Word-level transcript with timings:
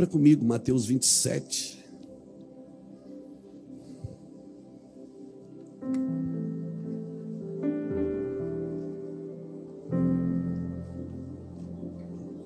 Abra 0.00 0.10
comigo 0.10 0.42
Mateus 0.42 0.86
27. 0.86 1.78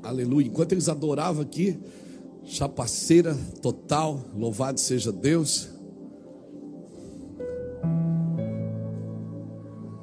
Aleluia. 0.02 0.48
Enquanto 0.48 0.72
eles 0.72 0.88
adoravam 0.88 1.42
aqui, 1.42 1.78
chapaceira 2.42 3.38
total, 3.62 4.20
louvado 4.36 4.80
seja 4.80 5.12
Deus. 5.12 5.68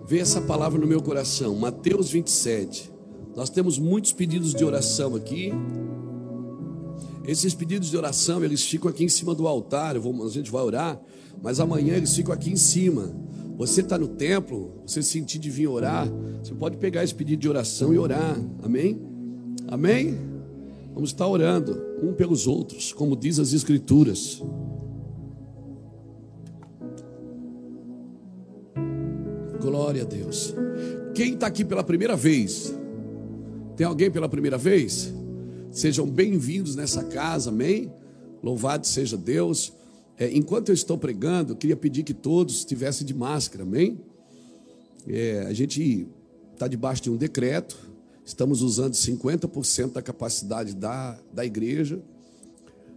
Vê 0.08 0.20
essa 0.20 0.40
palavra 0.40 0.80
no 0.80 0.88
meu 0.88 1.02
coração, 1.02 1.54
Mateus 1.58 2.12
27. 2.12 2.90
Nós 3.36 3.50
temos 3.50 3.78
muitos 3.78 4.14
pedidos 4.14 4.54
de 4.54 4.64
oração 4.64 5.18
aqui. 5.18 5.52
Esses 7.26 7.54
pedidos 7.54 7.90
de 7.90 7.98
oração, 7.98 8.44
eles 8.44 8.64
ficam 8.64 8.90
aqui 8.90 9.04
em 9.04 9.10
cima 9.10 9.36
do 9.36 9.48
altar, 9.48 9.98
vou, 10.00 10.26
a 10.26 10.30
gente 10.30 10.52
vai 10.52 10.64
orar, 10.64 11.00
mas 11.42 11.60
amanhã 11.60 11.96
eles 11.96 12.16
ficam 12.16 12.34
aqui 12.34 12.52
em 12.52 12.56
cima. 12.56 13.16
Você 13.58 13.82
está 13.82 13.98
no 13.98 14.08
templo, 14.08 14.82
você 14.86 15.04
sentir 15.04 15.38
de 15.38 15.50
vir 15.50 15.68
orar, 15.68 16.08
você 16.44 16.54
pode 16.54 16.78
pegar 16.78 17.04
esse 17.04 17.14
pedido 17.14 17.40
de 17.40 17.50
oração 17.50 17.94
e 17.94 17.98
orar, 17.98 18.40
amém? 18.64 19.00
Amém? 19.68 20.18
Vamos 20.94 21.12
estar 21.12 21.28
orando 21.28 21.80
um 22.02 22.12
pelos 22.14 22.48
outros, 22.48 22.92
como 22.92 23.16
diz 23.16 23.40
as 23.40 23.54
Escrituras. 23.54 24.42
Glória 29.62 30.02
a 30.02 30.06
Deus. 30.06 30.56
Quem 31.14 31.36
está 31.36 31.46
aqui 31.46 31.64
pela 31.64 31.84
primeira 31.84 32.16
vez? 32.16 32.76
Tem 33.78 33.86
alguém 33.86 34.10
pela 34.10 34.28
primeira 34.28 34.58
vez? 34.58 35.14
Sejam 35.72 36.06
bem-vindos 36.06 36.76
nessa 36.76 37.02
casa, 37.02 37.50
amém? 37.50 37.90
Louvado 38.44 38.86
seja 38.86 39.16
Deus. 39.16 39.72
É, 40.18 40.30
enquanto 40.36 40.68
eu 40.68 40.76
estou 40.76 40.98
pregando, 40.98 41.54
eu 41.54 41.56
queria 41.56 41.78
pedir 41.78 42.04
que 42.04 42.14
todos 42.14 42.58
estivessem 42.58 43.08
de 43.08 43.14
máscara, 43.14 43.64
amém? 43.64 43.98
É, 45.08 45.46
a 45.48 45.54
gente 45.54 46.10
está 46.54 46.68
debaixo 46.68 47.04
de 47.04 47.10
um 47.10 47.16
decreto, 47.16 47.90
estamos 48.26 48.62
usando 48.62 48.96
50% 48.96 49.94
da 49.94 50.02
capacidade 50.02 50.76
da, 50.76 51.18
da 51.34 51.46
igreja. 51.46 52.02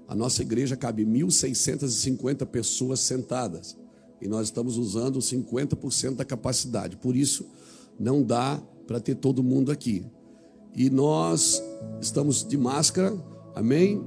A 0.09 0.17
nossa 0.17 0.43
igreja 0.43 0.77
cabe 0.77 1.07
1.650 1.07 2.45
pessoas 2.45 2.99
sentadas 2.99 3.77
e 4.21 4.27
nós 4.27 4.49
estamos 4.49 4.79
usando 4.79 5.21
50% 5.21 6.17
da 6.17 6.25
capacidade, 6.25 6.97
por 6.97 7.15
isso 7.15 7.47
não 8.01 8.21
dá 8.21 8.61
para 8.85 8.99
ter 8.99 9.15
todo 9.15 9.45
mundo 9.45 9.71
aqui. 9.71 10.05
E 10.75 10.91
nós 10.91 11.63
estamos 12.01 12.47
de 12.47 12.57
máscara, 12.57 13.15
amém? 13.55 14.03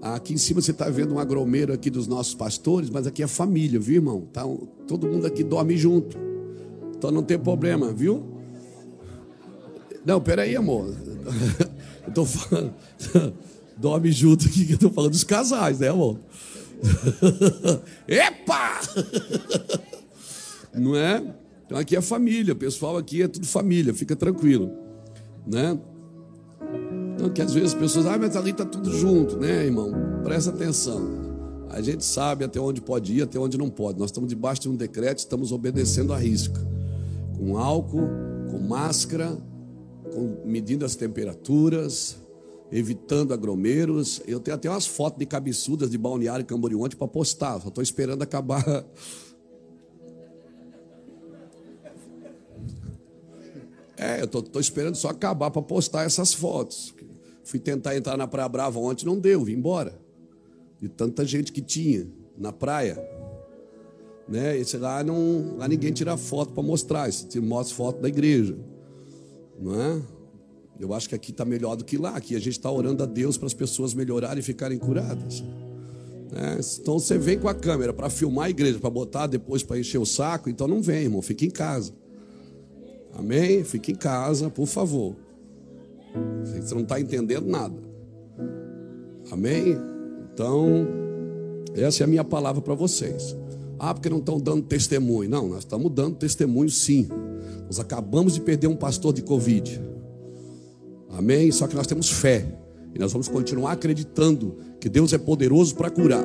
Aqui 0.00 0.34
em 0.34 0.38
cima 0.38 0.60
você 0.60 0.70
está 0.70 0.88
vendo 0.88 1.14
um 1.14 1.18
agromeiro 1.18 1.72
aqui 1.72 1.90
dos 1.90 2.06
nossos 2.06 2.34
pastores, 2.34 2.88
mas 2.88 3.06
aqui 3.06 3.22
é 3.22 3.26
família, 3.26 3.80
viu, 3.80 3.96
irmão? 3.96 4.28
Tá, 4.32 4.44
todo 4.86 5.08
mundo 5.08 5.26
aqui 5.26 5.42
dorme 5.42 5.76
junto. 5.76 6.16
Então 6.96 7.10
não 7.10 7.22
tem 7.22 7.38
problema, 7.38 7.92
viu? 7.92 8.24
Não, 10.04 10.20
peraí, 10.20 10.56
amor. 10.56 10.94
Eu 12.04 12.08
estou 12.08 12.24
falando. 12.24 12.74
Dorme 13.76 14.10
junto 14.10 14.44
aqui, 14.44 14.64
que 14.64 14.72
eu 14.72 14.74
estou 14.74 14.90
falando 14.90 15.12
dos 15.12 15.22
casais, 15.22 15.78
né, 15.78 15.88
amor? 15.88 16.18
Epa! 18.08 18.80
Não 20.74 20.96
é? 20.96 21.22
Então 21.64 21.78
aqui 21.78 21.94
é 21.94 22.00
família, 22.00 22.56
pessoal 22.56 22.96
aqui 22.96 23.22
é 23.22 23.28
tudo 23.28 23.46
família, 23.46 23.94
fica 23.94 24.16
tranquilo 24.16 24.88
né? 25.48 25.78
Então, 27.18 27.28
que 27.30 27.42
às 27.42 27.52
vezes 27.52 27.74
as 27.74 27.80
pessoas, 27.80 28.06
ah, 28.06 28.16
mas 28.16 28.36
ali 28.36 28.52
está 28.52 28.64
tudo 28.64 28.96
junto, 28.96 29.36
né, 29.38 29.64
irmão? 29.64 29.90
Presta 30.22 30.50
atenção. 30.50 31.00
A 31.68 31.80
gente 31.80 32.04
sabe 32.04 32.44
até 32.44 32.60
onde 32.60 32.80
pode 32.80 33.12
ir, 33.12 33.22
até 33.22 33.36
onde 33.40 33.58
não 33.58 33.68
pode. 33.68 33.98
Nós 33.98 34.10
estamos 34.10 34.28
debaixo 34.28 34.62
de 34.62 34.68
um 34.68 34.76
decreto, 34.76 35.18
estamos 35.18 35.50
obedecendo 35.50 36.12
a 36.12 36.16
risca. 36.16 36.64
Com 37.36 37.58
álcool, 37.58 38.08
com 38.48 38.60
máscara, 38.60 39.36
com, 40.14 40.36
medindo 40.44 40.84
as 40.84 40.94
temperaturas, 40.94 42.18
evitando 42.70 43.34
aglomeros. 43.34 44.22
Eu 44.24 44.38
tenho 44.38 44.54
até 44.54 44.70
umas 44.70 44.86
fotos 44.86 45.18
de 45.18 45.26
cabeçudas 45.26 45.90
de 45.90 45.98
Balneário 45.98 46.46
Camboriú 46.46 46.84
ontem 46.84 46.96
para 46.96 47.08
postar. 47.08 47.60
Só 47.60 47.66
estou 47.66 47.82
esperando 47.82 48.22
acabar 48.22 48.62
É, 53.98 54.22
eu 54.22 54.28
tô 54.28 54.60
esperando 54.60 54.94
só 54.94 55.08
acabar 55.08 55.50
para 55.50 55.60
postar 55.60 56.04
essas 56.04 56.32
fotos. 56.32 56.94
Fui 57.48 57.58
tentar 57.58 57.96
entrar 57.96 58.14
na 58.14 58.28
Praia 58.28 58.46
Brava 58.46 58.78
ontem, 58.78 59.06
não 59.06 59.18
deu, 59.18 59.42
vim 59.42 59.54
embora. 59.54 59.98
De 60.78 60.86
tanta 60.86 61.24
gente 61.24 61.50
que 61.50 61.62
tinha 61.62 62.06
na 62.36 62.52
praia. 62.52 63.02
Né? 64.28 64.58
Esse 64.58 64.76
lá, 64.76 65.02
não, 65.02 65.56
lá 65.56 65.66
ninguém 65.66 65.90
tira 65.90 66.14
foto 66.18 66.52
para 66.52 66.62
mostrar, 66.62 67.10
você 67.10 67.40
mostra 67.40 67.74
foto 67.74 68.02
da 68.02 68.08
igreja. 68.08 68.54
Não 69.58 69.80
é? 69.80 70.02
Eu 70.78 70.92
acho 70.92 71.08
que 71.08 71.14
aqui 71.14 71.30
está 71.30 71.42
melhor 71.46 71.74
do 71.74 71.86
que 71.86 71.96
lá. 71.96 72.10
Aqui 72.10 72.36
a 72.36 72.38
gente 72.38 72.50
está 72.50 72.70
orando 72.70 73.02
a 73.02 73.06
Deus 73.06 73.38
para 73.38 73.46
as 73.46 73.54
pessoas 73.54 73.94
melhorarem 73.94 74.40
e 74.40 74.42
ficarem 74.42 74.76
curadas. 74.76 75.42
É, 76.30 76.60
então 76.82 76.98
você 76.98 77.16
vem 77.16 77.38
com 77.38 77.48
a 77.48 77.54
câmera 77.54 77.94
para 77.94 78.10
filmar 78.10 78.44
a 78.44 78.50
igreja, 78.50 78.78
para 78.78 78.90
botar 78.90 79.26
depois 79.26 79.62
para 79.62 79.78
encher 79.78 79.96
o 79.96 80.04
saco, 80.04 80.50
então 80.50 80.68
não 80.68 80.82
vem, 80.82 81.04
irmão, 81.04 81.22
fica 81.22 81.46
em 81.46 81.50
casa. 81.50 81.94
Amém? 83.14 83.64
Fique 83.64 83.92
em 83.92 83.96
casa, 83.96 84.50
por 84.50 84.66
favor. 84.66 85.16
Você 86.60 86.74
não 86.74 86.82
está 86.82 87.00
entendendo 87.00 87.46
nada. 87.46 87.80
Amém? 89.30 89.76
Então, 90.32 90.86
essa 91.74 92.02
é 92.02 92.04
a 92.04 92.06
minha 92.06 92.24
palavra 92.24 92.62
para 92.62 92.74
vocês. 92.74 93.36
Ah, 93.78 93.94
porque 93.94 94.08
não 94.08 94.18
estão 94.18 94.38
dando 94.38 94.62
testemunho. 94.62 95.28
Não, 95.28 95.48
nós 95.48 95.60
estamos 95.60 95.92
dando 95.92 96.16
testemunho 96.16 96.70
sim. 96.70 97.08
Nós 97.66 97.78
acabamos 97.78 98.34
de 98.34 98.40
perder 98.40 98.66
um 98.66 98.76
pastor 98.76 99.12
de 99.12 99.22
Covid. 99.22 99.80
Amém? 101.10 101.50
Só 101.52 101.66
que 101.66 101.76
nós 101.76 101.86
temos 101.86 102.10
fé. 102.10 102.46
E 102.94 102.98
nós 102.98 103.12
vamos 103.12 103.28
continuar 103.28 103.72
acreditando 103.72 104.56
que 104.80 104.88
Deus 104.88 105.12
é 105.12 105.18
poderoso 105.18 105.74
para 105.74 105.90
curar. 105.90 106.24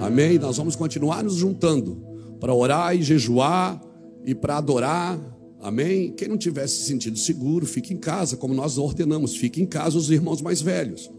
Amém? 0.00 0.38
Nós 0.38 0.56
vamos 0.56 0.76
continuar 0.76 1.22
nos 1.22 1.34
juntando 1.34 2.02
para 2.38 2.54
orar 2.54 2.96
e 2.96 3.02
jejuar 3.02 3.80
e 4.24 4.34
para 4.34 4.56
adorar 4.56 5.18
Amém? 5.60 6.12
Quem 6.12 6.26
não 6.28 6.38
tivesse 6.38 6.76
se 6.76 6.84
sentido 6.84 7.18
seguro, 7.18 7.66
fique 7.66 7.92
em 7.92 7.98
casa, 7.98 8.36
como 8.36 8.54
nós 8.54 8.78
ordenamos, 8.78 9.36
fique 9.36 9.60
em 9.60 9.66
casa 9.66 9.98
os 9.98 10.10
irmãos 10.10 10.40
mais 10.40 10.62
velhos. 10.62 11.10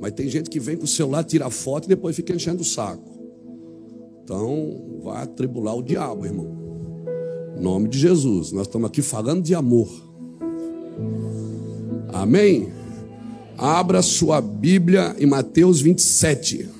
Mas 0.00 0.12
tem 0.12 0.28
gente 0.28 0.50
que 0.50 0.58
vem 0.58 0.76
com 0.76 0.84
o 0.84 0.88
celular, 0.88 1.24
tira 1.24 1.48
foto 1.50 1.84
e 1.84 1.88
depois 1.88 2.16
fica 2.16 2.34
enchendo 2.34 2.62
o 2.62 2.64
saco. 2.64 3.18
Então, 4.24 5.00
vai 5.02 5.22
atribular 5.22 5.76
o 5.76 5.82
diabo, 5.82 6.26
irmão. 6.26 6.58
Em 7.56 7.62
nome 7.62 7.88
de 7.88 7.98
Jesus. 7.98 8.52
Nós 8.52 8.66
estamos 8.66 8.88
aqui 8.88 9.02
falando 9.02 9.42
de 9.42 9.54
amor. 9.54 9.88
Amém? 12.12 12.72
Abra 13.56 14.02
sua 14.02 14.40
Bíblia 14.40 15.16
em 15.18 15.26
Mateus 15.26 15.80
27. 15.80 16.77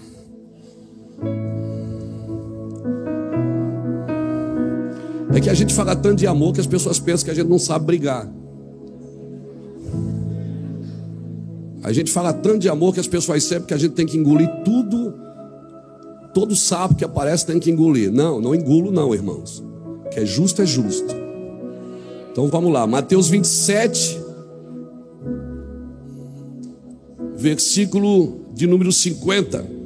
É 5.34 5.40
que 5.40 5.50
a 5.50 5.54
gente 5.54 5.74
fala 5.74 5.94
tanto 5.94 6.16
de 6.16 6.26
amor 6.26 6.54
que 6.54 6.60
as 6.60 6.66
pessoas 6.66 6.98
pensam 6.98 7.26
que 7.26 7.30
a 7.30 7.34
gente 7.34 7.48
não 7.48 7.58
sabe 7.58 7.84
brigar. 7.84 8.28
A 11.82 11.92
gente 11.92 12.10
fala 12.10 12.32
tanto 12.32 12.58
de 12.58 12.68
amor 12.68 12.92
que 12.92 13.00
as 13.00 13.06
pessoas 13.06 13.44
sabem 13.44 13.66
que 13.66 13.74
a 13.74 13.78
gente 13.78 13.92
tem 13.92 14.06
que 14.06 14.16
engolir 14.16 14.48
tudo. 14.64 15.14
Todo 16.34 16.54
sapo 16.54 16.94
que 16.94 17.04
aparece 17.04 17.46
tem 17.46 17.58
que 17.58 17.70
engolir. 17.70 18.12
Não, 18.12 18.40
não 18.40 18.54
engulo, 18.54 18.90
não, 18.90 19.14
irmãos. 19.14 19.62
Que 20.10 20.20
é 20.20 20.26
justo, 20.26 20.62
é 20.62 20.66
justo. 20.66 21.14
Então 22.30 22.46
vamos 22.48 22.72
lá, 22.72 22.86
Mateus 22.86 23.28
27, 23.28 24.20
versículo 27.36 28.46
de 28.54 28.66
número 28.66 28.92
50. 28.92 29.77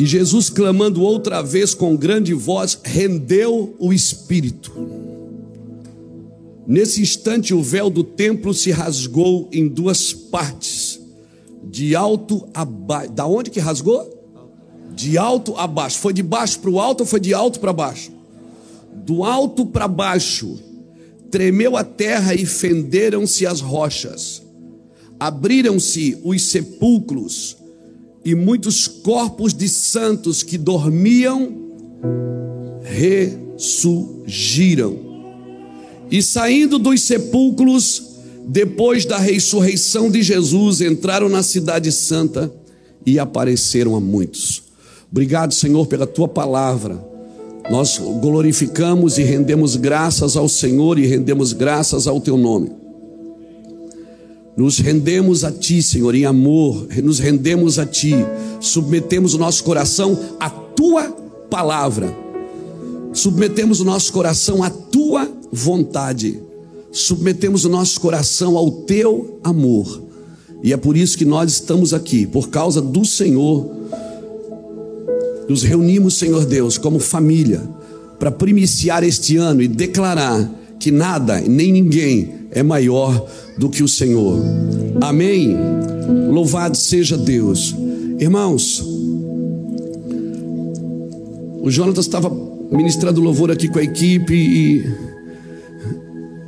E 0.00 0.06
Jesus, 0.06 0.48
clamando 0.48 1.02
outra 1.02 1.42
vez 1.42 1.74
com 1.74 1.94
grande 1.94 2.32
voz, 2.32 2.80
rendeu 2.82 3.76
o 3.78 3.92
espírito. 3.92 4.72
Nesse 6.66 7.02
instante, 7.02 7.52
o 7.52 7.62
véu 7.62 7.90
do 7.90 8.02
templo 8.02 8.54
se 8.54 8.70
rasgou 8.70 9.46
em 9.52 9.68
duas 9.68 10.10
partes, 10.14 10.98
de 11.62 11.94
alto 11.94 12.48
a 12.54 12.64
baixo. 12.64 13.12
Da 13.12 13.26
onde 13.26 13.50
que 13.50 13.60
rasgou? 13.60 14.08
De 14.94 15.18
alto 15.18 15.54
a 15.58 15.66
baixo. 15.66 15.98
Foi 15.98 16.14
de 16.14 16.22
baixo 16.22 16.60
para 16.60 16.70
o 16.70 16.80
alto 16.80 17.00
ou 17.00 17.06
foi 17.06 17.20
de 17.20 17.34
alto 17.34 17.60
para 17.60 17.70
baixo? 17.70 18.10
Do 19.04 19.22
alto 19.22 19.66
para 19.66 19.86
baixo. 19.86 20.58
tremeu 21.30 21.76
a 21.76 21.84
terra 21.84 22.34
e 22.34 22.46
fenderam-se 22.46 23.46
as 23.46 23.60
rochas, 23.60 24.42
abriram-se 25.18 26.18
os 26.24 26.40
sepulcros, 26.40 27.59
e 28.24 28.34
muitos 28.34 28.86
corpos 28.86 29.54
de 29.54 29.68
santos 29.68 30.42
que 30.42 30.58
dormiam 30.58 31.56
ressurgiram. 32.82 34.98
E 36.10 36.22
saindo 36.22 36.78
dos 36.78 37.02
sepulcros, 37.02 38.02
depois 38.46 39.04
da 39.04 39.18
ressurreição 39.18 40.10
de 40.10 40.22
Jesus, 40.22 40.80
entraram 40.80 41.28
na 41.28 41.42
Cidade 41.42 41.92
Santa 41.92 42.52
e 43.06 43.18
apareceram 43.18 43.94
a 43.94 44.00
muitos. 44.00 44.62
Obrigado, 45.10 45.54
Senhor, 45.54 45.86
pela 45.86 46.06
tua 46.06 46.28
palavra. 46.28 47.08
Nós 47.70 47.98
glorificamos 48.20 49.18
e 49.18 49.22
rendemos 49.22 49.76
graças 49.76 50.36
ao 50.36 50.48
Senhor 50.48 50.98
e 50.98 51.06
rendemos 51.06 51.52
graças 51.52 52.08
ao 52.08 52.20
teu 52.20 52.36
nome. 52.36 52.79
Nos 54.56 54.78
rendemos 54.78 55.44
a 55.44 55.52
ti, 55.52 55.82
Senhor, 55.82 56.14
em 56.14 56.24
amor, 56.24 56.86
nos 57.02 57.18
rendemos 57.18 57.78
a 57.78 57.86
ti, 57.86 58.14
submetemos 58.60 59.34
o 59.34 59.38
nosso 59.38 59.62
coração 59.64 60.18
à 60.38 60.50
tua 60.50 61.04
palavra, 61.48 62.14
submetemos 63.12 63.80
o 63.80 63.84
nosso 63.84 64.12
coração 64.12 64.62
à 64.62 64.68
tua 64.68 65.30
vontade, 65.52 66.42
submetemos 66.90 67.64
o 67.64 67.68
nosso 67.68 68.00
coração 68.00 68.56
ao 68.56 68.70
teu 68.70 69.38
amor, 69.42 70.02
e 70.62 70.72
é 70.72 70.76
por 70.76 70.96
isso 70.96 71.16
que 71.16 71.24
nós 71.24 71.52
estamos 71.52 71.94
aqui, 71.94 72.26
por 72.26 72.48
causa 72.50 72.82
do 72.82 73.04
Senhor. 73.04 73.70
Nos 75.48 75.62
reunimos, 75.62 76.14
Senhor 76.14 76.44
Deus, 76.44 76.76
como 76.76 76.98
família, 76.98 77.62
para 78.18 78.30
primiciar 78.30 79.02
este 79.02 79.36
ano 79.36 79.62
e 79.62 79.68
declarar 79.68 80.59
que 80.80 80.90
nada 80.90 81.40
nem 81.42 81.70
ninguém 81.70 82.32
é 82.50 82.62
maior 82.62 83.28
do 83.58 83.68
que 83.68 83.82
o 83.82 83.88
Senhor. 83.88 84.40
Amém. 85.02 85.54
Louvado 86.30 86.76
seja 86.76 87.16
Deus. 87.16 87.76
Irmãos, 88.18 88.82
o 91.62 91.70
Jonatas 91.70 92.06
estava 92.06 92.30
ministrando 92.72 93.20
louvor 93.20 93.50
aqui 93.50 93.68
com 93.68 93.78
a 93.78 93.82
equipe 93.82 94.34
e 94.34 94.90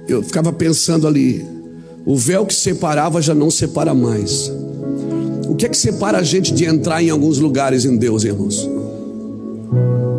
eu 0.09 0.23
ficava 0.23 0.53
pensando 0.53 1.07
ali, 1.07 1.45
o 2.05 2.17
véu 2.17 2.47
que 2.47 2.55
separava 2.55 3.21
já 3.21 3.35
não 3.35 3.51
separa 3.51 3.95
mais. 3.95 4.51
O 5.47 5.55
que 5.55 5.67
é 5.67 5.69
que 5.69 5.77
separa 5.77 6.19
a 6.19 6.23
gente 6.23 6.55
de 6.55 6.65
entrar 6.65 7.03
em 7.03 7.11
alguns 7.11 7.39
lugares 7.39 7.85
em 7.85 7.97
Deus, 7.97 8.25
irmãos? 8.25 8.69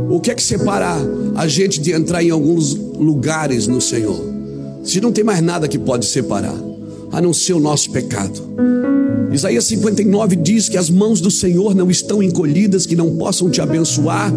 O 0.09 0.19
que 0.19 0.29
é 0.29 0.35
que 0.35 0.43
separa 0.43 0.95
a 1.35 1.47
gente 1.47 1.81
de 1.81 1.91
entrar 1.91 2.23
em 2.23 2.29
alguns 2.29 2.77
lugares 2.97 3.67
no 3.67 3.81
Senhor? 3.81 4.33
Se 4.83 4.99
não 4.99 5.11
tem 5.11 5.23
mais 5.23 5.41
nada 5.41 5.67
que 5.67 5.79
pode 5.79 6.05
separar, 6.05 6.55
a 7.11 7.21
não 7.21 7.33
ser 7.33 7.53
o 7.53 7.59
nosso 7.59 7.91
pecado. 7.91 8.41
Isaías 9.31 9.65
59 9.65 10.35
diz 10.35 10.69
que 10.69 10.77
as 10.77 10.89
mãos 10.89 11.19
do 11.19 11.31
Senhor 11.31 11.73
não 11.73 11.89
estão 11.89 12.21
encolhidas, 12.21 12.85
que 12.85 12.95
não 12.95 13.15
possam 13.15 13.49
te 13.49 13.61
abençoar, 13.61 14.31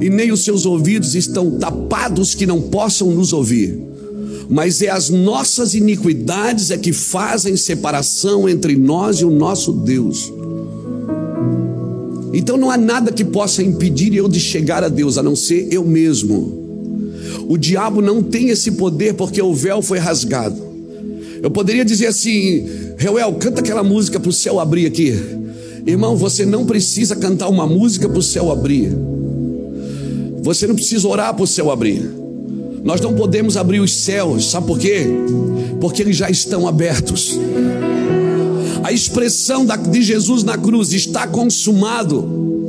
e 0.00 0.08
nem 0.08 0.32
os 0.32 0.44
seus 0.44 0.64
ouvidos 0.64 1.14
estão 1.14 1.50
tapados, 1.58 2.34
que 2.34 2.46
não 2.46 2.62
possam 2.62 3.10
nos 3.10 3.32
ouvir. 3.32 3.78
Mas 4.48 4.80
é 4.80 4.88
as 4.88 5.10
nossas 5.10 5.74
iniquidades 5.74 6.70
é 6.70 6.78
que 6.78 6.92
fazem 6.92 7.56
separação 7.56 8.48
entre 8.48 8.74
nós 8.74 9.18
e 9.18 9.24
o 9.24 9.30
nosso 9.30 9.72
Deus. 9.72 10.32
Então 12.32 12.56
não 12.56 12.70
há 12.70 12.78
nada 12.78 13.12
que 13.12 13.24
possa 13.24 13.62
impedir 13.62 14.14
eu 14.14 14.28
de 14.28 14.40
chegar 14.40 14.82
a 14.82 14.88
Deus, 14.88 15.18
a 15.18 15.22
não 15.22 15.36
ser 15.36 15.68
eu 15.70 15.84
mesmo. 15.84 16.67
O 17.48 17.56
diabo 17.56 18.02
não 18.02 18.22
tem 18.22 18.50
esse 18.50 18.72
poder 18.72 19.14
porque 19.14 19.40
o 19.40 19.54
véu 19.54 19.80
foi 19.80 19.98
rasgado. 19.98 20.68
Eu 21.42 21.50
poderia 21.50 21.84
dizer 21.84 22.08
assim, 22.08 22.68
Reuel, 22.98 23.32
canta 23.34 23.60
aquela 23.60 23.82
música 23.82 24.20
para 24.20 24.28
o 24.28 24.32
céu 24.32 24.60
abrir 24.60 24.84
aqui. 24.84 25.14
Irmão, 25.86 26.14
você 26.14 26.44
não 26.44 26.66
precisa 26.66 27.16
cantar 27.16 27.48
uma 27.48 27.66
música 27.66 28.06
para 28.06 28.18
o 28.18 28.22
céu 28.22 28.52
abrir. 28.52 28.94
Você 30.42 30.66
não 30.66 30.74
precisa 30.74 31.08
orar 31.08 31.32
para 31.32 31.44
o 31.44 31.46
céu 31.46 31.70
abrir. 31.70 32.02
Nós 32.84 33.00
não 33.00 33.14
podemos 33.14 33.56
abrir 33.56 33.80
os 33.80 33.92
céus, 33.92 34.50
sabe 34.50 34.66
por 34.66 34.78
quê? 34.78 35.06
Porque 35.80 36.02
eles 36.02 36.16
já 36.16 36.28
estão 36.28 36.68
abertos. 36.68 37.38
A 38.82 38.92
expressão 38.92 39.64
de 39.64 40.02
Jesus 40.02 40.42
na 40.42 40.58
cruz 40.58 40.92
está 40.92 41.26
consumado. 41.26 42.67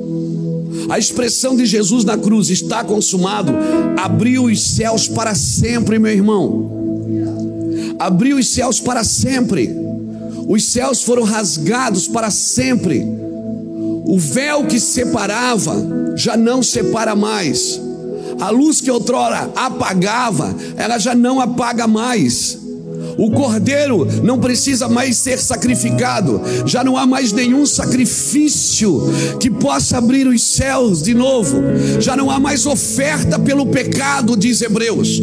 A 0.90 0.98
expressão 0.98 1.56
de 1.56 1.66
Jesus 1.66 2.04
na 2.04 2.18
cruz 2.18 2.50
está 2.50 2.84
consumado. 2.84 3.54
Abriu 3.98 4.46
os 4.46 4.62
céus 4.62 5.08
para 5.08 5.36
sempre, 5.36 6.00
meu 6.00 6.12
irmão. 6.12 6.72
Abriu 8.00 8.38
os 8.38 8.50
céus 8.50 8.80
para 8.80 9.04
sempre. 9.04 9.70
Os 10.48 10.66
céus 10.66 11.04
foram 11.04 11.24
rasgados 11.24 12.08
para 12.08 12.32
sempre. 12.32 13.06
O 14.06 14.18
véu 14.18 14.66
que 14.66 14.80
separava 14.80 15.76
já 16.16 16.36
não 16.36 16.64
separa 16.64 17.16
mais. 17.16 17.80
A 18.42 18.50
luz 18.50 18.82
que 18.82 18.90
outrora 18.90 19.52
apagava, 19.56 20.56
ela 20.76 20.98
já 20.98 21.14
não 21.14 21.40
apaga 21.40 21.86
mais. 21.86 22.58
O 23.20 23.30
cordeiro 23.32 24.08
não 24.24 24.40
precisa 24.40 24.88
mais 24.88 25.18
ser 25.18 25.40
sacrificado, 25.40 26.42
já 26.66 26.86
não 26.86 26.96
há 26.96 27.06
mais 27.06 27.34
nenhum 27.34 27.66
sacrifício 27.66 29.12
que 29.38 29.52
possa 29.52 29.98
abrir 29.98 30.26
os 30.26 30.42
céus 30.42 31.04
de 31.04 31.14
novo, 31.14 31.58
já 32.00 32.16
não 32.16 32.32
há 32.32 32.40
mais 32.40 32.66
oferta 32.66 33.38
pelo 33.38 33.66
pecado, 33.66 34.38
diz 34.38 34.62
Hebreus. 34.62 35.22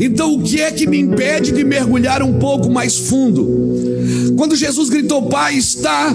Então, 0.00 0.34
o 0.34 0.42
que 0.42 0.60
é 0.60 0.70
que 0.70 0.86
me 0.86 0.98
impede 0.98 1.52
de 1.52 1.64
mergulhar 1.64 2.22
um 2.22 2.38
pouco 2.38 2.70
mais 2.70 2.96
fundo? 2.96 4.34
Quando 4.36 4.56
Jesus 4.56 4.88
gritou, 4.88 5.22
Pai, 5.22 5.54
está 5.56 6.12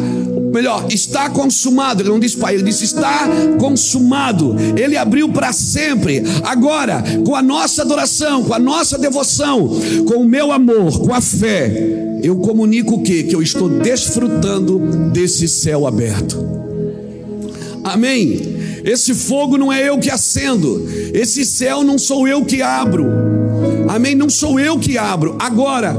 melhor, 0.55 0.85
está 0.89 1.29
consumado. 1.29 2.01
Ele 2.01 2.09
não 2.09 2.19
disse 2.19 2.37
pai, 2.37 2.55
ele 2.55 2.63
disse 2.63 2.85
está 2.85 3.27
consumado. 3.59 4.55
Ele 4.77 4.95
abriu 4.95 5.29
para 5.29 5.51
sempre. 5.51 6.23
Agora, 6.43 7.03
com 7.25 7.35
a 7.35 7.41
nossa 7.41 7.81
adoração, 7.81 8.43
com 8.43 8.53
a 8.53 8.59
nossa 8.59 8.97
devoção, 8.97 9.69
com 10.05 10.15
o 10.15 10.25
meu 10.25 10.51
amor, 10.53 10.99
com 10.99 11.13
a 11.13 11.19
fé, 11.19 12.19
eu 12.23 12.37
comunico 12.37 12.95
o 12.95 13.03
que? 13.03 13.23
Que 13.23 13.35
eu 13.35 13.41
estou 13.41 13.67
desfrutando 13.67 14.79
desse 15.11 15.47
céu 15.47 15.85
aberto. 15.85 16.43
Amém. 17.83 18.55
Esse 18.85 19.13
fogo 19.13 19.57
não 19.57 19.73
é 19.73 19.89
eu 19.89 19.97
que 19.97 20.11
acendo, 20.11 20.87
esse 21.11 21.43
céu 21.43 21.83
não 21.83 21.97
sou 21.97 22.27
eu 22.27 22.45
que 22.45 22.61
abro. 22.61 23.34
Amém. 23.95 24.13
Não 24.13 24.29
sou 24.29 24.59
eu 24.59 24.77
que 24.77 24.97
abro. 24.97 25.37
Agora, 25.39 25.95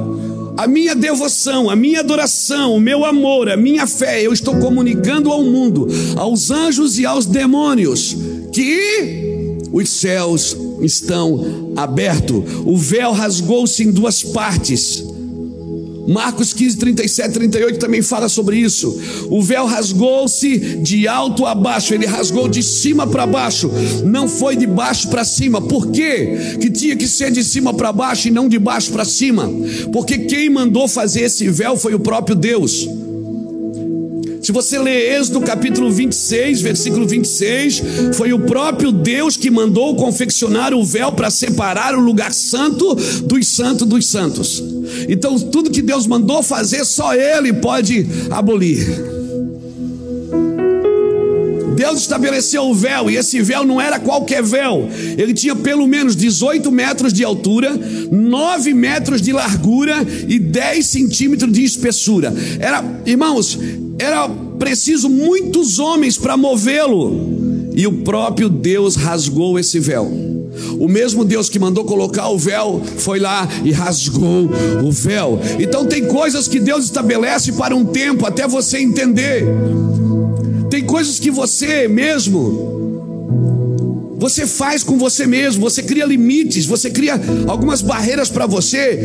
a 0.54 0.66
minha 0.66 0.94
devoção, 0.94 1.70
a 1.70 1.74
minha 1.74 2.00
adoração, 2.00 2.74
o 2.74 2.80
meu 2.80 3.06
amor, 3.06 3.48
a 3.48 3.56
minha 3.56 3.86
fé, 3.86 4.22
eu 4.22 4.34
estou 4.34 4.58
comunicando 4.58 5.30
ao 5.30 5.42
mundo, 5.42 5.88
aos 6.14 6.50
anjos 6.50 6.98
e 6.98 7.06
aos 7.06 7.24
demônios, 7.24 8.14
que 8.52 9.56
os 9.72 9.88
céus 9.88 10.54
estão 10.82 11.72
abertos. 11.74 12.44
O 12.66 12.76
véu 12.76 13.12
rasgou-se 13.12 13.82
em 13.82 13.90
duas 13.90 14.22
partes. 14.22 15.02
Marcos 16.06 16.52
15, 16.52 16.76
37, 16.76 17.32
38 17.32 17.78
também 17.78 18.02
fala 18.02 18.28
sobre 18.28 18.58
isso. 18.58 18.98
O 19.28 19.42
véu 19.42 19.66
rasgou-se 19.66 20.58
de 20.78 21.08
alto 21.08 21.46
a 21.46 21.54
baixo, 21.54 21.94
ele 21.94 22.06
rasgou 22.06 22.48
de 22.48 22.62
cima 22.62 23.06
para 23.06 23.26
baixo, 23.26 23.70
não 24.04 24.28
foi 24.28 24.56
de 24.56 24.66
baixo 24.66 25.08
para 25.08 25.24
cima. 25.24 25.60
Por 25.60 25.90
quê? 25.90 26.56
Que 26.60 26.70
tinha 26.70 26.96
que 26.96 27.06
ser 27.06 27.30
de 27.30 27.42
cima 27.42 27.74
para 27.74 27.92
baixo 27.92 28.28
e 28.28 28.30
não 28.30 28.48
de 28.48 28.58
baixo 28.58 28.92
para 28.92 29.04
cima? 29.04 29.50
Porque 29.92 30.18
quem 30.18 30.50
mandou 30.50 30.86
fazer 30.86 31.22
esse 31.22 31.48
véu 31.48 31.76
foi 31.76 31.94
o 31.94 32.00
próprio 32.00 32.36
Deus. 32.36 32.86
Se 34.46 34.52
você 34.52 34.78
ler 34.78 35.18
Êxodo 35.18 35.40
capítulo 35.40 35.90
26, 35.90 36.60
versículo 36.60 37.04
26, 37.04 37.82
foi 38.14 38.32
o 38.32 38.38
próprio 38.38 38.92
Deus 38.92 39.36
que 39.36 39.50
mandou 39.50 39.96
confeccionar 39.96 40.72
o 40.72 40.84
véu 40.84 41.10
para 41.10 41.30
separar 41.30 41.96
o 41.96 42.00
lugar 42.00 42.32
santo 42.32 42.94
dos 43.24 43.48
santos 43.48 43.88
dos 43.88 44.06
santos. 44.06 44.62
Então, 45.08 45.36
tudo 45.36 45.72
que 45.72 45.82
Deus 45.82 46.06
mandou 46.06 46.44
fazer, 46.44 46.84
só 46.84 47.12
Ele 47.12 47.54
pode 47.54 48.06
abolir. 48.30 49.25
Deus 51.76 52.00
estabeleceu 52.00 52.62
o 52.62 52.74
véu, 52.74 53.10
e 53.10 53.16
esse 53.16 53.40
véu 53.42 53.64
não 53.64 53.80
era 53.80 53.98
qualquer 53.98 54.42
véu, 54.42 54.88
ele 55.16 55.34
tinha 55.34 55.54
pelo 55.54 55.86
menos 55.86 56.16
18 56.16 56.72
metros 56.72 57.12
de 57.12 57.22
altura, 57.22 57.78
9 58.10 58.72
metros 58.74 59.20
de 59.20 59.32
largura 59.32 59.96
e 60.26 60.38
10 60.38 60.86
centímetros 60.86 61.52
de 61.52 61.62
espessura. 61.62 62.34
Era, 62.58 62.82
irmãos, 63.04 63.58
era 63.98 64.28
preciso 64.58 65.08
muitos 65.08 65.78
homens 65.78 66.16
para 66.16 66.36
movê-lo. 66.36 67.36
E 67.74 67.86
o 67.86 67.92
próprio 67.92 68.48
Deus 68.48 68.96
rasgou 68.96 69.58
esse 69.58 69.78
véu. 69.78 70.10
O 70.78 70.88
mesmo 70.88 71.24
Deus 71.24 71.50
que 71.50 71.58
mandou 71.58 71.84
colocar 71.84 72.28
o 72.28 72.38
véu 72.38 72.80
foi 72.96 73.18
lá 73.18 73.46
e 73.62 73.70
rasgou 73.70 74.48
o 74.82 74.90
véu. 74.90 75.38
Então 75.60 75.84
tem 75.84 76.06
coisas 76.06 76.48
que 76.48 76.58
Deus 76.58 76.86
estabelece 76.86 77.52
para 77.52 77.76
um 77.76 77.84
tempo 77.84 78.26
até 78.26 78.48
você 78.48 78.78
entender. 78.78 79.44
Tem 80.76 80.84
coisas 80.84 81.18
que 81.18 81.30
você 81.30 81.88
mesmo 81.88 82.44
Você 84.18 84.46
faz 84.46 84.82
com 84.82 84.98
você 84.98 85.26
mesmo, 85.26 85.62
você 85.62 85.82
cria 85.82 86.04
limites, 86.04 86.66
você 86.66 86.90
cria 86.90 87.18
algumas 87.48 87.80
barreiras 87.80 88.28
para 88.28 88.46
você, 88.46 88.98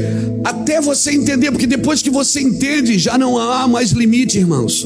até 0.43 0.81
você 0.81 1.11
entender, 1.11 1.49
porque 1.49 1.65
depois 1.65 2.01
que 2.01 2.09
você 2.09 2.41
entende, 2.41 2.99
já 2.99 3.17
não 3.17 3.37
há 3.37 3.69
mais 3.69 3.91
limite, 3.91 4.37
irmãos 4.37 4.85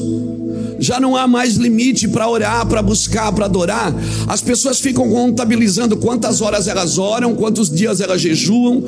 já 0.78 1.00
não 1.00 1.16
há 1.16 1.26
mais 1.26 1.54
limite 1.56 2.08
para 2.08 2.28
orar, 2.28 2.66
para 2.66 2.82
buscar, 2.82 3.32
para 3.32 3.46
adorar. 3.46 3.94
As 4.26 4.40
pessoas 4.40 4.78
ficam 4.80 5.08
contabilizando 5.08 5.96
quantas 5.96 6.40
horas 6.40 6.68
elas 6.68 6.98
oram, 6.98 7.34
quantos 7.34 7.70
dias 7.70 8.00
elas 8.00 8.20
jejuam, 8.20 8.82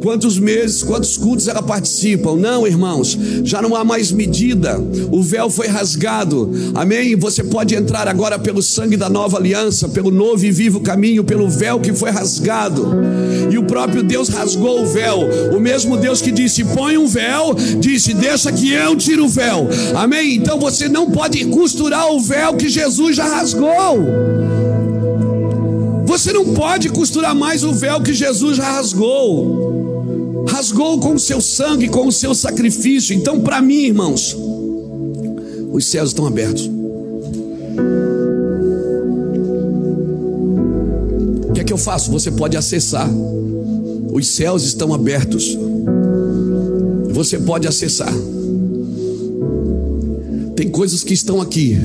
quantos 0.00 0.38
meses, 0.38 0.82
quantos 0.82 1.16
cultos 1.16 1.48
elas 1.48 1.64
participam. 1.64 2.36
Não, 2.36 2.66
irmãos, 2.66 3.16
já 3.44 3.60
não 3.60 3.74
há 3.76 3.84
mais 3.84 4.12
medida. 4.12 4.78
O 5.10 5.22
véu 5.22 5.50
foi 5.50 5.66
rasgado. 5.66 6.50
Amém? 6.74 7.16
Você 7.16 7.42
pode 7.42 7.74
entrar 7.74 8.08
agora 8.08 8.38
pelo 8.38 8.62
sangue 8.62 8.96
da 8.96 9.08
nova 9.08 9.36
aliança, 9.36 9.88
pelo 9.88 10.10
novo 10.10 10.44
e 10.44 10.50
vivo 10.50 10.80
caminho, 10.80 11.24
pelo 11.24 11.48
véu 11.48 11.80
que 11.80 11.92
foi 11.92 12.10
rasgado. 12.10 12.90
E 13.50 13.58
o 13.58 13.64
próprio 13.64 14.02
Deus 14.02 14.28
rasgou 14.28 14.82
o 14.82 14.86
véu. 14.86 15.20
O 15.54 15.60
mesmo 15.60 15.96
Deus 15.96 16.20
que 16.20 16.30
disse: 16.30 16.64
"Põe 16.64 16.96
um 16.96 17.06
véu", 17.06 17.54
disse: 17.78 18.14
"Deixa 18.14 18.50
que 18.52 18.72
eu 18.72 18.96
tiro 18.96 19.24
o 19.24 19.28
véu". 19.28 19.68
Amém? 19.94 20.36
Então 20.36 20.58
você 20.58 20.88
não 20.88 21.10
pode 21.10 21.31
pode 21.32 21.46
costurar 21.46 22.12
o 22.12 22.20
véu 22.20 22.54
que 22.54 22.68
Jesus 22.68 23.16
já 23.16 23.24
rasgou. 23.24 23.70
Você 26.04 26.30
não 26.30 26.52
pode 26.52 26.90
costurar 26.90 27.34
mais 27.34 27.64
o 27.64 27.72
véu 27.72 28.02
que 28.02 28.12
Jesus 28.12 28.58
já 28.58 28.70
rasgou. 28.70 30.44
Rasgou 30.46 31.00
com 31.00 31.14
o 31.14 31.18
seu 31.18 31.40
sangue, 31.40 31.88
com 31.88 32.06
o 32.06 32.12
seu 32.12 32.34
sacrifício. 32.34 33.14
Então, 33.16 33.40
para 33.40 33.62
mim, 33.62 33.86
irmãos, 33.86 34.36
os 35.70 35.86
céus 35.86 36.10
estão 36.10 36.26
abertos. 36.26 36.70
O 41.48 41.52
que 41.54 41.60
é 41.62 41.64
que 41.64 41.72
eu 41.72 41.78
faço? 41.78 42.10
Você 42.10 42.30
pode 42.30 42.58
acessar. 42.58 43.08
Os 44.12 44.28
céus 44.28 44.64
estão 44.64 44.92
abertos. 44.92 45.56
Você 47.10 47.38
pode 47.38 47.66
acessar. 47.66 48.12
Tem 50.56 50.68
coisas 50.68 51.02
que 51.02 51.14
estão 51.14 51.40
aqui. 51.40 51.78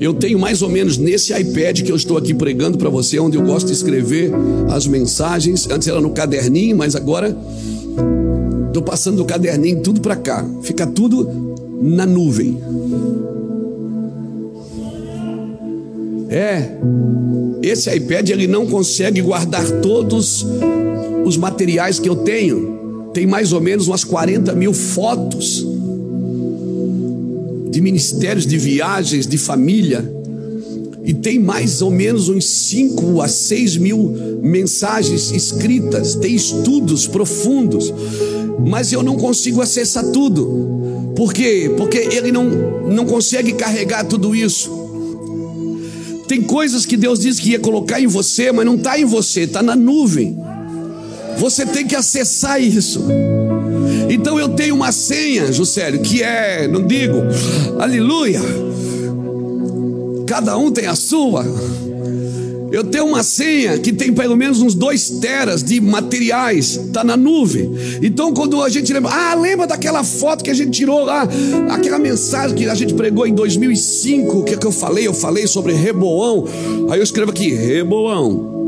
Eu 0.00 0.14
tenho 0.14 0.38
mais 0.38 0.62
ou 0.62 0.68
menos 0.68 0.96
nesse 0.96 1.32
iPad 1.38 1.82
que 1.82 1.92
eu 1.92 1.96
estou 1.96 2.16
aqui 2.16 2.32
pregando 2.32 2.78
para 2.78 2.88
você, 2.88 3.18
onde 3.18 3.36
eu 3.36 3.44
gosto 3.44 3.66
de 3.66 3.74
escrever 3.74 4.32
as 4.70 4.86
mensagens. 4.86 5.68
Antes 5.70 5.88
era 5.88 6.00
no 6.00 6.10
caderninho, 6.10 6.76
mas 6.76 6.96
agora 6.96 7.36
estou 8.68 8.82
passando 8.82 9.18
do 9.18 9.24
caderninho 9.24 9.82
tudo 9.82 10.00
para 10.00 10.16
cá. 10.16 10.44
Fica 10.62 10.86
tudo 10.86 11.28
na 11.82 12.06
nuvem. 12.06 12.58
É, 16.30 16.70
esse 17.62 17.94
iPad 17.94 18.30
ele 18.30 18.46
não 18.46 18.64
consegue 18.66 19.20
guardar 19.20 19.68
todos 19.82 20.46
os 21.24 21.36
materiais 21.36 21.98
que 21.98 22.08
eu 22.08 22.16
tenho. 22.16 23.10
Tem 23.12 23.26
mais 23.26 23.52
ou 23.52 23.60
menos 23.60 23.88
umas 23.88 24.04
40 24.04 24.54
mil 24.54 24.72
fotos 24.72 25.66
de 27.70 27.80
ministérios 27.80 28.46
de 28.46 28.58
viagens, 28.58 29.26
de 29.26 29.38
família, 29.38 30.20
e 31.04 31.14
tem 31.14 31.38
mais 31.38 31.80
ou 31.80 31.90
menos 31.90 32.28
uns 32.28 32.44
5 32.44 33.20
a 33.20 33.28
6 33.28 33.76
mil 33.78 34.38
mensagens 34.42 35.30
escritas, 35.30 36.14
tem 36.14 36.34
estudos 36.34 37.06
profundos, 37.06 37.92
mas 38.66 38.92
eu 38.92 39.02
não 39.02 39.16
consigo 39.16 39.62
acessar 39.62 40.04
tudo. 40.12 41.12
Por 41.16 41.32
quê? 41.32 41.72
Porque 41.76 41.98
ele 41.98 42.30
não, 42.30 42.44
não 42.88 43.06
consegue 43.06 43.52
carregar 43.52 44.04
tudo 44.04 44.34
isso. 44.34 44.70
Tem 46.28 46.42
coisas 46.42 46.86
que 46.86 46.96
Deus 46.96 47.18
disse 47.18 47.40
que 47.40 47.50
ia 47.50 47.58
colocar 47.58 48.00
em 48.00 48.06
você, 48.06 48.52
mas 48.52 48.64
não 48.64 48.76
está 48.76 48.98
em 48.98 49.04
você, 49.04 49.40
está 49.40 49.62
na 49.62 49.74
nuvem. 49.74 50.38
Você 51.38 51.66
tem 51.66 51.86
que 51.86 51.96
acessar 51.96 52.62
isso. 52.62 53.02
Então 54.10 54.38
eu 54.38 54.48
tenho 54.48 54.74
uma 54.74 54.90
senha, 54.90 55.52
Juscelio, 55.52 56.02
que 56.02 56.20
é, 56.20 56.66
não 56.66 56.84
digo, 56.84 57.18
aleluia. 57.78 58.40
Cada 60.26 60.58
um 60.58 60.70
tem 60.70 60.86
a 60.86 60.96
sua. 60.96 61.46
Eu 62.72 62.84
tenho 62.84 63.06
uma 63.06 63.22
senha 63.22 63.78
que 63.78 63.92
tem 63.92 64.12
pelo 64.12 64.36
menos 64.36 64.60
uns 64.60 64.74
dois 64.74 65.10
teras 65.20 65.62
de 65.62 65.80
materiais, 65.80 66.80
tá 66.92 67.02
na 67.02 67.16
nuvem. 67.16 67.72
Então 68.02 68.32
quando 68.32 68.62
a 68.62 68.68
gente 68.68 68.92
lembra, 68.92 69.12
ah, 69.12 69.34
lembra 69.34 69.66
daquela 69.66 70.04
foto 70.04 70.42
que 70.42 70.50
a 70.50 70.54
gente 70.54 70.70
tirou 70.70 71.04
lá, 71.04 71.28
aquela 71.70 71.98
mensagem 71.98 72.56
que 72.56 72.68
a 72.68 72.74
gente 72.74 72.94
pregou 72.94 73.26
em 73.26 73.34
2005, 73.34 74.38
o 74.38 74.44
que, 74.44 74.54
é 74.54 74.56
que 74.56 74.66
eu 74.66 74.72
falei? 74.72 75.06
Eu 75.06 75.14
falei 75.14 75.46
sobre 75.46 75.72
Reboão. 75.72 76.46
Aí 76.90 76.98
eu 76.98 77.04
escrevo 77.04 77.30
aqui, 77.30 77.50
Reboão. 77.50 78.59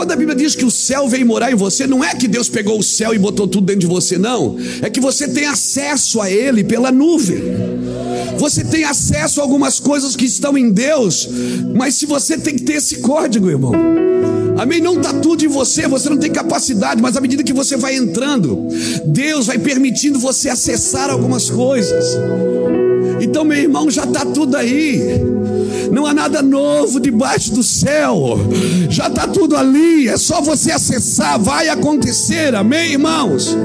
Quando 0.00 0.12
a 0.12 0.16
Bíblia 0.16 0.34
diz 0.34 0.54
que 0.54 0.64
o 0.64 0.70
céu 0.70 1.06
vem 1.06 1.26
morar 1.26 1.52
em 1.52 1.54
você, 1.54 1.86
não 1.86 2.02
é 2.02 2.14
que 2.14 2.26
Deus 2.26 2.48
pegou 2.48 2.78
o 2.78 2.82
céu 2.82 3.12
e 3.12 3.18
botou 3.18 3.46
tudo 3.46 3.66
dentro 3.66 3.82
de 3.82 3.86
você, 3.86 4.16
não. 4.16 4.56
É 4.80 4.88
que 4.88 4.98
você 4.98 5.28
tem 5.28 5.44
acesso 5.44 6.22
a 6.22 6.30
Ele 6.30 6.64
pela 6.64 6.90
nuvem. 6.90 7.42
Você 8.38 8.64
tem 8.64 8.82
acesso 8.82 9.40
a 9.40 9.42
algumas 9.42 9.78
coisas 9.78 10.16
que 10.16 10.24
estão 10.24 10.56
em 10.56 10.70
Deus, 10.72 11.28
mas 11.74 11.96
se 11.96 12.06
você 12.06 12.38
tem 12.38 12.56
que 12.56 12.62
ter 12.62 12.76
esse 12.76 13.00
código, 13.00 13.50
irmão. 13.50 13.74
Amém? 14.56 14.80
Não 14.80 14.96
está 14.96 15.12
tudo 15.12 15.44
em 15.44 15.48
você, 15.48 15.86
você 15.86 16.08
não 16.08 16.16
tem 16.16 16.32
capacidade, 16.32 17.02
mas 17.02 17.14
à 17.18 17.20
medida 17.20 17.42
que 17.42 17.52
você 17.52 17.76
vai 17.76 17.94
entrando, 17.94 18.68
Deus 19.04 19.48
vai 19.48 19.58
permitindo 19.58 20.18
você 20.18 20.48
acessar 20.48 21.10
algumas 21.10 21.50
coisas. 21.50 22.16
Então, 23.20 23.44
meu 23.44 23.58
irmão, 23.58 23.90
já 23.90 24.04
está 24.04 24.24
tudo 24.24 24.56
aí. 24.56 25.39
Não 25.90 26.06
há 26.06 26.14
nada 26.14 26.42
novo 26.42 27.00
debaixo 27.00 27.52
do 27.52 27.62
céu. 27.62 28.38
Já 28.88 29.08
está 29.08 29.26
tudo 29.26 29.56
ali. 29.56 30.08
É 30.08 30.16
só 30.16 30.40
você 30.40 30.70
acessar. 30.70 31.38
Vai 31.38 31.68
acontecer. 31.68 32.54
Amém, 32.54 32.92
irmãos? 32.92 33.56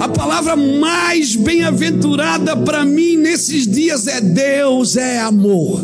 A 0.00 0.08
palavra 0.08 0.56
mais 0.56 1.36
bem-aventurada 1.36 2.56
para 2.56 2.84
mim 2.84 3.16
nesses 3.16 3.66
dias 3.66 4.06
é 4.06 4.20
Deus 4.20 4.96
é 4.96 5.20
amor. 5.20 5.80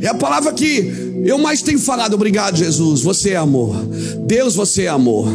É 0.00 0.08
a 0.08 0.14
palavra 0.14 0.52
que 0.52 1.22
eu 1.24 1.38
mais 1.38 1.62
tenho 1.62 1.78
falado. 1.78 2.14
Obrigado, 2.14 2.56
Jesus. 2.56 3.02
Você 3.02 3.30
é 3.30 3.36
amor. 3.36 3.76
Deus, 4.26 4.54
você 4.54 4.84
é 4.84 4.88
amor. 4.88 5.28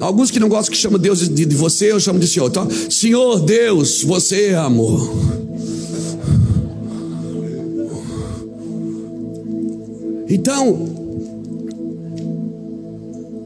Alguns 0.00 0.30
que 0.30 0.38
não 0.38 0.48
gostam 0.48 0.72
que 0.72 0.78
chamam 0.78 0.98
Deus 0.98 1.20
de, 1.20 1.46
de 1.46 1.54
você, 1.54 1.90
eu 1.90 2.00
chamo 2.00 2.18
de 2.18 2.26
Senhor. 2.26 2.48
Então, 2.48 2.68
Senhor 2.90 3.40
Deus, 3.40 4.02
você 4.02 4.48
é 4.48 4.54
amor. 4.54 5.45
Então, 10.28 10.88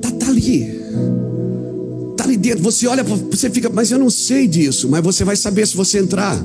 tá, 0.00 0.10
tá 0.12 0.28
ali. 0.28 0.80
Tá 2.16 2.24
ali 2.24 2.36
dentro. 2.36 2.62
Você 2.62 2.86
olha, 2.86 3.02
você 3.02 3.50
fica, 3.50 3.68
mas 3.68 3.90
eu 3.90 3.98
não 3.98 4.10
sei 4.10 4.46
disso. 4.46 4.88
Mas 4.88 5.02
você 5.02 5.24
vai 5.24 5.36
saber 5.36 5.66
se 5.66 5.76
você 5.76 5.98
entrar. 5.98 6.42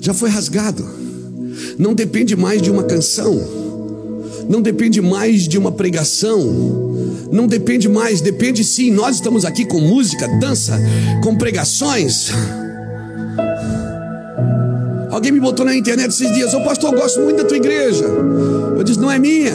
Já 0.00 0.14
foi 0.14 0.30
rasgado. 0.30 0.86
Não 1.78 1.94
depende 1.94 2.36
mais 2.36 2.62
de 2.62 2.70
uma 2.70 2.84
canção. 2.84 3.40
Não 4.48 4.60
depende 4.62 5.00
mais 5.00 5.46
de 5.46 5.58
uma 5.58 5.72
pregação. 5.72 6.88
Não 7.30 7.46
depende 7.46 7.88
mais, 7.88 8.20
depende 8.20 8.64
sim. 8.64 8.90
Nós 8.90 9.16
estamos 9.16 9.44
aqui 9.44 9.64
com 9.64 9.80
música, 9.80 10.26
dança, 10.38 10.80
com 11.22 11.36
pregações. 11.36 12.30
Alguém 15.20 15.32
me 15.32 15.40
botou 15.40 15.66
na 15.66 15.76
internet 15.76 16.08
esses 16.08 16.32
dias, 16.32 16.54
ô 16.54 16.60
oh, 16.60 16.64
pastor, 16.64 16.94
eu 16.94 16.98
gosto 16.98 17.20
muito 17.20 17.36
da 17.36 17.44
tua 17.44 17.58
igreja. 17.58 18.06
Eu 18.06 18.82
disse, 18.82 18.98
não 18.98 19.10
é 19.10 19.18
minha. 19.18 19.52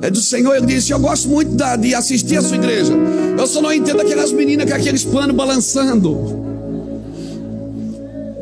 É 0.00 0.08
do 0.08 0.22
Senhor. 0.22 0.56
Ele 0.56 0.64
disse, 0.64 0.90
eu 0.90 0.98
gosto 0.98 1.28
muito 1.28 1.54
da, 1.54 1.76
de 1.76 1.94
assistir 1.94 2.38
a 2.38 2.42
sua 2.42 2.56
igreja. 2.56 2.94
Eu 3.38 3.46
só 3.46 3.60
não 3.60 3.70
entendo 3.70 4.00
aquelas 4.00 4.32
meninas 4.32 4.66
com 4.66 4.74
aqueles 4.74 5.04
panos 5.04 5.36
balançando. 5.36 6.46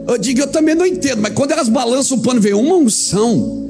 Eu 0.06 0.16
digo, 0.16 0.42
eu 0.42 0.46
também 0.46 0.76
não 0.76 0.86
entendo, 0.86 1.20
mas 1.20 1.32
quando 1.34 1.50
elas 1.50 1.68
balançam 1.68 2.16
o 2.16 2.20
pano, 2.22 2.40
vem 2.40 2.54
uma 2.54 2.76
unção. 2.76 3.68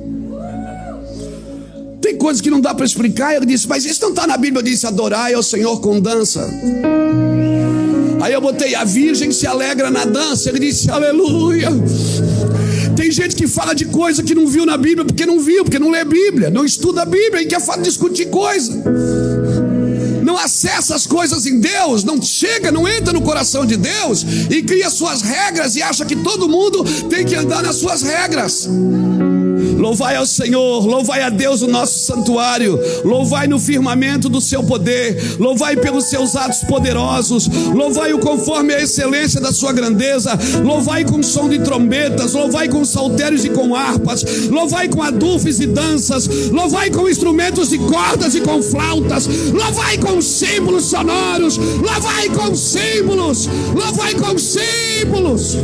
Tem 2.02 2.19
coisas 2.19 2.43
que 2.43 2.50
não 2.50 2.61
dá 2.61 2.75
para 2.75 2.85
explicar. 2.85 3.35
Ele 3.35 3.47
disse, 3.47 3.66
mas 3.66 3.87
isso 3.87 4.02
não 4.02 4.11
está 4.11 4.26
na 4.26 4.37
Bíblia. 4.37 4.61
Eu 4.61 4.62
disse, 4.62 4.87
adorai 4.87 5.33
ao 5.33 5.43
Senhor 5.43 5.81
com 5.81 5.99
dança. 5.99 6.47
Aí 8.25 8.33
eu 8.33 8.40
botei, 8.40 8.75
a 8.75 8.85
virgem 8.85 9.31
se 9.31 9.47
alegra 9.47 9.90
na 9.90 10.07
dança. 10.07 10.49
Ele 10.49 10.59
disse, 10.59 10.90
aleluia. 10.90 11.69
Tem 12.97 13.11
gente 13.11 13.37
que 13.37 13.47
fala 13.47 13.75
de 13.75 13.85
coisa 13.85 14.23
que 14.23 14.35
não 14.35 14.47
viu 14.47 14.64
na 14.64 14.78
Bíblia, 14.78 15.04
porque 15.04 15.26
não 15.26 15.38
viu, 15.38 15.62
porque 15.62 15.78
não 15.78 15.90
lê 15.90 16.07
Bíblia, 16.07 16.49
não 16.49 16.64
estuda 16.64 17.02
a 17.02 17.04
Bíblia 17.04 17.43
e 17.43 17.47
quer 17.47 17.61
discutir 17.83 18.31
coisa. 18.31 18.83
Não 20.23 20.38
acessa 20.38 20.95
as 20.95 21.07
coisas 21.07 21.45
em 21.45 21.61
Deus, 21.61 22.02
não 22.02 22.23
chega, 22.23 22.73
não 22.73 22.88
entra 22.88 23.12
no 23.12 23.21
coração 23.21 23.66
de 23.66 23.76
Deus 23.76 24.25
e 24.49 24.62
cria 24.62 24.88
suas 24.88 25.21
regras 25.21 25.76
e 25.76 25.83
acha 25.83 26.07
que 26.07 26.16
todo 26.16 26.49
mundo 26.49 26.83
tem 27.11 27.26
que 27.26 27.35
andar 27.35 27.62
nas 27.62 27.76
suas 27.76 28.00
regras. 28.00 28.66
Louvai 29.76 30.16
ao 30.16 30.26
Senhor, 30.26 30.87
louvai 30.87 31.23
a 31.23 31.31
Deus 31.31 31.62
o 31.62 31.66
nosso 31.66 31.99
santuário, 32.07 32.78
louvai 33.04 33.47
no 33.47 33.59
firmamento 33.59 34.28
do 34.28 34.40
seu 34.40 34.62
poder, 34.62 35.37
louvai 35.38 35.76
pelos 35.76 36.07
seus 36.07 36.37
atos 36.37 36.61
poderosos, 36.64 37.49
louvai-o 37.75 38.19
conforme 38.19 38.75
a 38.75 38.81
excelência 38.81 39.40
da 39.40 39.52
sua 39.52 39.73
grandeza, 39.73 40.38
louvai 40.64 41.04
com 41.04 41.23
som 41.23 41.49
de 41.49 41.59
trombetas, 41.59 42.33
louvai 42.33 42.69
com 42.69 42.85
saltérios 42.85 43.45
e 43.45 43.50
com 43.50 43.75
harpas, 43.75 44.25
louvai 44.49 44.88
com 44.88 45.02
adufes 45.02 45.61
e 45.61 45.66
danças, 45.66 46.26
louvai 46.50 46.90
com 46.90 47.09
instrumentos 47.09 47.71
de 47.71 47.78
cordas 47.78 48.35
e 48.35 48.40
com 48.40 48.62
flautas, 48.62 49.26
louvai 49.52 49.99
com 49.99 50.21
símbolos 50.23 50.85
sonoros, 50.85 51.57
louvai 51.57 52.28
com 52.31 52.54
símbolos, 52.54 53.49
louvai 53.75 54.14
com 54.14 54.38
símbolos. 54.38 55.57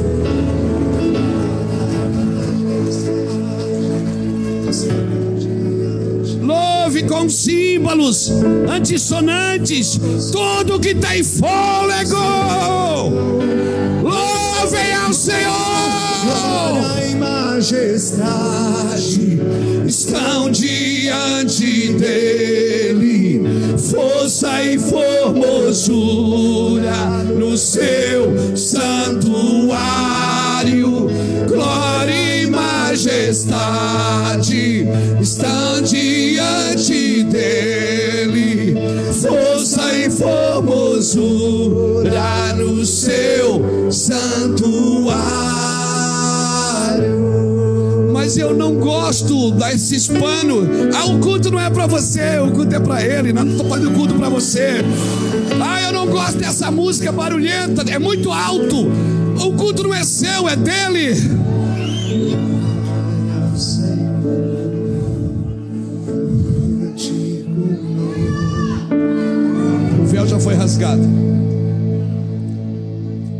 Louve 6.40 7.02
com 7.02 7.28
símbolos 7.28 8.30
antissonantes 8.68 9.98
tudo 10.30 10.78
que 10.78 10.94
tem 10.94 11.24
fôlego. 11.24 12.16
Louve 14.02 14.92
ao 15.04 15.12
Senhor. 15.12 15.50
Glória 16.24 17.06
e 17.08 17.16
majestade 17.16 18.20
estão 19.86 20.50
diante 20.50 21.92
dele, 21.94 23.42
força 23.76 24.62
e 24.62 24.78
formosura 24.78 26.14
no 27.36 27.56
seu 27.56 28.56
santuário, 28.56 29.80
glória 31.48 32.19
majestade 32.90 34.84
estão 35.20 35.80
diante 35.82 37.22
dele, 37.22 38.74
força 39.22 39.94
e 39.94 40.10
formosura 40.10 40.92
no 42.56 42.84
seu 42.84 43.92
santuário 43.92 45.60
mas 48.12 48.36
eu 48.36 48.52
não 48.54 48.74
gosto 48.74 49.52
desses 49.52 50.08
panos. 50.08 50.68
Ah, 50.94 51.06
o 51.06 51.18
culto 51.20 51.50
não 51.50 51.58
é 51.58 51.70
para 51.70 51.86
você, 51.86 52.38
o 52.38 52.50
culto 52.52 52.76
é 52.76 52.80
para 52.80 53.02
ele. 53.02 53.32
Não 53.32 53.44
estou 53.48 53.66
fazendo 53.68 53.92
culto 53.92 54.14
para 54.14 54.28
você. 54.28 54.84
Ah, 55.60 55.82
eu 55.82 55.92
não 55.92 56.06
gosto 56.06 56.38
dessa 56.38 56.70
música 56.70 57.10
barulhenta, 57.10 57.82
é 57.90 57.98
muito 57.98 58.30
alto. 58.30 58.88
O 59.36 59.52
culto 59.54 59.82
não 59.82 59.94
é 59.94 60.04
seu, 60.04 60.48
é 60.48 60.54
dele. 60.54 61.14
Foi 70.42 70.54
rasgado. 70.54 71.02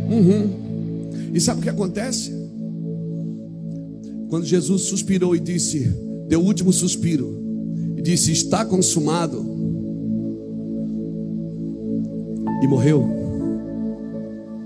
Uhum. 0.09 0.49
E 1.33 1.39
sabe 1.39 1.59
o 1.59 1.63
que 1.63 1.69
acontece? 1.69 2.31
Quando 4.29 4.45
Jesus 4.45 4.83
suspirou 4.83 5.35
e 5.35 5.39
disse, 5.39 5.91
deu 6.27 6.41
o 6.41 6.45
último 6.45 6.71
suspiro, 6.71 7.41
e 7.97 8.01
disse: 8.01 8.31
Está 8.31 8.63
consumado, 8.63 9.45
e 12.61 12.67
morreu, 12.67 13.05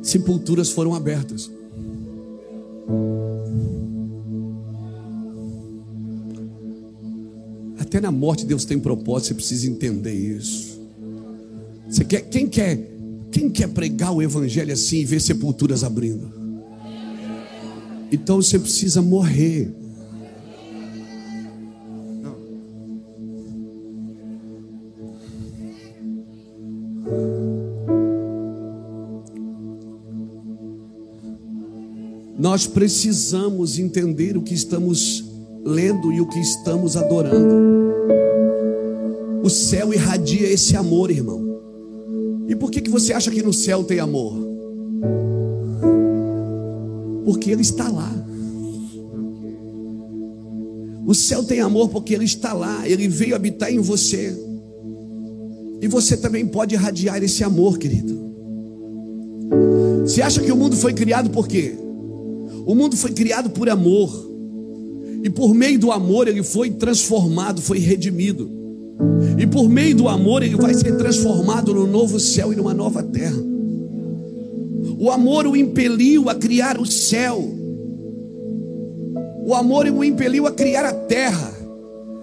sepulturas 0.03 0.69
foram 0.69 0.93
abertas. 0.93 1.49
Até 7.79 7.99
na 7.99 8.11
morte 8.11 8.45
Deus 8.45 8.65
tem 8.65 8.79
propósito, 8.79 9.29
você 9.29 9.33
precisa 9.33 9.67
entender 9.67 10.13
isso. 10.13 10.74
Você 11.95 12.03
quer, 12.03 12.23
quem 12.23 12.45
quer, 12.45 12.77
quem 13.31 13.49
quer 13.49 13.69
pregar 13.69 14.13
o 14.13 14.21
evangelho 14.21 14.73
assim 14.73 14.97
e 14.97 15.05
ver 15.05 15.21
sepulturas 15.21 15.81
abrindo? 15.81 16.29
Então 18.11 18.41
você 18.41 18.59
precisa 18.59 19.01
morrer. 19.01 19.73
Nós 32.37 32.67
precisamos 32.67 33.79
entender 33.79 34.35
o 34.35 34.41
que 34.41 34.53
estamos 34.53 35.23
lendo 35.63 36.11
e 36.11 36.19
o 36.19 36.27
que 36.27 36.41
estamos 36.41 36.97
adorando. 36.97 37.55
O 39.41 39.49
céu 39.49 39.93
irradia 39.93 40.51
esse 40.51 40.75
amor, 40.75 41.09
irmão. 41.09 41.44
E 42.47 42.55
por 42.55 42.69
que, 42.69 42.81
que 42.81 42.89
você 42.89 43.13
acha 43.13 43.31
que 43.31 43.41
no 43.41 43.53
céu 43.53 43.83
tem 43.83 43.99
amor? 43.99 44.33
Porque 47.25 47.51
Ele 47.51 47.61
está 47.61 47.89
lá. 47.89 48.11
O 51.05 51.13
céu 51.13 51.43
tem 51.43 51.59
amor 51.59 51.89
porque 51.89 52.13
Ele 52.13 52.25
está 52.25 52.53
lá, 52.53 52.87
Ele 52.87 53.07
veio 53.07 53.35
habitar 53.35 53.71
em 53.71 53.79
você. 53.79 54.35
E 55.81 55.87
você 55.87 56.17
também 56.17 56.45
pode 56.45 56.75
irradiar 56.75 57.23
esse 57.23 57.43
amor, 57.43 57.77
querido. 57.77 58.25
Você 60.01 60.21
acha 60.21 60.41
que 60.41 60.51
o 60.51 60.55
mundo 60.55 60.75
foi 60.75 60.93
criado 60.93 61.29
por 61.29 61.47
quê? 61.47 61.75
O 62.65 62.73
mundo 62.73 62.95
foi 62.95 63.11
criado 63.11 63.49
por 63.49 63.69
amor. 63.69 64.25
E 65.23 65.29
por 65.29 65.53
meio 65.53 65.79
do 65.79 65.91
amor 65.91 66.27
ele 66.27 66.43
foi 66.43 66.69
transformado, 66.71 67.61
foi 67.61 67.79
redimido. 67.79 68.64
E 69.37 69.45
por 69.45 69.69
meio 69.69 69.95
do 69.95 70.07
amor 70.07 70.43
ele 70.43 70.55
vai 70.55 70.73
ser 70.73 70.97
transformado 70.97 71.73
no 71.73 71.85
novo 71.85 72.19
céu 72.19 72.53
e 72.53 72.55
numa 72.55 72.73
nova 72.73 73.03
terra. 73.03 73.41
O 74.97 75.11
amor 75.11 75.45
o 75.45 75.55
impeliu 75.55 76.29
a 76.29 76.35
criar 76.35 76.79
o 76.79 76.85
céu. 76.85 77.43
O 79.45 79.53
amor 79.53 79.85
o 79.85 80.03
impeliu 80.03 80.47
a 80.47 80.51
criar 80.51 80.85
a 80.85 80.93
terra. 80.93 81.53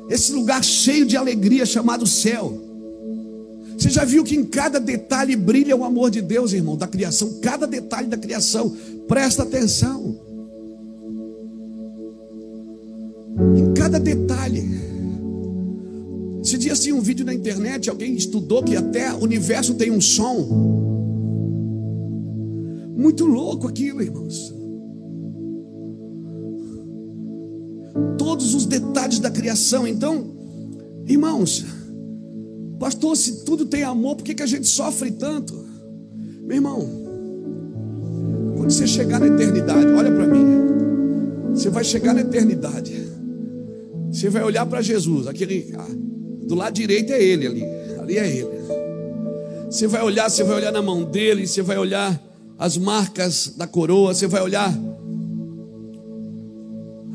Esse 0.09 0.33
lugar 0.33 0.65
cheio 0.65 1.05
de 1.05 1.17
alegria 1.17 1.67
chamado 1.67 2.07
céu. 2.07 2.59
Você 3.77 3.91
já 3.91 4.05
viu 4.05 4.25
que 4.25 4.37
em 4.37 4.45
cada 4.45 4.79
detalhe 4.79 5.35
brilha 5.37 5.77
o 5.77 5.85
amor 5.85 6.11
de 6.11 6.21
Deus, 6.21 6.53
irmão, 6.53 6.77
da 6.77 6.87
criação, 6.87 7.41
cada 7.43 7.67
detalhe 7.67 8.07
da 8.07 8.17
criação. 8.17 8.75
Presta 9.09 9.43
atenção. 9.43 10.17
Em 13.57 13.75
cada 13.75 13.99
detalhe. 13.99 14.91
Esse 16.42 16.59
dia 16.59 16.72
assim 16.72 16.92
um 16.92 17.00
vídeo 17.00 17.24
na 17.24 17.33
internet, 17.33 17.88
alguém 17.88 18.14
estudou 18.14 18.64
que 18.64 18.74
até 18.74 19.12
o 19.12 19.22
universo 19.22 19.74
tem 19.74 19.92
um 19.92 20.00
som. 20.00 20.92
Muito 22.96 23.24
louco 23.24 23.68
aquilo, 23.68 24.02
irmãos. 24.02 24.52
Todos 28.18 28.55
os 28.55 28.66
detalhes 28.66 29.20
da 29.20 29.31
criação. 29.31 29.87
Então, 29.87 30.35
irmãos, 31.07 31.64
pastor, 32.81 33.16
se 33.16 33.44
tudo 33.44 33.66
tem 33.66 33.85
amor, 33.85 34.16
por 34.16 34.24
que, 34.24 34.35
que 34.35 34.42
a 34.42 34.46
gente 34.46 34.66
sofre 34.66 35.12
tanto? 35.12 35.55
Meu 36.42 36.57
irmão, 36.57 36.88
quando 38.57 38.70
você 38.72 38.87
chegar 38.87 39.20
na 39.20 39.28
eternidade, 39.28 39.87
olha 39.87 40.11
para 40.11 40.26
mim. 40.26 40.44
Você 41.55 41.70
vai 41.70 41.85
chegar 41.85 42.14
na 42.14 42.22
eternidade. 42.22 43.12
Você 44.11 44.28
vai 44.28 44.42
olhar 44.42 44.66
para 44.66 44.83
Jesus, 44.83 45.26
aquele 45.26 45.72
ah, 45.78 46.12
do 46.53 46.55
lado 46.55 46.75
direito 46.75 47.11
é 47.15 47.23
ele 47.23 47.47
ali, 47.47 47.65
ali 47.99 48.19
é 48.19 48.29
ele. 48.29 48.51
Você 49.71 49.87
vai 49.87 50.03
olhar, 50.03 50.29
você 50.29 50.45
vai 50.45 50.57
olhar 50.57 50.71
na 50.71 50.83
mão 50.83 51.03
dele, 51.03 51.47
você 51.47 51.62
vai 51.62 51.79
olhar 51.79 52.23
as 52.59 52.77
marcas 52.77 53.55
da 53.57 53.67
coroa, 53.67 54.12
você 54.12 54.27
vai 54.27 54.43
olhar 54.43 54.71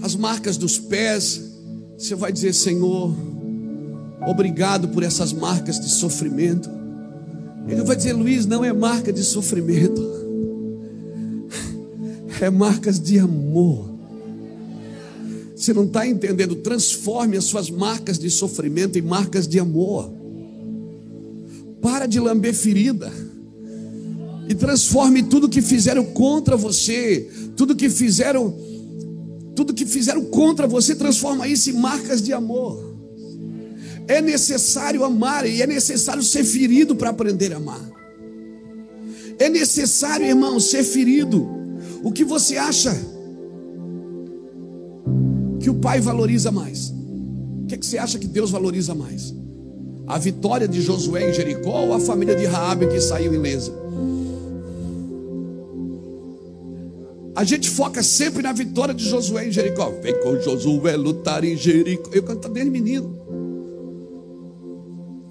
as 0.01 0.15
marcas 0.15 0.57
dos 0.57 0.79
pés, 0.79 1.39
você 1.95 2.15
vai 2.15 2.31
dizer: 2.31 2.51
Senhor, 2.51 3.13
obrigado 4.25 4.87
por 4.87 5.03
essas 5.03 5.31
marcas 5.31 5.79
de 5.79 5.89
sofrimento. 5.89 6.67
Ele 7.67 7.83
vai 7.83 7.95
dizer: 7.95 8.13
Luiz, 8.13 8.47
não 8.47 8.65
é 8.65 8.73
marca 8.73 9.13
de 9.13 9.23
sofrimento, 9.23 10.01
é 12.41 12.49
marcas 12.49 12.99
de 12.99 13.19
amor. 13.19 13.96
Você 15.67 15.73
não 15.73 15.83
está 15.83 16.07
entendendo? 16.07 16.55
Transforme 16.55 17.35
as 17.35 17.43
suas 17.43 17.69
marcas 17.69 18.17
de 18.17 18.29
sofrimento 18.29 18.97
em 18.97 19.01
marcas 19.01 19.45
de 19.45 19.59
amor. 19.59 20.09
Para 21.81 22.05
de 22.05 22.21
lamber 22.21 22.53
ferida 22.53 23.11
e 24.47 24.55
transforme 24.55 25.23
tudo 25.23 25.49
que 25.49 25.61
fizeram 25.61 26.05
contra 26.05 26.55
você, 26.55 27.29
tudo 27.57 27.75
que 27.75 27.89
fizeram, 27.89 28.57
tudo 29.57 29.73
que 29.73 29.85
fizeram 29.85 30.23
contra 30.23 30.65
você, 30.67 30.95
transforma 30.95 31.45
isso 31.49 31.69
em 31.69 31.73
marcas 31.73 32.21
de 32.21 32.31
amor. 32.31 32.95
É 34.07 34.21
necessário 34.21 35.03
amar 35.03 35.45
e 35.45 35.61
é 35.61 35.67
necessário 35.67 36.23
ser 36.23 36.45
ferido 36.45 36.95
para 36.95 37.09
aprender 37.09 37.51
a 37.51 37.57
amar. 37.57 37.91
É 39.37 39.49
necessário, 39.49 40.25
irmão, 40.25 40.61
ser 40.61 40.85
ferido. 40.85 41.45
O 42.01 42.13
que 42.13 42.23
você 42.23 42.55
acha? 42.55 43.16
Que 45.67 45.71
o 45.71 45.75
pai 45.75 45.99
valoriza 45.99 46.49
mais? 46.49 46.93
O 47.63 47.65
que, 47.67 47.75
é 47.75 47.77
que 47.77 47.85
você 47.85 47.97
acha 47.97 48.17
que 48.17 48.25
Deus 48.25 48.51
valoriza 48.51 48.95
mais? 48.95 49.35
A 50.07 50.17
vitória 50.17 50.65
de 50.65 50.81
Josué 50.81 51.29
em 51.29 51.33
Jericó 51.33 51.81
ou 51.81 51.93
a 51.93 51.99
família 51.99 52.33
de 52.37 52.45
Raabe 52.45 52.87
que 52.87 53.01
saiu 53.01 53.33
ilesa? 53.33 53.73
A 57.35 57.43
gente 57.43 57.69
foca 57.69 58.01
sempre 58.01 58.41
na 58.41 58.53
vitória 58.53 58.93
de 58.93 59.03
Josué 59.09 59.49
em 59.49 59.51
Jericó. 59.51 59.91
Vem 60.01 60.17
com 60.21 60.39
Josué 60.39 60.95
lutar 60.95 61.43
em 61.43 61.57
Jericó. 61.57 62.11
Eu 62.13 62.23
canto 62.23 62.47
desde 62.47 62.71
menino. 62.71 63.13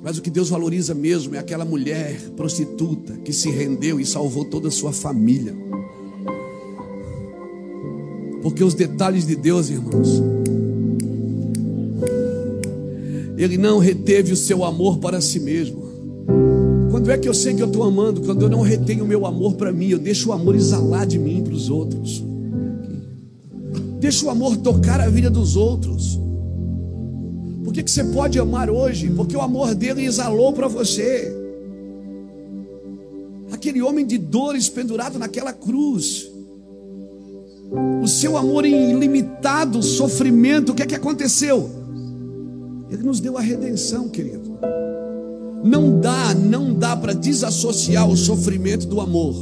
Mas 0.03 0.19
o 0.19 0.23
que 0.23 0.29
Deus 0.29 0.51
valoriza 0.51 0.95
mesmo 0.95 1.35
é 1.35 1.39
aquela 1.39 1.65
mulher 1.65 2.15
prostituta 2.37 3.15
que 3.25 3.33
se 3.33 3.49
rendeu 3.51 3.99
e 3.99 4.05
salvou 4.05 4.45
toda 4.45 4.69
a 4.69 4.71
sua 4.71 4.93
família. 4.93 5.57
Porque 8.47 8.63
os 8.63 8.75
detalhes 8.75 9.27
de 9.27 9.35
Deus, 9.35 9.71
irmãos, 9.71 10.23
Ele 13.37 13.59
não 13.59 13.81
reteve 13.81 14.33
o 14.33 14.37
seu 14.37 14.65
amor 14.65 14.99
para 14.99 15.21
si 15.21 15.41
mesmo. 15.41 15.83
Quando 16.89 17.11
é 17.11 17.19
que 17.19 17.29
eu 17.29 17.35
sei 17.35 17.55
que 17.55 17.63
eu 17.63 17.67
estou 17.67 17.83
amando? 17.83 18.21
Quando 18.21 18.43
eu 18.43 18.49
não 18.49 18.61
retenho 18.61 19.03
o 19.03 19.07
meu 19.07 19.27
amor 19.27 19.57
para 19.57 19.73
mim, 19.73 19.89
eu 19.89 19.99
deixo 19.99 20.29
o 20.29 20.33
amor 20.33 20.55
exalar 20.55 21.09
de 21.09 21.19
mim 21.19 21.43
para 21.43 21.55
os 21.55 21.69
outros. 21.69 22.25
Deixa 23.99 24.25
o 24.25 24.31
amor 24.31 24.57
tocar 24.59 25.01
a 25.01 25.09
vida 25.09 25.29
dos 25.29 25.57
outros. 25.57 26.17
Por 27.65 27.73
que, 27.73 27.83
que 27.83 27.91
você 27.91 28.05
pode 28.05 28.39
amar 28.39 28.71
hoje? 28.71 29.11
Porque 29.11 29.37
o 29.37 29.41
amor 29.41 29.75
dele 29.75 30.05
exalou 30.05 30.53
para 30.53 30.69
você. 30.69 31.37
Aquele 33.51 33.83
homem 33.83 34.07
de 34.07 34.17
dores 34.17 34.69
pendurado 34.69 35.19
naquela 35.19 35.53
cruz. 35.53 36.36
O 38.03 38.07
seu 38.07 38.37
amor 38.37 38.65
ilimitado 38.65 39.83
sofrimento, 39.83 40.73
o 40.73 40.75
que 40.75 40.83
é 40.83 40.87
que 40.87 40.95
aconteceu? 40.95 41.69
Ele 42.89 43.03
nos 43.03 43.19
deu 43.19 43.37
a 43.37 43.41
redenção, 43.41 44.09
querido. 44.09 44.59
Não 45.65 46.01
dá, 46.01 46.33
não 46.35 46.73
dá 46.73 46.97
para 46.97 47.13
desassociar 47.13 48.09
o 48.09 48.17
sofrimento 48.17 48.87
do 48.87 49.01
amor. 49.01 49.35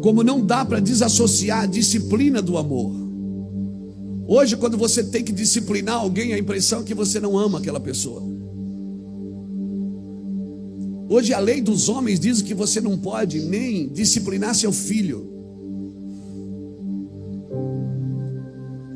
Como 0.00 0.22
não 0.22 0.40
dá 0.44 0.64
para 0.64 0.80
desassociar 0.80 1.62
a 1.62 1.66
disciplina 1.66 2.40
do 2.40 2.56
amor. 2.56 2.92
Hoje, 4.26 4.56
quando 4.56 4.76
você 4.76 5.02
tem 5.02 5.24
que 5.24 5.32
disciplinar 5.32 5.96
alguém, 5.96 6.32
a 6.32 6.38
impressão 6.38 6.80
é 6.80 6.84
que 6.84 6.94
você 6.94 7.18
não 7.18 7.36
ama 7.36 7.58
aquela 7.58 7.80
pessoa. 7.80 8.22
Hoje, 11.08 11.34
a 11.34 11.40
lei 11.40 11.60
dos 11.60 11.88
homens 11.88 12.20
diz 12.20 12.40
que 12.40 12.54
você 12.54 12.80
não 12.80 12.96
pode 12.96 13.40
nem 13.40 13.88
disciplinar 13.88 14.54
seu 14.54 14.72
filho. 14.72 15.31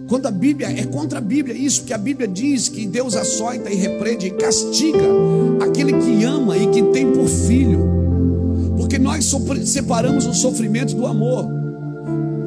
Quando 0.08 0.26
a 0.26 0.30
Bíblia 0.30 0.68
é 0.68 0.84
contra 0.84 1.18
a 1.18 1.20
Bíblia, 1.20 1.56
isso 1.56 1.82
que 1.82 1.92
a 1.92 1.98
Bíblia 1.98 2.28
diz 2.28 2.68
que 2.68 2.86
Deus 2.86 3.16
açoita 3.16 3.70
e 3.70 3.74
repreende 3.74 4.28
e 4.28 4.30
castiga 4.30 5.04
aquele 5.60 5.94
que 5.94 6.22
ama 6.22 6.56
e 6.56 6.68
que 6.68 6.82
tem 6.84 7.10
por 7.12 7.26
filho, 7.26 7.80
porque 8.76 8.98
nós 8.98 9.28
separamos 9.64 10.26
o 10.26 10.32
sofrimento 10.32 10.94
do 10.94 11.06
amor. 11.06 11.46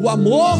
O 0.01 0.07
amor 0.07 0.57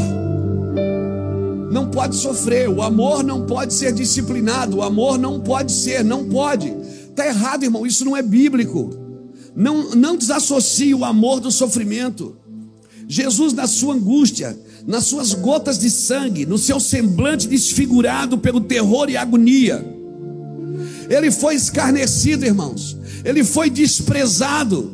não 1.72 1.90
pode 1.90 2.18
sofrer, 2.18 2.68
o 2.70 2.82
amor 2.82 3.24
não 3.24 3.46
pode 3.46 3.74
ser 3.74 3.94
disciplinado, 3.94 4.78
o 4.78 4.82
amor 4.82 5.18
não 5.18 5.40
pode 5.40 5.72
ser, 5.72 6.04
não 6.04 6.26
pode. 6.26 6.68
Está 6.68 7.26
errado, 7.26 7.64
irmão, 7.64 7.86
isso 7.86 8.04
não 8.04 8.18
é 8.18 8.22
bíblico. 8.22 8.90
Não, 9.56 9.92
não 9.92 10.18
desassocie 10.18 10.94
o 10.94 11.06
amor 11.06 11.40
do 11.40 11.50
sofrimento. 11.52 12.36
Jesus, 13.08 13.54
na 13.54 13.66
sua 13.66 13.96
angústia, 13.96 14.58
nas 14.90 15.06
suas 15.06 15.34
gotas 15.34 15.80
de 15.80 15.90
sangue, 15.90 16.46
no 16.46 16.58
seu 16.58 16.82
semblante 16.82 17.48
desfigurado 17.48 18.38
pelo 18.38 18.60
terror 18.60 19.10
e 19.10 19.16
agonia, 19.16 19.86
ele 21.10 21.32
foi 21.32 21.56
escarnecido, 21.56 22.46
irmãos, 22.46 22.98
ele 23.24 23.46
foi 23.46 23.70
desprezado, 23.70 24.94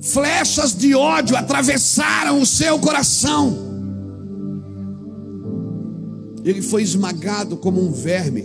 flechas 0.00 0.74
de 0.74 0.94
ódio 0.94 1.36
atravessaram 1.36 2.40
o 2.40 2.46
seu 2.46 2.78
coração 2.78 3.70
ele 6.44 6.60
foi 6.60 6.82
esmagado 6.82 7.56
como 7.56 7.80
um 7.80 7.92
verme. 7.92 8.44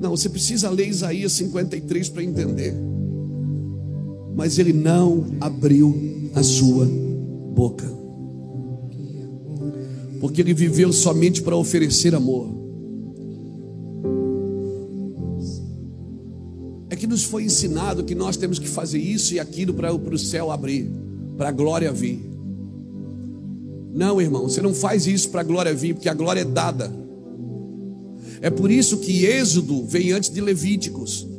Não, 0.00 0.10
você 0.10 0.28
precisa 0.28 0.70
ler 0.70 0.88
Isaías 0.88 1.32
53 1.32 2.08
para 2.08 2.22
entender. 2.22 2.74
Mas 4.34 4.58
ele 4.58 4.72
não 4.72 5.26
abriu 5.40 6.30
a 6.34 6.42
sua 6.42 6.88
boca. 7.54 7.86
Porque 10.20 10.40
ele 10.40 10.52
viveu 10.52 10.92
somente 10.92 11.40
para 11.40 11.56
oferecer 11.56 12.14
amor. 12.14 12.48
É 16.90 16.96
que 16.96 17.06
nos 17.06 17.24
foi 17.24 17.44
ensinado 17.44 18.04
que 18.04 18.14
nós 18.14 18.36
temos 18.36 18.58
que 18.58 18.68
fazer 18.68 18.98
isso 18.98 19.34
e 19.34 19.40
aquilo 19.40 19.72
para 19.72 19.92
o 19.92 20.18
céu 20.18 20.50
abrir, 20.50 20.90
para 21.36 21.48
a 21.48 21.52
glória 21.52 21.92
vir. 21.92 22.20
Não, 23.92 24.20
irmão, 24.20 24.48
você 24.48 24.60
não 24.60 24.74
faz 24.74 25.06
isso 25.06 25.30
para 25.30 25.42
a 25.42 25.44
glória 25.44 25.72
vir, 25.72 25.94
porque 25.94 26.08
a 26.08 26.14
glória 26.14 26.40
é 26.40 26.44
dada. 26.44 26.92
É 28.40 28.50
por 28.50 28.70
isso 28.70 28.98
que 28.98 29.24
Êxodo 29.24 29.84
vem 29.84 30.12
antes 30.12 30.30
de 30.30 30.40
Levíticos. 30.40 31.33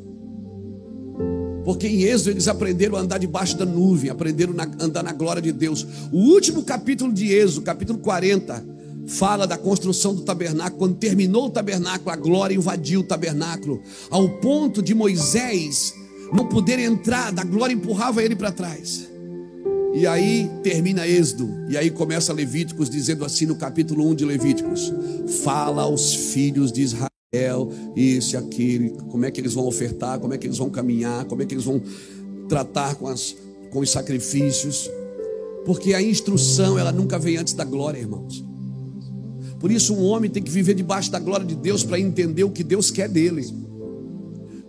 Porque 1.65 1.87
em 1.87 2.03
Êxodo 2.03 2.29
eles 2.29 2.47
aprenderam 2.47 2.95
a 2.95 3.01
andar 3.01 3.17
debaixo 3.17 3.57
da 3.57 3.65
nuvem, 3.65 4.09
aprenderam 4.09 4.53
a 4.57 4.83
andar 4.85 5.03
na 5.03 5.11
glória 5.11 5.41
de 5.41 5.51
Deus. 5.51 5.85
O 6.11 6.19
último 6.19 6.63
capítulo 6.63 7.11
de 7.11 7.33
Êxodo, 7.33 7.63
capítulo 7.63 7.97
40, 7.99 8.63
fala 9.07 9.47
da 9.47 9.57
construção 9.57 10.13
do 10.13 10.21
tabernáculo. 10.21 10.77
Quando 10.77 10.95
terminou 10.95 11.47
o 11.47 11.49
tabernáculo, 11.49 12.11
a 12.11 12.15
glória 12.15 12.55
invadiu 12.55 13.01
o 13.01 13.03
tabernáculo, 13.03 13.81
ao 14.11 14.29
ponto 14.37 14.81
de 14.81 14.93
Moisés 14.93 15.93
não 16.33 16.47
poder 16.47 16.79
entrar, 16.79 17.31
da 17.31 17.43
glória 17.43 17.73
empurrava 17.73 18.23
ele 18.23 18.35
para 18.35 18.51
trás. 18.51 19.09
E 19.93 20.05
aí 20.05 20.49
termina 20.61 21.07
Êxodo, 21.07 21.49
e 21.69 21.77
aí 21.77 21.89
começa 21.89 22.33
Levíticos 22.33 22.89
dizendo 22.89 23.23
assim 23.23 23.45
no 23.45 23.55
capítulo 23.55 24.05
1 24.09 24.15
de 24.15 24.25
Levíticos: 24.25 24.93
Fala 25.43 25.83
aos 25.83 26.13
filhos 26.13 26.71
de 26.71 26.81
Israel, 26.81 27.14
isso 27.95 28.35
e 28.35 28.37
aquilo, 28.37 28.91
como 29.09 29.25
é 29.25 29.31
que 29.31 29.41
eles 29.41 29.53
vão 29.53 29.65
ofertar, 29.67 30.19
como 30.19 30.33
é 30.33 30.37
que 30.37 30.47
eles 30.47 30.57
vão 30.57 30.69
caminhar, 30.69 31.25
como 31.25 31.41
é 31.41 31.45
que 31.45 31.53
eles 31.53 31.65
vão 31.65 31.81
tratar 32.47 32.95
com, 32.95 33.07
as, 33.07 33.35
com 33.71 33.79
os 33.79 33.91
sacrifícios, 33.91 34.89
porque 35.65 35.93
a 35.93 36.01
instrução 36.01 36.79
ela 36.79 36.91
nunca 36.91 37.19
vem 37.19 37.37
antes 37.37 37.53
da 37.53 37.65
glória, 37.65 37.99
irmãos. 37.99 38.43
Por 39.59 39.71
isso, 39.71 39.93
um 39.95 40.03
homem 40.03 40.29
tem 40.29 40.43
que 40.43 40.51
viver 40.51 40.75
debaixo 40.75 41.11
da 41.11 41.19
glória 41.19 41.45
de 41.45 41.55
Deus 41.55 41.83
para 41.83 41.99
entender 41.99 42.43
o 42.43 42.51
que 42.51 42.63
Deus 42.63 42.91
quer 42.91 43.09
dele. 43.09 43.45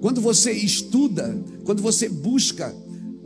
Quando 0.00 0.20
você 0.20 0.52
estuda, 0.52 1.36
quando 1.64 1.82
você 1.82 2.08
busca 2.08 2.74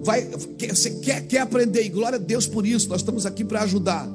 vai, 0.02 0.26
você 0.68 0.90
quer, 0.90 1.26
quer 1.26 1.40
aprender, 1.40 1.84
e 1.84 1.88
glória 1.88 2.16
a 2.16 2.20
Deus 2.20 2.46
por 2.46 2.66
isso, 2.66 2.88
nós 2.88 3.02
estamos 3.02 3.26
aqui 3.26 3.44
para 3.44 3.62
ajudar 3.62 4.08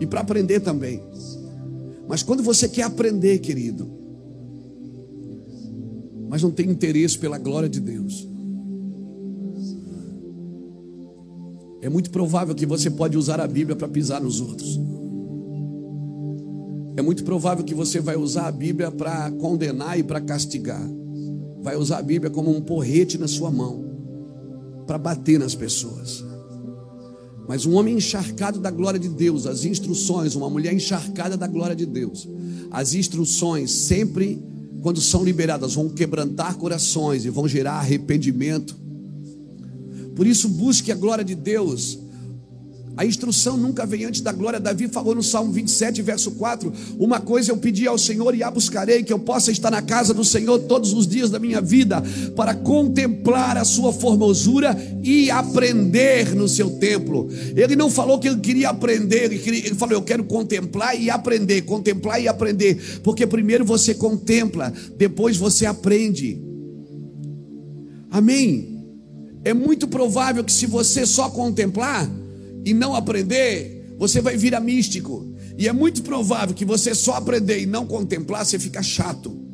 e 0.00 0.06
para 0.06 0.20
aprender 0.20 0.60
também. 0.60 1.02
Mas 2.08 2.22
quando 2.22 2.42
você 2.42 2.68
quer 2.68 2.82
aprender, 2.82 3.38
querido, 3.38 3.90
mas 6.28 6.42
não 6.42 6.50
tem 6.50 6.70
interesse 6.70 7.18
pela 7.18 7.38
glória 7.38 7.68
de 7.68 7.80
Deus, 7.80 8.26
é 11.84 11.88
muito 11.90 12.10
provável 12.10 12.54
que 12.54 12.64
você 12.64 12.90
pode 12.90 13.18
usar 13.18 13.38
a 13.40 13.46
Bíblia 13.46 13.76
para 13.76 13.86
pisar 13.86 14.18
nos 14.18 14.40
outros. 14.40 14.80
É 16.96 17.02
muito 17.02 17.24
provável 17.24 17.62
que 17.62 17.74
você 17.74 18.00
vai 18.00 18.16
usar 18.16 18.46
a 18.46 18.52
Bíblia 18.52 18.90
para 18.90 19.30
condenar 19.32 19.98
e 19.98 20.02
para 20.02 20.18
castigar. 20.18 20.80
Vai 21.60 21.76
usar 21.76 21.98
a 21.98 22.02
Bíblia 22.02 22.30
como 22.30 22.56
um 22.56 22.62
porrete 22.62 23.18
na 23.18 23.28
sua 23.28 23.50
mão 23.50 23.84
para 24.86 24.96
bater 24.96 25.38
nas 25.38 25.54
pessoas. 25.54 26.24
Mas 27.46 27.66
um 27.66 27.74
homem 27.74 27.96
encharcado 27.96 28.58
da 28.58 28.70
glória 28.70 28.98
de 28.98 29.08
Deus, 29.08 29.46
as 29.46 29.64
instruções, 29.66 30.34
uma 30.34 30.48
mulher 30.48 30.72
encharcada 30.72 31.36
da 31.36 31.46
glória 31.46 31.76
de 31.76 31.84
Deus, 31.84 32.26
as 32.70 32.94
instruções 32.94 33.70
sempre, 33.70 34.42
quando 34.84 35.00
são 35.00 35.24
liberadas, 35.24 35.76
vão 35.76 35.88
quebrantar 35.88 36.58
corações 36.58 37.24
e 37.24 37.30
vão 37.30 37.48
gerar 37.48 37.76
arrependimento. 37.76 38.76
Por 40.14 40.26
isso, 40.26 40.46
busque 40.46 40.92
a 40.92 40.94
glória 40.94 41.24
de 41.24 41.34
Deus 41.34 41.98
a 42.96 43.04
instrução 43.04 43.56
nunca 43.56 43.84
vem 43.84 44.04
antes 44.04 44.20
da 44.20 44.30
glória. 44.30 44.60
Davi 44.60 44.86
falou 44.86 45.14
no 45.14 45.22
Salmo 45.22 45.52
27, 45.52 46.00
verso 46.00 46.32
4: 46.32 46.72
Uma 46.98 47.20
coisa 47.20 47.50
eu 47.50 47.56
pedi 47.56 47.86
ao 47.88 47.98
Senhor 47.98 48.34
e 48.34 48.42
a 48.42 48.50
buscarei, 48.50 49.02
que 49.02 49.12
eu 49.12 49.18
possa 49.18 49.50
estar 49.50 49.70
na 49.70 49.82
casa 49.82 50.14
do 50.14 50.24
Senhor 50.24 50.60
todos 50.60 50.92
os 50.92 51.06
dias 51.06 51.28
da 51.28 51.40
minha 51.40 51.60
vida, 51.60 52.02
para 52.36 52.54
contemplar 52.54 53.56
a 53.56 53.64
sua 53.64 53.92
formosura 53.92 54.76
e 55.02 55.28
aprender 55.30 56.34
no 56.36 56.48
seu 56.48 56.70
templo. 56.78 57.28
Ele 57.56 57.74
não 57.74 57.90
falou 57.90 58.18
que 58.18 58.28
ele 58.28 58.38
queria 58.38 58.68
aprender, 58.68 59.24
ele, 59.24 59.74
falou: 59.74 59.94
Eu 59.94 60.02
quero 60.02 60.22
contemplar 60.24 61.00
e 61.00 61.10
aprender, 61.10 61.62
contemplar 61.62 62.22
e 62.22 62.28
aprender, 62.28 63.00
porque 63.02 63.26
primeiro 63.26 63.64
você 63.64 63.92
contempla, 63.94 64.72
depois 64.96 65.36
você 65.36 65.66
aprende. 65.66 66.40
Amém? 68.08 68.86
É 69.44 69.52
muito 69.52 69.88
provável 69.88 70.44
que 70.44 70.52
se 70.52 70.66
você 70.66 71.04
só 71.04 71.28
contemplar, 71.28 72.08
e 72.64 72.72
não 72.72 72.94
aprender, 72.94 73.94
você 73.98 74.20
vai 74.20 74.36
virar 74.36 74.60
místico. 74.60 75.34
E 75.56 75.68
é 75.68 75.72
muito 75.72 76.02
provável 76.02 76.54
que 76.54 76.64
você 76.64 76.94
só 76.94 77.14
aprender 77.14 77.60
e 77.60 77.66
não 77.66 77.86
contemplar, 77.86 78.44
você 78.44 78.58
fica 78.58 78.82
chato. 78.82 79.44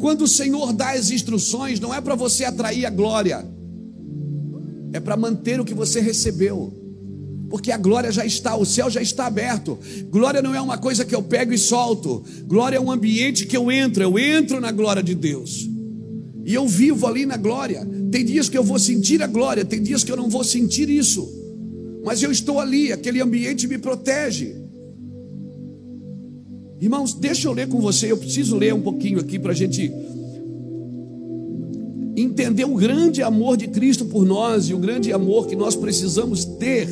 Quando 0.00 0.22
o 0.22 0.28
Senhor 0.28 0.72
dá 0.72 0.92
as 0.92 1.10
instruções, 1.10 1.78
não 1.78 1.94
é 1.94 2.00
para 2.00 2.14
você 2.14 2.44
atrair 2.44 2.86
a 2.86 2.90
glória, 2.90 3.46
é 4.92 4.98
para 4.98 5.16
manter 5.16 5.60
o 5.60 5.64
que 5.64 5.74
você 5.74 6.00
recebeu. 6.00 6.76
Porque 7.50 7.70
a 7.70 7.76
glória 7.76 8.10
já 8.10 8.24
está, 8.24 8.56
o 8.56 8.64
céu 8.64 8.88
já 8.88 9.02
está 9.02 9.26
aberto. 9.26 9.78
Glória 10.08 10.40
não 10.40 10.54
é 10.54 10.60
uma 10.60 10.78
coisa 10.78 11.04
que 11.04 11.14
eu 11.14 11.22
pego 11.22 11.52
e 11.52 11.58
solto. 11.58 12.24
Glória 12.46 12.76
é 12.76 12.80
um 12.80 12.90
ambiente 12.90 13.44
que 13.44 13.56
eu 13.56 13.70
entro, 13.70 14.02
eu 14.02 14.18
entro 14.18 14.60
na 14.60 14.70
glória 14.70 15.02
de 15.02 15.14
Deus. 15.14 15.69
E 16.50 16.54
eu 16.54 16.66
vivo 16.66 17.06
ali 17.06 17.24
na 17.24 17.36
glória. 17.36 17.86
Tem 18.10 18.24
dias 18.24 18.48
que 18.48 18.58
eu 18.58 18.64
vou 18.64 18.76
sentir 18.76 19.22
a 19.22 19.28
glória, 19.28 19.64
tem 19.64 19.80
dias 19.80 20.02
que 20.02 20.10
eu 20.10 20.16
não 20.16 20.28
vou 20.28 20.42
sentir 20.42 20.90
isso. 20.90 21.32
Mas 22.04 22.24
eu 22.24 22.32
estou 22.32 22.58
ali, 22.58 22.92
aquele 22.92 23.20
ambiente 23.20 23.68
me 23.68 23.78
protege. 23.78 24.56
Irmãos, 26.80 27.14
deixa 27.14 27.46
eu 27.46 27.52
ler 27.52 27.68
com 27.68 27.80
você, 27.80 28.10
eu 28.10 28.16
preciso 28.16 28.56
ler 28.56 28.74
um 28.74 28.80
pouquinho 28.80 29.20
aqui 29.20 29.38
para 29.38 29.52
a 29.52 29.54
gente 29.54 29.92
entender 32.16 32.64
o 32.64 32.74
grande 32.74 33.22
amor 33.22 33.56
de 33.56 33.68
Cristo 33.68 34.06
por 34.06 34.26
nós 34.26 34.68
e 34.68 34.74
o 34.74 34.78
grande 34.78 35.12
amor 35.12 35.46
que 35.46 35.54
nós 35.54 35.76
precisamos 35.76 36.44
ter 36.44 36.88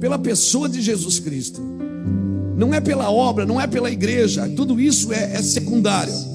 pela 0.00 0.18
pessoa 0.18 0.68
de 0.68 0.82
Jesus 0.82 1.20
Cristo. 1.20 1.62
Não 2.56 2.74
é 2.74 2.80
pela 2.80 3.08
obra, 3.08 3.46
não 3.46 3.60
é 3.60 3.68
pela 3.68 3.88
igreja, 3.88 4.48
tudo 4.48 4.80
isso 4.80 5.12
é, 5.12 5.36
é 5.36 5.42
secundário. 5.42 6.33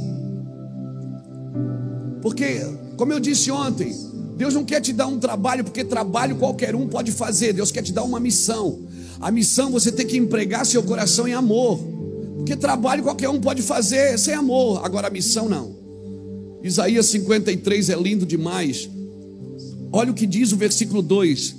Porque, 2.29 2.61
como 2.95 3.11
eu 3.11 3.19
disse 3.19 3.49
ontem, 3.49 3.91
Deus 4.37 4.53
não 4.53 4.63
quer 4.63 4.79
te 4.79 4.93
dar 4.93 5.07
um 5.07 5.17
trabalho, 5.17 5.63
porque 5.63 5.83
trabalho 5.83 6.35
qualquer 6.35 6.75
um 6.75 6.87
pode 6.87 7.11
fazer, 7.11 7.53
Deus 7.53 7.71
quer 7.71 7.81
te 7.81 7.91
dar 7.91 8.03
uma 8.03 8.19
missão. 8.19 8.81
A 9.19 9.31
missão 9.31 9.71
você 9.71 9.91
tem 9.91 10.05
que 10.05 10.15
empregar 10.15 10.63
seu 10.63 10.83
coração 10.83 11.27
em 11.27 11.33
amor. 11.33 11.79
Porque 12.37 12.55
trabalho 12.55 13.01
qualquer 13.01 13.29
um 13.29 13.41
pode 13.41 13.63
fazer 13.63 14.19
sem 14.19 14.35
amor, 14.35 14.85
agora 14.85 15.07
a 15.07 15.09
missão 15.09 15.49
não. 15.49 15.75
Isaías 16.61 17.07
53 17.07 17.89
é 17.89 17.95
lindo 17.95 18.27
demais. 18.27 18.87
Olha 19.91 20.11
o 20.11 20.13
que 20.13 20.27
diz 20.27 20.51
o 20.51 20.55
versículo 20.55 21.01
2: 21.01 21.55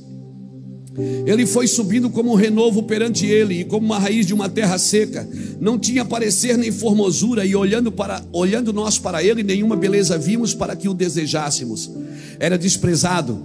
ele 1.26 1.46
foi 1.46 1.66
subindo 1.66 2.10
como 2.10 2.32
um 2.32 2.34
renovo 2.34 2.82
perante 2.82 3.26
ele, 3.26 3.60
e 3.60 3.64
como 3.64 3.86
uma 3.86 3.98
raiz 3.98 4.26
de 4.26 4.34
uma 4.34 4.48
terra 4.48 4.78
seca. 4.78 5.28
Não 5.60 5.78
tinha 5.78 6.04
parecer 6.04 6.58
nem 6.58 6.72
formosura, 6.72 7.44
e 7.44 7.54
olhando, 7.54 7.92
para, 7.92 8.24
olhando 8.32 8.72
nós 8.72 8.98
para 8.98 9.22
ele, 9.22 9.42
nenhuma 9.42 9.76
beleza 9.76 10.18
vimos 10.18 10.54
para 10.54 10.74
que 10.74 10.88
o 10.88 10.94
desejássemos. 10.94 11.90
Era 12.38 12.58
desprezado, 12.58 13.44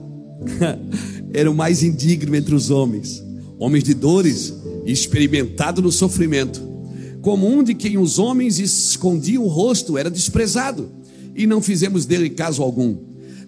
era 1.34 1.50
o 1.50 1.56
mais 1.56 1.84
indigno 1.84 2.36
entre 2.36 2.56
os 2.56 2.70
homens, 2.70 3.24
homens 3.60 3.84
de 3.84 3.94
dores, 3.94 4.54
experimentado 4.86 5.82
no 5.82 5.92
sofrimento 5.92 6.76
como 7.26 7.48
um 7.48 7.64
de 7.64 7.74
quem 7.74 7.98
os 7.98 8.20
homens 8.20 8.60
escondiam 8.60 9.44
o 9.44 9.48
rosto, 9.48 9.98
era 9.98 10.12
desprezado, 10.12 10.92
e 11.36 11.48
não 11.48 11.60
fizemos 11.60 12.06
dele 12.06 12.30
caso 12.30 12.62
algum. 12.62 12.96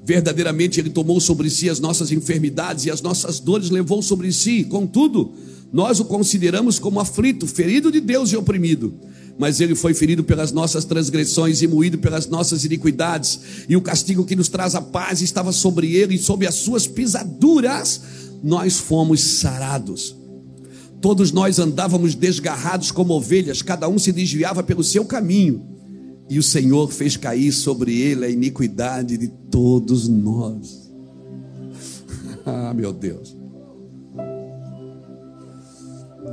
Verdadeiramente 0.07 0.79
ele 0.79 0.89
tomou 0.89 1.19
sobre 1.19 1.49
si 1.49 1.69
as 1.69 1.81
nossas 1.81 2.13
enfermidades 2.13 2.85
e 2.85 2.89
as 2.89 3.01
nossas 3.01 3.41
dores 3.41 3.69
levou 3.69 4.01
sobre 4.01 4.31
si. 4.31 4.63
Contudo, 4.63 5.33
nós 5.69 5.99
o 5.99 6.05
consideramos 6.05 6.79
como 6.79 7.01
aflito, 7.01 7.45
ferido 7.45 7.91
de 7.91 7.99
Deus 7.99 8.31
e 8.31 8.37
oprimido. 8.37 8.97
Mas 9.37 9.59
ele 9.59 9.75
foi 9.75 9.93
ferido 9.93 10.23
pelas 10.23 10.53
nossas 10.53 10.85
transgressões 10.85 11.61
e 11.61 11.67
moído 11.67 11.97
pelas 11.97 12.25
nossas 12.25 12.63
iniquidades, 12.63 13.37
e 13.67 13.75
o 13.75 13.81
castigo 13.81 14.23
que 14.23 14.33
nos 14.33 14.47
traz 14.47 14.75
a 14.75 14.81
paz 14.81 15.21
estava 15.21 15.51
sobre 15.51 15.93
ele, 15.93 16.15
e 16.15 16.19
sob 16.19 16.47
as 16.47 16.55
suas 16.55 16.87
pisaduras 16.87 17.99
nós 18.41 18.77
fomos 18.77 19.19
sarados. 19.19 20.15
Todos 21.01 21.33
nós 21.33 21.59
andávamos 21.59 22.15
desgarrados 22.15 22.91
como 22.91 23.13
ovelhas, 23.13 23.61
cada 23.61 23.89
um 23.89 23.99
se 23.99 24.13
desviava 24.13 24.63
pelo 24.63 24.85
seu 24.85 25.03
caminho, 25.03 25.76
e 26.29 26.37
o 26.37 26.43
Senhor 26.43 26.91
fez 26.91 27.15
cair 27.15 27.51
sobre 27.51 27.99
ele 27.99 28.25
a 28.25 28.29
iniquidade 28.29 29.17
de 29.17 29.27
todos 29.27 30.07
nós. 30.07 30.91
ah, 32.45 32.73
meu 32.73 32.91
Deus. 32.91 33.35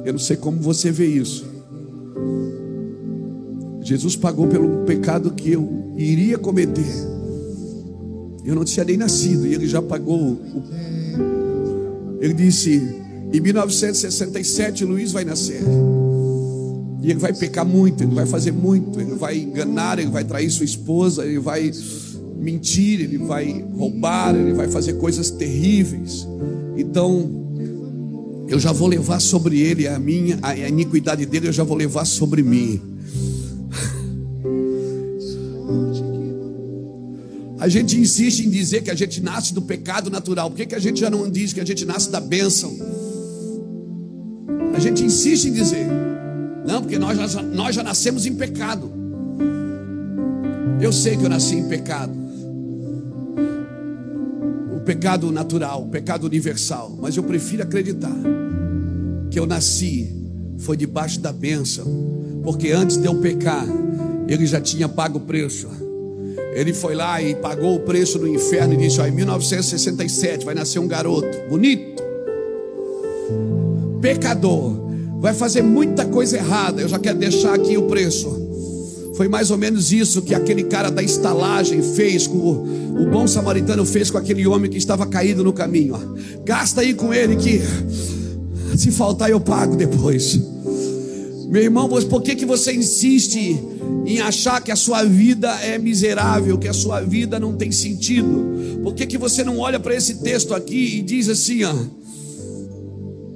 Eu 0.05 0.13
não 0.13 0.21
sei 0.21 0.37
como 0.37 0.61
você 0.61 0.91
vê 0.91 1.07
isso. 1.07 1.45
Jesus 3.83 4.17
pagou 4.17 4.47
pelo 4.49 4.85
pecado 4.85 5.31
que 5.33 5.53
eu 5.53 5.93
iria 5.97 6.39
cometer. 6.39 6.85
Eu 8.45 8.55
não 8.55 8.65
tinha 8.65 8.85
nem 8.85 8.97
nascido 8.97 9.47
e 9.47 9.55
ele 9.55 9.67
já 9.67 9.81
pagou. 9.81 10.39
Ele 12.21 12.35
disse: 12.35 12.83
em 13.33 13.41
1967, 13.41 14.85
Luiz 14.85 15.13
vai 15.13 15.25
nascer. 15.25 15.63
E 17.05 17.11
ele 17.11 17.21
vai 17.21 17.35
pecar 17.35 17.67
muito, 17.67 18.03
ele 18.03 18.15
vai 18.15 18.25
fazer 18.25 18.51
muito, 18.51 18.99
ele 18.99 19.15
vai 19.15 19.37
enganar, 19.37 19.99
ele 19.99 20.09
vai 20.09 20.25
trair 20.25 20.51
sua 20.51 20.65
esposa, 20.65 21.23
ele 21.27 21.39
vai 21.39 21.71
mentir, 22.39 23.03
ele 23.03 23.19
vai 23.19 23.63
roubar, 23.77 24.35
ele 24.35 24.55
vai 24.55 24.69
fazer 24.69 24.95
coisas 24.95 25.31
terríveis. 25.31 26.27
Então, 26.79 27.31
eu 28.49 28.59
já 28.59 28.73
vou 28.73 28.89
levar 28.89 29.21
sobre 29.21 29.61
ele 29.61 29.87
a 29.87 29.99
minha, 29.99 30.39
a 30.41 30.57
iniquidade 30.57 31.27
dele, 31.27 31.49
eu 31.49 31.53
já 31.53 31.63
vou 31.63 31.77
levar 31.77 32.07
sobre 32.07 32.43
mim. 32.43 32.81
A 37.59 37.69
gente 37.69 38.01
insiste 38.01 38.47
em 38.47 38.51
dizer 38.51 38.83
que 38.83 38.91
a 38.91 38.95
gente 38.95 39.23
nasce 39.23 39.53
do 39.53 39.61
pecado 39.61 40.09
natural. 40.09 40.51
Por 40.51 40.57
que, 40.57 40.65
que 40.65 40.75
a 40.75 40.81
gente 40.81 41.01
já 41.01 41.11
não 41.11 41.31
diz 41.31 41.53
que 41.53 41.61
a 41.61 41.67
gente 41.67 41.85
nasce 41.85 42.11
da 42.11 42.21
bênção? 42.21 42.75
A 44.75 44.79
gente 44.79 45.05
insiste 45.05 45.49
em 45.49 45.53
dizer, 45.53 45.87
não, 46.65 46.83
porque 46.83 46.99
nós 46.99 47.17
já, 47.17 47.43
nós 47.43 47.75
já 47.75 47.83
nascemos 47.83 48.27
em 48.27 48.35
pecado. 48.35 48.91
Eu 50.81 50.93
sei 50.93 51.17
que 51.17 51.25
eu 51.25 51.29
nasci 51.29 51.57
em 51.57 51.69
pecado. 51.69 52.13
O 54.77 54.81
pecado 54.81 55.31
natural, 55.31 55.83
o 55.83 55.89
pecado 55.89 56.25
universal. 56.25 56.97
Mas 57.01 57.17
eu 57.17 57.23
prefiro 57.23 57.63
acreditar 57.63 58.15
que 59.31 59.39
eu 59.39 59.47
nasci 59.47 60.13
foi 60.59 60.77
debaixo 60.77 61.21
da 61.21 61.33
bênção. 61.33 61.85
Porque 62.43 62.71
antes 62.71 62.97
de 62.97 63.07
eu 63.07 63.15
pecar, 63.17 63.67
ele 64.29 64.47
já 64.47 64.61
tinha 64.61 64.89
pago 64.89 65.19
o 65.19 65.21
preço. 65.23 65.69
Ele 66.55 66.73
foi 66.73 66.95
lá 66.95 67.21
e 67.23 67.35
pagou 67.35 67.77
o 67.77 67.81
preço 67.81 68.19
no 68.19 68.29
inferno 68.29 68.75
e 68.75 68.77
disse: 68.77 69.01
ó, 69.01 69.07
em 69.07 69.11
1967 69.11 70.45
vai 70.45 70.55
nascer 70.55 70.79
um 70.79 70.87
garoto 70.87 71.29
bonito 71.49 71.95
pecador, 74.05 74.84
vai 75.25 75.33
fazer 75.33 75.63
muita 75.63 76.05
coisa 76.05 76.37
errada. 76.37 76.83
Eu 76.83 76.89
já 76.89 76.99
quero 76.99 77.19
deixar 77.19 77.55
aqui 77.55 77.79
o 77.79 77.85
preço. 77.85 78.29
Foi 79.17 79.27
mais 79.27 79.51
ou 79.51 79.57
menos 79.57 79.91
isso 79.91 80.21
que 80.21 80.35
aquele 80.35 80.65
cara 80.65 80.91
da 80.91 81.03
estalagem 81.03 81.81
fez 81.81 82.27
com 82.27 82.37
o, 82.37 83.05
o 83.05 83.11
bom 83.11 83.27
samaritano 83.27 83.87
fez 83.87 84.11
com 84.11 84.19
aquele 84.19 84.47
homem 84.47 84.71
que 84.71 84.77
estava 84.77 85.07
caído 85.07 85.43
no 85.43 85.51
caminho. 85.51 85.97
Gasta 86.45 86.83
aí 86.83 86.93
com 86.93 87.15
ele 87.15 87.37
que 87.37 87.63
se 88.77 88.91
faltar 88.91 89.31
eu 89.31 89.41
pago 89.41 89.77
depois. 89.77 90.39
Meu 91.49 91.63
irmão, 91.63 91.89
por 91.89 92.21
que, 92.21 92.35
que 92.35 92.45
você 92.45 92.75
insiste 92.75 93.59
em 94.05 94.21
achar 94.21 94.61
que 94.61 94.71
a 94.71 94.77
sua 94.77 95.05
vida 95.05 95.51
é 95.63 95.79
miserável, 95.79 96.59
que 96.59 96.69
a 96.69 96.75
sua 96.75 97.01
vida 97.01 97.41
não 97.41 97.57
tem 97.57 97.73
sentido? 97.73 98.83
Por 98.83 98.93
que, 98.93 99.07
que 99.07 99.17
você 99.17 99.43
não 99.43 99.59
olha 99.59 99.81
para 99.81 99.95
esse 99.95 100.17
texto 100.17 100.53
aqui 100.53 100.99
e 100.99 101.03
diz 101.03 101.31
assim, 101.31 101.65
ó? 101.65 102.04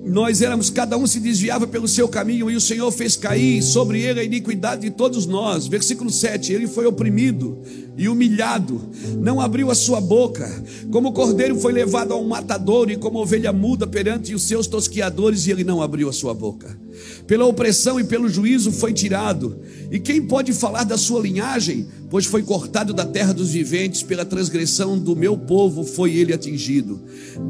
Nós 0.09 0.40
éramos, 0.40 0.71
cada 0.71 0.97
um 0.97 1.07
se 1.07 1.21
desviava 1.21 1.66
pelo 1.66 1.87
seu 1.87 2.09
caminho, 2.09 2.51
e 2.51 2.57
o 2.57 2.61
Senhor 2.61 2.90
fez 2.90 3.16
cair 3.16 3.62
sobre 3.62 4.01
ele 4.01 4.21
a 4.21 4.25
iniquidade 4.25 4.83
de 4.83 4.90
todos 4.90 5.27
nós. 5.27 5.66
Versículo 5.66 6.11
7: 6.11 6.53
Ele 6.53 6.66
foi 6.66 6.87
oprimido 6.87 7.59
e 7.97 8.09
humilhado, 8.09 8.81
não 9.18 9.40
abriu 9.40 9.71
a 9.71 9.75
sua 9.75 10.01
boca, 10.01 10.49
como 10.90 11.12
cordeiro 11.12 11.59
foi 11.59 11.73
levado 11.73 12.14
a 12.14 12.16
um 12.16 12.29
matador, 12.29 12.90
e 12.90 12.97
como 12.97 13.21
ovelha 13.21 13.53
muda 13.53 13.87
perante 13.87 14.35
os 14.35 14.42
seus 14.42 14.66
tosquiadores, 14.66 15.47
e 15.47 15.51
ele 15.51 15.64
não 15.64 15.83
abriu 15.83 16.09
a 16.09 16.12
sua 16.12 16.33
boca. 16.33 16.79
Pela 17.27 17.47
opressão 17.47 18.01
e 18.01 18.05
pelo 18.05 18.29
juízo 18.29 18.73
foi 18.73 18.93
tirado. 18.93 19.61
E 19.91 19.99
quem 19.99 20.23
pode 20.23 20.53
falar 20.53 20.85
da 20.85 20.97
sua 20.97 21.21
linhagem? 21.21 21.87
Pois 22.11 22.25
foi 22.25 22.43
cortado 22.43 22.95
da 22.95 23.05
terra 23.05 23.33
dos 23.33 23.51
viventes, 23.51 24.03
pela 24.03 24.25
transgressão 24.25 24.99
do 24.99 25.15
meu 25.15 25.37
povo 25.37 25.85
foi 25.85 26.15
ele 26.15 26.33
atingido. 26.33 27.01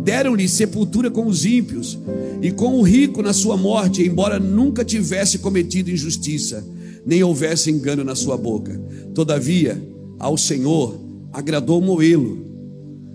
Deram-lhe 0.03 0.49
sepultura 0.49 1.11
com 1.11 1.27
os 1.27 1.45
ímpios, 1.45 1.99
e 2.43 2.51
com 2.51 2.79
o 2.79 2.83
rico 2.83 3.23
na 3.23 3.33
sua 3.33 3.57
morte, 3.57 4.03
embora 4.03 4.39
nunca 4.39 4.85
tivesse 4.85 5.39
cometido 5.39 5.91
injustiça, 5.91 6.67
nem 7.07 7.23
houvesse 7.23 7.71
engano 7.71 8.05
na 8.05 8.15
sua 8.15 8.37
boca. 8.37 8.81
Todavia, 9.15 9.81
ao 10.19 10.37
Senhor 10.37 11.01
agradou 11.33 11.81
moê-lo, 11.81 12.45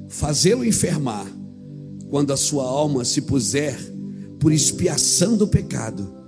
fazê-lo 0.07 0.65
enfermar, 0.65 1.25
quando 2.09 2.31
a 2.31 2.37
sua 2.37 2.63
alma 2.63 3.03
se 3.03 3.21
puser 3.21 3.77
por 4.39 4.51
expiação 4.51 5.35
do 5.35 5.47
pecado, 5.47 6.22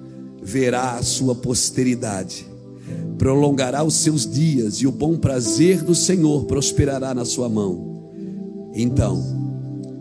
verá 0.46 0.92
a 0.92 1.02
sua 1.02 1.34
posteridade, 1.34 2.46
prolongará 3.18 3.84
os 3.84 3.96
seus 3.96 4.30
dias 4.30 4.76
e 4.76 4.86
o 4.86 4.92
bom 4.92 5.18
prazer 5.18 5.84
do 5.84 5.96
Senhor 5.96 6.46
prosperará 6.46 7.16
na 7.16 7.26
sua 7.26 7.50
mão. 7.50 8.12
Então 8.76 9.24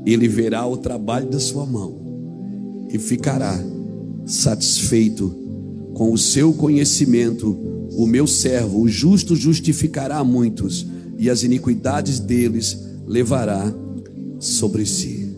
ele 0.04 0.28
verá 0.28 0.66
o 0.66 0.76
trabalho 0.76 1.30
da 1.30 1.40
sua 1.40 1.64
mão 1.64 2.86
e 2.90 2.98
ficará 2.98 3.58
satisfeito 4.26 5.34
com 5.94 6.12
o 6.12 6.18
seu 6.18 6.52
conhecimento. 6.52 7.56
O 7.96 8.06
meu 8.06 8.26
servo, 8.26 8.82
o 8.82 8.88
justo, 8.88 9.34
justificará 9.34 10.18
a 10.18 10.24
muitos, 10.24 10.86
e 11.16 11.30
as 11.30 11.42
iniquidades 11.42 12.18
deles 12.18 12.78
levará 13.06 13.72
sobre 14.38 14.84
si. 14.84 15.32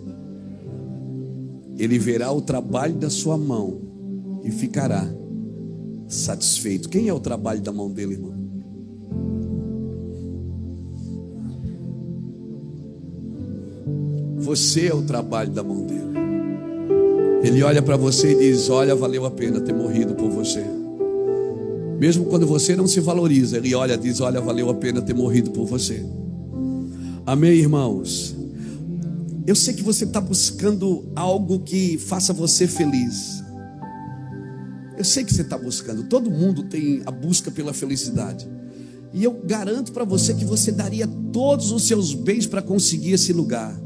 Ele 1.78 1.98
verá 1.98 2.32
o 2.32 2.40
trabalho 2.40 2.94
da 2.94 3.10
sua 3.10 3.36
mão 3.36 3.85
e 4.46 4.50
ficará 4.52 5.04
satisfeito. 6.06 6.88
Quem 6.88 7.08
é 7.08 7.12
o 7.12 7.18
trabalho 7.18 7.60
da 7.60 7.72
mão 7.72 7.90
dele, 7.90 8.12
irmão? 8.12 8.36
Você 14.38 14.86
é 14.86 14.94
o 14.94 15.02
trabalho 15.02 15.50
da 15.50 15.64
mão 15.64 15.84
dele. 15.84 16.06
Ele 17.42 17.62
olha 17.64 17.82
para 17.82 17.96
você 17.96 18.32
e 18.32 18.38
diz: 18.38 18.70
Olha, 18.70 18.94
valeu 18.94 19.26
a 19.26 19.30
pena 19.30 19.60
ter 19.60 19.74
morrido 19.74 20.14
por 20.14 20.30
você. 20.30 20.64
Mesmo 21.98 22.26
quando 22.26 22.46
você 22.46 22.76
não 22.76 22.86
se 22.86 23.00
valoriza, 23.00 23.56
ele 23.56 23.74
olha 23.74 23.94
e 23.94 23.98
diz: 23.98 24.20
Olha, 24.20 24.40
valeu 24.40 24.70
a 24.70 24.74
pena 24.74 25.02
ter 25.02 25.14
morrido 25.14 25.50
por 25.50 25.66
você. 25.66 26.06
Amém, 27.26 27.58
irmãos? 27.58 28.36
Eu 29.44 29.56
sei 29.56 29.74
que 29.74 29.82
você 29.82 30.04
está 30.04 30.20
buscando 30.20 31.04
algo 31.16 31.60
que 31.60 31.98
faça 31.98 32.32
você 32.32 32.68
feliz. 32.68 33.45
Eu 34.96 35.04
sei 35.04 35.24
que 35.24 35.34
você 35.34 35.42
está 35.42 35.58
buscando. 35.58 36.04
Todo 36.04 36.30
mundo 36.30 36.64
tem 36.64 37.02
a 37.04 37.10
busca 37.10 37.50
pela 37.50 37.72
felicidade. 37.72 38.48
E 39.12 39.22
eu 39.22 39.32
garanto 39.32 39.92
para 39.92 40.04
você 40.04 40.34
que 40.34 40.44
você 40.44 40.72
daria 40.72 41.06
todos 41.32 41.70
os 41.70 41.86
seus 41.86 42.14
bens 42.14 42.46
para 42.46 42.62
conseguir 42.62 43.12
esse 43.12 43.32
lugar. 43.32 43.78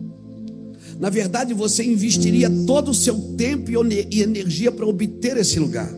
Na 0.99 1.09
verdade, 1.09 1.55
você 1.55 1.83
investiria 1.85 2.51
todo 2.67 2.91
o 2.91 2.95
seu 2.95 3.17
tempo 3.37 3.71
e 3.71 4.23
energia 4.23 4.71
para 4.71 4.87
obter 4.87 5.37
esse 5.37 5.59
lugar. 5.59 5.91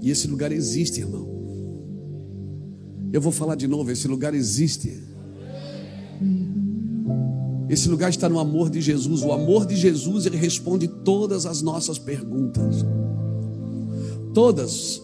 E 0.00 0.10
esse 0.10 0.28
lugar 0.28 0.52
existe, 0.52 1.00
irmão. 1.00 1.26
Eu 3.12 3.20
vou 3.20 3.32
falar 3.32 3.56
de 3.56 3.66
novo: 3.66 3.90
esse 3.90 4.06
lugar 4.06 4.34
existe. 4.34 5.02
Esse 7.68 7.88
lugar 7.88 8.10
está 8.10 8.28
no 8.28 8.38
amor 8.38 8.70
de 8.70 8.80
Jesus. 8.80 9.22
O 9.22 9.32
amor 9.32 9.66
de 9.66 9.74
Jesus, 9.74 10.26
ele 10.26 10.36
responde 10.36 10.86
todas 10.86 11.46
as 11.46 11.62
nossas 11.62 11.98
perguntas. 11.98 12.84
Todas. 14.32 15.02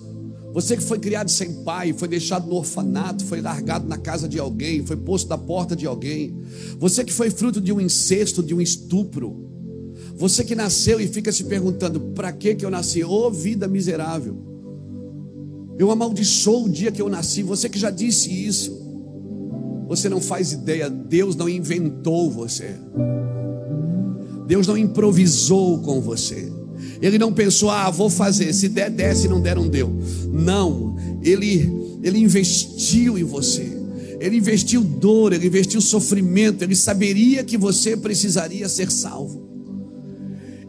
Você 0.53 0.77
que 0.77 0.83
foi 0.83 0.99
criado 0.99 1.31
sem 1.31 1.65
pai, 1.65 1.93
foi 1.93 2.07
deixado 2.07 2.47
no 2.47 2.57
orfanato, 2.57 3.25
foi 3.25 3.41
largado 3.41 3.89
na 3.89 3.97
casa 3.97 4.29
de 4.29 4.39
alguém, 4.39 4.85
foi 4.85 4.97
posto 4.97 5.29
na 5.29 5.39
porta 5.39 5.75
de 5.75 5.87
alguém. 5.87 6.37
Você 6.79 7.03
que 7.03 7.13
foi 7.13 7.31
fruto 7.31 7.61
de 7.61 7.73
um 7.73 7.81
incesto, 7.81 8.43
de 8.43 8.55
um 8.55 8.61
estupro. 8.61 9.49
Você 10.15 10.45
que 10.45 10.55
nasceu 10.55 11.01
e 11.01 11.09
fica 11.09 11.33
se 11.33 11.45
perguntando: 11.45 11.99
para 12.15 12.31
que 12.33 12.55
que 12.55 12.65
eu 12.65 12.71
nasci? 12.71 13.03
Ô 13.03 13.27
oh, 13.27 13.31
vida 13.31 13.67
miserável. 13.67 14.37
Eu 15.79 15.91
amaldiçoo 15.91 16.67
o 16.67 16.69
dia 16.69 16.93
que 16.93 17.01
eu 17.01 17.09
nasci. 17.09 17.43
Você 17.43 17.69
que 17.69 17.79
já 17.79 17.91
disse 17.91 18.31
isso. 18.31 18.82
Você 19.93 20.09
não 20.09 20.23
faz 20.23 20.53
ideia, 20.53 20.89
Deus 20.89 21.37
não 21.37 21.47
inventou 21.47 22.31
você. 22.31 22.77
Deus 24.47 24.67
não 24.67 24.75
improvisou 24.75 25.81
com 25.81 26.01
você. 26.01 26.51
Ele 27.03 27.19
não 27.19 27.31
pensou, 27.31 27.69
ah, 27.69 27.91
vou 27.91 28.09
fazer, 28.09 28.55
se 28.55 28.71
der, 28.71 28.89
desce, 28.89 29.23
se 29.23 29.29
não 29.29 29.39
der, 29.39 29.55
não 29.55 29.69
deu. 29.69 29.95
Não, 30.33 30.97
ele, 31.23 31.71
ele 32.03 32.19
investiu 32.19 33.19
em 33.19 33.23
você. 33.23 33.71
Ele 34.19 34.39
investiu 34.39 34.83
dor, 34.83 35.35
ele 35.35 35.47
investiu 35.47 35.83
sofrimento, 35.83 36.63
ele 36.63 36.75
saberia 36.75 37.45
que 37.45 37.59
você 37.59 37.95
precisaria 37.95 38.71
ser 38.71 38.91
salvo. 38.91 39.47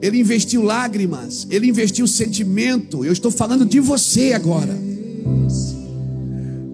Ele 0.01 0.19
investiu 0.19 0.62
lágrimas, 0.62 1.47
ele 1.49 1.69
investiu 1.69 2.05
sentimento. 2.07 3.05
Eu 3.05 3.13
estou 3.13 3.31
falando 3.31 3.65
de 3.65 3.79
você 3.79 4.33
agora. 4.33 4.77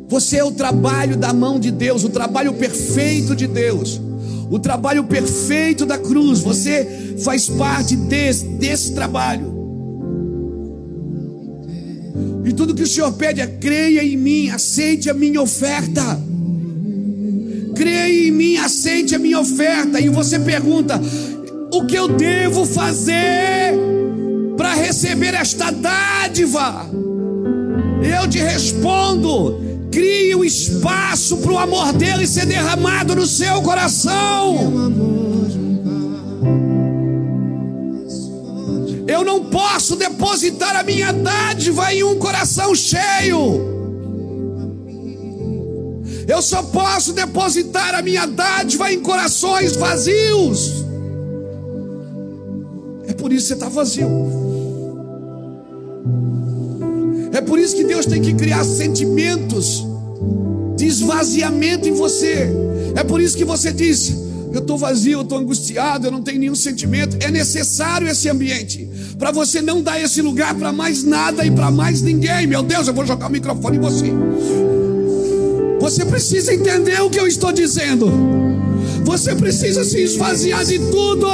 Você 0.10 0.38
é 0.38 0.44
o 0.44 0.52
trabalho 0.52 1.16
da 1.16 1.32
mão 1.32 1.60
de 1.60 1.72
Deus, 1.72 2.04
o 2.04 2.10
trabalho 2.10 2.54
perfeito 2.54 3.36
de 3.36 3.48
Deus 3.48 4.02
o 4.50 4.58
trabalho 4.58 5.04
perfeito 5.04 5.86
da 5.86 5.98
cruz. 5.98 6.40
Você 6.40 7.16
faz 7.24 7.48
parte 7.48 7.96
desse, 7.96 8.46
desse 8.46 8.94
trabalho. 8.94 9.58
E 12.44 12.54
tudo 12.54 12.74
que 12.74 12.84
o 12.84 12.88
Senhor 12.88 13.12
pede 13.14 13.42
é: 13.42 13.48
creia 13.48 14.04
em 14.04 14.18
mim, 14.18 14.50
aceite 14.50 15.10
a 15.10 15.14
minha 15.14 15.42
oferta. 15.42 16.20
Creia 17.76 18.28
em 18.28 18.32
mim, 18.32 18.58
aceite 18.58 19.16
a 19.16 19.20
minha 19.20 19.40
oferta. 19.40 20.00
E 20.00 20.10
você 20.10 20.40
pergunta: 20.40 21.00
o 21.72 21.86
que 21.86 21.96
eu 21.96 22.08
devo 22.08 22.66
fazer 22.66 23.74
para 24.58 24.74
receber 24.74 25.36
esta 25.36 25.70
dádiva? 25.70 26.90
Eu 28.02 28.28
te 28.28 28.40
respondo: 28.40 29.69
Crie 29.92 30.36
um 30.36 30.44
espaço 30.44 31.38
para 31.38 31.52
o 31.52 31.58
amor 31.58 31.94
dele 31.94 32.28
ser 32.28 32.46
derramado 32.46 33.16
no 33.16 33.26
seu 33.26 33.62
coração. 33.62 34.90
Eu 39.08 39.24
não 39.24 39.46
posso 39.46 39.96
depositar 39.96 40.76
a 40.76 40.84
minha 40.84 41.12
dádiva 41.12 41.92
em 41.94 42.04
um 42.04 42.16
coração 42.18 42.76
cheio. 42.76 43.68
Eu 46.28 46.44
só 46.44 46.62
posso 46.62 47.12
depositar 47.12 47.96
a 47.96 48.04
minha 48.04 48.28
dádiva 48.28 48.94
em 48.94 49.00
corações 49.00 49.76
vazios. 49.76 50.86
É 53.08 53.14
por 53.14 53.34
isso 53.34 53.48
que 53.48 53.48
você 53.48 53.54
está 53.56 53.68
vazio. 53.68 54.49
É 57.32 57.42
por 57.42 57.60
isso 57.60 57.76
que 57.76 57.84
Deus 57.84 58.06
tem 58.06 58.22
que 58.22 58.34
criar 58.34 58.64
sentimentos 58.64 59.86
de 60.76 60.86
esvaziamento 60.86 61.88
em 61.88 61.94
você. 61.94 62.50
É 62.96 63.04
por 63.04 63.22
isso 63.22 63.38
que 63.38 63.46
você 63.46 63.72
diz: 63.72 64.14
Eu 64.52 64.60
estou 64.60 64.78
vazio, 64.78 65.20
eu 65.20 65.22
estou 65.22 65.38
angustiado, 65.38 66.08
eu 66.08 66.12
não 66.12 66.22
tenho 66.22 66.40
nenhum 66.40 66.56
sentimento. 66.56 67.18
É 67.20 67.30
necessário 67.30 68.08
esse 68.08 68.28
ambiente 68.30 68.90
para 69.18 69.32
você 69.32 69.62
não 69.62 69.82
dar 69.82 70.02
esse 70.02 70.22
lugar 70.22 70.56
para 70.56 70.72
mais 70.72 71.04
nada 71.04 71.46
e 71.46 71.52
para 71.52 71.70
mais 71.70 72.02
ninguém. 72.02 72.48
Meu 72.48 72.64
Deus, 72.64 72.88
eu 72.88 72.94
vou 72.94 73.06
jogar 73.06 73.28
o 73.28 73.32
microfone 73.32 73.78
em 73.78 73.82
você. 73.82 74.12
Você 75.80 76.06
precisa 76.06 76.54
entender 76.54 77.02
o 77.02 77.10
que 77.10 77.20
eu 77.20 77.28
estou 77.28 77.52
dizendo. 77.52 78.12
Você 79.04 79.36
precisa 79.36 79.84
se 79.84 80.02
esvaziar 80.02 80.66
de 80.66 80.80
tudo 80.80 81.28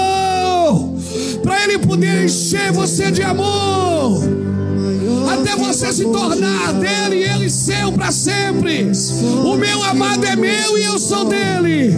para 1.41 1.63
Ele 1.63 1.77
poder 1.77 2.25
encher 2.25 2.71
você 2.71 3.11
de 3.11 3.21
amor 3.21 4.34
até 5.29 5.55
você 5.55 5.91
se 5.91 6.03
tornar 6.03 6.73
dele 6.73 7.17
e 7.17 7.23
ele 7.23 7.49
seu 7.49 7.91
para 7.91 8.11
sempre. 8.11 8.91
O 9.43 9.55
meu 9.57 9.83
amado 9.83 10.25
é 10.25 10.35
meu 10.35 10.77
e 10.77 10.83
eu 10.83 10.99
sou 10.99 11.25
dele. 11.25 11.93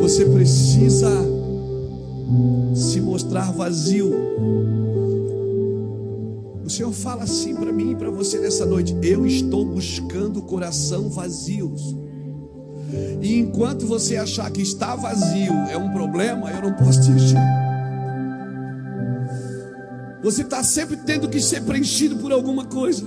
Você 0.00 0.26
precisa 0.26 1.10
se 2.74 3.00
mostrar 3.00 3.52
vazio. 3.52 4.12
O 6.64 6.70
Senhor 6.70 6.92
fala 6.92 7.24
assim 7.24 7.54
para 7.54 7.72
mim 7.72 7.92
e 7.92 7.96
para 7.96 8.10
você 8.10 8.38
nessa 8.38 8.66
noite: 8.66 8.96
Eu 9.02 9.26
estou 9.26 9.64
buscando 9.64 10.42
coração 10.42 11.08
vazios. 11.08 11.96
E 13.20 13.38
enquanto 13.38 13.86
você 13.86 14.16
achar 14.16 14.50
que 14.50 14.62
está 14.62 14.94
vazio 14.94 15.52
é 15.70 15.76
um 15.76 15.92
problema, 15.92 16.50
eu 16.50 16.62
não 16.62 16.72
posso 16.74 17.02
te 17.02 17.10
encher. 17.10 17.38
Você 20.22 20.42
está 20.42 20.62
sempre 20.62 20.96
tendo 20.98 21.28
que 21.28 21.40
ser 21.40 21.62
preenchido 21.62 22.16
por 22.16 22.32
alguma 22.32 22.64
coisa. 22.64 23.04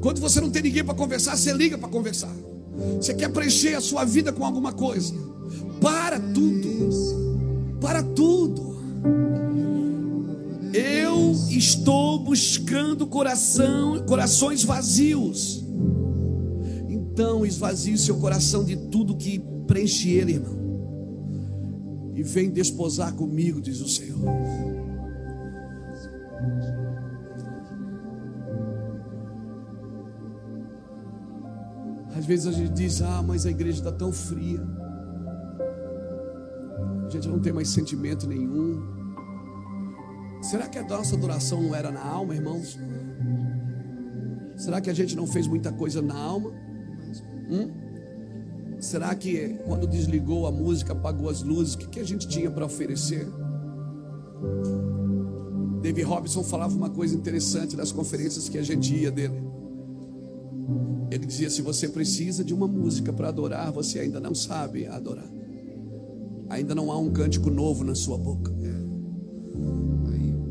Quando 0.00 0.20
você 0.20 0.40
não 0.40 0.50
tem 0.50 0.62
ninguém 0.62 0.84
para 0.84 0.94
conversar, 0.94 1.36
você 1.36 1.52
liga 1.52 1.76
para 1.76 1.88
conversar. 1.88 2.32
Você 2.96 3.14
quer 3.14 3.30
preencher 3.30 3.74
a 3.74 3.80
sua 3.80 4.04
vida 4.04 4.32
com 4.32 4.44
alguma 4.44 4.72
coisa. 4.72 5.14
Para 5.80 6.20
tudo. 6.20 7.78
Para 7.80 8.02
tudo. 8.02 8.74
Eu 10.72 11.32
estou 11.48 12.18
buscando 12.18 13.06
coração, 13.06 14.04
corações 14.06 14.62
vazios. 14.62 15.63
Então 17.14 17.46
esvazie 17.46 17.96
seu 17.96 18.16
coração 18.18 18.64
de 18.64 18.74
tudo 18.74 19.16
que 19.16 19.38
preenche 19.68 20.10
ele, 20.10 20.32
irmão. 20.32 22.10
E 22.12 22.24
vem 22.24 22.50
desposar 22.50 23.12
comigo, 23.14 23.60
diz 23.60 23.80
o 23.80 23.88
Senhor. 23.88 24.18
Às 32.16 32.26
vezes 32.26 32.48
a 32.48 32.50
gente 32.52 32.72
diz: 32.72 33.00
Ah, 33.00 33.22
mas 33.22 33.46
a 33.46 33.50
igreja 33.50 33.78
está 33.78 33.92
tão 33.92 34.10
fria. 34.10 34.60
A 37.06 37.08
gente 37.10 37.28
não 37.28 37.38
tem 37.38 37.52
mais 37.52 37.68
sentimento 37.68 38.26
nenhum. 38.26 38.82
Será 40.42 40.66
que 40.66 40.78
a 40.80 40.82
nossa 40.82 41.14
adoração 41.14 41.62
não 41.62 41.72
era 41.76 41.92
na 41.92 42.04
alma, 42.04 42.34
irmãos? 42.34 42.76
Será 44.56 44.80
que 44.80 44.90
a 44.90 44.94
gente 44.94 45.14
não 45.14 45.28
fez 45.28 45.46
muita 45.46 45.70
coisa 45.70 46.02
na 46.02 46.16
alma? 46.16 46.63
Hum? 47.54 47.70
Será 48.80 49.14
que 49.14 49.56
quando 49.64 49.86
desligou 49.86 50.46
a 50.46 50.52
música, 50.52 50.92
apagou 50.92 51.28
as 51.28 51.42
luzes, 51.42 51.74
o 51.74 51.78
que, 51.78 51.86
que 51.86 52.00
a 52.00 52.04
gente 52.04 52.28
tinha 52.28 52.50
para 52.50 52.66
oferecer? 52.66 53.26
David 55.80 56.04
Robinson 56.04 56.42
falava 56.42 56.74
uma 56.74 56.90
coisa 56.90 57.14
interessante 57.14 57.76
nas 57.76 57.92
conferências 57.92 58.48
que 58.48 58.58
a 58.58 58.62
gente 58.62 58.94
ia 58.94 59.10
dele. 59.10 59.42
Ele 61.10 61.26
dizia: 61.26 61.48
se 61.48 61.62
você 61.62 61.88
precisa 61.88 62.42
de 62.42 62.52
uma 62.52 62.66
música 62.66 63.12
para 63.12 63.28
adorar, 63.28 63.70
você 63.70 64.00
ainda 64.00 64.18
não 64.18 64.34
sabe 64.34 64.86
adorar. 64.86 65.30
Ainda 66.48 66.74
não 66.74 66.90
há 66.90 66.98
um 66.98 67.10
cântico 67.10 67.50
novo 67.50 67.84
na 67.84 67.94
sua 67.94 68.18
boca. 68.18 68.52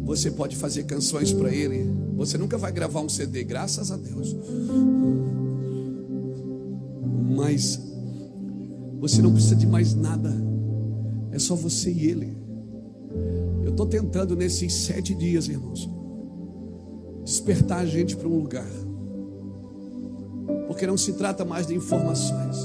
Você 0.04 0.30
pode 0.30 0.56
fazer 0.56 0.84
canções 0.84 1.32
para 1.32 1.54
ele. 1.54 1.90
Você 2.16 2.38
nunca 2.38 2.58
vai 2.58 2.72
gravar 2.72 3.02
um 3.02 3.10
CD, 3.10 3.44
graças 3.44 3.92
a 3.92 3.98
Deus. 3.98 4.36
Mas 7.44 7.78
você 9.02 9.22
não 9.22 9.34
precisa 9.34 9.58
de 9.58 9.68
mais 9.68 9.94
nada. 9.94 10.34
É 11.30 11.38
só 11.38 11.56
você 11.56 11.92
e 11.92 12.06
ele. 12.06 12.38
Eu 13.62 13.72
estou 13.72 13.86
tentando 13.86 14.34
nesses 14.34 14.72
sete 14.74 15.14
dias, 15.14 15.50
irmãos, 15.50 15.90
despertar 17.26 17.80
a 17.80 17.86
gente 17.86 18.16
para 18.16 18.30
um 18.30 18.40
lugar. 18.40 18.70
Porque 20.68 20.88
não 20.88 20.96
se 20.96 21.14
trata 21.14 21.44
mais 21.44 21.68
de 21.68 21.76
informações. 21.76 22.56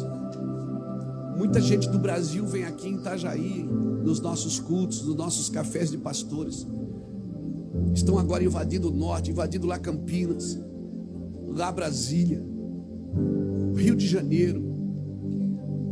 Muita 1.37 1.61
gente 1.61 1.89
do 1.89 1.99
Brasil 1.99 2.47
vem 2.47 2.63
aqui 2.63 2.87
em 2.89 2.95
Itajaí, 2.95 3.65
nos 4.05 4.21
nossos 4.21 4.61
cultos, 4.61 5.03
nos 5.03 5.17
nossos 5.17 5.49
cafés 5.49 5.91
de 5.91 5.99
pastores. 5.99 6.65
Estão 7.93 8.17
agora 8.17 8.45
invadindo 8.45 8.93
o 8.93 8.95
norte, 8.95 9.33
invadindo 9.33 9.67
lá 9.67 9.77
Campinas, 9.77 10.57
lá 11.49 11.73
Brasília, 11.73 12.41
Rio 13.75 13.97
de 13.97 14.07
Janeiro. 14.07 14.68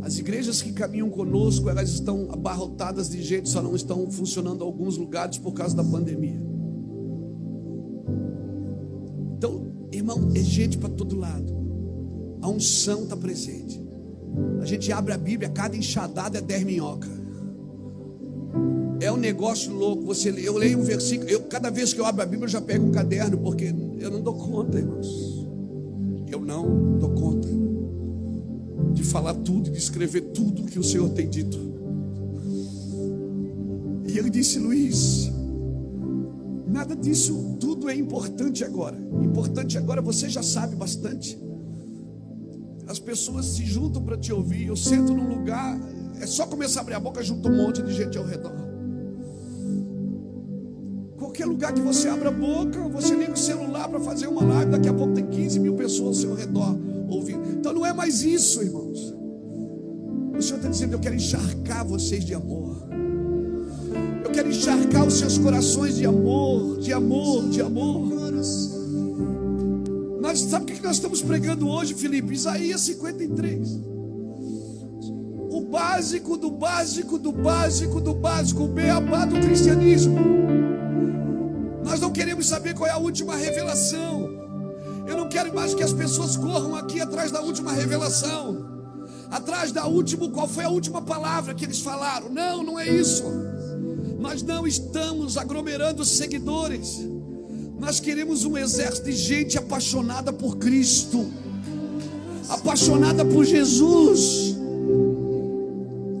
As 0.07 0.17
igrejas 0.17 0.61
que 0.61 0.71
caminham 0.71 1.09
conosco, 1.09 1.69
elas 1.69 1.89
estão 1.89 2.29
abarrotadas 2.31 3.09
de 3.09 3.21
gente, 3.21 3.49
só 3.49 3.61
não 3.61 3.75
estão 3.75 4.09
funcionando 4.09 4.63
em 4.63 4.65
alguns 4.65 4.95
lugares 4.95 5.37
por 5.37 5.51
causa 5.51 5.75
da 5.75 5.83
pandemia. 5.83 6.41
Então, 9.37 9.69
irmão, 9.91 10.31
é 10.33 10.39
gente 10.39 10.77
para 10.77 10.87
todo 10.87 11.19
lado. 11.19 11.53
A 12.41 12.47
unção 12.47 13.03
está 13.03 13.17
presente. 13.17 13.85
A 14.61 14.65
gente 14.65 14.89
abre 14.93 15.11
a 15.11 15.17
Bíblia, 15.17 15.49
cada 15.49 15.75
enxadada 15.75 16.37
é 16.37 16.41
10 16.41 16.63
minhoca. 16.63 17.09
É 19.01 19.11
um 19.11 19.17
negócio 19.17 19.73
louco. 19.73 20.05
Você, 20.05 20.29
eu 20.29 20.55
leio 20.55 20.79
um 20.79 20.83
versículo, 20.83 21.29
eu, 21.29 21.41
cada 21.41 21.69
vez 21.69 21.93
que 21.93 21.99
eu 21.99 22.05
abro 22.05 22.23
a 22.23 22.25
Bíblia, 22.25 22.45
eu 22.45 22.51
já 22.51 22.61
pego 22.61 22.85
um 22.85 22.91
caderno, 22.93 23.37
porque 23.39 23.75
eu 23.99 24.09
não 24.09 24.21
dou 24.21 24.35
conta, 24.35 24.77
irmãos. 24.77 25.45
Eu 26.29 26.39
não 26.39 26.97
dou 26.97 27.09
conta 27.09 27.36
falar 29.07 29.33
tudo, 29.33 29.69
de 29.71 29.77
escrever 29.77 30.21
tudo 30.33 30.63
que 30.63 30.79
o 30.79 30.83
Senhor 30.83 31.09
tem 31.09 31.29
dito. 31.29 31.57
E 34.07 34.17
ele 34.17 34.29
disse, 34.29 34.59
Luiz, 34.59 35.31
nada 36.67 36.95
disso, 36.95 37.57
tudo 37.59 37.89
é 37.89 37.95
importante 37.95 38.63
agora. 38.63 38.97
Importante 39.21 39.77
agora, 39.77 40.01
você 40.01 40.29
já 40.29 40.43
sabe 40.43 40.75
bastante. 40.75 41.37
As 42.87 42.99
pessoas 42.99 43.45
se 43.45 43.65
juntam 43.65 44.01
para 44.01 44.17
te 44.17 44.31
ouvir. 44.31 44.67
Eu 44.67 44.75
sento 44.75 45.13
num 45.13 45.27
lugar, 45.27 45.79
é 46.21 46.25
só 46.25 46.45
começar 46.45 46.79
a 46.79 46.83
abrir 46.83 46.95
a 46.95 46.99
boca, 46.99 47.21
junto 47.21 47.49
um 47.49 47.57
monte 47.57 47.81
de 47.81 47.93
gente 47.93 48.17
ao 48.17 48.25
redor. 48.25 48.66
Qualquer 51.37 51.51
lugar 51.51 51.71
que 51.71 51.81
você 51.81 52.09
abra 52.09 52.29
a 52.29 52.31
boca, 52.31 52.79
você 52.89 53.13
liga 53.13 53.33
o 53.33 53.37
celular 53.37 53.87
para 53.87 53.99
fazer 53.99 54.25
uma 54.25 54.43
live, 54.43 54.71
daqui 54.71 54.89
a 54.89 54.93
pouco 54.93 55.13
tem 55.13 55.23
15 55.23 55.59
mil 55.59 55.75
pessoas 55.75 56.07
ao 56.07 56.13
seu 56.15 56.33
redor 56.33 56.75
ouvindo. 57.07 57.47
Então 57.51 57.71
não 57.71 57.85
é 57.85 57.93
mais 57.93 58.23
isso, 58.23 58.59
irmãos. 58.59 59.13
O 60.35 60.41
Senhor 60.41 60.57
está 60.57 60.67
dizendo: 60.67 60.93
Eu 60.93 60.99
quero 60.99 61.13
encharcar 61.13 61.85
vocês 61.85 62.25
de 62.25 62.33
amor. 62.33 62.87
Eu 64.25 64.31
quero 64.31 64.49
encharcar 64.49 65.05
os 65.05 65.13
seus 65.13 65.37
corações 65.37 65.97
de 65.97 66.07
amor, 66.07 66.79
de 66.79 66.91
amor, 66.91 67.47
de 67.49 67.61
amor. 67.61 68.31
Nós, 70.19 70.39
sabe 70.39 70.63
o 70.63 70.75
que 70.75 70.83
nós 70.83 70.95
estamos 70.95 71.21
pregando 71.21 71.69
hoje, 71.69 71.93
Felipe? 71.93 72.33
Isaías 72.33 72.81
53. 72.81 73.79
O 75.51 75.61
básico 75.69 76.35
do 76.35 76.49
básico 76.49 77.19
do 77.19 77.31
básico 77.31 78.01
do 78.01 78.15
básico, 78.15 78.63
o 78.63 78.67
beabá 78.67 79.23
do 79.23 79.39
cristianismo. 79.39 80.56
Nós 81.87 82.01
não 82.01 82.11
queremos 82.11 82.47
saber 82.47 82.73
qual 82.73 82.89
é 82.89 82.91
a 82.91 82.97
última 82.97 83.33
revelação. 83.37 84.29
Eu 85.07 85.15
não 85.15 85.29
quero 85.29 85.55
mais 85.55 85.73
que 85.73 85.81
as 85.81 85.93
pessoas 85.93 86.35
corram 86.35 86.75
aqui 86.75 86.99
atrás 86.99 87.31
da 87.31 87.41
última 87.41 87.71
revelação, 87.71 88.67
atrás 89.31 89.71
da 89.71 89.85
última, 89.85 90.29
qual 90.29 90.49
foi 90.49 90.65
a 90.65 90.69
última 90.69 91.01
palavra 91.01 91.53
que 91.53 91.63
eles 91.63 91.79
falaram. 91.79 92.29
Não, 92.29 92.61
não 92.61 92.77
é 92.77 92.89
isso. 92.89 93.23
Nós 94.19 94.43
não 94.43 94.67
estamos 94.67 95.37
aglomerando 95.37 96.03
seguidores. 96.03 96.99
Nós 97.79 98.01
queremos 98.01 98.43
um 98.43 98.57
exército 98.57 99.05
de 99.05 99.15
gente 99.15 99.57
apaixonada 99.57 100.33
por 100.33 100.57
Cristo, 100.57 101.31
apaixonada 102.49 103.23
por 103.23 103.45
Jesus, 103.45 104.57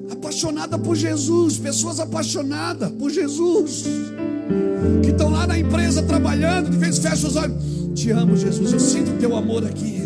apaixonada 0.09 0.79
por 0.79 0.95
Jesus, 0.95 1.57
pessoas 1.57 1.99
apaixonadas 1.99 2.89
por 2.91 3.09
Jesus, 3.09 3.83
que 5.03 5.09
estão 5.09 5.29
lá 5.29 5.47
na 5.47 5.57
empresa 5.57 6.01
trabalhando, 6.03 6.69
de 6.69 6.77
vez 6.77 6.97
fecham 6.99 7.29
os 7.29 7.35
olhos. 7.35 7.55
Te 7.95 8.11
amo, 8.11 8.37
Jesus, 8.37 8.73
eu 8.73 8.79
sinto 8.79 9.19
teu 9.19 9.35
amor 9.35 9.65
aqui. 9.65 9.96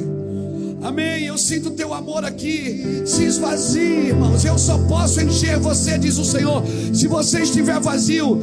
Amém. 0.82 1.26
Eu 1.26 1.38
sinto 1.38 1.70
teu 1.72 1.94
amor 1.94 2.26
aqui. 2.26 3.04
Se 3.06 3.24
esvazie, 3.24 4.08
irmãos. 4.08 4.44
Eu 4.44 4.58
só 4.58 4.78
posso 4.80 5.22
encher 5.22 5.60
você, 5.60 5.98
diz 5.98 6.18
o 6.18 6.26
Senhor. 6.26 6.64
Se 6.92 7.08
você 7.08 7.42
estiver 7.42 7.80
vazio, 7.80 8.40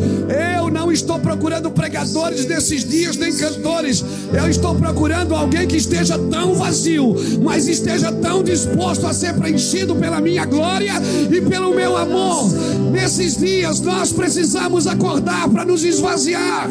eu 0.56 0.70
não 0.70 0.92
estou 0.92 1.18
procurando 1.18 1.70
pregadores 1.70 2.46
nesses 2.46 2.84
dias, 2.84 3.16
nem 3.16 3.36
cantores. 3.36 4.04
Eu 4.32 4.48
estou 4.48 4.74
procurando 4.76 5.34
alguém 5.34 5.66
que 5.66 5.76
esteja 5.76 6.16
tão 6.16 6.54
vazio, 6.54 7.16
mas 7.42 7.66
esteja 7.66 8.12
tão 8.12 8.42
disposto 8.42 9.06
a 9.06 9.12
ser 9.12 9.34
preenchido 9.34 9.96
pela 9.96 10.20
minha 10.20 10.44
glória 10.44 10.92
e 11.30 11.40
pelo 11.40 11.74
meu 11.74 11.96
amor. 11.96 12.52
Nesses 12.92 13.36
dias, 13.36 13.80
nós 13.80 14.12
precisamos 14.12 14.86
acordar 14.86 15.48
para 15.48 15.64
nos 15.64 15.82
esvaziar. 15.82 16.68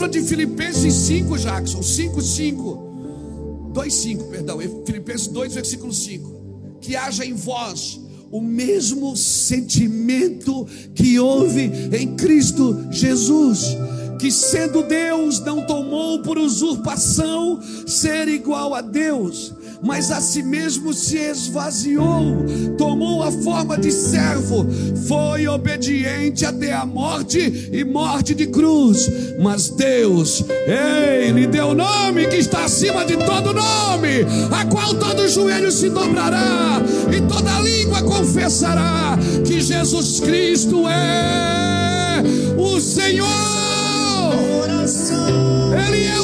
Palavra 0.00 0.18
de 0.18 0.26
Filipenses 0.26 0.94
5, 0.94 1.38
Jackson, 1.38 1.82
5, 1.82 2.22
5, 2.22 3.70
2, 3.74 3.94
5, 3.94 4.24
perdão, 4.30 4.58
Filipenses 4.86 5.26
2, 5.26 5.52
versículo 5.52 5.92
5. 5.92 6.78
Que 6.80 6.96
haja 6.96 7.22
em 7.22 7.34
vós 7.34 8.00
o 8.30 8.40
mesmo 8.40 9.14
sentimento 9.14 10.66
que 10.94 11.20
houve 11.20 11.70
em 11.92 12.16
Cristo 12.16 12.86
Jesus, 12.90 13.76
que 14.18 14.32
sendo 14.32 14.82
Deus 14.84 15.38
não 15.40 15.66
tomou 15.66 16.22
por 16.22 16.38
usurpação 16.38 17.60
ser 17.86 18.26
igual 18.26 18.74
a 18.74 18.80
Deus 18.80 19.52
mas 19.82 20.10
a 20.10 20.20
si 20.20 20.42
mesmo 20.42 20.92
se 20.92 21.16
esvaziou, 21.16 22.44
tomou 22.76 23.22
a 23.22 23.30
forma 23.30 23.78
de 23.78 23.90
servo, 23.90 24.66
foi 25.08 25.48
obediente 25.48 26.44
até 26.44 26.72
a 26.72 26.84
morte 26.84 27.70
e 27.72 27.82
morte 27.84 28.34
de 28.34 28.46
cruz. 28.46 29.10
Mas 29.40 29.70
Deus, 29.70 30.44
ei, 30.66 31.30
lhe 31.32 31.46
deu 31.46 31.74
nome 31.74 32.26
que 32.26 32.36
está 32.36 32.64
acima 32.64 33.04
de 33.04 33.16
todo 33.16 33.54
nome, 33.54 34.26
a 34.50 34.64
qual 34.66 34.94
todo 34.94 35.28
joelho 35.28 35.72
se 35.72 35.88
dobrará 35.88 36.82
e 37.10 37.20
toda 37.22 37.60
língua 37.60 38.02
confessará 38.02 39.18
que 39.46 39.60
Jesus 39.60 40.20
Cristo 40.20 40.86
é 40.88 42.22
o 42.56 42.80
Senhor. 42.80 43.69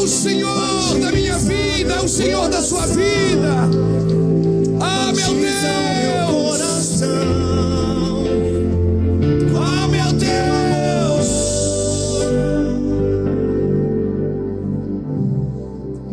O 0.07 0.09
Senhor 0.09 1.01
da 1.01 1.11
minha 1.11 1.37
vida, 1.37 1.95
é 1.95 2.01
o 2.01 2.07
Senhor 2.09 2.49
da 2.49 2.63
sua 2.63 2.87
vida. 2.87 3.53
Ah, 4.81 5.13
meu 5.13 5.35
Deus! 5.35 7.03
Ah, 9.59 9.89
meu 9.89 10.13
Deus! 10.13 11.27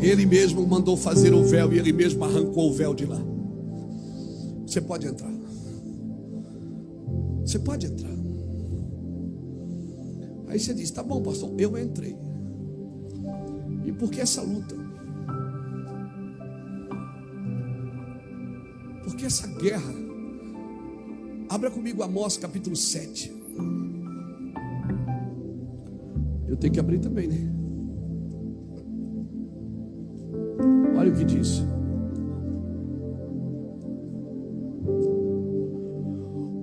Ele 0.02 0.26
mesmo 0.26 0.66
mandou 0.66 0.98
fazer 0.98 1.32
o 1.32 1.44
véu 1.44 1.72
e 1.72 1.78
ele 1.78 1.94
mesmo 1.94 2.26
arrancou 2.26 2.72
o 2.72 2.74
véu 2.74 2.96
de 2.96 3.06
lá. 3.06 3.22
Você 4.66 4.82
pode 4.82 5.06
entrar. 5.06 5.32
Você 7.46 7.60
pode 7.60 7.86
entrar. 7.86 8.10
Aí 10.48 10.60
você 10.60 10.74
diz: 10.74 10.89
tá 10.89 11.04
bom, 11.04 11.22
pastor, 11.22 11.54
eu 11.60 11.78
entrei. 11.78 12.22
E 13.86 13.91
por 13.91 14.09
que 14.09 14.21
essa 14.21 14.41
luta? 14.41 14.75
Por 19.03 19.15
que 19.15 19.25
essa 19.25 19.47
guerra? 19.47 19.93
Abra 21.49 21.69
comigo 21.69 22.01
Amós 22.01 22.38
capítulo 22.38 22.75
7. 22.75 23.31
Eu 26.47 26.57
tenho 26.57 26.73
que 26.73 26.79
abrir 26.79 26.99
também, 26.99 27.27
né? 27.27 27.53
Olha 30.97 31.11
o 31.11 31.15
que 31.15 31.25
diz. 31.25 31.63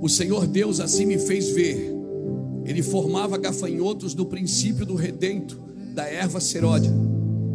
O 0.00 0.08
Senhor 0.08 0.46
Deus 0.46 0.80
assim 0.80 1.04
me 1.04 1.18
fez 1.18 1.50
ver. 1.50 1.92
Ele 2.64 2.82
formava 2.82 3.36
gafanhotos 3.36 4.14
do 4.14 4.24
princípio 4.24 4.86
do 4.86 4.94
redento 4.94 5.69
da 5.91 6.05
erva 6.07 6.41
seródia. 6.41 6.93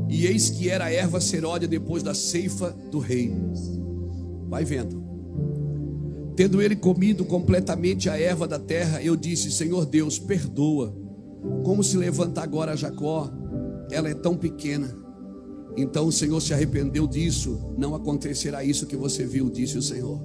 E 0.10 0.26
eis 0.28 0.50
que 0.50 0.70
era 0.70 0.86
a 0.86 0.92
erva 0.92 1.20
seródia 1.20 1.68
depois 1.68 2.04
da 2.04 2.14
ceifa 2.14 2.76
do 2.92 3.00
rei. 3.00 3.34
Vai 4.48 4.64
vendo. 4.64 5.04
Tendo 6.36 6.62
ele 6.62 6.76
comido 6.76 7.24
completamente 7.24 8.10
a 8.10 8.20
erva 8.20 8.48
da 8.48 8.60
terra, 8.60 9.02
eu 9.02 9.16
disse: 9.16 9.52
Senhor 9.52 9.86
Deus, 9.86 10.20
perdoa. 10.20 10.96
Como 11.64 11.84
se 11.84 11.98
levanta 11.98 12.42
agora 12.42 12.76
Jacó? 12.76 13.32
Ela 13.90 14.10
é 14.10 14.14
tão 14.14 14.36
pequena. 14.36 14.96
Então 15.78 16.08
o 16.08 16.12
Senhor 16.12 16.40
se 16.42 16.54
arrependeu 16.54 17.08
disso. 17.08 17.74
Não 17.78 17.96
acontecerá 17.96 18.64
isso 18.64 18.86
que 18.86 18.96
você 18.96 19.26
viu, 19.26 19.50
disse 19.50 19.78
o 19.78 19.82
Senhor. 19.82 20.22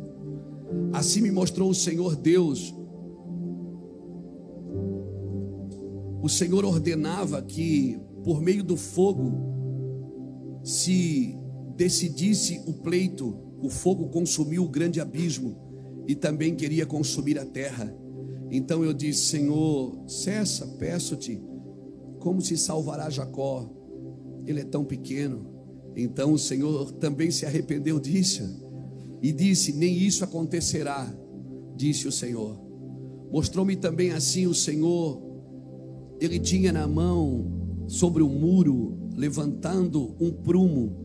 Assim 0.93 1.21
me 1.21 1.31
mostrou 1.31 1.71
o 1.71 1.75
Senhor 1.75 2.17
Deus. 2.17 2.75
O 6.23 6.29
Senhor 6.29 6.65
ordenava 6.65 7.41
que, 7.43 7.99
por 8.23 8.41
meio 8.43 8.63
do 8.63 8.77
fogo, 8.77 10.61
se 10.63 11.39
decidisse 11.77 12.63
o 12.67 12.75
pleito, 12.75 13.37
o 13.63 13.69
fogo 13.69 14.09
consumiu 14.09 14.65
o 14.65 14.69
grande 14.69 15.01
abismo 15.01 15.57
e 16.07 16.15
também 16.15 16.55
queria 16.55 16.85
consumir 16.85 17.39
a 17.39 17.47
terra. 17.47 17.95
Então 18.51 18.85
eu 18.85 18.93
disse: 18.93 19.27
Senhor, 19.27 20.05
cessa, 20.07 20.67
peço-te, 20.79 21.41
como 22.19 22.41
se 22.41 22.57
salvará 22.57 23.09
Jacó? 23.09 23.71
Ele 24.45 24.61
é 24.61 24.65
tão 24.65 24.85
pequeno. 24.85 25.47
Então 25.97 26.33
o 26.33 26.39
Senhor 26.39 26.93
também 26.93 27.31
se 27.31 27.47
arrependeu 27.47 27.99
disso 27.99 28.43
e 29.23 29.33
disse: 29.33 29.73
Nem 29.73 29.97
isso 29.97 30.25
acontecerá, 30.25 31.13
disse 31.77 32.09
o 32.09 32.13
Senhor. 32.13 32.61
Mostrou-me 33.31 33.77
também 33.77 34.11
assim 34.11 34.47
o 34.47 34.55
Senhor, 34.55 35.30
ele 36.21 36.39
tinha 36.39 36.73
na 36.73 36.87
mão, 36.87 37.61
sobre 37.89 38.23
o 38.23 38.29
muro, 38.29 38.97
levantando 39.17 40.15
um 40.21 40.31
prumo, 40.31 41.01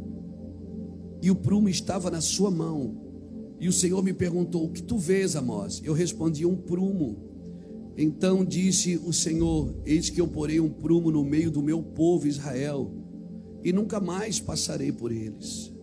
e 1.22 1.32
o 1.32 1.36
prumo 1.36 1.68
estava 1.68 2.12
na 2.12 2.22
sua 2.22 2.52
mão. 2.52 3.04
E 3.60 3.68
o 3.68 3.74
Senhor 3.74 4.04
me 4.04 4.14
perguntou: 4.14 4.66
O 4.66 4.70
que 4.70 4.84
tu 4.84 4.98
vês, 4.98 5.36
Amós? 5.36 5.82
Eu 5.84 5.94
respondi: 5.94 6.46
Um 6.46 6.56
prumo. 6.56 7.18
Então 7.98 8.46
disse 8.46 8.98
o 8.98 9.12
Senhor: 9.12 9.74
Eis 9.86 10.10
que 10.10 10.20
eu 10.20 10.28
porei 10.28 10.60
um 10.60 10.70
prumo 10.70 11.10
no 11.10 11.24
meio 11.24 11.50
do 11.50 11.64
meu 11.64 11.82
povo 11.82 12.28
Israel, 12.28 12.92
e 13.64 13.74
nunca 13.74 14.00
mais 14.00 14.40
passarei 14.40 14.92
por 14.92 15.12
eles. 15.12 15.74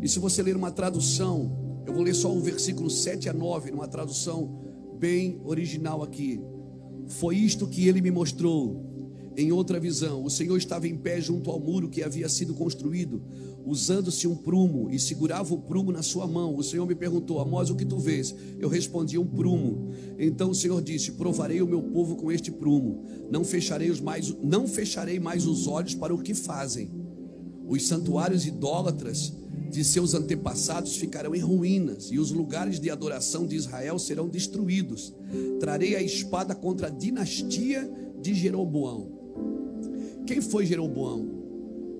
E 0.00 0.08
se 0.08 0.18
você 0.18 0.42
ler 0.42 0.56
uma 0.56 0.70
tradução, 0.70 1.82
eu 1.86 1.92
vou 1.92 2.02
ler 2.02 2.14
só 2.14 2.32
o 2.32 2.40
versículo 2.40 2.88
7 2.88 3.28
a 3.28 3.32
9, 3.32 3.72
numa 3.72 3.88
tradução 3.88 4.96
bem 4.98 5.40
original 5.44 6.02
aqui. 6.02 6.40
Foi 7.08 7.36
isto 7.36 7.66
que 7.66 7.88
ele 7.88 8.00
me 8.00 8.10
mostrou. 8.10 8.94
Em 9.36 9.50
outra 9.50 9.80
visão, 9.80 10.24
o 10.24 10.30
Senhor 10.30 10.56
estava 10.56 10.86
em 10.86 10.96
pé 10.96 11.20
junto 11.20 11.50
ao 11.50 11.58
muro 11.58 11.88
que 11.88 12.04
havia 12.04 12.28
sido 12.28 12.54
construído, 12.54 13.20
usando-se 13.66 14.28
um 14.28 14.36
prumo 14.36 14.88
e 14.90 14.98
segurava 14.98 15.52
o 15.52 15.58
prumo 15.58 15.90
na 15.90 16.02
sua 16.02 16.24
mão. 16.24 16.54
O 16.54 16.62
Senhor 16.62 16.86
me 16.86 16.94
perguntou: 16.94 17.40
Amós, 17.40 17.68
o 17.68 17.74
que 17.74 17.84
tu 17.84 17.98
vês? 17.98 18.32
Eu 18.60 18.68
respondi: 18.68 19.18
um 19.18 19.26
prumo. 19.26 19.90
Então 20.18 20.50
o 20.50 20.54
Senhor 20.54 20.80
disse: 20.80 21.12
Provarei 21.12 21.60
o 21.60 21.66
meu 21.66 21.82
povo 21.82 22.14
com 22.14 22.30
este 22.30 22.52
prumo. 22.52 23.04
Não 23.28 23.42
fecharei 23.44 23.90
os 23.90 24.00
mais, 24.00 24.32
não 24.40 24.68
fecharei 24.68 25.18
mais 25.18 25.46
os 25.46 25.66
olhos 25.66 25.96
para 25.96 26.14
o 26.14 26.18
que 26.18 26.32
fazem. 26.32 27.03
Os 27.66 27.86
santuários 27.86 28.46
idólatras 28.46 29.32
de 29.70 29.82
seus 29.82 30.14
antepassados 30.14 30.96
ficarão 30.96 31.34
em 31.34 31.40
ruínas, 31.40 32.10
e 32.10 32.18
os 32.18 32.30
lugares 32.30 32.78
de 32.78 32.90
adoração 32.90 33.46
de 33.46 33.56
Israel 33.56 33.98
serão 33.98 34.28
destruídos. 34.28 35.12
Trarei 35.58 35.96
a 35.96 36.02
espada 36.02 36.54
contra 36.54 36.86
a 36.86 36.90
dinastia 36.90 37.90
de 38.20 38.34
Jeroboão. 38.34 39.08
Quem 40.26 40.40
foi 40.40 40.64
Jeroboão? 40.64 41.42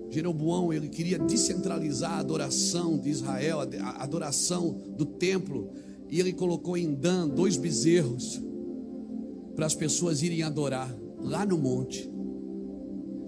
Jeroboão, 0.09 0.71
ele 0.71 0.87
queria 0.87 1.19
descentralizar 1.19 2.13
a 2.13 2.19
adoração 2.19 2.97
de 2.97 3.09
Israel, 3.09 3.59
a 3.59 4.03
adoração 4.03 4.77
do 4.97 5.05
templo, 5.05 5.69
e 6.09 6.19
ele 6.19 6.31
colocou 6.31 6.77
em 6.77 6.93
Dan 6.93 7.27
dois 7.27 7.57
bezerros 7.57 8.41
para 9.55 9.65
as 9.65 9.75
pessoas 9.75 10.21
irem 10.21 10.43
adorar 10.43 10.95
lá 11.19 11.45
no 11.45 11.57
monte. 11.57 12.09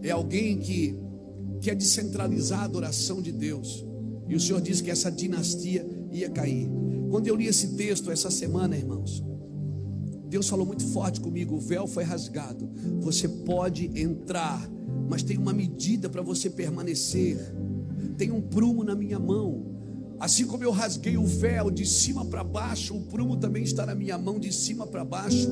É 0.01 0.11
alguém 0.11 0.57
que 0.57 0.95
quer 1.62 1.76
descentralizar 1.76 2.62
a 2.62 2.66
adoração 2.66 3.22
de 3.22 3.32
Deus. 3.32 3.86
E 4.28 4.36
o 4.36 4.39
Senhor 4.39 4.62
disse 4.62 4.84
que 4.84 4.91
essa 4.91 5.12
dinastia 5.12 5.88
ia 6.12 6.30
cair. 6.30 6.70
Quando 7.10 7.28
eu 7.28 7.36
li 7.36 7.47
esse 7.47 7.76
texto 7.76 8.12
essa 8.12 8.30
semana, 8.30 8.76
irmãos, 8.76 9.24
Deus 10.28 10.49
falou 10.49 10.66
muito 10.66 10.86
forte 10.88 11.22
comigo: 11.22 11.55
o 11.55 11.60
véu 11.60 11.88
foi 11.88 12.03
rasgado. 12.03 12.70
Você 12.99 13.28
pode 13.28 13.89
entrar, 13.99 14.70
mas 15.10 15.24
tem 15.24 15.38
uma 15.38 15.53
medida 15.53 16.10
para 16.10 16.22
você 16.22 16.49
permanecer. 16.49 17.38
Tem 18.18 18.32
um 18.32 18.41
prumo 18.41 18.84
na 18.84 18.95
minha 18.95 19.20
mão. 19.20 19.66
Assim 20.20 20.45
como 20.45 20.64
eu 20.64 20.72
rasguei 20.72 21.16
o 21.16 21.26
véu 21.26 21.70
de 21.70 21.86
cima 21.86 22.26
para 22.26 22.43
baixo, 22.43 22.95
o 22.95 23.01
prumo 23.03 23.38
também 23.38 23.64
está 23.64 23.86
na 23.86 23.93
minha 23.93 24.18
mão 24.18 24.39
de 24.39 24.51
cima 24.51 24.88
para 24.88 25.05
baixo 25.05 25.47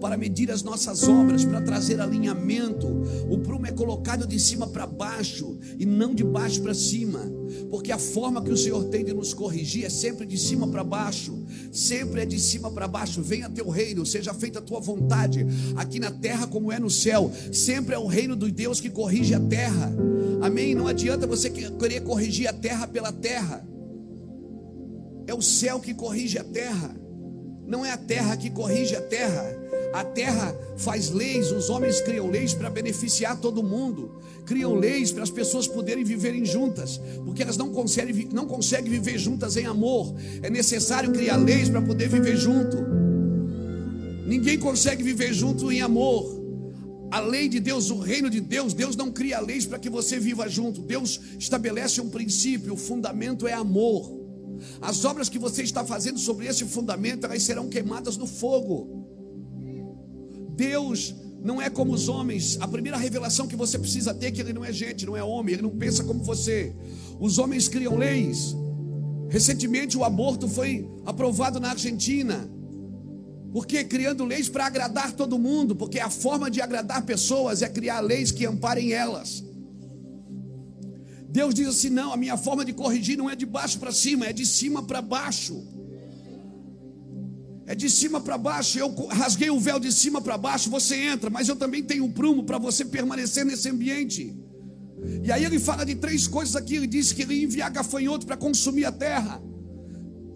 para 0.00 0.16
medir 0.16 0.50
as 0.50 0.62
nossas 0.62 1.06
obras, 1.08 1.44
para 1.44 1.60
trazer 1.60 2.00
alinhamento. 2.00 2.86
O 3.28 3.38
prumo 3.38 3.66
é 3.66 3.72
colocado 3.72 4.26
de 4.26 4.38
cima 4.38 4.66
para 4.66 4.86
baixo 4.86 5.58
e 5.78 5.84
não 5.84 6.14
de 6.14 6.24
baixo 6.24 6.62
para 6.62 6.74
cima, 6.74 7.20
porque 7.70 7.92
a 7.92 7.98
forma 7.98 8.42
que 8.42 8.50
o 8.50 8.56
Senhor 8.56 8.84
tem 8.84 9.04
de 9.04 9.12
nos 9.12 9.34
corrigir 9.34 9.84
é 9.84 9.90
sempre 9.90 10.26
de 10.26 10.38
cima 10.38 10.66
para 10.68 10.84
baixo, 10.84 11.36
sempre 11.72 12.22
é 12.22 12.26
de 12.26 12.38
cima 12.38 12.70
para 12.70 12.88
baixo. 12.88 13.22
Venha 13.22 13.48
teu 13.48 13.68
reino, 13.68 14.06
seja 14.06 14.32
feita 14.32 14.58
a 14.58 14.62
tua 14.62 14.80
vontade, 14.80 15.46
aqui 15.76 15.98
na 15.98 16.10
terra 16.10 16.46
como 16.46 16.72
é 16.72 16.78
no 16.78 16.90
céu. 16.90 17.30
Sempre 17.52 17.94
é 17.94 17.98
o 17.98 18.06
reino 18.06 18.36
de 18.36 18.50
Deus 18.50 18.80
que 18.80 18.90
corrige 18.90 19.34
a 19.34 19.40
terra. 19.40 19.92
Amém? 20.40 20.74
Não 20.74 20.86
adianta 20.86 21.26
você 21.26 21.50
querer 21.50 22.00
corrigir 22.00 22.48
a 22.48 22.52
terra 22.52 22.86
pela 22.86 23.12
terra. 23.12 23.66
É 25.26 25.34
o 25.34 25.42
céu 25.42 25.78
que 25.78 25.92
corrige 25.92 26.38
a 26.38 26.44
terra. 26.44 26.94
Não 27.66 27.84
é 27.84 27.92
a 27.92 27.98
terra 27.98 28.36
que 28.36 28.48
corrige 28.48 28.96
a 28.96 29.00
terra. 29.02 29.67
A 29.92 30.04
terra 30.04 30.54
faz 30.76 31.10
leis, 31.10 31.50
os 31.50 31.70
homens 31.70 32.00
criam 32.00 32.30
leis 32.30 32.52
para 32.52 32.68
beneficiar 32.68 33.40
todo 33.40 33.62
mundo, 33.62 34.20
criam 34.44 34.74
leis 34.74 35.10
para 35.10 35.22
as 35.22 35.30
pessoas 35.30 35.66
poderem 35.66 36.04
viverem 36.04 36.44
juntas, 36.44 37.00
porque 37.24 37.42
elas 37.42 37.56
não 37.56 37.70
conseguem, 37.70 38.28
não 38.32 38.46
conseguem 38.46 38.90
viver 38.90 39.18
juntas 39.18 39.56
em 39.56 39.64
amor. 39.64 40.14
É 40.42 40.50
necessário 40.50 41.12
criar 41.12 41.36
leis 41.36 41.68
para 41.68 41.80
poder 41.80 42.08
viver 42.08 42.36
junto. 42.36 42.76
Ninguém 44.26 44.58
consegue 44.58 45.02
viver 45.02 45.32
junto 45.32 45.72
em 45.72 45.80
amor. 45.80 46.38
A 47.10 47.20
lei 47.20 47.48
de 47.48 47.58
Deus, 47.58 47.90
o 47.90 47.98
reino 47.98 48.28
de 48.28 48.40
Deus, 48.40 48.74
Deus 48.74 48.94
não 48.94 49.10
cria 49.10 49.40
leis 49.40 49.64
para 49.64 49.78
que 49.78 49.88
você 49.88 50.18
viva 50.18 50.46
junto. 50.48 50.82
Deus 50.82 51.18
estabelece 51.38 52.02
um 52.02 52.10
princípio, 52.10 52.74
o 52.74 52.76
fundamento 52.76 53.48
é 53.48 53.54
amor. 53.54 54.18
As 54.82 55.04
obras 55.06 55.30
que 55.30 55.38
você 55.38 55.62
está 55.62 55.82
fazendo 55.82 56.18
sobre 56.18 56.46
esse 56.46 56.64
fundamento, 56.66 57.24
elas 57.24 57.42
serão 57.42 57.68
queimadas 57.68 58.18
no 58.18 58.26
fogo. 58.26 59.07
Deus 60.58 61.14
não 61.40 61.62
é 61.62 61.70
como 61.70 61.92
os 61.92 62.08
homens. 62.08 62.58
A 62.60 62.66
primeira 62.66 62.98
revelação 62.98 63.46
que 63.46 63.54
você 63.54 63.78
precisa 63.78 64.12
ter 64.12 64.26
é 64.26 64.30
que 64.32 64.40
ele 64.40 64.52
não 64.52 64.64
é 64.64 64.72
gente, 64.72 65.06
não 65.06 65.16
é 65.16 65.22
homem, 65.22 65.54
ele 65.54 65.62
não 65.62 65.70
pensa 65.70 66.02
como 66.02 66.24
você. 66.24 66.74
Os 67.20 67.38
homens 67.38 67.68
criam 67.68 67.96
leis. 67.96 68.56
Recentemente 69.28 69.96
o 69.96 70.02
aborto 70.02 70.48
foi 70.48 70.84
aprovado 71.06 71.60
na 71.60 71.70
Argentina. 71.70 72.50
Porque 73.52 73.84
criando 73.84 74.24
leis 74.24 74.48
para 74.48 74.66
agradar 74.66 75.12
todo 75.12 75.38
mundo, 75.38 75.76
porque 75.76 76.00
a 76.00 76.10
forma 76.10 76.50
de 76.50 76.60
agradar 76.60 77.06
pessoas 77.06 77.62
é 77.62 77.68
criar 77.68 78.00
leis 78.00 78.32
que 78.32 78.44
amparem 78.44 78.92
elas. 78.92 79.44
Deus 81.28 81.54
diz 81.54 81.68
assim: 81.68 81.88
não, 81.88 82.12
a 82.12 82.16
minha 82.16 82.36
forma 82.36 82.64
de 82.64 82.72
corrigir 82.72 83.16
não 83.16 83.30
é 83.30 83.36
de 83.36 83.46
baixo 83.46 83.78
para 83.78 83.92
cima, 83.92 84.26
é 84.26 84.32
de 84.32 84.44
cima 84.44 84.82
para 84.82 85.00
baixo 85.00 85.77
é 87.68 87.74
de 87.74 87.90
cima 87.90 88.18
para 88.18 88.38
baixo. 88.38 88.78
Eu 88.78 88.92
rasguei 89.10 89.50
o 89.50 89.60
véu 89.60 89.78
de 89.78 89.92
cima 89.92 90.22
para 90.22 90.38
baixo, 90.38 90.70
você 90.70 90.96
entra, 90.96 91.28
mas 91.28 91.48
eu 91.48 91.54
também 91.54 91.82
tenho 91.82 92.02
um 92.02 92.10
prumo 92.10 92.42
para 92.42 92.56
você 92.56 92.82
permanecer 92.82 93.44
nesse 93.44 93.68
ambiente. 93.68 94.34
E 95.22 95.30
aí 95.30 95.44
ele 95.44 95.58
fala 95.58 95.84
de 95.84 95.94
três 95.94 96.26
coisas 96.26 96.56
aqui. 96.56 96.76
Ele 96.76 96.86
disse 96.86 97.14
que 97.14 97.22
ele 97.22 97.34
ia 97.34 97.44
enviar 97.44 97.70
gafanhoto 97.70 98.26
para 98.26 98.38
consumir 98.38 98.86
a 98.86 98.90
terra. 98.90 99.40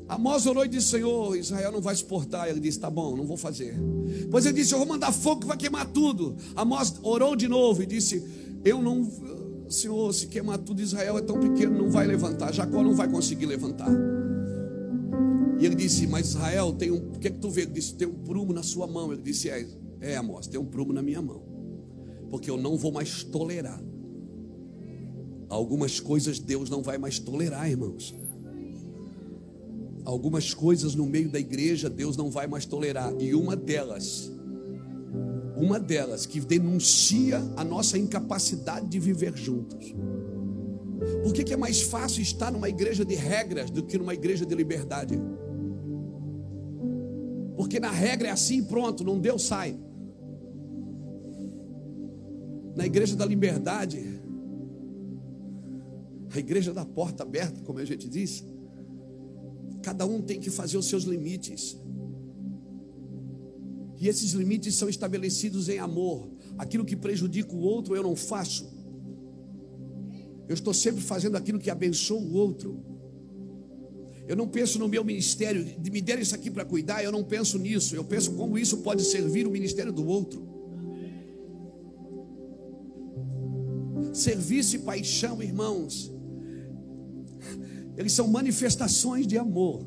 Amós 0.07 0.45
orou 0.45 0.63
e 0.63 0.69
disse: 0.69 0.89
Senhor, 0.89 1.35
Israel 1.35 1.73
não 1.73 1.81
vai 1.81 1.95
exportar. 1.95 2.49
Ele 2.49 2.61
disse: 2.61 2.79
Tá 2.79 2.91
bom, 2.91 3.17
não 3.17 3.27
vou 3.27 3.39
fazer. 3.39 3.81
Depois 4.21 4.45
ele 4.45 4.57
disse: 4.57 4.75
Eu 4.75 4.79
vou 4.79 4.87
mandar 4.87 5.11
fogo 5.11 5.41
que 5.41 5.47
vai 5.47 5.57
queimar 5.57 5.87
tudo. 5.87 6.37
Amós 6.55 6.95
orou 7.03 7.35
de 7.35 7.49
novo 7.49 7.83
e 7.83 7.87
disse: 7.87 8.23
Eu 8.63 8.83
não, 8.83 9.11
Senhor, 9.71 10.13
se 10.13 10.27
queimar 10.27 10.59
tudo, 10.59 10.83
Israel 10.83 11.17
é 11.17 11.23
tão 11.23 11.41
pequeno, 11.41 11.79
não 11.79 11.91
vai 11.91 12.07
levantar. 12.07 12.53
Jacó 12.53 12.83
não 12.83 12.95
vai 12.95 13.09
conseguir 13.09 13.47
levantar. 13.47 13.91
E 15.63 15.67
ele 15.67 15.77
disse: 15.77 16.09
Mas 16.09 16.31
Israel, 16.31 16.73
tem 16.73 16.91
um. 16.91 16.97
O 16.97 17.21
que 17.21 17.29
é 17.29 17.31
que 17.31 17.39
tu 17.39 17.49
vê? 17.49 17.63
Ele 17.63 17.71
disse: 17.71 17.95
Tem 17.95 18.09
um 18.09 18.15
prumo 18.15 18.53
na 18.53 18.65
sua 18.65 18.85
mão. 18.85 19.13
Ele 19.13 19.23
disse: 19.23 19.49
É, 19.49 19.65
é 20.01 20.17
Amós, 20.17 20.49
tem 20.49 20.59
um 20.59 20.65
prumo 20.65 20.93
na 20.93 21.01
minha 21.01 21.23
mão. 21.23 21.41
Porque 22.29 22.51
eu 22.51 22.57
não 22.57 22.77
vou 22.77 22.91
mais 22.91 23.23
tolerar. 23.23 23.81
Algumas 25.49 26.01
coisas 26.01 26.41
Deus 26.41 26.69
não 26.69 26.83
vai 26.83 26.99
mais 26.99 27.21
tolerar, 27.21 27.71
irmãos. 27.71 28.13
Algumas 30.05 30.53
coisas 30.53 30.97
no 30.97 31.07
meio 31.07 31.29
da 31.29 31.39
igreja 31.39 31.89
Deus 31.89 32.17
não 32.17 32.29
vai 32.29 32.49
mais 32.49 32.67
tolerar. 32.67 33.15
E 33.21 33.33
uma 33.33 33.55
delas, 33.55 34.33
uma 35.57 35.79
delas 35.79 36.27
que 36.27 36.41
denuncia 36.41 37.39
a 37.57 37.63
nossa 37.63 37.97
incapacidade 37.97 38.89
de 38.89 38.99
viver 38.99 39.37
juntos. 39.37 39.95
Por 41.23 41.33
que, 41.33 41.45
que 41.45 41.55
é 41.55 41.57
mais 41.57 41.83
fácil 41.83 42.21
estar 42.21 42.51
numa 42.51 42.69
igreja 42.69 43.05
de 43.05 43.15
regras 43.15 43.71
do 43.71 43.85
que 43.85 43.97
numa 43.97 44.15
igreja 44.15 44.45
de 44.45 44.55
liberdade? 44.57 45.21
Porque 47.63 47.79
na 47.79 47.93
regra 47.93 48.27
é 48.27 48.31
assim, 48.33 48.65
pronto, 48.65 49.05
não 49.05 49.21
deu, 49.21 49.39
sai. 49.39 49.79
Na 52.75 52.85
igreja 52.85 53.15
da 53.15 53.25
liberdade, 53.25 54.21
a 56.29 56.39
igreja 56.41 56.75
da 56.75 56.85
porta 56.85 57.23
aberta, 57.23 57.61
como 57.61 57.79
a 57.79 57.85
gente 57.85 58.09
diz, 58.09 58.45
cada 59.81 60.05
um 60.05 60.21
tem 60.21 60.41
que 60.41 60.51
fazer 60.51 60.77
os 60.77 60.87
seus 60.87 61.05
limites. 61.05 61.81
E 64.01 64.09
esses 64.09 64.33
limites 64.33 64.75
são 64.75 64.89
estabelecidos 64.89 65.69
em 65.69 65.79
amor. 65.79 66.29
Aquilo 66.59 66.85
que 66.85 66.97
prejudica 66.97 67.55
o 67.55 67.61
outro 67.61 67.95
eu 67.95 68.03
não 68.03 68.17
faço. 68.17 68.69
Eu 70.49 70.55
estou 70.55 70.75
sempre 70.75 71.01
fazendo 71.01 71.37
aquilo 71.37 71.61
que 71.61 71.71
abençoa 71.71 72.21
o 72.21 72.33
outro. 72.35 72.85
Eu 74.27 74.37
não 74.37 74.47
penso 74.47 74.79
no 74.79 74.89
meu 74.89 75.05
ministério, 75.05 75.67
me 75.91 76.01
deram 76.01 76.23
isso 76.23 76.35
aqui 76.35 76.51
para 76.51 76.65
cuidar, 76.65 77.03
eu 77.03 77.11
não 77.11 77.25
penso 77.25 77.59
nisso. 77.59 77.97
Eu 77.97 78.05
penso 78.05 78.33
como 78.33 78.57
isso 78.59 78.79
pode 78.79 79.03
servir 79.05 79.47
o 79.47 79.51
ministério 79.51 79.93
do 79.93 80.07
outro. 80.07 80.49
Serviço 84.13 84.77
e 84.77 84.79
paixão, 84.81 85.43
irmãos, 85.43 86.13
eles 87.97 88.13
são 88.13 88.29
manifestações 88.29 89.27
de 89.27 89.37
amor. 89.37 89.85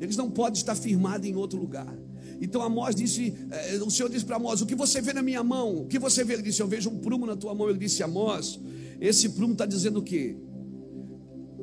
Eles 0.00 0.16
não 0.16 0.30
podem 0.30 0.58
estar 0.58 0.74
firmados 0.74 1.26
em 1.26 1.34
outro 1.34 1.58
lugar. 1.58 1.96
Então 2.40 2.60
Amós 2.60 2.94
disse, 2.94 3.34
eh, 3.50 3.78
o 3.82 3.90
Senhor 3.90 4.10
disse 4.10 4.24
para 4.24 4.36
Amós: 4.36 4.60
O 4.60 4.66
que 4.66 4.74
você 4.74 5.00
vê 5.00 5.12
na 5.12 5.22
minha 5.22 5.42
mão? 5.42 5.82
O 5.82 5.86
que 5.86 5.98
você 5.98 6.22
vê? 6.22 6.34
Ele 6.34 6.42
disse: 6.42 6.60
Eu 6.60 6.68
vejo 6.68 6.90
um 6.90 6.98
prumo 6.98 7.24
na 7.24 7.34
tua 7.34 7.54
mão. 7.54 7.70
Ele 7.70 7.78
disse: 7.78 8.02
Amós, 8.02 8.60
esse 9.00 9.30
prumo 9.30 9.52
está 9.52 9.64
dizendo 9.64 10.00
o 10.00 10.02
quê? 10.02 10.36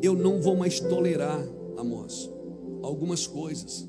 Eu 0.03 0.17
não 0.17 0.41
vou 0.41 0.57
mais 0.57 0.81
tolerar, 0.81 1.41
Amós, 1.77 2.29
algumas 2.81 3.25
coisas. 3.25 3.87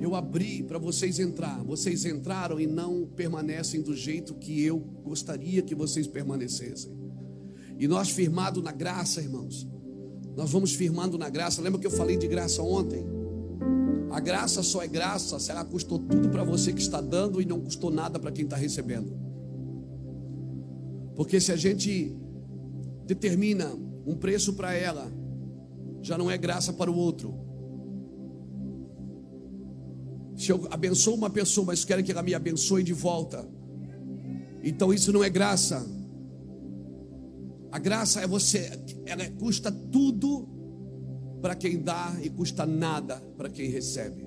Eu 0.00 0.16
abri 0.16 0.64
para 0.64 0.76
vocês 0.76 1.20
entrar, 1.20 1.62
vocês 1.62 2.04
entraram 2.04 2.58
e 2.58 2.66
não 2.66 3.06
permanecem 3.06 3.80
do 3.80 3.94
jeito 3.94 4.34
que 4.34 4.60
eu 4.60 4.80
gostaria 5.04 5.62
que 5.62 5.72
vocês 5.72 6.08
permanecessem. 6.08 6.90
E 7.78 7.86
nós 7.86 8.10
firmado 8.10 8.60
na 8.60 8.72
graça, 8.72 9.22
irmãos, 9.22 9.68
nós 10.36 10.50
vamos 10.50 10.72
firmando 10.72 11.16
na 11.16 11.28
graça. 11.28 11.62
Lembra 11.62 11.78
que 11.78 11.86
eu 11.86 11.90
falei 11.92 12.16
de 12.16 12.26
graça 12.26 12.60
ontem? 12.60 13.06
A 14.10 14.18
graça 14.18 14.64
só 14.64 14.82
é 14.82 14.88
graça 14.88 15.38
se 15.38 15.52
ela 15.52 15.64
custou 15.64 16.00
tudo 16.00 16.28
para 16.28 16.42
você 16.42 16.72
que 16.72 16.80
está 16.80 17.00
dando 17.00 17.40
e 17.40 17.44
não 17.44 17.60
custou 17.60 17.88
nada 17.88 18.18
para 18.18 18.32
quem 18.32 18.46
está 18.46 18.56
recebendo. 18.56 19.16
Porque 21.14 21.40
se 21.40 21.52
a 21.52 21.56
gente 21.56 22.16
determina 23.06 23.72
um 24.10 24.16
preço 24.16 24.54
para 24.54 24.74
ela, 24.74 25.10
já 26.02 26.18
não 26.18 26.30
é 26.30 26.36
graça 26.36 26.72
para 26.72 26.90
o 26.90 26.96
outro. 26.96 27.34
Se 30.36 30.50
eu 30.50 30.66
abençoo 30.70 31.14
uma 31.14 31.30
pessoa, 31.30 31.66
mas 31.66 31.84
quero 31.84 32.02
que 32.02 32.10
ela 32.10 32.22
me 32.22 32.34
abençoe 32.34 32.82
de 32.82 32.92
volta, 32.92 33.46
então 34.62 34.92
isso 34.92 35.12
não 35.12 35.22
é 35.22 35.30
graça. 35.30 35.86
A 37.70 37.78
graça 37.78 38.20
é 38.20 38.26
você, 38.26 38.72
ela 39.06 39.28
custa 39.38 39.70
tudo 39.70 40.48
para 41.40 41.54
quem 41.54 41.80
dá 41.80 42.16
e 42.22 42.28
custa 42.28 42.66
nada 42.66 43.16
para 43.36 43.48
quem 43.48 43.70
recebe. 43.70 44.26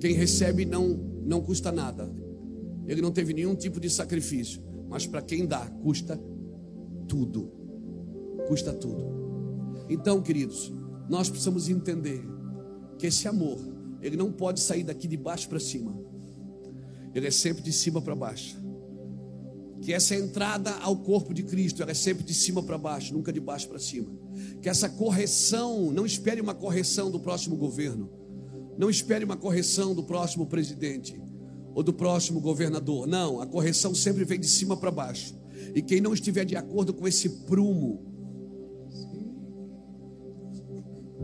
Quem 0.00 0.14
recebe 0.14 0.64
não 0.64 1.12
não 1.24 1.40
custa 1.40 1.70
nada. 1.70 2.12
Ele 2.86 3.00
não 3.00 3.12
teve 3.12 3.32
nenhum 3.32 3.54
tipo 3.54 3.78
de 3.78 3.88
sacrifício, 3.88 4.60
mas 4.88 5.06
para 5.06 5.22
quem 5.22 5.46
dá 5.46 5.64
custa 5.82 6.18
tudo. 7.06 7.61
Custa 8.48 8.72
tudo. 8.72 9.84
Então, 9.88 10.22
queridos, 10.22 10.72
nós 11.08 11.28
precisamos 11.28 11.68
entender 11.68 12.24
que 12.98 13.06
esse 13.06 13.26
amor, 13.28 13.58
ele 14.00 14.16
não 14.16 14.32
pode 14.32 14.60
sair 14.60 14.84
daqui 14.84 15.06
de 15.08 15.16
baixo 15.16 15.48
para 15.48 15.60
cima. 15.60 15.94
Ele 17.14 17.26
é 17.26 17.30
sempre 17.30 17.62
de 17.62 17.72
cima 17.72 18.00
para 18.00 18.14
baixo. 18.14 18.56
Que 19.80 19.92
essa 19.92 20.14
entrada 20.14 20.70
ao 20.76 20.96
corpo 20.96 21.34
de 21.34 21.42
Cristo, 21.42 21.82
ela 21.82 21.90
é 21.90 21.94
sempre 21.94 22.24
de 22.24 22.32
cima 22.32 22.62
para 22.62 22.78
baixo, 22.78 23.12
nunca 23.12 23.32
de 23.32 23.40
baixo 23.40 23.68
para 23.68 23.78
cima. 23.78 24.08
Que 24.60 24.68
essa 24.68 24.88
correção, 24.88 25.90
não 25.90 26.06
espere 26.06 26.40
uma 26.40 26.54
correção 26.54 27.10
do 27.10 27.18
próximo 27.18 27.56
governo. 27.56 28.08
Não 28.78 28.88
espere 28.88 29.24
uma 29.24 29.36
correção 29.36 29.94
do 29.94 30.02
próximo 30.02 30.46
presidente 30.46 31.20
ou 31.74 31.82
do 31.82 31.92
próximo 31.92 32.40
governador. 32.40 33.06
Não, 33.06 33.40
a 33.40 33.46
correção 33.46 33.94
sempre 33.94 34.24
vem 34.24 34.38
de 34.38 34.48
cima 34.48 34.76
para 34.76 34.90
baixo. 34.90 35.34
E 35.74 35.82
quem 35.82 36.00
não 36.00 36.14
estiver 36.14 36.44
de 36.44 36.56
acordo 36.56 36.94
com 36.94 37.06
esse 37.06 37.28
prumo, 37.28 38.11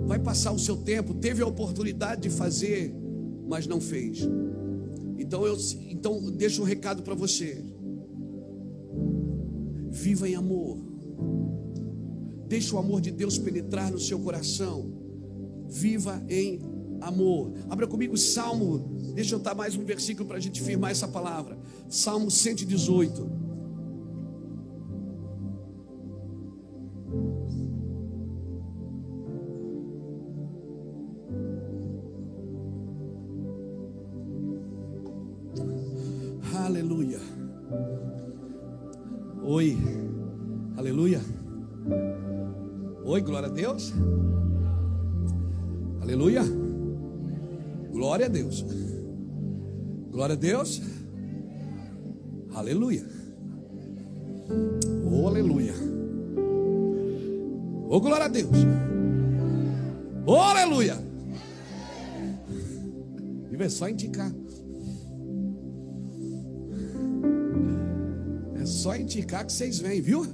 vai 0.08 0.18
passar 0.18 0.52
o 0.52 0.58
seu 0.58 0.74
tempo, 0.74 1.12
teve 1.12 1.42
a 1.42 1.46
oportunidade 1.46 2.22
de 2.22 2.30
fazer, 2.30 2.94
mas 3.46 3.66
não 3.66 3.78
fez. 3.78 4.26
Então 5.18 5.46
eu 5.46 5.54
então 5.90 6.18
deixo 6.30 6.62
um 6.62 6.64
recado 6.64 7.02
para 7.02 7.14
você. 7.14 7.62
Viva 9.90 10.26
em 10.26 10.34
amor. 10.34 10.78
Deixe 12.48 12.74
o 12.74 12.78
amor 12.78 13.02
de 13.02 13.10
Deus 13.10 13.36
penetrar 13.36 13.92
no 13.92 13.98
seu 13.98 14.18
coração. 14.18 14.90
Viva 15.68 16.24
em 16.26 16.58
amor. 17.02 17.52
Abra 17.68 17.86
comigo 17.86 18.14
o 18.14 18.18
Salmo. 18.18 18.78
Deixa 19.14 19.34
eu 19.34 19.38
dar 19.38 19.54
mais 19.54 19.76
um 19.76 19.84
versículo 19.84 20.26
para 20.26 20.38
a 20.38 20.40
gente 20.40 20.62
firmar 20.62 20.90
essa 20.90 21.06
palavra. 21.06 21.58
Salmo 21.86 22.30
118. 22.30 23.37
Glória 50.28 50.34
a 50.34 50.36
Deus. 50.36 50.82
Aleluia. 52.52 53.06
Oh, 55.10 55.26
aleluia. 55.26 55.72
Oh, 57.88 57.98
glória 57.98 58.26
a 58.26 58.28
Deus. 58.28 58.50
Oh, 60.26 60.36
aleluia. 60.36 60.98
E 63.50 63.62
é 63.62 63.68
só 63.70 63.88
indicar. 63.88 64.30
só 68.66 68.94
indicar 68.94 69.46
que 69.46 69.52
vocês 69.52 69.78
vêm, 69.78 70.02
viu? 70.02 70.26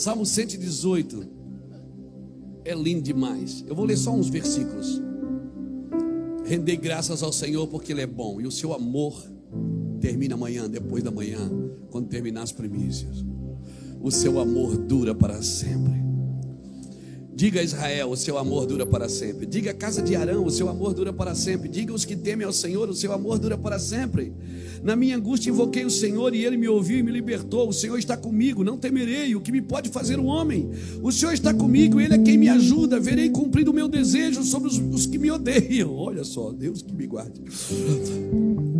Salmo 0.00 0.24
118 0.24 1.26
é 2.64 2.74
lindo 2.74 3.02
demais. 3.02 3.62
Eu 3.68 3.74
vou 3.74 3.84
ler 3.84 3.98
só 3.98 4.10
uns 4.10 4.30
versículos. 4.30 4.98
Rendei 6.46 6.78
graças 6.78 7.22
ao 7.22 7.30
Senhor 7.30 7.66
porque 7.66 7.92
Ele 7.92 8.00
é 8.00 8.06
bom 8.06 8.40
e 8.40 8.46
o 8.46 8.50
seu 8.50 8.72
amor 8.72 9.22
termina 10.00 10.36
amanhã, 10.36 10.70
depois 10.70 11.04
da 11.04 11.10
manhã, 11.10 11.50
quando 11.90 12.08
terminar 12.08 12.44
as 12.44 12.50
primícias. 12.50 13.22
O 14.00 14.10
seu 14.10 14.40
amor 14.40 14.74
dura 14.78 15.14
para 15.14 15.42
sempre. 15.42 16.09
Diga 17.40 17.60
a 17.60 17.64
Israel, 17.64 18.10
o 18.10 18.16
seu 18.18 18.36
amor 18.36 18.66
dura 18.66 18.84
para 18.84 19.08
sempre. 19.08 19.46
Diga 19.46 19.70
a 19.70 19.74
casa 19.74 20.02
de 20.02 20.14
Arão, 20.14 20.44
o 20.44 20.50
seu 20.50 20.68
amor 20.68 20.92
dura 20.92 21.10
para 21.10 21.34
sempre. 21.34 21.70
Diga 21.70 21.90
os 21.90 22.04
que 22.04 22.14
temem 22.14 22.46
ao 22.46 22.52
Senhor, 22.52 22.86
o 22.90 22.94
seu 22.94 23.14
amor 23.14 23.38
dura 23.38 23.56
para 23.56 23.78
sempre. 23.78 24.30
Na 24.82 24.94
minha 24.94 25.16
angústia 25.16 25.48
invoquei 25.48 25.86
o 25.86 25.90
Senhor 25.90 26.34
e 26.34 26.44
ele 26.44 26.58
me 26.58 26.68
ouviu 26.68 26.98
e 26.98 27.02
me 27.02 27.10
libertou. 27.10 27.66
O 27.66 27.72
Senhor 27.72 27.98
está 27.98 28.14
comigo, 28.14 28.62
não 28.62 28.76
temerei. 28.76 29.34
O 29.34 29.40
que 29.40 29.50
me 29.50 29.62
pode 29.62 29.88
fazer 29.88 30.18
o 30.18 30.24
um 30.24 30.26
homem? 30.26 30.70
O 31.02 31.10
Senhor 31.10 31.32
está 31.32 31.54
comigo, 31.54 31.98
ele 31.98 32.12
é 32.12 32.18
quem 32.18 32.36
me 32.36 32.50
ajuda. 32.50 33.00
Verei 33.00 33.30
cumprido 33.30 33.70
o 33.70 33.74
meu 33.74 33.88
desejo 33.88 34.42
sobre 34.44 34.68
os, 34.68 34.76
os 34.76 35.06
que 35.06 35.16
me 35.16 35.30
odeiam. 35.30 35.92
Olha 35.96 36.24
só, 36.24 36.52
Deus 36.52 36.82
que 36.82 36.92
me 36.92 37.06
guarde. 37.06 37.40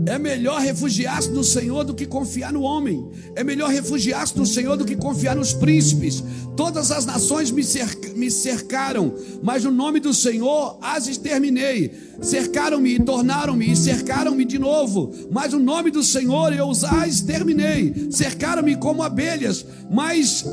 É 0.06 0.18
melhor 0.18 0.60
refugiar-se 0.60 1.30
no 1.30 1.44
Senhor 1.44 1.84
do 1.84 1.94
que 1.94 2.06
confiar 2.06 2.52
no 2.52 2.62
homem. 2.62 3.06
É 3.36 3.44
melhor 3.44 3.70
refugiar-se 3.70 4.36
no 4.36 4.46
Senhor 4.46 4.76
do 4.76 4.84
que 4.84 4.96
confiar 4.96 5.36
nos 5.36 5.52
príncipes. 5.52 6.22
Todas 6.56 6.90
as 6.90 7.04
nações 7.04 7.50
me, 7.50 7.62
cerca, 7.62 8.12
me 8.14 8.30
cercaram, 8.50 9.14
mas 9.42 9.64
no 9.64 9.70
nome 9.70 10.00
do 10.00 10.12
Senhor 10.12 10.78
as 10.82 11.06
exterminei. 11.06 11.92
Cercaram-me 12.20 12.96
e 12.96 12.98
tornaram-me 12.98 13.70
e 13.70 13.76
cercaram-me 13.76 14.44
de 14.44 14.58
novo, 14.58 15.12
mas 15.30 15.52
no 15.52 15.60
nome 15.60 15.90
do 15.90 16.02
Senhor 16.02 16.52
eu 16.52 16.68
os 16.68 16.82
exterminei. 16.82 18.08
Cercaram-me 18.10 18.76
como 18.76 19.02
abelhas, 19.02 19.64
mas 19.90 20.44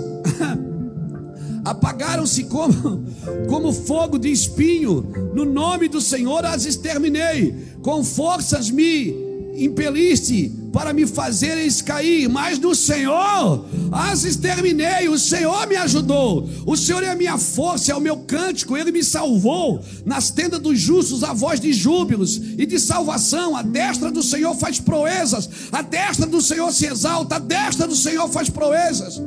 apagaram-se 1.66 2.43
como, 2.45 3.04
como 3.50 3.74
fogo 3.74 4.20
de 4.20 4.32
espinho. 4.32 5.02
No 5.34 5.43
nome 5.43 5.88
do 5.88 6.00
Senhor 6.00 6.45
as 6.45 6.66
exterminei. 6.66 7.56
Com 7.82 8.04
forças 8.04 8.70
me 8.70 9.26
impeliste 9.58 10.51
para 10.72 10.93
me 10.93 11.08
fazeres 11.08 11.82
cair, 11.82 12.30
mas 12.30 12.60
do 12.60 12.76
Senhor 12.76 13.66
as 13.91 14.24
exterminei. 14.24 15.10
O 15.10 15.18
Senhor 15.18 15.68
me 15.68 15.76
ajudou. 15.76 16.47
O 16.66 16.76
Senhor 16.78 17.03
é 17.03 17.10
a 17.10 17.16
minha 17.16 17.38
força, 17.38 17.91
é 17.91 17.95
o 17.95 18.01
meu 18.01 18.18
cântico. 18.18 18.78
Ele 18.78 18.91
me 18.91 19.03
salvou. 19.03 19.84
Nas 20.05 20.30
tendas 20.30 20.60
dos 20.60 20.80
justos, 20.80 21.24
a 21.24 21.34
voz 21.34 21.60
de 21.60 21.74
júbilos 21.74 22.38
e 22.58 22.66
de 22.66 22.80
salvação. 22.80 23.55
A 23.55 23.62
destra 23.62 24.12
do 24.12 24.22
Senhor 24.22 24.55
faz 24.55 24.80
proezas. 24.80 25.49
A 25.72 25.82
destra 25.82 26.26
do 26.26 26.41
Senhor 26.41 26.72
se 26.72 26.86
exalta. 26.86 27.38
A 27.38 27.39
destra 27.39 27.88
do 27.88 27.95
Senhor 27.95 28.30
faz 28.30 28.49
proezas 28.49 29.20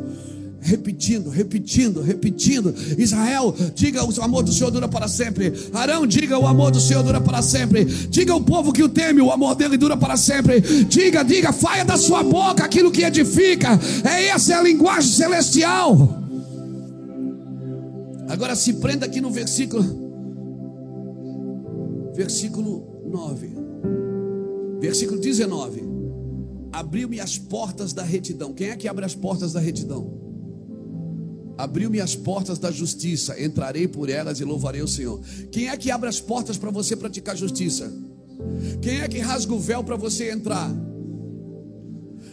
repetindo, 0.60 1.30
repetindo, 1.30 2.02
repetindo. 2.02 2.74
Israel, 2.98 3.54
diga 3.74 4.04
o 4.04 4.22
amor 4.22 4.42
do 4.42 4.52
Senhor 4.52 4.70
dura 4.70 4.88
para 4.88 5.08
sempre. 5.08 5.52
Arão, 5.72 6.06
diga 6.06 6.38
o 6.38 6.46
amor 6.46 6.70
do 6.70 6.80
Senhor 6.80 7.02
dura 7.02 7.20
para 7.20 7.42
sempre. 7.42 7.84
Diga 7.84 8.34
o 8.34 8.42
povo 8.42 8.72
que 8.72 8.82
o 8.82 8.88
teme, 8.88 9.20
o 9.20 9.30
amor 9.30 9.54
dele 9.54 9.76
dura 9.76 9.96
para 9.96 10.16
sempre. 10.16 10.60
Diga, 10.60 11.22
diga, 11.22 11.52
faia 11.52 11.84
da 11.84 11.96
sua 11.96 12.22
boca 12.22 12.64
aquilo 12.64 12.90
que 12.90 13.02
edifica. 13.02 13.78
É 14.04 14.26
essa 14.26 14.52
é 14.52 14.56
a 14.56 14.62
linguagem 14.62 15.10
celestial. 15.10 16.18
Agora 18.28 18.54
se 18.54 18.74
prenda 18.74 19.06
aqui 19.06 19.20
no 19.20 19.30
versículo 19.30 20.10
versículo 22.14 23.02
9. 23.06 23.50
Versículo 24.78 25.20
19. 25.20 25.88
Abriu-me 26.72 27.18
as 27.18 27.36
portas 27.36 27.92
da 27.92 28.02
retidão. 28.02 28.52
Quem 28.52 28.68
é 28.70 28.76
que 28.76 28.86
abre 28.86 29.04
as 29.04 29.14
portas 29.14 29.52
da 29.52 29.60
retidão? 29.60 30.29
Abriu-me 31.62 32.00
as 32.00 32.16
portas 32.16 32.58
da 32.58 32.70
justiça, 32.70 33.40
entrarei 33.40 33.86
por 33.86 34.08
elas 34.08 34.40
e 34.40 34.44
louvarei 34.44 34.82
o 34.82 34.88
Senhor. 34.88 35.20
Quem 35.52 35.68
é 35.68 35.76
que 35.76 35.90
abre 35.90 36.08
as 36.08 36.20
portas 36.20 36.56
para 36.56 36.70
você 36.70 36.96
praticar 36.96 37.36
justiça? 37.36 37.92
Quem 38.80 39.00
é 39.00 39.08
que 39.08 39.18
rasga 39.18 39.52
o 39.52 39.60
véu 39.60 39.84
para 39.84 39.96
você 39.96 40.30
entrar? 40.30 40.70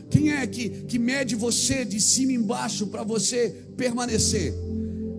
Quem 0.09 0.31
é 0.31 0.47
que, 0.47 0.69
que 0.69 0.97
mede 0.97 1.35
você 1.35 1.83
de 1.83 1.99
cima 1.99 2.31
embaixo 2.31 2.87
para 2.87 3.03
você 3.03 3.49
permanecer? 3.75 4.53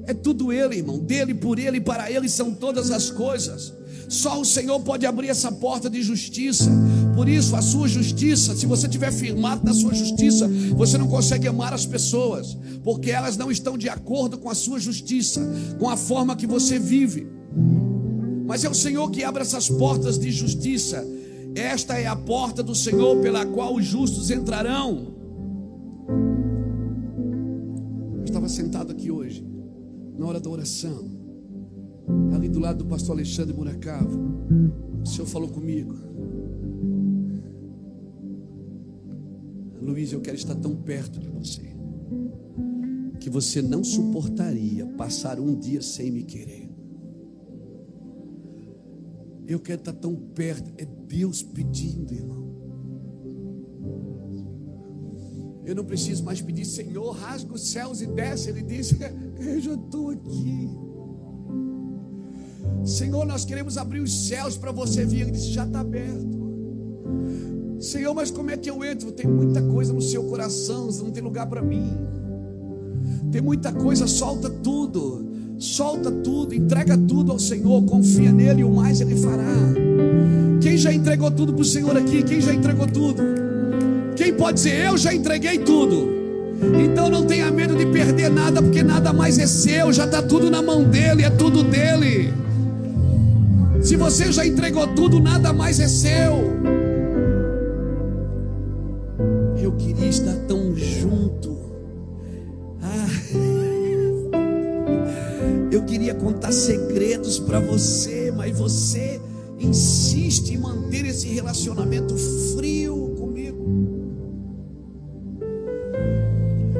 É 0.06 0.14
tudo 0.14 0.50
Ele, 0.50 0.76
irmão. 0.76 0.98
Dele, 0.98 1.34
por 1.34 1.58
Ele 1.58 1.76
e 1.76 1.80
para 1.80 2.10
Ele 2.10 2.28
são 2.30 2.54
todas 2.54 2.90
as 2.90 3.10
coisas. 3.10 3.74
Só 4.08 4.40
o 4.40 4.44
Senhor 4.44 4.80
pode 4.80 5.04
abrir 5.04 5.28
essa 5.28 5.52
porta 5.52 5.90
de 5.90 6.02
justiça. 6.02 6.70
Por 7.18 7.28
isso, 7.28 7.56
a 7.56 7.60
sua 7.60 7.88
justiça, 7.88 8.54
se 8.54 8.64
você 8.64 8.86
estiver 8.86 9.10
firmado 9.10 9.64
na 9.64 9.74
sua 9.74 9.92
justiça, 9.92 10.48
você 10.76 10.96
não 10.96 11.08
consegue 11.08 11.48
amar 11.48 11.74
as 11.74 11.84
pessoas, 11.84 12.56
porque 12.84 13.10
elas 13.10 13.36
não 13.36 13.50
estão 13.50 13.76
de 13.76 13.88
acordo 13.88 14.38
com 14.38 14.48
a 14.48 14.54
sua 14.54 14.78
justiça, 14.78 15.44
com 15.80 15.90
a 15.90 15.96
forma 15.96 16.36
que 16.36 16.46
você 16.46 16.78
vive. 16.78 17.26
Mas 18.46 18.62
é 18.62 18.68
o 18.68 18.74
Senhor 18.74 19.10
que 19.10 19.24
abre 19.24 19.42
essas 19.42 19.68
portas 19.68 20.16
de 20.16 20.30
justiça. 20.30 21.04
Esta 21.56 21.98
é 21.98 22.06
a 22.06 22.14
porta 22.14 22.62
do 22.62 22.72
Senhor 22.72 23.20
pela 23.20 23.44
qual 23.44 23.74
os 23.74 23.84
justos 23.84 24.30
entrarão. 24.30 25.12
Eu 28.18 28.24
estava 28.26 28.48
sentado 28.48 28.92
aqui 28.92 29.10
hoje, 29.10 29.44
na 30.16 30.24
hora 30.24 30.38
da 30.38 30.48
oração 30.48 31.18
ali 32.32 32.48
do 32.48 32.60
lado 32.60 32.84
do 32.84 32.86
pastor 32.86 33.16
Alexandre 33.16 33.52
Muracava. 33.52 34.16
O 35.02 35.04
Senhor 35.04 35.26
falou 35.26 35.48
comigo. 35.48 36.07
Luiz, 39.88 40.12
eu 40.12 40.20
quero 40.20 40.36
estar 40.36 40.54
tão 40.54 40.76
perto 40.76 41.18
de 41.18 41.30
você 41.30 41.74
que 43.18 43.30
você 43.30 43.62
não 43.62 43.82
suportaria 43.82 44.86
passar 44.86 45.40
um 45.40 45.58
dia 45.58 45.80
sem 45.80 46.10
me 46.10 46.22
querer. 46.22 46.68
Eu 49.46 49.58
quero 49.58 49.80
estar 49.80 49.94
tão 49.94 50.14
perto, 50.14 50.70
é 50.76 50.84
Deus 50.84 51.42
pedindo, 51.42 52.12
irmão. 52.12 52.48
Eu 55.64 55.74
não 55.74 55.84
preciso 55.84 56.22
mais 56.22 56.42
pedir, 56.42 56.66
Senhor, 56.66 57.10
rasga 57.12 57.54
os 57.54 57.70
céus 57.70 58.02
e 58.02 58.06
desce. 58.06 58.50
Ele 58.50 58.62
disse, 58.62 58.94
eu 59.40 59.58
já 59.58 59.72
estou 59.72 60.10
aqui. 60.10 60.68
Senhor, 62.84 63.24
nós 63.26 63.46
queremos 63.46 63.78
abrir 63.78 64.00
os 64.00 64.28
céus 64.28 64.56
para 64.56 64.70
você 64.70 65.04
vir. 65.06 65.22
Ele 65.22 65.30
disse: 65.30 65.50
já 65.50 65.66
está 65.66 65.80
aberto. 65.80 66.37
Senhor, 67.80 68.12
mas 68.12 68.30
como 68.30 68.50
é 68.50 68.56
que 68.56 68.68
eu 68.68 68.84
entro? 68.84 69.12
Tem 69.12 69.26
muita 69.26 69.62
coisa 69.62 69.92
no 69.92 70.02
seu 70.02 70.24
coração, 70.24 70.88
não 71.00 71.10
tem 71.10 71.22
lugar 71.22 71.46
para 71.46 71.62
mim. 71.62 71.96
Tem 73.30 73.40
muita 73.40 73.72
coisa, 73.72 74.06
solta 74.06 74.50
tudo. 74.50 75.26
Solta 75.58 76.10
tudo, 76.10 76.54
entrega 76.54 76.96
tudo 76.96 77.32
ao 77.32 77.38
Senhor, 77.38 77.84
confia 77.84 78.30
nele 78.30 78.60
e 78.60 78.64
o 78.64 78.70
mais 78.70 79.00
ele 79.00 79.16
fará. 79.16 79.56
Quem 80.60 80.76
já 80.76 80.92
entregou 80.92 81.30
tudo 81.30 81.52
para 81.52 81.62
o 81.62 81.64
Senhor 81.64 81.96
aqui? 81.96 82.22
Quem 82.22 82.40
já 82.40 82.54
entregou 82.54 82.86
tudo? 82.86 83.22
Quem 84.14 84.32
pode 84.34 84.54
dizer, 84.54 84.86
eu 84.86 84.96
já 84.96 85.12
entreguei 85.12 85.58
tudo? 85.58 86.08
Então 86.84 87.08
não 87.08 87.24
tenha 87.24 87.50
medo 87.50 87.76
de 87.76 87.86
perder 87.86 88.30
nada, 88.30 88.60
porque 88.60 88.82
nada 88.82 89.12
mais 89.12 89.38
é 89.38 89.46
seu, 89.46 89.92
já 89.92 90.04
está 90.04 90.20
tudo 90.22 90.50
na 90.50 90.60
mão 90.62 90.84
dele, 90.84 91.22
é 91.22 91.30
tudo 91.30 91.62
dele. 91.62 92.32
Se 93.82 93.96
você 93.96 94.32
já 94.32 94.44
entregou 94.44 94.86
tudo, 94.88 95.20
nada 95.20 95.52
mais 95.52 95.78
é 95.78 95.88
seu. 95.88 96.77
Eu 99.60 99.72
queria 99.76 100.08
estar 100.08 100.36
tão 100.46 100.74
junto. 100.74 101.58
Ah, 102.80 103.08
eu 105.72 105.84
queria 105.84 106.14
contar 106.14 106.52
segredos 106.52 107.38
para 107.38 107.60
você, 107.60 108.30
mas 108.30 108.56
você 108.56 109.20
insiste 109.58 110.54
em 110.54 110.58
manter 110.58 111.04
esse 111.06 111.28
relacionamento 111.28 112.14
frio 112.54 113.14
comigo. 113.18 113.58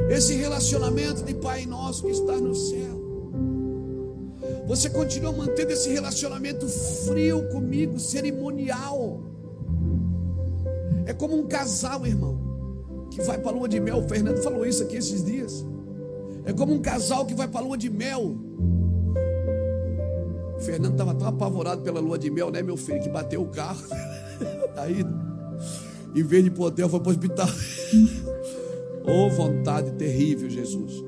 Esse 0.09 0.35
relacionamento 0.35 1.23
de 1.23 1.33
Pai 1.35 1.65
Nosso 1.65 2.03
que 2.03 2.11
está 2.11 2.37
no 2.37 2.55
céu. 2.55 2.99
Você 4.67 4.89
continua 4.89 5.31
mantendo 5.31 5.71
esse 5.71 5.89
relacionamento 5.89 6.67
frio 6.67 7.47
comigo, 7.49 7.99
cerimonial. 7.99 9.21
É 11.05 11.13
como 11.13 11.35
um 11.35 11.47
casal, 11.47 12.05
irmão, 12.05 12.48
que 13.09 13.21
vai 13.21 13.37
para 13.37 13.51
a 13.51 13.53
lua 13.53 13.67
de 13.67 13.79
mel. 13.79 13.97
O 13.97 14.07
Fernando 14.07 14.37
falou 14.37 14.65
isso 14.65 14.83
aqui 14.83 14.97
esses 14.97 15.23
dias. 15.23 15.65
É 16.45 16.53
como 16.53 16.73
um 16.73 16.81
casal 16.81 17.25
que 17.25 17.33
vai 17.33 17.47
para 17.47 17.61
a 17.61 17.63
lua 17.63 17.77
de 17.77 17.89
mel. 17.89 18.37
O 20.57 20.61
Fernando 20.61 20.93
estava 20.93 21.13
tão 21.13 21.27
apavorado 21.27 21.81
pela 21.81 21.99
lua 21.99 22.17
de 22.17 22.29
mel, 22.29 22.51
né, 22.51 22.61
meu 22.61 22.75
filho, 22.75 23.01
que 23.01 23.09
bateu 23.09 23.41
o 23.41 23.47
carro. 23.47 23.81
Aí, 24.77 25.05
em 26.15 26.23
vez 26.23 26.43
de 26.43 26.49
ir 26.49 26.53
para 26.53 26.63
o 26.63 26.65
hotel, 26.65 26.89
foi 26.89 26.99
para 26.99 27.09
o 27.09 27.11
hospital. 27.11 27.47
oh, 29.05 29.29
vontade 29.29 29.91
terrível, 29.91 30.49
Jesus. 30.49 31.03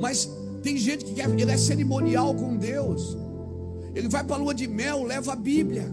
Mas 0.00 0.30
tem 0.62 0.76
gente 0.76 1.04
que 1.04 1.14
quer, 1.14 1.28
ele 1.28 1.50
é 1.50 1.56
cerimonial 1.56 2.34
com 2.34 2.56
Deus. 2.56 3.16
Ele 3.94 4.08
vai 4.08 4.24
para 4.24 4.36
a 4.36 4.38
lua 4.38 4.54
de 4.54 4.66
mel, 4.66 5.04
leva 5.04 5.32
a 5.32 5.36
Bíblia. 5.36 5.92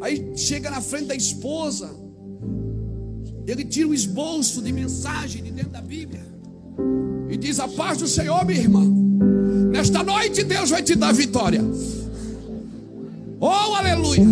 Aí 0.00 0.32
chega 0.36 0.70
na 0.70 0.80
frente 0.80 1.06
da 1.06 1.14
esposa. 1.14 1.90
Ele 3.48 3.64
tira 3.64 3.88
o 3.88 3.94
esboço 3.94 4.60
de 4.60 4.70
mensagem 4.70 5.42
de 5.42 5.50
dentro 5.50 5.70
da 5.70 5.80
Bíblia. 5.80 6.20
E 7.30 7.36
diz: 7.38 7.58
A 7.58 7.66
paz 7.66 7.96
do 7.96 8.06
Senhor, 8.06 8.44
minha 8.44 8.60
irmã. 8.60 8.84
Nesta 9.72 10.02
noite 10.02 10.44
Deus 10.44 10.68
vai 10.68 10.82
te 10.82 10.94
dar 10.94 11.14
vitória. 11.14 11.64
Oh, 13.40 13.74
aleluia. 13.74 14.22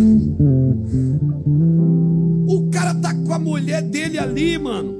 O 2.47 2.69
cara 2.69 2.93
tá 2.93 3.11
com 3.15 3.33
a 3.33 3.39
mulher 3.39 3.81
dele 3.81 4.19
ali, 4.19 4.55
mano. 4.59 4.95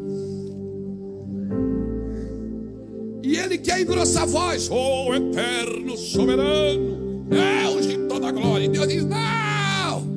E 3.21 3.35
ele 3.35 3.59
quer 3.59 3.81
engrossar 3.81 4.23
a 4.23 4.25
voz. 4.25 4.67
Oh, 4.71 5.13
eterno 5.13 5.95
soberano, 5.95 7.23
Deus 7.29 7.85
de 7.85 7.97
toda 8.07 8.31
glória. 8.31 8.65
E 8.65 8.69
Deus 8.69 8.87
diz: 8.87 9.05
Não, 9.05 10.07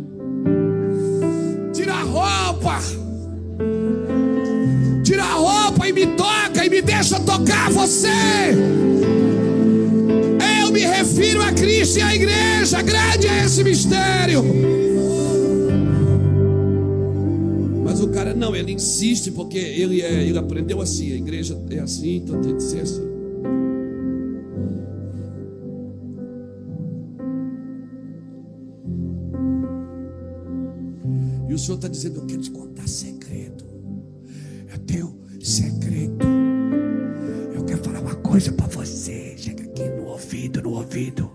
tira 1.74 1.94
a 1.94 2.02
roupa, 2.02 2.80
toca 6.50 6.66
e 6.66 6.70
me 6.70 6.82
deixa 6.82 7.18
tocar 7.20 7.70
você. 7.70 8.08
Eu 10.62 10.70
me 10.70 10.80
refiro 10.80 11.42
a 11.42 11.52
Cristo 11.52 11.98
e 11.98 12.02
à 12.02 12.14
igreja. 12.14 12.82
Grande 12.82 13.26
é 13.26 13.44
esse 13.44 13.64
mistério. 13.64 14.44
cara, 18.12 18.34
não, 18.34 18.54
ele 18.54 18.72
insiste 18.72 19.30
porque 19.30 19.56
ele, 19.56 20.02
é, 20.02 20.26
ele 20.26 20.36
aprendeu 20.36 20.80
assim, 20.80 21.12
a 21.12 21.16
igreja 21.16 21.58
é 21.70 21.78
assim, 21.78 22.16
então 22.16 22.40
tem 22.40 22.54
que 22.54 22.62
ser 22.62 22.80
assim. 22.80 23.08
E 31.48 31.54
o 31.54 31.58
Senhor 31.58 31.76
está 31.76 31.88
dizendo: 31.88 32.20
Eu 32.20 32.26
quero 32.26 32.42
te 32.42 32.50
contar 32.50 32.86
segredo. 32.86 33.64
Eu 34.72 34.78
tenho 34.80 35.18
segredo. 35.40 35.89
Coisa 38.30 38.52
para 38.52 38.68
você. 38.68 39.34
Chega 39.36 39.64
aqui 39.64 39.88
no 39.88 40.06
ouvido, 40.06 40.62
no 40.62 40.74
ouvido. 40.74 41.28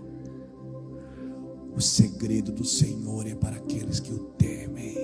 O 1.76 1.80
segredo 1.80 2.50
do 2.50 2.64
Senhor 2.64 3.26
é 3.26 3.34
para 3.34 3.56
aqueles 3.56 4.00
que 4.00 4.14
o 4.14 4.18
temem. 4.38 4.96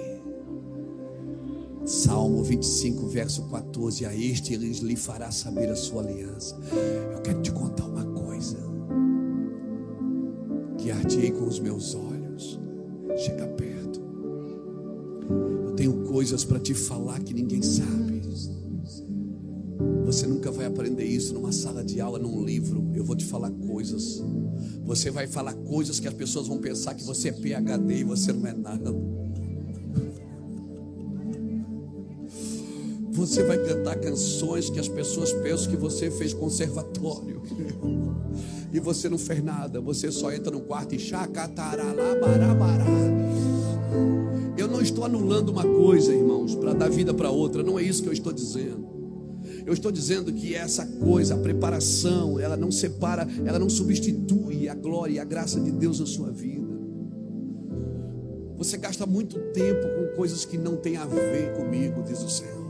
Salmo 1.84 2.42
25, 2.42 3.06
verso 3.08 3.42
14: 3.48 4.06
A 4.06 4.14
este 4.14 4.54
ele 4.54 4.72
lhe 4.72 4.96
fará 4.96 5.30
saber 5.30 5.68
a 5.68 5.76
sua 5.76 6.02
aliança. 6.02 6.58
Eu 7.12 7.20
quero 7.20 7.42
te 7.42 7.52
contar 7.52 7.84
uma 7.84 8.06
coisa. 8.06 8.56
Que 10.78 10.90
ardiei 10.90 11.30
com 11.30 11.44
os 11.44 11.60
meus 11.60 11.94
olhos. 11.94 12.58
Chega 13.18 13.46
perto. 13.48 14.00
Eu 15.66 15.72
tenho 15.74 16.04
coisas 16.04 16.42
para 16.42 16.58
te 16.58 16.72
falar 16.72 17.20
que 17.20 17.34
ninguém 17.34 17.60
sabe. 17.60 18.01
Você 20.12 20.26
nunca 20.26 20.50
vai 20.50 20.66
aprender 20.66 21.06
isso 21.06 21.32
numa 21.32 21.52
sala 21.52 21.82
de 21.82 21.98
aula, 21.98 22.18
num 22.18 22.44
livro. 22.44 22.86
Eu 22.94 23.02
vou 23.02 23.16
te 23.16 23.24
falar 23.24 23.50
coisas. 23.50 24.22
Você 24.84 25.10
vai 25.10 25.26
falar 25.26 25.54
coisas 25.54 25.98
que 25.98 26.06
as 26.06 26.12
pessoas 26.12 26.46
vão 26.46 26.58
pensar 26.58 26.94
que 26.94 27.02
você 27.02 27.30
é 27.30 27.32
PhD 27.32 28.00
e 28.00 28.04
você 28.04 28.30
não 28.30 28.46
é 28.46 28.52
nada. 28.52 28.94
Você 33.12 33.42
vai 33.42 33.56
cantar 33.64 33.96
canções 34.00 34.68
que 34.68 34.78
as 34.78 34.86
pessoas 34.86 35.32
pensam 35.32 35.70
que 35.70 35.78
você 35.78 36.10
fez 36.10 36.34
conservatório. 36.34 37.40
E 38.70 38.78
você 38.78 39.08
não 39.08 39.16
fez 39.16 39.42
nada. 39.42 39.80
Você 39.80 40.12
só 40.12 40.30
entra 40.30 40.50
no 40.50 40.60
quarto 40.60 40.94
e 40.94 40.98
chacataralá, 40.98 42.14
barabará. 42.20 42.84
Eu 44.58 44.68
não 44.68 44.82
estou 44.82 45.06
anulando 45.06 45.48
uma 45.48 45.64
coisa, 45.64 46.14
irmãos, 46.14 46.54
para 46.54 46.74
dar 46.74 46.90
vida 46.90 47.14
para 47.14 47.30
outra. 47.30 47.62
Não 47.62 47.78
é 47.78 47.82
isso 47.82 48.02
que 48.02 48.10
eu 48.10 48.12
estou 48.12 48.30
dizendo. 48.32 49.01
Eu 49.64 49.72
estou 49.72 49.92
dizendo 49.92 50.32
que 50.32 50.54
essa 50.54 50.84
coisa, 50.84 51.34
a 51.34 51.38
preparação, 51.38 52.38
ela 52.38 52.56
não 52.56 52.70
separa, 52.70 53.26
ela 53.44 53.58
não 53.58 53.70
substitui 53.70 54.68
a 54.68 54.74
glória 54.74 55.14
e 55.14 55.18
a 55.18 55.24
graça 55.24 55.60
de 55.60 55.70
Deus 55.70 56.00
na 56.00 56.06
sua 56.06 56.30
vida. 56.30 56.66
Você 58.58 58.76
gasta 58.76 59.06
muito 59.06 59.38
tempo 59.52 59.88
com 59.88 60.16
coisas 60.16 60.44
que 60.44 60.56
não 60.56 60.76
têm 60.76 60.96
a 60.96 61.06
ver 61.06 61.52
comigo, 61.56 62.02
diz 62.02 62.22
o 62.22 62.30
Senhor. 62.30 62.62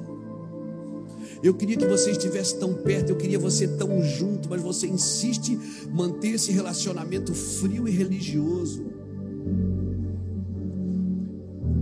Eu 1.43 1.55
queria 1.55 1.77
que 1.77 1.87
você 1.87 2.13
estivesse 2.13 2.57
tão 2.59 2.73
perto, 2.73 3.11
eu 3.11 3.17
queria 3.17 3.39
você 3.39 3.67
tão 3.67 4.01
junto, 4.03 4.49
mas 4.49 4.63
você 4.63 4.87
insiste 4.87 5.59
manter 5.91 6.35
esse 6.35 6.53
relacionamento 6.53 7.35
frio 7.35 7.89
e 7.89 7.91
religioso. 7.91 8.85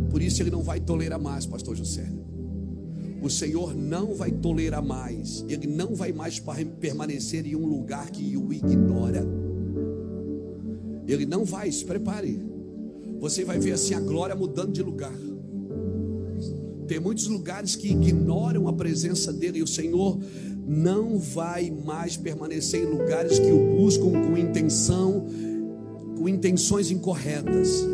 Por 0.08 0.22
isso 0.22 0.42
ele 0.42 0.50
não 0.50 0.62
vai 0.62 0.80
tolerar 0.80 1.20
mais, 1.20 1.44
pastor 1.44 1.76
José. 1.76 2.10
O 3.22 3.28
Senhor 3.28 3.74
não 3.74 4.14
vai 4.14 4.30
tolerar 4.30 4.82
mais, 4.82 5.44
ele 5.48 5.66
não 5.66 5.94
vai 5.94 6.12
mais 6.12 6.42
permanecer 6.80 7.46
em 7.46 7.54
um 7.54 7.66
lugar 7.66 8.10
que 8.10 8.36
o 8.36 8.52
ignora. 8.52 9.26
Ele 11.06 11.26
não 11.26 11.44
vai, 11.44 11.70
se 11.70 11.84
prepare. 11.84 12.40
Você 13.18 13.44
vai 13.44 13.58
ver 13.58 13.72
assim 13.72 13.94
a 13.94 14.00
glória 14.00 14.34
mudando 14.34 14.72
de 14.72 14.82
lugar. 14.82 15.12
Tem 16.86 16.98
muitos 16.98 17.26
lugares 17.26 17.76
que 17.76 17.88
ignoram 17.88 18.66
a 18.66 18.72
presença 18.72 19.32
dele 19.32 19.58
e 19.58 19.62
o 19.62 19.66
Senhor 19.66 20.18
não 20.66 21.18
vai 21.18 21.70
mais 21.70 22.16
permanecer 22.16 22.82
em 22.82 22.86
lugares 22.86 23.38
que 23.38 23.50
o 23.50 23.76
buscam 23.76 24.10
com 24.10 24.38
intenção, 24.38 25.26
com 26.16 26.28
intenções 26.28 26.90
incorretas, 26.90 27.84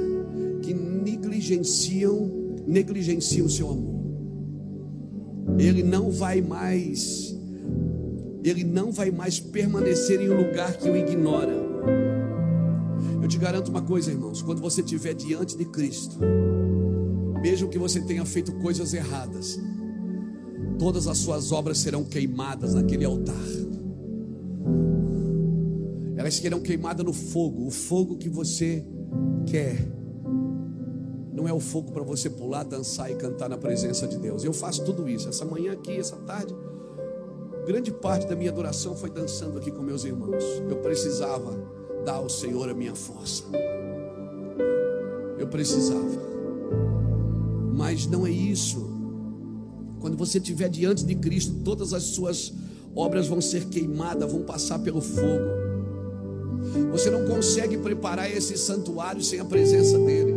que 0.63 0.73
negligenciam, 0.73 2.31
negligenciam 2.67 3.47
o 3.47 3.51
seu 3.51 3.71
amor. 3.71 3.96
Ele 5.59 5.83
não 5.83 6.11
vai 6.11 6.41
mais 6.41 7.37
ele 8.49 8.63
não 8.63 8.93
vai 8.93 9.11
mais 9.11 9.41
permanecer 9.41 10.21
em 10.21 10.31
um 10.31 10.37
lugar 10.37 10.77
que 10.77 10.89
o 10.89 10.97
ignora. 10.97 11.53
Eu 13.21 13.27
te 13.27 13.39
garanto 13.39 13.69
uma 13.69 13.83
coisa, 13.83 14.11
irmãos, 14.11 14.41
quando 14.41 14.61
você 14.61 14.83
estiver 14.83 15.15
diante 15.15 15.57
de 15.57 15.65
Cristo, 15.65 16.17
mesmo 17.43 17.69
que 17.69 17.79
você 17.79 18.01
tenha 18.01 18.25
feito 18.25 18.53
coisas 18.61 18.95
erradas, 18.95 19.59
todas 20.79 21.09
as 21.09 21.19
suas 21.19 21.51
obras 21.51 21.79
serão 21.79 22.05
queimadas 22.05 22.75
naquele 22.75 23.05
altar. 23.05 23.35
Elas 26.17 26.35
serão 26.35 26.61
queimadas 26.61 27.05
no 27.05 27.13
fogo, 27.13 27.67
o 27.67 27.71
fogo 27.71 28.17
que 28.17 28.29
você 28.29 28.87
quer. 29.47 29.96
Não 31.37 31.47
é 31.47 31.53
o 31.53 31.61
fogo 31.61 31.93
para 31.93 32.03
você 32.03 32.31
pular, 32.31 32.63
dançar 32.63 33.13
e 33.13 33.15
cantar 33.15 33.51
na 33.51 33.59
presença 33.59 34.09
de 34.09 34.17
Deus. 34.17 34.43
Eu 34.43 34.55
faço 34.55 34.83
tudo 34.87 35.07
isso. 35.07 35.29
Essa 35.29 35.45
manhã 35.45 35.73
aqui, 35.73 35.93
essa 35.93 36.17
tarde, 36.17 36.57
grande 37.67 37.93
parte 37.93 38.27
da 38.27 38.35
minha 38.35 38.51
adoração 38.51 38.97
foi 38.97 39.11
dançando 39.11 39.59
aqui 39.59 39.71
com 39.71 39.83
meus 39.83 40.07
irmãos. 40.07 40.43
Eu 40.67 40.79
precisava 40.79 41.55
dar 42.07 42.15
ao 42.15 42.31
Senhor 42.31 42.71
a 42.71 42.73
minha 42.73 42.95
força. 42.95 43.45
Eu 45.39 45.47
precisava. 45.49 46.19
Mas 47.75 48.07
não 48.07 48.27
é 48.27 48.31
isso. 48.31 48.89
Quando 50.01 50.17
você 50.17 50.39
estiver 50.39 50.71
diante 50.71 51.05
de 51.05 51.15
Cristo, 51.17 51.53
todas 51.63 51.93
as 51.93 52.05
suas 52.05 52.55
obras 52.95 53.27
vão 53.27 53.43
ser 53.43 53.67
queimadas, 53.67 54.33
vão 54.33 54.41
passar 54.41 54.79
pelo 54.79 55.03
fogo. 55.03 55.67
Você 56.93 57.11
não 57.11 57.27
consegue 57.27 57.77
preparar 57.77 58.31
esse 58.35 58.57
santuário 58.57 59.23
sem 59.23 59.39
a 59.39 59.45
presença 59.45 59.99
dEle. 59.99 60.36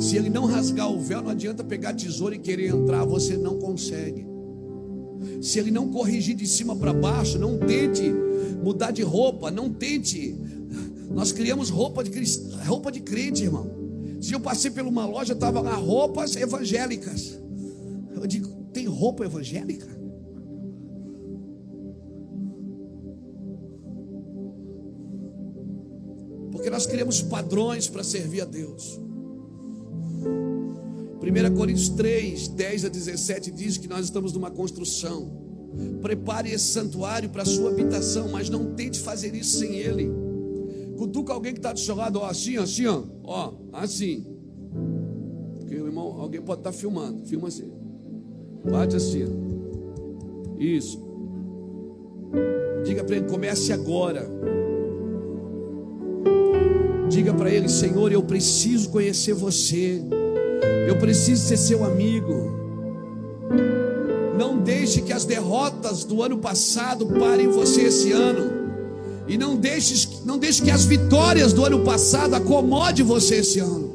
Se 0.00 0.16
ele 0.16 0.30
não 0.30 0.46
rasgar 0.46 0.90
o 0.90 0.98
véu, 0.98 1.22
não 1.22 1.30
adianta 1.30 1.62
pegar 1.62 1.92
tesouro 1.92 2.34
e 2.34 2.38
querer 2.38 2.68
entrar, 2.68 3.04
você 3.04 3.36
não 3.36 3.58
consegue. 3.58 4.26
Se 5.42 5.58
ele 5.58 5.70
não 5.70 5.90
corrigir 5.90 6.34
de 6.34 6.46
cima 6.46 6.74
para 6.74 6.92
baixo, 6.92 7.38
não 7.38 7.58
tente 7.58 8.10
mudar 8.62 8.90
de 8.90 9.02
roupa, 9.02 9.50
não 9.50 9.72
tente. 9.72 10.36
Nós 11.10 11.32
criamos 11.32 11.70
roupa 11.70 12.04
de, 12.04 12.10
roupa 12.66 12.90
de 12.90 13.00
crente, 13.00 13.44
irmão. 13.44 13.70
Se 14.20 14.32
eu 14.32 14.40
passei 14.40 14.70
por 14.70 14.82
uma 14.84 15.06
loja, 15.06 15.32
estava 15.32 15.60
lá 15.60 15.74
roupas 15.74 16.36
evangélicas. 16.36 17.38
Eu 18.14 18.26
digo, 18.26 18.48
tem 18.72 18.86
roupa 18.86 19.24
evangélica? 19.24 19.86
Porque 26.52 26.68
nós 26.68 26.86
criamos 26.86 27.22
padrões 27.22 27.88
para 27.88 28.04
servir 28.04 28.42
a 28.42 28.44
Deus. 28.44 29.00
1 30.20 31.54
Coríntios 31.54 31.88
3, 31.90 32.48
10 32.48 32.84
a 32.84 32.88
17 32.88 33.50
diz 33.50 33.76
que 33.76 33.88
nós 33.88 34.04
estamos 34.04 34.32
numa 34.32 34.50
construção. 34.50 35.30
Prepare 36.00 36.50
esse 36.50 36.64
santuário 36.64 37.30
para 37.30 37.42
a 37.42 37.46
sua 37.46 37.70
habitação, 37.70 38.28
mas 38.28 38.48
não 38.48 38.74
tente 38.74 38.98
fazer 38.98 39.34
isso 39.34 39.58
sem 39.58 39.76
ele. 39.76 40.10
Cutuca 40.96 41.32
alguém 41.32 41.52
que 41.52 41.58
está 41.58 41.72
do 41.72 41.78
seu 41.78 41.94
lado, 41.94 42.18
ó, 42.18 42.26
assim, 42.26 42.56
assim, 42.56 42.86
ó, 42.86 43.02
ó, 43.24 43.54
assim. 43.72 44.26
Porque 45.58 45.76
o 45.76 45.86
irmão, 45.86 46.20
alguém 46.20 46.42
pode 46.42 46.60
estar 46.60 46.72
tá 46.72 46.76
filmando, 46.76 47.24
filma 47.24 47.48
assim. 47.48 47.70
Bate 48.70 48.96
assim. 48.96 49.24
Isso. 50.58 51.00
Diga 52.84 53.04
para 53.04 53.16
ele, 53.16 53.28
comece 53.28 53.72
agora. 53.72 54.28
Diga 57.10 57.34
para 57.34 57.50
ele, 57.50 57.68
Senhor, 57.68 58.12
eu 58.12 58.22
preciso 58.22 58.88
conhecer 58.88 59.34
você. 59.34 60.00
Eu 60.86 60.96
preciso 60.96 61.44
ser 61.44 61.56
seu 61.56 61.84
amigo. 61.84 62.56
Não 64.38 64.58
deixe 64.58 65.02
que 65.02 65.12
as 65.12 65.24
derrotas 65.24 66.04
do 66.04 66.22
ano 66.22 66.38
passado 66.38 67.06
parem 67.06 67.48
você 67.48 67.82
esse 67.82 68.12
ano. 68.12 68.60
E 69.26 69.36
não 69.36 69.56
deixe, 69.56 70.08
não 70.24 70.38
deixe 70.38 70.62
que 70.62 70.70
as 70.70 70.84
vitórias 70.84 71.52
do 71.52 71.64
ano 71.64 71.80
passado 71.80 72.34
acomode 72.34 73.02
você 73.02 73.36
esse 73.36 73.58
ano. 73.58 73.92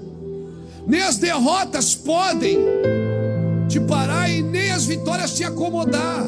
Nem 0.86 1.02
as 1.02 1.18
derrotas 1.18 1.96
podem 1.96 2.60
te 3.70 3.80
parar 3.80 4.30
e 4.30 4.44
nem 4.44 4.72
as 4.72 4.86
vitórias 4.86 5.34
te 5.34 5.44
acomodar. 5.46 6.26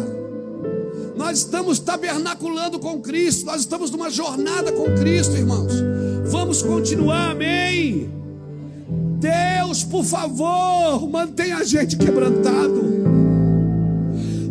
Nós 1.17 1.39
estamos 1.39 1.79
tabernaculando 1.79 2.79
com 2.79 3.01
Cristo, 3.01 3.45
nós 3.45 3.61
estamos 3.61 3.91
numa 3.91 4.09
jornada 4.09 4.71
com 4.71 4.85
Cristo, 4.95 5.35
irmãos. 5.35 5.73
Vamos 6.29 6.61
continuar, 6.61 7.31
amém. 7.31 8.09
Deus, 9.19 9.83
por 9.83 10.03
favor, 10.03 11.09
mantenha 11.09 11.57
a 11.57 11.63
gente 11.63 11.97
quebrantado. 11.97 12.97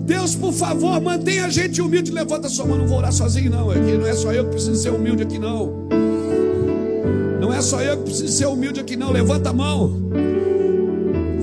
Deus, 0.04 0.34
por 0.34 0.52
favor, 0.52 1.00
mantenha 1.00 1.46
a 1.46 1.50
gente 1.50 1.80
humilde. 1.82 2.12
Levanta 2.12 2.48
sua 2.48 2.64
mão, 2.64 2.78
não 2.78 2.86
vou 2.86 2.98
orar 2.98 3.12
sozinho, 3.12 3.50
não. 3.50 3.70
Aqui 3.70 3.96
não 3.98 4.06
é 4.06 4.12
só 4.12 4.32
eu 4.32 4.44
que 4.44 4.50
preciso 4.50 4.76
ser 4.76 4.90
humilde 4.90 5.22
aqui, 5.22 5.38
não. 5.38 5.86
Não 7.40 7.52
é 7.52 7.60
só 7.60 7.80
eu 7.80 7.98
que 7.98 8.04
preciso 8.04 8.32
ser 8.32 8.46
humilde 8.46 8.80
aqui, 8.80 8.96
não. 8.96 9.10
Levanta 9.10 9.50
a 9.50 9.52
mão. 9.52 9.94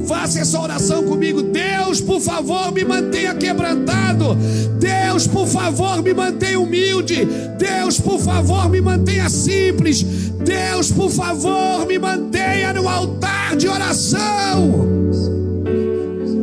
Faça 0.07 0.39
essa 0.39 0.59
oração 0.59 1.03
comigo. 1.03 1.41
Deus, 1.41 2.01
por 2.01 2.19
favor, 2.19 2.71
me 2.71 2.83
mantenha 2.83 3.33
quebrantado. 3.33 4.35
Deus, 4.79 5.27
por 5.27 5.47
favor, 5.47 6.01
me 6.01 6.13
mantenha 6.13 6.59
humilde. 6.59 7.25
Deus, 7.57 7.99
por 7.99 8.19
favor, 8.19 8.69
me 8.69 8.81
mantenha 8.81 9.29
simples. 9.29 10.05
Deus, 10.43 10.91
por 10.91 11.09
favor, 11.09 11.85
me 11.87 11.97
mantenha 11.97 12.73
no 12.73 12.87
altar 12.87 13.55
de 13.55 13.67
oração. 13.67 14.87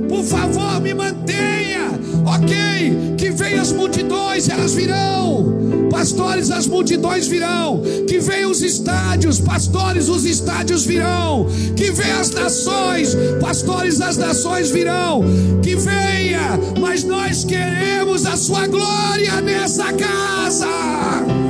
Por 0.09 0.25
favor, 0.25 0.81
me 0.81 0.95
mantenha. 0.95 1.91
Ok, 2.25 3.17
que 3.17 3.31
venham 3.31 3.61
as 3.61 3.73
multidões, 3.73 4.49
elas 4.49 4.75
virão. 4.75 5.89
Pastores, 5.91 6.51
as 6.51 6.67
multidões 6.67 7.27
virão. 7.27 7.83
Que 8.07 8.19
venham 8.19 8.51
os 8.51 8.63
estádios, 8.63 9.41
pastores, 9.41 10.09
os 10.09 10.25
estádios 10.25 10.85
virão. 10.85 11.47
Que 11.77 11.91
venham 11.91 12.21
as 12.21 12.31
nações, 12.31 13.17
pastores, 13.41 14.01
as 14.01 14.17
nações 14.17 14.71
virão. 14.71 15.23
Que 15.63 15.75
venha, 15.77 16.59
mas 16.81 17.05
nós 17.05 17.45
queremos 17.45 18.25
a 18.25 18.37
sua 18.37 18.67
glória 18.67 19.41
nessa 19.41 19.93
casa. 19.93 21.50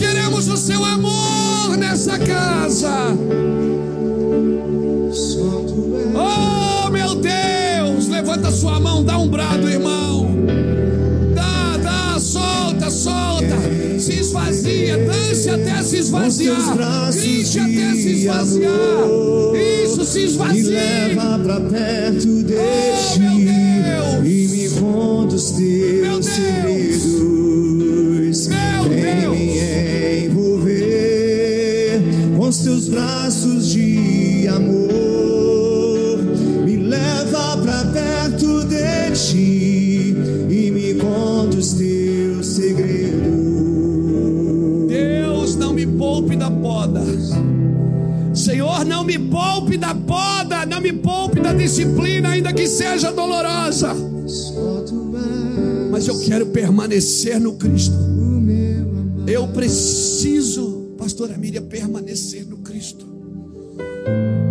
Queremos 0.00 0.48
o 0.48 0.56
seu 0.56 0.82
amor 0.82 1.76
nessa 1.76 2.18
casa. 2.18 3.14
Oh, 6.14 6.88
meu 6.88 7.16
Deus, 7.16 8.08
levanta 8.08 8.50
sua 8.50 8.80
mão, 8.80 9.04
dá 9.04 9.18
um 9.18 9.28
brado, 9.28 9.68
irmão. 9.68 10.26
Dá, 11.34 11.76
dá, 11.76 12.18
solta, 12.18 12.90
solta. 12.90 13.58
Se 13.98 14.20
esvazia, 14.20 14.96
dance 14.96 15.50
até 15.50 15.82
se 15.82 15.98
esvaziar. 15.98 17.12
Grite 17.12 17.58
até 17.58 17.92
se 17.92 18.12
esvaziar. 18.12 18.72
Isso, 19.84 20.02
se 20.06 20.24
esvazia. 20.24 20.62
Me 20.62 20.70
leva 20.70 21.38
pra 21.40 21.60
perto 21.60 22.42
de 22.42 22.54
me 50.80 50.92
poupe 50.92 51.40
da 51.40 51.52
disciplina, 51.52 52.30
ainda 52.30 52.52
que 52.52 52.66
seja 52.66 53.12
dolorosa. 53.12 53.94
Mas 55.90 56.08
eu 56.08 56.18
quero 56.20 56.46
permanecer 56.46 57.38
no 57.38 57.54
Cristo. 57.54 57.94
Eu 59.26 59.48
preciso, 59.48 60.94
pastora 60.96 61.36
Miriam, 61.36 61.62
permanecer 61.62 62.46
no 62.46 62.58
Cristo. 62.58 63.06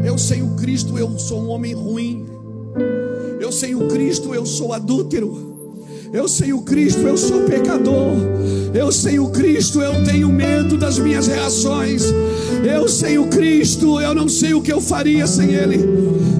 Eu 0.06 0.18
sem 0.18 0.44
o 0.44 0.56
Cristo 0.56 0.98
eu 0.98 1.18
sou 1.18 1.42
um 1.42 1.50
homem 1.50 1.74
ruim. 1.74 2.26
Eu 3.40 3.52
sem 3.52 3.76
o 3.76 3.88
Cristo 3.88 4.34
eu 4.34 4.46
sou 4.46 4.74
adúltero. 4.74 5.49
Eu 6.12 6.28
sem 6.28 6.54
o 6.54 6.62
Cristo 6.62 7.02
eu 7.02 7.16
sou 7.16 7.44
pecador. 7.44 8.16
Eu 8.74 8.92
sem 8.92 9.20
o 9.20 9.30
Cristo 9.30 9.80
eu 9.82 10.04
tenho 10.04 10.30
medo 10.30 10.78
das 10.78 10.98
minhas 10.98 11.28
reações. 11.28 12.04
Eu 12.64 12.88
sem 12.88 13.20
o 13.20 13.28
Cristo 13.28 14.02
eu 14.02 14.16
não 14.16 14.28
sei 14.28 14.54
o 14.54 14.62
que 14.62 14.74
eu 14.74 14.82
faria 14.82 15.28
sem 15.28 15.52
Ele. 15.52 15.78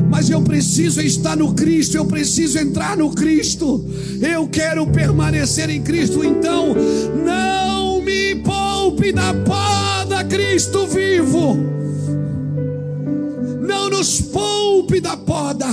Mas 0.10 0.30
eu 0.30 0.42
preciso 0.42 1.02
estar 1.02 1.38
no 1.38 1.54
Cristo, 1.54 1.96
eu 1.96 2.06
preciso 2.06 2.58
entrar 2.58 2.98
no 2.98 3.12
Cristo. 3.12 3.86
Eu 4.20 4.48
quero 4.48 4.88
permanecer 4.88 5.70
em 5.70 5.82
Cristo. 5.84 6.24
Então, 6.24 6.76
não 7.24 8.02
me 8.02 8.36
poupe 8.38 9.12
da 9.12 9.34
poda, 9.34 10.24
Cristo 10.24 10.88
vivo. 10.88 11.58
Não 13.62 13.88
nos 13.90 14.20
poupe 14.20 15.00
da 15.00 15.16
poda. 15.16 15.68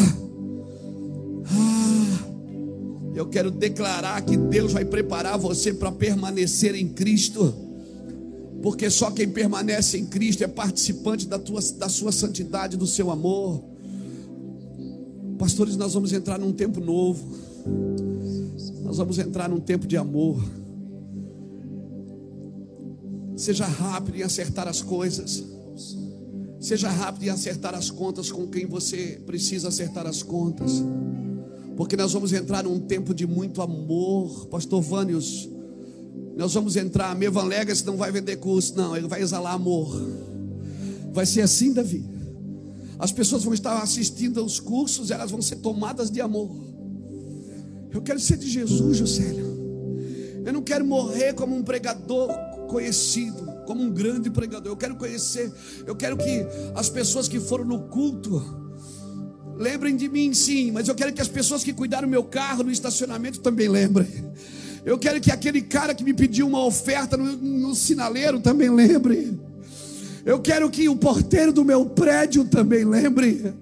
Eu 3.16 3.24
quero 3.26 3.50
declarar 3.50 4.20
que 4.20 4.36
Deus 4.36 4.74
vai 4.74 4.84
preparar 4.84 5.38
você 5.38 5.72
para 5.72 5.90
permanecer 5.90 6.74
em 6.74 6.86
Cristo. 6.86 7.54
Porque 8.62 8.90
só 8.90 9.10
quem 9.10 9.26
permanece 9.26 9.96
em 9.96 10.04
Cristo 10.04 10.44
é 10.44 10.46
participante 10.46 11.26
da, 11.26 11.38
tua, 11.38 11.62
da 11.78 11.88
sua 11.88 12.12
santidade, 12.12 12.76
do 12.76 12.86
seu 12.86 13.10
amor. 13.10 13.64
Pastores, 15.38 15.76
nós 15.78 15.94
vamos 15.94 16.12
entrar 16.12 16.38
num 16.38 16.52
tempo 16.52 16.78
novo. 16.78 17.26
Nós 18.82 18.98
vamos 18.98 19.18
entrar 19.18 19.48
num 19.48 19.60
tempo 19.60 19.86
de 19.86 19.96
amor. 19.96 20.38
Seja 23.34 23.64
rápido 23.64 24.18
em 24.18 24.22
acertar 24.24 24.68
as 24.68 24.82
coisas. 24.82 25.42
Seja 26.60 26.90
rápido 26.90 27.22
em 27.24 27.30
acertar 27.30 27.74
as 27.74 27.90
contas 27.90 28.30
com 28.30 28.46
quem 28.46 28.66
você 28.66 29.22
precisa 29.24 29.68
acertar 29.68 30.06
as 30.06 30.22
contas. 30.22 30.82
Porque 31.76 31.96
nós 31.96 32.12
vamos 32.12 32.32
entrar 32.32 32.64
num 32.64 32.80
tempo 32.80 33.14
de 33.14 33.26
muito 33.26 33.60
amor. 33.60 34.46
Pastor 34.46 34.80
Vânios, 34.80 35.48
nós 36.34 36.54
vamos 36.54 36.74
entrar. 36.74 37.14
Mevan 37.14 37.44
Legacy 37.44 37.84
não 37.84 37.96
vai 37.96 38.10
vender 38.10 38.36
curso, 38.36 38.74
não. 38.76 38.96
Ele 38.96 39.06
vai 39.06 39.20
exalar 39.20 39.54
amor. 39.54 39.94
Vai 41.12 41.26
ser 41.26 41.42
assim, 41.42 41.72
Davi. 41.72 42.04
As 42.98 43.12
pessoas 43.12 43.44
vão 43.44 43.52
estar 43.52 43.82
assistindo 43.82 44.40
aos 44.40 44.58
cursos, 44.58 45.10
elas 45.10 45.30
vão 45.30 45.42
ser 45.42 45.56
tomadas 45.56 46.10
de 46.10 46.20
amor. 46.20 46.50
Eu 47.92 48.00
quero 48.00 48.18
ser 48.18 48.38
de 48.38 48.48
Jesus, 48.48 48.96
Juscelio. 48.96 49.46
Eu 50.46 50.52
não 50.52 50.62
quero 50.62 50.84
morrer 50.86 51.34
como 51.34 51.54
um 51.54 51.62
pregador 51.62 52.28
conhecido, 52.68 53.44
como 53.66 53.82
um 53.82 53.90
grande 53.90 54.30
pregador. 54.30 54.72
Eu 54.72 54.76
quero 54.76 54.96
conhecer, 54.96 55.52
eu 55.86 55.94
quero 55.94 56.16
que 56.16 56.46
as 56.74 56.88
pessoas 56.88 57.28
que 57.28 57.38
foram 57.38 57.64
no 57.64 57.80
culto 57.88 58.65
lembrem 59.56 59.96
de 59.96 60.08
mim, 60.08 60.32
sim, 60.34 60.70
mas 60.70 60.88
eu 60.88 60.94
quero 60.94 61.12
que 61.12 61.20
as 61.20 61.28
pessoas 61.28 61.64
que 61.64 61.72
cuidaram 61.72 62.08
meu 62.08 62.22
carro 62.22 62.62
no 62.62 62.70
estacionamento 62.70 63.40
também 63.40 63.68
lembrem. 63.68 64.06
Eu 64.84 64.98
quero 64.98 65.20
que 65.20 65.32
aquele 65.32 65.62
cara 65.62 65.94
que 65.94 66.04
me 66.04 66.14
pediu 66.14 66.46
uma 66.46 66.64
oferta 66.64 67.16
no, 67.16 67.36
no 67.36 67.74
sinaleiro 67.74 68.38
também 68.38 68.70
lembre. 68.70 69.36
Eu 70.24 70.40
quero 70.40 70.70
que 70.70 70.88
o 70.88 70.96
porteiro 70.96 71.52
do 71.52 71.64
meu 71.64 71.86
prédio 71.86 72.44
também 72.44 72.84
lembre. 72.84 73.54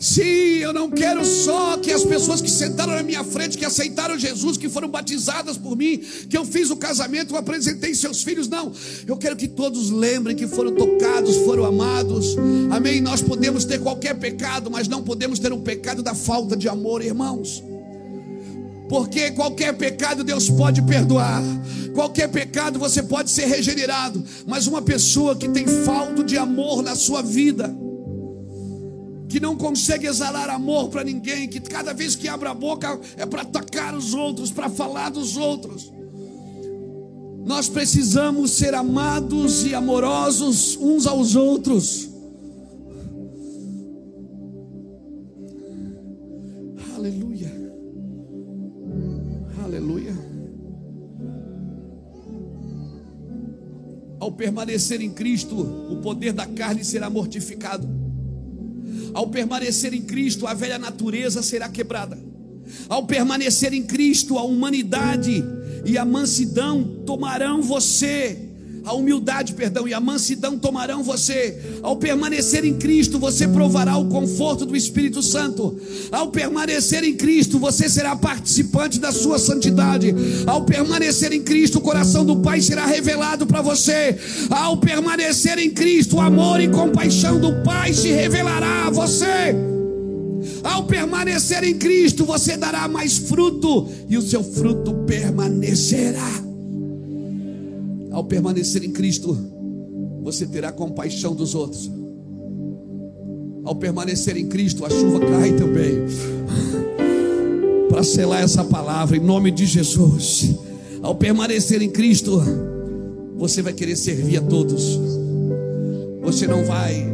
Sim, 0.00 0.56
eu 0.60 0.72
não 0.72 0.90
quero 0.90 1.22
só 1.26 1.76
que 1.76 1.92
as 1.92 2.02
pessoas 2.02 2.40
que 2.40 2.50
sentaram 2.50 2.94
na 2.94 3.02
minha 3.02 3.22
frente, 3.22 3.58
que 3.58 3.66
aceitaram 3.66 4.18
Jesus, 4.18 4.56
que 4.56 4.66
foram 4.66 4.88
batizadas 4.88 5.58
por 5.58 5.76
mim, 5.76 6.00
que 6.26 6.38
eu 6.38 6.46
fiz 6.46 6.70
o 6.70 6.76
casamento, 6.76 7.34
eu 7.34 7.38
apresentei 7.38 7.94
seus 7.94 8.22
filhos, 8.22 8.48
não. 8.48 8.72
Eu 9.06 9.18
quero 9.18 9.36
que 9.36 9.46
todos 9.46 9.90
lembrem 9.90 10.34
que 10.34 10.46
foram 10.46 10.72
tocados, 10.72 11.36
foram 11.44 11.66
amados. 11.66 12.34
Amém. 12.70 13.02
Nós 13.02 13.20
podemos 13.20 13.66
ter 13.66 13.78
qualquer 13.78 14.14
pecado, 14.14 14.70
mas 14.70 14.88
não 14.88 15.02
podemos 15.02 15.38
ter 15.38 15.52
um 15.52 15.60
pecado 15.60 16.02
da 16.02 16.14
falta 16.14 16.56
de 16.56 16.66
amor, 16.66 17.04
irmãos. 17.04 17.62
Porque 18.88 19.32
qualquer 19.32 19.74
pecado 19.74 20.24
Deus 20.24 20.48
pode 20.48 20.80
perdoar, 20.80 21.42
qualquer 21.92 22.28
pecado 22.28 22.78
você 22.78 23.02
pode 23.02 23.30
ser 23.30 23.44
regenerado, 23.44 24.24
mas 24.46 24.66
uma 24.66 24.80
pessoa 24.80 25.36
que 25.36 25.48
tem 25.48 25.66
falta 25.84 26.24
de 26.24 26.38
amor 26.38 26.82
na 26.82 26.96
sua 26.96 27.20
vida, 27.20 27.72
que 29.30 29.38
não 29.38 29.56
consegue 29.56 30.08
exalar 30.08 30.50
amor 30.50 30.88
para 30.88 31.04
ninguém, 31.04 31.48
que 31.48 31.60
cada 31.60 31.94
vez 31.94 32.16
que 32.16 32.26
abre 32.26 32.48
a 32.48 32.54
boca 32.54 33.00
é 33.16 33.24
para 33.24 33.42
atacar 33.42 33.94
os 33.94 34.12
outros, 34.12 34.50
para 34.50 34.68
falar 34.68 35.10
dos 35.10 35.36
outros. 35.36 35.92
Nós 37.46 37.68
precisamos 37.68 38.50
ser 38.50 38.74
amados 38.74 39.64
e 39.64 39.72
amorosos 39.72 40.76
uns 40.76 41.06
aos 41.06 41.36
outros. 41.36 42.10
Aleluia. 46.96 47.52
Aleluia. 49.64 50.14
Ao 54.18 54.32
permanecer 54.32 55.00
em 55.00 55.10
Cristo, 55.10 55.56
o 55.56 56.00
poder 56.02 56.32
da 56.32 56.46
carne 56.46 56.84
será 56.84 57.08
mortificado. 57.08 58.09
Ao 59.12 59.28
permanecer 59.28 59.94
em 59.94 60.02
Cristo, 60.02 60.46
a 60.46 60.54
velha 60.54 60.78
natureza 60.78 61.42
será 61.42 61.68
quebrada. 61.68 62.18
Ao 62.88 63.06
permanecer 63.06 63.72
em 63.72 63.82
Cristo, 63.82 64.38
a 64.38 64.42
humanidade 64.42 65.44
e 65.84 65.98
a 65.98 66.04
mansidão 66.04 67.02
tomarão 67.04 67.62
você. 67.62 68.49
A 68.90 68.92
humildade, 68.92 69.54
perdão, 69.54 69.86
e 69.86 69.94
a 69.94 70.00
mansidão 70.00 70.58
tomarão 70.58 71.00
você. 71.00 71.56
Ao 71.80 71.94
permanecer 71.94 72.64
em 72.64 72.74
Cristo, 72.74 73.20
você 73.20 73.46
provará 73.46 73.96
o 73.96 74.08
conforto 74.08 74.66
do 74.66 74.74
Espírito 74.74 75.22
Santo. 75.22 75.78
Ao 76.10 76.32
permanecer 76.32 77.04
em 77.04 77.14
Cristo, 77.14 77.60
você 77.60 77.88
será 77.88 78.16
participante 78.16 78.98
da 78.98 79.12
sua 79.12 79.38
santidade. 79.38 80.12
Ao 80.44 80.64
permanecer 80.64 81.32
em 81.32 81.40
Cristo, 81.40 81.78
o 81.78 81.80
coração 81.80 82.26
do 82.26 82.40
Pai 82.40 82.60
será 82.60 82.84
revelado 82.84 83.46
para 83.46 83.62
você. 83.62 84.18
Ao 84.50 84.76
permanecer 84.76 85.56
em 85.60 85.70
Cristo, 85.70 86.16
o 86.16 86.20
amor 86.20 86.60
e 86.60 86.66
compaixão 86.66 87.38
do 87.38 87.62
Pai 87.62 87.94
se 87.94 88.08
revelará 88.08 88.88
a 88.88 88.90
você. 88.90 89.54
Ao 90.64 90.82
permanecer 90.82 91.62
em 91.62 91.78
Cristo, 91.78 92.24
você 92.24 92.56
dará 92.56 92.88
mais 92.88 93.18
fruto 93.18 93.88
e 94.08 94.18
o 94.18 94.22
seu 94.22 94.42
fruto 94.42 94.92
permanecerá. 95.06 96.49
Ao 98.10 98.24
permanecer 98.24 98.82
em 98.84 98.90
Cristo, 98.90 99.36
você 100.22 100.46
terá 100.46 100.72
compaixão 100.72 101.34
dos 101.34 101.54
outros. 101.54 101.90
Ao 103.64 103.74
permanecer 103.76 104.36
em 104.36 104.48
Cristo, 104.48 104.84
a 104.84 104.90
chuva 104.90 105.20
cai 105.20 105.52
também. 105.52 106.06
Para 107.88 108.02
selar 108.02 108.42
essa 108.42 108.64
palavra 108.64 109.16
em 109.16 109.20
nome 109.20 109.50
de 109.50 109.64
Jesus. 109.64 110.56
Ao 111.02 111.14
permanecer 111.14 111.82
em 111.82 111.90
Cristo, 111.90 112.40
você 113.36 113.62
vai 113.62 113.72
querer 113.72 113.96
servir 113.96 114.38
a 114.38 114.42
todos. 114.42 114.98
Você 116.22 116.46
não 116.46 116.64
vai 116.64 117.06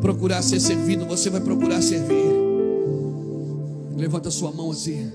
procurar 0.00 0.42
ser 0.42 0.60
servido, 0.60 1.06
você 1.06 1.30
vai 1.30 1.40
procurar 1.40 1.80
servir. 1.80 2.30
Levanta 3.96 4.30
sua 4.30 4.50
mão 4.50 4.70
assim. 4.70 5.10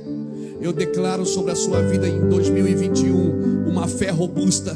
Eu 0.62 0.72
declaro 0.72 1.26
sobre 1.26 1.52
a 1.52 1.56
sua 1.56 1.82
vida 1.82 2.08
em 2.08 2.30
2021 2.30 3.68
uma 3.70 3.88
fé 3.88 4.10
robusta 4.10 4.76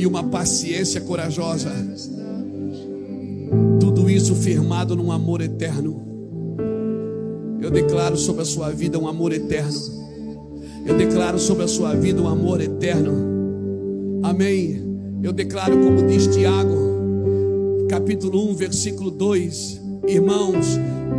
e 0.00 0.06
uma 0.06 0.24
paciência 0.24 0.98
corajosa. 1.02 1.70
Tudo 3.78 4.08
isso 4.08 4.34
firmado 4.34 4.96
num 4.96 5.12
amor 5.12 5.42
eterno. 5.42 6.00
Eu 7.60 7.70
declaro 7.70 8.16
sobre 8.16 8.40
a 8.40 8.44
sua 8.46 8.70
vida 8.70 8.98
um 8.98 9.06
amor 9.06 9.30
eterno. 9.30 9.78
Eu 10.86 10.96
declaro 10.96 11.38
sobre 11.38 11.64
a 11.64 11.68
sua 11.68 11.94
vida 11.94 12.22
um 12.22 12.26
amor 12.26 12.62
eterno. 12.62 13.12
Amém. 14.22 14.82
Eu 15.22 15.34
declaro, 15.34 15.78
como 15.78 16.06
diz 16.06 16.26
Tiago, 16.28 17.86
capítulo 17.90 18.50
1, 18.52 18.54
versículo 18.54 19.10
2: 19.10 19.80
Irmãos, 20.08 20.78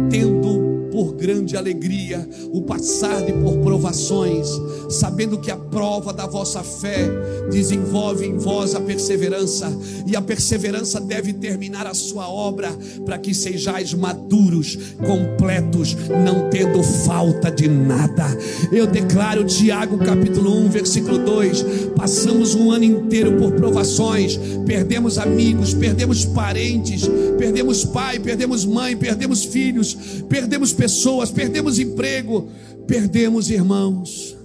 tendo 0.10 0.70
por 0.92 1.14
grande 1.14 1.56
alegria 1.56 2.28
o 2.52 2.62
passar 2.62 3.26
de 3.26 3.34
por 3.34 3.58
provações, 3.60 4.48
sabendo 4.89 5.39
que 5.39 5.50
a 5.50 5.56
prova 5.56 6.14
da 6.14 6.28
vossa 6.28 6.62
fé 6.64 7.10
desenvolve 7.50 8.26
em 8.26 8.38
vós 8.38 8.76
a 8.76 8.82
perseverança, 8.82 9.72
e 10.06 10.16
a 10.16 10.22
perseverança 10.22 11.00
deve 11.00 11.34
terminar 11.34 11.88
a 11.88 11.94
sua 11.94 12.28
obra, 12.28 12.72
para 13.06 13.18
que 13.18 13.34
sejais 13.34 13.94
maduros, 13.94 14.78
completos, 15.06 15.96
não 16.10 16.50
tendo 16.50 16.84
falta 16.84 17.50
de 17.50 17.68
nada. 17.68 18.26
Eu 18.72 18.86
declaro 18.86 19.44
Tiago 19.46 19.98
capítulo 20.00 20.56
1, 20.66 20.70
versículo 20.70 21.18
2: 21.20 21.66
passamos 21.96 22.56
um 22.56 22.72
ano 22.72 22.84
inteiro 22.84 23.38
por 23.38 23.54
provações, 23.54 24.39
perdemos 24.66 25.18
amigos, 25.18 25.74
perdemos 25.74 26.26
parentes, 26.26 27.08
perdemos 27.38 27.86
pai, 27.86 28.20
perdemos 28.20 28.66
mãe, 28.66 28.96
perdemos 28.96 29.46
filhos, 29.46 29.96
perdemos 30.28 30.74
pessoas, 30.82 31.30
perdemos 31.30 31.78
emprego, 31.78 32.50
perdemos 32.88 33.52
irmãos. 33.52 34.36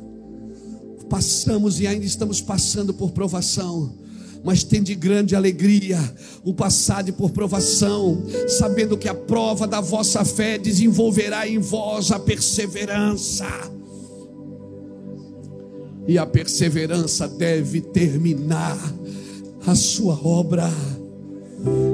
Passamos 1.09 1.81
e 1.81 1.87
ainda 1.87 2.05
estamos 2.05 2.43
passando 2.43 2.93
por 2.93 3.13
provação 3.13 4.05
mas 4.45 4.63
tem 4.63 4.81
de 4.81 4.95
grande 4.95 5.35
alegria 5.35 5.99
o 6.45 6.55
passar 6.55 7.03
de 7.03 7.11
por 7.11 7.33
provação, 7.33 8.23
sabendo 8.47 8.97
que 8.97 9.09
a 9.09 9.15
prova 9.15 9.67
da 9.67 9.81
vossa 9.81 10.25
fé 10.25 10.57
desenvolverá 10.57 11.49
em 11.49 11.59
vós 11.59 12.13
a 12.13 12.19
perseverança. 12.21 13.49
E 16.07 16.17
a 16.17 16.25
perseverança 16.25 17.27
deve 17.27 17.81
terminar 17.81 18.79
a 19.67 19.75
sua 19.75 20.15
obra. 20.25 20.71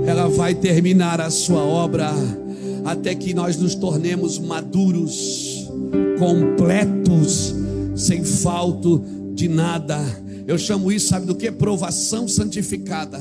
Ela 0.07 0.28
vai 0.28 0.55
terminar 0.55 1.22
a 1.22 1.30
sua 1.30 1.64
obra 1.64 2.12
até 2.84 3.14
que 3.14 3.34
nós 3.34 3.56
nos 3.56 3.74
tornemos 3.74 4.38
maduros, 4.38 5.68
completos, 6.18 7.54
sem 7.94 8.24
falta 8.24 8.88
de 9.34 9.48
nada. 9.48 9.98
Eu 10.46 10.58
chamo 10.58 10.90
isso, 10.90 11.08
sabe 11.08 11.26
do 11.26 11.34
que? 11.34 11.50
Provação 11.50 12.26
santificada. 12.26 13.20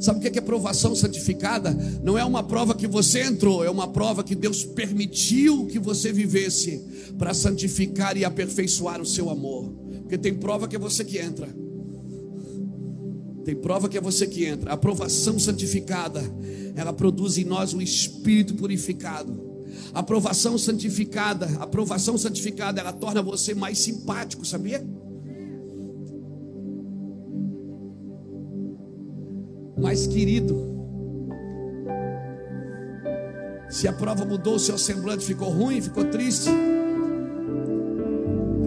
Sabe 0.00 0.18
o 0.18 0.22
que 0.32 0.38
é 0.38 0.42
provação 0.42 0.94
santificada? 0.94 1.76
Não 2.02 2.16
é 2.16 2.24
uma 2.24 2.42
prova 2.42 2.74
que 2.74 2.86
você 2.86 3.22
entrou, 3.22 3.62
é 3.62 3.68
uma 3.68 3.86
prova 3.86 4.24
que 4.24 4.34
Deus 4.34 4.64
permitiu 4.64 5.66
que 5.66 5.78
você 5.78 6.10
vivesse 6.10 6.82
para 7.18 7.34
santificar 7.34 8.16
e 8.16 8.24
aperfeiçoar 8.24 9.00
o 9.02 9.06
seu 9.06 9.28
amor. 9.28 9.70
Porque 10.00 10.16
tem 10.16 10.32
prova 10.32 10.66
que 10.66 10.74
é 10.74 10.78
você 10.78 11.04
que 11.04 11.18
entra. 11.18 11.48
Tem 13.44 13.54
prova 13.54 13.88
que 13.88 13.96
é 13.96 14.00
você 14.00 14.26
que 14.26 14.44
entra. 14.44 14.70
A 14.70 14.74
aprovação 14.74 15.38
santificada, 15.38 16.22
ela 16.76 16.92
produz 16.92 17.38
em 17.38 17.44
nós 17.44 17.72
um 17.72 17.80
espírito 17.80 18.54
purificado. 18.54 19.48
A 19.94 20.00
aprovação 20.00 20.58
santificada, 20.58 21.46
a 21.58 21.64
aprovação 21.64 22.18
santificada, 22.18 22.80
ela 22.80 22.92
torna 22.92 23.22
você 23.22 23.54
mais 23.54 23.78
simpático, 23.78 24.44
sabia? 24.44 24.84
Mais 29.78 30.06
querido. 30.06 30.68
Se 33.70 33.88
a 33.88 33.92
prova 33.92 34.24
mudou, 34.24 34.56
o 34.56 34.58
seu 34.58 34.76
semblante 34.76 35.24
ficou 35.24 35.48
ruim, 35.48 35.80
ficou 35.80 36.04
triste, 36.04 36.50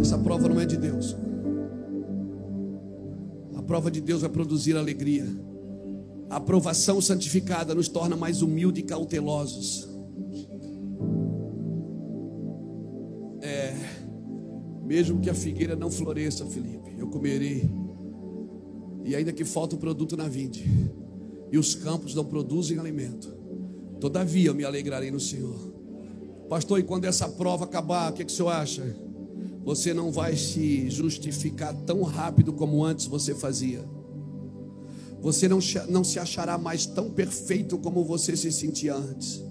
essa 0.02 0.18
prova 0.18 0.48
não 0.50 0.60
é 0.60 0.66
de 0.66 0.78
Deus 0.78 1.16
prova 3.64 3.90
de 3.90 4.00
Deus 4.00 4.22
vai 4.22 4.30
produzir 4.30 4.76
alegria. 4.76 5.26
A 6.30 6.38
aprovação 6.38 7.02
santificada 7.02 7.74
nos 7.74 7.88
torna 7.88 8.16
mais 8.16 8.42
humildes 8.42 8.84
e 8.84 8.86
cautelosos. 8.86 9.90
É, 13.42 13.76
mesmo 14.84 15.20
que 15.20 15.30
a 15.30 15.34
figueira 15.34 15.76
não 15.76 15.92
floresça, 15.92 16.46
Felipe, 16.46 16.96
eu 16.98 17.08
comerei. 17.08 17.70
E 19.04 19.16
ainda 19.16 19.34
que 19.34 19.44
falta 19.44 19.76
o 19.76 19.80
produto 19.80 20.16
na 20.16 20.28
vinde, 20.28 20.66
e 21.52 21.58
os 21.58 21.76
campos 21.76 22.16
não 22.16 22.26
produzem 22.26 22.80
alimento, 22.80 23.28
todavia 24.00 24.50
eu 24.50 24.56
me 24.56 24.64
alegrarei 24.64 25.12
no 25.12 25.20
Senhor. 25.20 25.74
Pastor, 26.50 26.80
e 26.80 26.84
quando 26.84 27.06
essa 27.06 27.28
prova 27.28 27.66
acabar, 27.66 28.12
o 28.12 28.16
que, 28.16 28.26
que 28.26 28.32
o 28.32 28.36
senhor 28.36 28.50
acha? 28.50 28.96
Você 29.64 29.94
não 29.94 30.12
vai 30.12 30.36
se 30.36 30.90
justificar 30.90 31.74
tão 31.86 32.02
rápido 32.04 32.52
como 32.52 32.84
antes 32.84 33.06
você 33.06 33.34
fazia. 33.34 33.84
Você 35.22 35.48
não, 35.48 35.60
não 35.88 36.04
se 36.04 36.20
achará 36.20 36.58
mais 36.58 36.86
tão 36.86 37.10
perfeito 37.10 37.78
como 37.78 38.04
você 38.04 38.36
se 38.36 38.52
sentia 38.52 38.94
antes. 38.94 39.42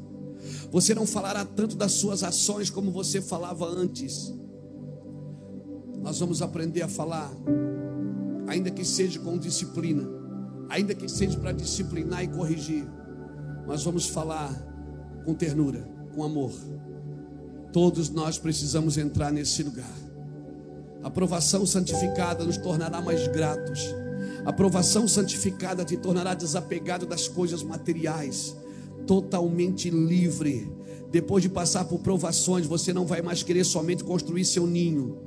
Você 0.70 0.94
não 0.94 1.06
falará 1.06 1.46
tanto 1.46 1.76
das 1.76 1.92
suas 1.92 2.22
ações 2.22 2.68
como 2.68 2.90
você 2.90 3.22
falava 3.22 3.66
antes. 3.66 4.34
Nós 6.02 6.18
vamos 6.18 6.42
aprender 6.42 6.82
a 6.82 6.88
falar, 6.88 7.32
ainda 8.46 8.70
que 8.70 8.84
seja 8.84 9.18
com 9.18 9.38
disciplina, 9.38 10.06
ainda 10.68 10.94
que 10.94 11.08
seja 11.08 11.38
para 11.38 11.52
disciplinar 11.52 12.22
e 12.24 12.28
corrigir, 12.28 12.84
mas 13.66 13.82
vamos 13.84 14.08
falar 14.08 14.50
com 15.24 15.32
ternura, 15.32 15.88
com 16.14 16.22
amor. 16.22 16.52
Todos 17.72 18.10
nós 18.10 18.36
precisamos 18.36 18.98
entrar 18.98 19.32
nesse 19.32 19.62
lugar. 19.62 20.01
A 21.02 21.08
aprovação 21.08 21.66
santificada 21.66 22.44
nos 22.44 22.56
tornará 22.56 23.00
mais 23.00 23.26
gratos. 23.28 23.94
A 24.44 24.50
aprovação 24.50 25.06
santificada 25.06 25.84
te 25.84 25.96
tornará 25.96 26.34
desapegado 26.34 27.06
das 27.06 27.28
coisas 27.28 27.62
materiais, 27.62 28.56
totalmente 29.06 29.90
livre. 29.90 30.70
Depois 31.10 31.42
de 31.42 31.48
passar 31.48 31.84
por 31.84 32.00
provações, 32.00 32.66
você 32.66 32.92
não 32.92 33.06
vai 33.06 33.20
mais 33.20 33.42
querer 33.42 33.64
somente 33.64 34.02
construir 34.02 34.44
seu 34.44 34.66
ninho. 34.66 35.18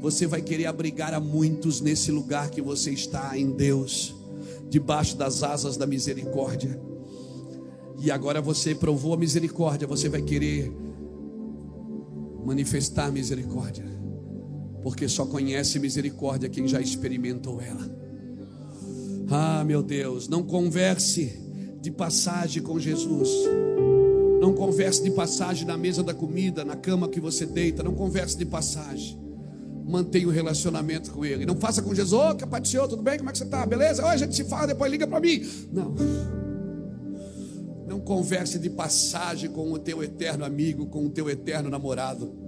Você 0.00 0.26
vai 0.26 0.42
querer 0.42 0.66
abrigar 0.66 1.14
a 1.14 1.20
muitos 1.20 1.80
nesse 1.80 2.10
lugar 2.10 2.50
que 2.50 2.60
você 2.60 2.90
está 2.90 3.36
em 3.36 3.50
Deus, 3.50 4.14
debaixo 4.68 5.16
das 5.16 5.42
asas 5.42 5.76
da 5.76 5.86
misericórdia. 5.86 6.80
E 7.98 8.10
agora 8.10 8.40
você 8.42 8.74
provou 8.74 9.14
a 9.14 9.16
misericórdia, 9.16 9.88
você 9.88 10.08
vai 10.08 10.22
querer 10.22 10.72
manifestar 12.44 13.10
misericórdia, 13.10 13.84
porque 14.86 15.08
só 15.08 15.26
conhece 15.26 15.80
misericórdia 15.80 16.48
quem 16.48 16.68
já 16.68 16.80
experimentou 16.80 17.60
ela. 17.60 17.90
Ah, 19.28 19.64
meu 19.64 19.82
Deus, 19.82 20.28
não 20.28 20.44
converse 20.44 21.36
de 21.80 21.90
passagem 21.90 22.62
com 22.62 22.78
Jesus. 22.78 23.28
Não 24.40 24.54
converse 24.54 25.02
de 25.02 25.10
passagem 25.10 25.66
na 25.66 25.76
mesa 25.76 26.04
da 26.04 26.14
comida, 26.14 26.64
na 26.64 26.76
cama 26.76 27.08
que 27.08 27.18
você 27.18 27.44
deita. 27.44 27.82
Não 27.82 27.96
converse 27.96 28.38
de 28.38 28.44
passagem. 28.44 29.20
Mantenha 29.84 30.28
o 30.28 30.30
um 30.30 30.32
relacionamento 30.32 31.10
com 31.10 31.24
Ele. 31.24 31.44
Não 31.44 31.56
faça 31.56 31.82
com 31.82 31.92
Jesus, 31.92 32.12
ô, 32.12 32.36
oh, 32.36 32.64
Senhor, 32.64 32.86
tudo 32.86 33.02
bem? 33.02 33.18
Como 33.18 33.28
é 33.28 33.32
que 33.32 33.38
você 33.38 33.44
está? 33.44 33.66
Beleza? 33.66 34.04
Hoje 34.04 34.14
a 34.14 34.18
gente 34.18 34.36
se 34.36 34.44
fala, 34.44 34.68
depois 34.68 34.88
liga 34.88 35.08
para 35.08 35.18
mim. 35.18 35.44
Não. 35.72 35.96
Não 37.88 37.98
converse 37.98 38.56
de 38.56 38.70
passagem 38.70 39.50
com 39.50 39.72
o 39.72 39.80
teu 39.80 40.00
eterno 40.00 40.44
amigo, 40.44 40.86
com 40.86 41.06
o 41.06 41.10
teu 41.10 41.28
eterno 41.28 41.68
namorado. 41.68 42.45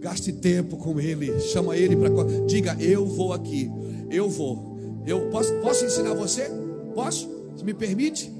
Gaste 0.00 0.32
tempo 0.32 0.76
com 0.76 1.00
ele, 1.00 1.40
chama 1.40 1.76
ele 1.76 1.96
para. 1.96 2.10
Diga, 2.46 2.76
eu 2.80 3.04
vou 3.04 3.32
aqui, 3.32 3.70
eu 4.10 4.28
vou. 4.28 4.78
Eu 5.04 5.28
posso, 5.30 5.52
posso 5.60 5.84
ensinar 5.84 6.14
você? 6.14 6.50
Posso? 6.94 7.28
Você 7.54 7.64
me 7.64 7.74
permite? 7.74 8.32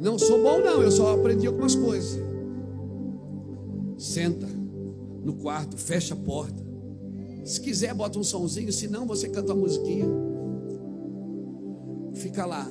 Não 0.00 0.18
sou 0.18 0.42
bom, 0.42 0.58
não, 0.58 0.82
eu 0.82 0.90
só 0.90 1.14
aprendi 1.14 1.46
algumas 1.46 1.74
coisas. 1.74 2.20
Senta 3.96 4.48
no 5.24 5.34
quarto, 5.34 5.76
fecha 5.76 6.14
a 6.14 6.16
porta. 6.16 6.62
Se 7.44 7.60
quiser, 7.60 7.94
bota 7.94 8.18
um 8.18 8.24
sonzinho, 8.24 8.72
se 8.72 8.88
não, 8.88 9.06
você 9.06 9.28
canta 9.28 9.52
uma 9.52 9.62
musiquinha. 9.62 10.06
Fica 12.14 12.44
lá. 12.44 12.68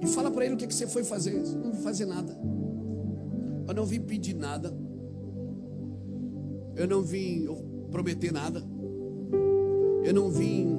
E 0.00 0.06
fala 0.06 0.30
para 0.30 0.44
ele 0.44 0.54
o 0.54 0.56
que, 0.56 0.66
que 0.66 0.74
você 0.74 0.86
foi 0.86 1.04
fazer. 1.04 1.34
Não 1.34 1.72
vou 1.72 1.82
fazer 1.82 2.06
nada. 2.06 2.36
Eu 3.72 3.76
não 3.76 3.86
vim 3.86 4.02
pedir 4.02 4.34
nada. 4.34 4.70
Eu 6.76 6.86
não 6.86 7.00
vim 7.00 7.48
prometer 7.90 8.30
nada. 8.30 8.62
Eu 10.04 10.12
não 10.12 10.28
vim. 10.30 10.76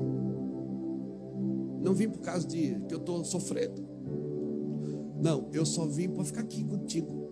Não 1.82 1.95
vim 1.95 2.07
por 2.07 2.20
causa 2.20 2.48
de 2.48 2.80
que 2.88 2.94
eu 2.94 2.99
estou 2.99 3.26
sofrendo. 3.26 3.84
Não, 5.20 5.49
eu 5.52 5.65
só 5.65 5.88
vim 5.88 6.07
para 6.07 6.24
ficar 6.24 6.41
aqui 6.41 6.64
contigo. 6.64 7.32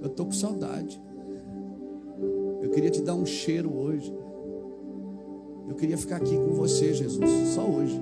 Eu 0.00 0.06
estou 0.06 0.26
com 0.26 0.32
saudade. 0.32 1.02
Eu 2.62 2.70
queria 2.70 2.90
te 2.90 3.02
dar 3.02 3.16
um 3.16 3.26
cheiro 3.26 3.76
hoje. 3.76 4.14
Eu 5.68 5.74
queria 5.74 5.98
ficar 5.98 6.18
aqui 6.18 6.36
com 6.36 6.52
você, 6.52 6.94
Jesus, 6.94 7.28
só 7.52 7.68
hoje. 7.68 8.00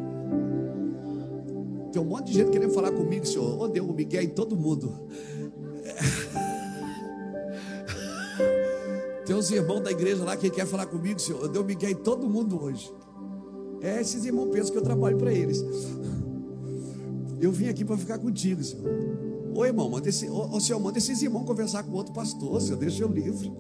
Tem 1.95 2.03
um 2.03 2.07
monte 2.07 2.27
de 2.27 2.33
gente 2.33 2.51
querendo 2.51 2.73
falar 2.73 2.91
comigo, 2.91 3.25
Senhor. 3.25 3.57
Oh, 3.57 3.69
deu 3.69 3.87
Miguel 3.87 4.25
em 4.25 4.29
todo 4.29 4.57
mundo. 4.57 4.93
Tem 9.25 9.37
uns 9.37 9.49
irmãos 9.53 9.79
da 9.79 9.93
igreja 9.93 10.25
lá 10.25 10.37
que 10.37 10.51
quer 10.51 10.67
falar 10.67 10.87
comigo, 10.87 11.21
Senhor. 11.21 11.55
Eu 11.55 11.63
o 11.63 11.65
Miguel 11.65 11.91
em 11.91 11.95
todo 11.95 12.29
mundo 12.29 12.61
hoje. 12.61 12.93
É, 13.81 14.01
esses 14.01 14.25
irmãos 14.25 14.51
pensam 14.51 14.73
que 14.73 14.79
eu 14.79 14.83
trabalho 14.83 15.17
para 15.17 15.33
eles. 15.33 15.65
Eu 17.41 17.53
vim 17.53 17.69
aqui 17.69 17.85
para 17.85 17.97
ficar 17.97 18.19
contigo, 18.19 18.65
Senhor. 18.65 18.85
Ô 19.55 19.65
irmão, 19.65 19.89
manda 19.89 20.09
esse, 20.09 20.29
ô, 20.29 20.57
ô, 20.57 20.59
senhor, 20.59 20.81
manda 20.81 20.99
esses 20.99 21.23
irmãos 21.23 21.45
conversar 21.45 21.85
com 21.85 21.93
outro 21.93 22.13
pastor, 22.13 22.61
Senhor, 22.61 22.77
deixa 22.77 23.05
eu 23.05 23.09
livre. 23.09 23.53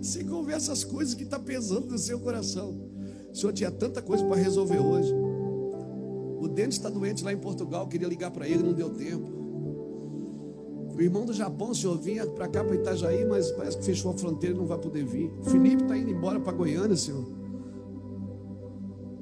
Você 0.00 0.24
conversa 0.24 0.72
as 0.72 0.82
coisas 0.82 1.12
que 1.12 1.24
está 1.24 1.38
pesando 1.38 1.88
no 1.88 1.98
seu 1.98 2.18
coração. 2.20 2.88
O 3.30 3.36
senhor 3.36 3.52
tinha 3.52 3.70
tanta 3.70 4.00
coisa 4.00 4.24
para 4.24 4.36
resolver 4.36 4.78
hoje. 4.78 5.19
Denis 6.60 6.74
está 6.74 6.90
doente 6.90 7.24
lá 7.24 7.32
em 7.32 7.38
Portugal, 7.38 7.88
queria 7.88 8.06
ligar 8.06 8.30
para 8.30 8.46
ele, 8.46 8.62
não 8.62 8.74
deu 8.74 8.90
tempo. 8.90 9.40
O 10.94 11.00
irmão 11.00 11.24
do 11.24 11.32
Japão, 11.32 11.70
o 11.70 11.74
senhor 11.74 11.96
vinha 11.96 12.26
para 12.26 12.46
cá, 12.46 12.62
para 12.62 12.74
Itajaí, 12.74 13.24
mas 13.24 13.50
parece 13.52 13.78
que 13.78 13.84
fechou 13.84 14.12
a 14.12 14.14
fronteira 14.14 14.54
e 14.54 14.58
não 14.58 14.66
vai 14.66 14.76
poder 14.76 15.02
vir. 15.02 15.32
O 15.40 15.44
Felipe 15.44 15.82
está 15.82 15.96
indo 15.96 16.10
embora 16.10 16.38
para 16.38 16.52
Goiânia, 16.52 16.94
senhor. 16.94 17.26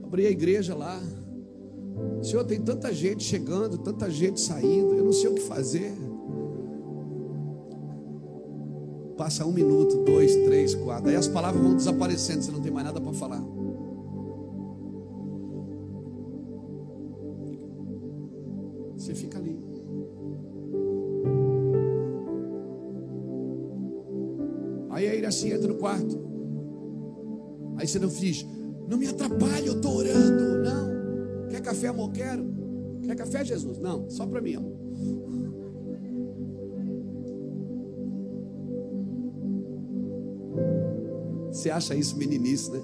Abri 0.03 0.27
a 0.27 0.31
igreja 0.31 0.75
lá. 0.75 1.01
Senhor, 2.23 2.43
tem 2.45 2.61
tanta 2.61 2.93
gente 2.93 3.23
chegando, 3.23 3.79
tanta 3.79 4.11
gente 4.11 4.41
saindo, 4.41 4.95
eu 4.95 5.05
não 5.05 5.13
sei 5.13 5.31
o 5.31 5.35
que 5.35 5.43
fazer. 5.43 5.93
Passa 9.17 9.47
um 9.47 9.53
minuto, 9.53 10.03
dois, 10.03 10.35
três, 10.45 10.75
quatro. 10.75 11.09
Aí 11.09 11.15
as 11.15 11.29
palavras 11.29 11.63
vão 11.63 11.77
desaparecendo, 11.77 12.43
você 12.43 12.51
não 12.51 12.61
tem 12.61 12.73
mais 12.73 12.87
nada 12.87 13.01
para 13.01 13.13
falar. 13.13 13.41
Aí 27.89 27.93
você 27.93 27.99
não 27.99 28.09
diz, 28.09 28.47
não 28.87 28.99
me 28.99 29.07
atrapalhe, 29.07 29.67
eu 29.67 29.77
estou 29.77 29.97
orando. 29.97 30.59
Não. 30.59 31.49
Quer 31.49 31.63
café, 31.63 31.89
amor? 31.89 32.13
Quero. 32.13 32.45
Quer 33.03 33.17
café, 33.17 33.43
Jesus? 33.43 33.79
Não, 33.79 34.11
só 34.11 34.27
para 34.27 34.43
mim, 34.43 34.57
amor. 34.57 34.77
Você 41.51 41.71
acha 41.71 41.95
isso 41.95 42.15
meninice, 42.19 42.71
né? 42.71 42.83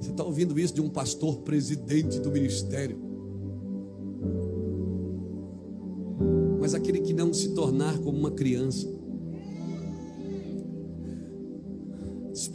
Você 0.00 0.10
está 0.10 0.24
ouvindo 0.24 0.58
isso 0.58 0.74
de 0.74 0.80
um 0.80 0.88
pastor 0.88 1.42
presidente 1.42 2.18
do 2.18 2.32
ministério. 2.32 2.98
Mas 6.58 6.74
aquele 6.74 6.98
que 6.98 7.14
não 7.14 7.32
se 7.32 7.54
tornar 7.54 7.96
como 8.00 8.18
uma 8.18 8.32
criança, 8.32 8.96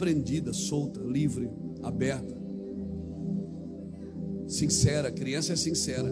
desprendida, 0.02 0.52
solta, 0.52 1.00
livre, 1.00 1.48
aberta, 1.82 2.36
sincera, 4.48 5.12
criança 5.12 5.52
é 5.52 5.56
sincera. 5.56 6.10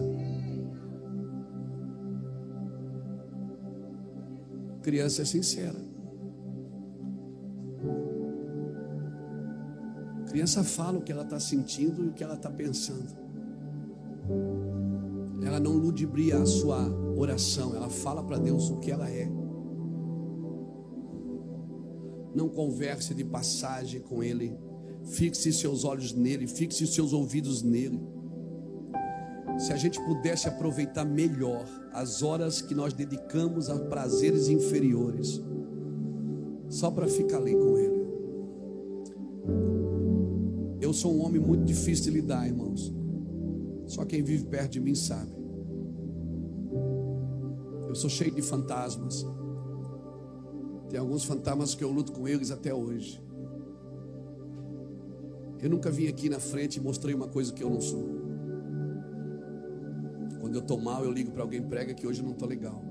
Criança 4.81 5.21
é 5.21 5.25
sincera. 5.25 5.79
Criança 10.29 10.63
fala 10.63 10.97
o 10.97 11.01
que 11.01 11.11
ela 11.11 11.23
está 11.23 11.39
sentindo 11.39 12.05
e 12.05 12.07
o 12.07 12.13
que 12.13 12.23
ela 12.23 12.35
está 12.35 12.49
pensando. 12.49 13.11
Ela 15.43 15.59
não 15.59 15.73
ludibria 15.73 16.37
a 16.37 16.45
sua 16.45 16.79
oração, 17.17 17.75
ela 17.75 17.89
fala 17.89 18.23
para 18.23 18.37
Deus 18.37 18.69
o 18.69 18.79
que 18.79 18.89
ela 18.89 19.09
é. 19.09 19.40
Não 22.33 22.47
converse 22.49 23.13
de 23.13 23.23
passagem 23.23 24.01
com 24.01 24.23
Ele. 24.23 24.57
Fixe 25.03 25.51
seus 25.51 25.83
olhos 25.83 26.13
nele, 26.13 26.47
fixe 26.47 26.85
seus 26.87 27.11
ouvidos 27.13 27.61
nele. 27.63 27.99
Se 29.57 29.73
a 29.73 29.75
gente 29.75 29.99
pudesse 30.05 30.47
aproveitar 30.47 31.05
melhor 31.05 31.65
as 31.91 32.23
horas 32.23 32.61
que 32.61 32.73
nós 32.73 32.93
dedicamos 32.93 33.69
a 33.69 33.77
prazeres 33.77 34.47
inferiores, 34.47 35.41
só 36.69 36.89
para 36.89 37.07
ficar 37.07 37.37
ali 37.37 37.53
com 37.53 37.77
Ele. 37.77 38.01
Eu 40.79 40.93
sou 40.93 41.13
um 41.13 41.25
homem 41.25 41.39
muito 41.39 41.65
difícil 41.65 42.05
de 42.05 42.11
lidar, 42.11 42.47
irmãos. 42.47 42.93
Só 43.85 44.05
quem 44.05 44.23
vive 44.23 44.45
perto 44.45 44.71
de 44.71 44.79
mim 44.79 44.95
sabe. 44.95 45.31
Eu 47.87 47.95
sou 47.95 48.09
cheio 48.09 48.33
de 48.33 48.41
fantasmas. 48.41 49.25
Tem 50.91 50.99
alguns 50.99 51.23
fantasmas 51.23 51.73
que 51.73 51.81
eu 51.81 51.89
luto 51.89 52.11
com 52.11 52.27
eles 52.27 52.51
até 52.51 52.73
hoje. 52.73 53.23
Eu 55.61 55.69
nunca 55.69 55.89
vim 55.89 56.07
aqui 56.07 56.27
na 56.27 56.37
frente 56.37 56.75
e 56.75 56.81
mostrei 56.81 57.15
uma 57.15 57.29
coisa 57.29 57.53
que 57.53 57.63
eu 57.63 57.69
não 57.69 57.79
sou. 57.79 58.03
Quando 60.41 60.53
eu 60.53 60.59
estou 60.59 60.77
mal, 60.77 61.05
eu 61.05 61.11
ligo 61.13 61.31
para 61.31 61.43
alguém 61.43 61.61
prega 61.63 61.93
que 61.93 62.05
hoje 62.05 62.19
eu 62.19 62.25
não 62.25 62.33
estou 62.33 62.45
legal. 62.45 62.83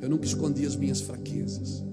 Eu 0.00 0.08
nunca 0.08 0.24
escondi 0.24 0.64
as 0.64 0.76
minhas 0.76 1.00
fraquezas. 1.00 1.84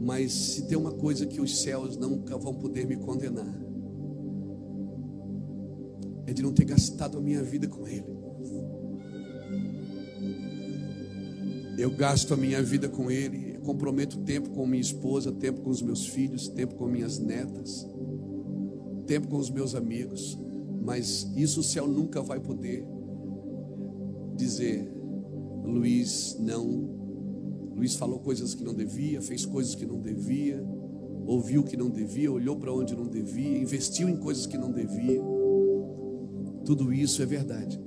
Mas 0.00 0.32
se 0.32 0.68
tem 0.68 0.78
uma 0.78 0.92
coisa 0.92 1.26
que 1.26 1.40
os 1.40 1.62
céus 1.62 1.96
nunca 1.96 2.38
vão 2.38 2.54
poder 2.54 2.86
me 2.86 2.96
condenar, 2.96 3.60
é 6.28 6.32
de 6.32 6.42
não 6.42 6.52
ter 6.52 6.64
gastado 6.64 7.18
a 7.18 7.20
minha 7.20 7.42
vida 7.42 7.66
com 7.66 7.88
Ele. 7.88 8.11
Eu 11.78 11.90
gasto 11.90 12.34
a 12.34 12.36
minha 12.36 12.62
vida 12.62 12.88
com 12.88 13.10
Ele, 13.10 13.58
comprometo 13.64 14.18
tempo 14.18 14.50
com 14.50 14.66
minha 14.66 14.80
esposa, 14.80 15.32
tempo 15.32 15.62
com 15.62 15.70
os 15.70 15.80
meus 15.80 16.06
filhos, 16.06 16.48
tempo 16.48 16.74
com 16.74 16.86
minhas 16.86 17.18
netas, 17.18 17.86
tempo 19.06 19.28
com 19.28 19.38
os 19.38 19.50
meus 19.50 19.74
amigos, 19.74 20.38
mas 20.82 21.30
isso 21.36 21.60
o 21.60 21.62
céu 21.62 21.88
nunca 21.88 22.20
vai 22.20 22.40
poder 22.40 22.84
dizer, 24.36 24.92
Luiz, 25.64 26.36
não. 26.38 26.90
Luiz 27.74 27.94
falou 27.94 28.18
coisas 28.18 28.54
que 28.54 28.64
não 28.64 28.74
devia, 28.74 29.22
fez 29.22 29.46
coisas 29.46 29.74
que 29.74 29.86
não 29.86 30.00
devia, 30.00 30.62
ouviu 31.26 31.62
que 31.62 31.76
não 31.76 31.88
devia, 31.88 32.30
olhou 32.30 32.56
para 32.56 32.72
onde 32.72 32.94
não 32.94 33.06
devia, 33.06 33.58
investiu 33.58 34.08
em 34.08 34.16
coisas 34.16 34.46
que 34.46 34.58
não 34.58 34.70
devia. 34.70 35.20
Tudo 36.64 36.92
isso 36.92 37.22
é 37.22 37.26
verdade. 37.26 37.80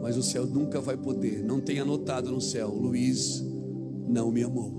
Mas 0.00 0.16
o 0.16 0.22
céu 0.22 0.46
nunca 0.46 0.80
vai 0.80 0.96
poder, 0.96 1.42
não 1.44 1.60
tem 1.60 1.78
anotado 1.78 2.30
no 2.30 2.40
céu, 2.40 2.68
Luiz 2.68 3.44
não 4.08 4.30
me 4.30 4.42
amou. 4.42 4.72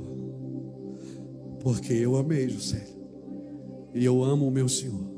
Porque 1.59 1.93
eu 1.93 2.15
amei 2.17 2.49
José. 2.49 2.85
E 3.93 4.03
eu 4.03 4.23
amo 4.23 4.47
o 4.47 4.51
meu 4.51 4.67
Senhor. 4.67 5.11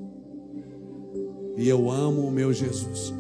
E 1.57 1.67
eu 1.67 1.89
amo 1.89 2.21
o 2.21 2.31
meu 2.31 2.51
Jesus. 2.51 3.13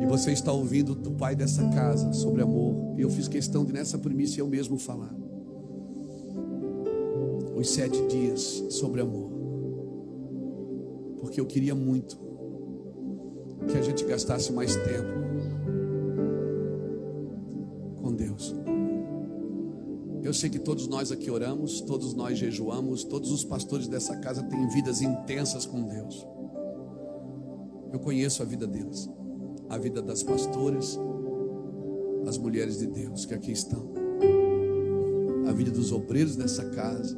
E 0.00 0.06
você 0.06 0.32
está 0.32 0.52
ouvindo 0.52 0.94
do 0.94 1.10
pai 1.10 1.34
dessa 1.34 1.68
casa 1.68 2.12
sobre 2.12 2.42
amor. 2.42 2.94
E 2.96 3.02
eu 3.02 3.10
fiz 3.10 3.28
questão 3.28 3.64
de 3.64 3.72
nessa 3.72 3.98
primícia 3.98 4.40
eu 4.40 4.46
mesmo 4.46 4.78
falar. 4.78 5.14
Os 7.54 7.70
sete 7.70 8.06
dias 8.06 8.64
sobre 8.70 9.00
amor. 9.00 9.30
Porque 11.18 11.40
eu 11.40 11.46
queria 11.46 11.74
muito 11.74 12.18
que 13.70 13.76
a 13.76 13.82
gente 13.82 14.04
gastasse 14.04 14.52
mais 14.52 14.74
tempo 14.76 15.24
com 18.00 18.12
Deus. 18.14 18.54
Eu 20.22 20.32
sei 20.32 20.48
que 20.48 20.58
todos 20.58 20.86
nós 20.88 21.12
aqui 21.12 21.30
oramos, 21.30 21.80
todos 21.82 22.14
nós 22.14 22.38
jejuamos, 22.38 23.04
todos 23.04 23.30
os 23.30 23.44
pastores 23.44 23.86
dessa 23.86 24.16
casa 24.16 24.42
têm 24.42 24.68
vidas 24.68 25.02
intensas 25.02 25.66
com 25.66 25.82
Deus. 25.82 26.26
Eu 27.92 28.00
conheço 28.00 28.42
a 28.42 28.46
vida 28.46 28.66
deles, 28.66 29.08
a 29.68 29.78
vida 29.78 30.00
das 30.00 30.22
pastoras, 30.22 30.98
as 32.26 32.38
mulheres 32.38 32.78
de 32.78 32.86
Deus 32.86 33.26
que 33.26 33.34
aqui 33.34 33.52
estão, 33.52 33.92
a 35.46 35.52
vida 35.52 35.70
dos 35.70 35.92
obreiros 35.92 36.36
dessa 36.36 36.64
casa. 36.70 37.16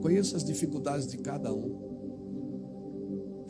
Conheço 0.00 0.36
as 0.36 0.44
dificuldades 0.44 1.06
de 1.06 1.18
cada 1.18 1.52
um. 1.54 1.91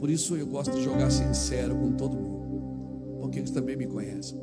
Por 0.03 0.11
isso 0.11 0.35
eu 0.35 0.45
gosto 0.49 0.73
de 0.73 0.83
jogar 0.83 1.11
sincero 1.13 1.77
com 1.77 1.93
todo 1.93 2.17
mundo, 2.17 3.21
porque 3.21 3.39
eles 3.39 3.53
também 3.53 3.77
me 3.77 3.87
conhecem. 3.87 4.37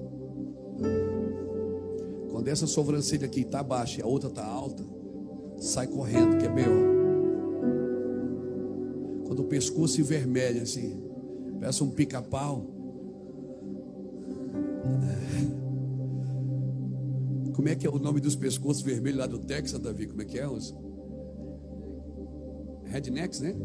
Quando 2.31 2.47
essa 2.47 2.65
sobrancelha 2.65 3.25
aqui 3.25 3.41
está 3.41 3.61
baixa 3.61 3.99
e 3.99 4.01
a 4.01 4.07
outra 4.07 4.29
está 4.29 4.45
alta, 4.45 4.85
sai 5.57 5.85
correndo, 5.87 6.37
que 6.37 6.45
é 6.45 6.49
B.O. 6.49 6.87
Quando 9.25 9.41
o 9.41 9.43
pescoço 9.43 9.95
se 9.95 10.01
vermelha 10.01 10.61
assim, 10.61 11.03
peça 11.59 11.83
um 11.83 11.89
pica-pau. 11.89 12.65
Como 17.53 17.67
é 17.67 17.75
que 17.75 17.85
é 17.85 17.89
o 17.89 17.99
nome 17.99 18.21
dos 18.21 18.37
pescoços 18.37 18.81
vermelhos 18.81 19.19
lá 19.19 19.27
do 19.27 19.39
Texas, 19.39 19.77
Davi? 19.77 20.07
Como 20.07 20.21
é 20.21 20.25
que 20.25 20.39
é? 20.39 20.47
Os 20.47 20.73
rednecks, 22.85 23.41
né? 23.41 23.57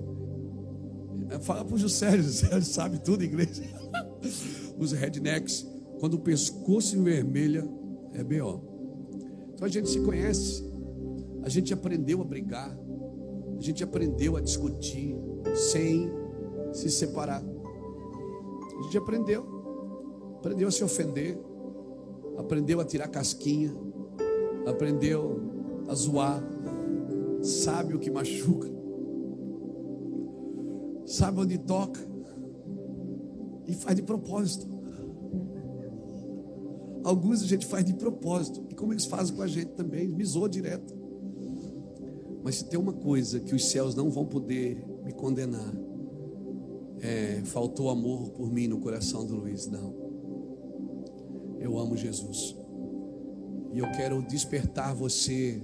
Fala 1.41 1.65
para 1.65 1.73
o 1.73 1.77
o 1.77 1.79
Juscelio 1.79 2.25
sabe 2.63 2.99
tudo 2.99 3.25
inglês. 3.25 3.61
Os 4.79 4.93
rednecks, 4.93 5.67
quando 6.01 6.15
o 6.15 6.19
pescoço 6.19 6.89
se 6.89 6.97
vermelha, 6.97 7.69
é 8.13 8.23
B.O. 8.23 8.61
Então 9.55 9.67
a 9.67 9.69
gente 9.69 9.89
se 9.89 10.01
conhece, 10.01 10.65
a 11.43 11.49
gente 11.49 11.73
aprendeu 11.73 12.21
a 12.21 12.25
brigar, 12.25 12.77
a 13.57 13.61
gente 13.61 13.85
aprendeu 13.85 14.37
a 14.37 14.41
discutir 14.41 15.17
sem 15.55 16.11
se 16.73 16.91
separar. 16.91 17.43
A 17.43 18.83
gente 18.83 18.99
aprendeu, 18.99 19.47
aprendeu 20.39 20.69
a 20.69 20.71
se 20.71 20.83
ofender, 20.83 21.39
aprendeu 22.37 22.81
a 22.81 22.85
tirar 22.85 23.09
casquinha, 23.09 23.73
aprendeu 24.67 25.41
a 25.89 25.95
zoar, 25.95 26.43
sabe 27.43 27.95
o 27.95 27.99
que 27.99 28.11
machuca, 28.11 28.69
sabe 31.15 31.41
onde 31.41 31.59
toca 31.59 32.01
e 33.67 33.75
faz 33.75 33.97
de 33.97 34.03
propósito. 34.03 34.67
Alguns 37.05 37.43
a 37.43 37.47
gente 37.47 37.67
faz 37.67 37.85
de 37.85 37.95
propósito. 37.95 38.65
E 38.71 38.75
como 38.75 38.93
eles 38.93 39.05
fazem 39.05 39.37
com 39.37 39.43
a 39.43 39.47
gente 39.47 39.73
também, 39.73 40.13
zoa 40.25 40.49
direto. 40.49 40.95
Mas 42.43 42.57
se 42.57 42.65
tem 42.65 42.79
uma 42.79 42.93
coisa 42.93 43.41
que 43.41 43.55
os 43.55 43.71
céus 43.71 43.95
não 43.95 44.11
vão 44.11 44.27
poder 44.27 44.85
me 45.05 45.13
condenar, 45.13 45.73
é, 47.01 47.43
faltou 47.45 47.91
amor 47.91 48.31
por 48.31 48.51
mim 48.51 48.69
no 48.69 48.81
coração 48.81 49.25
do 49.25 49.37
Luiz. 49.37 49.67
Não. 49.67 49.95
Eu 51.59 51.79
amo 51.79 51.97
Jesus. 51.97 52.57
E 53.73 53.79
eu 53.79 53.91
quero 53.93 54.23
despertar 54.23 54.95
você, 54.95 55.63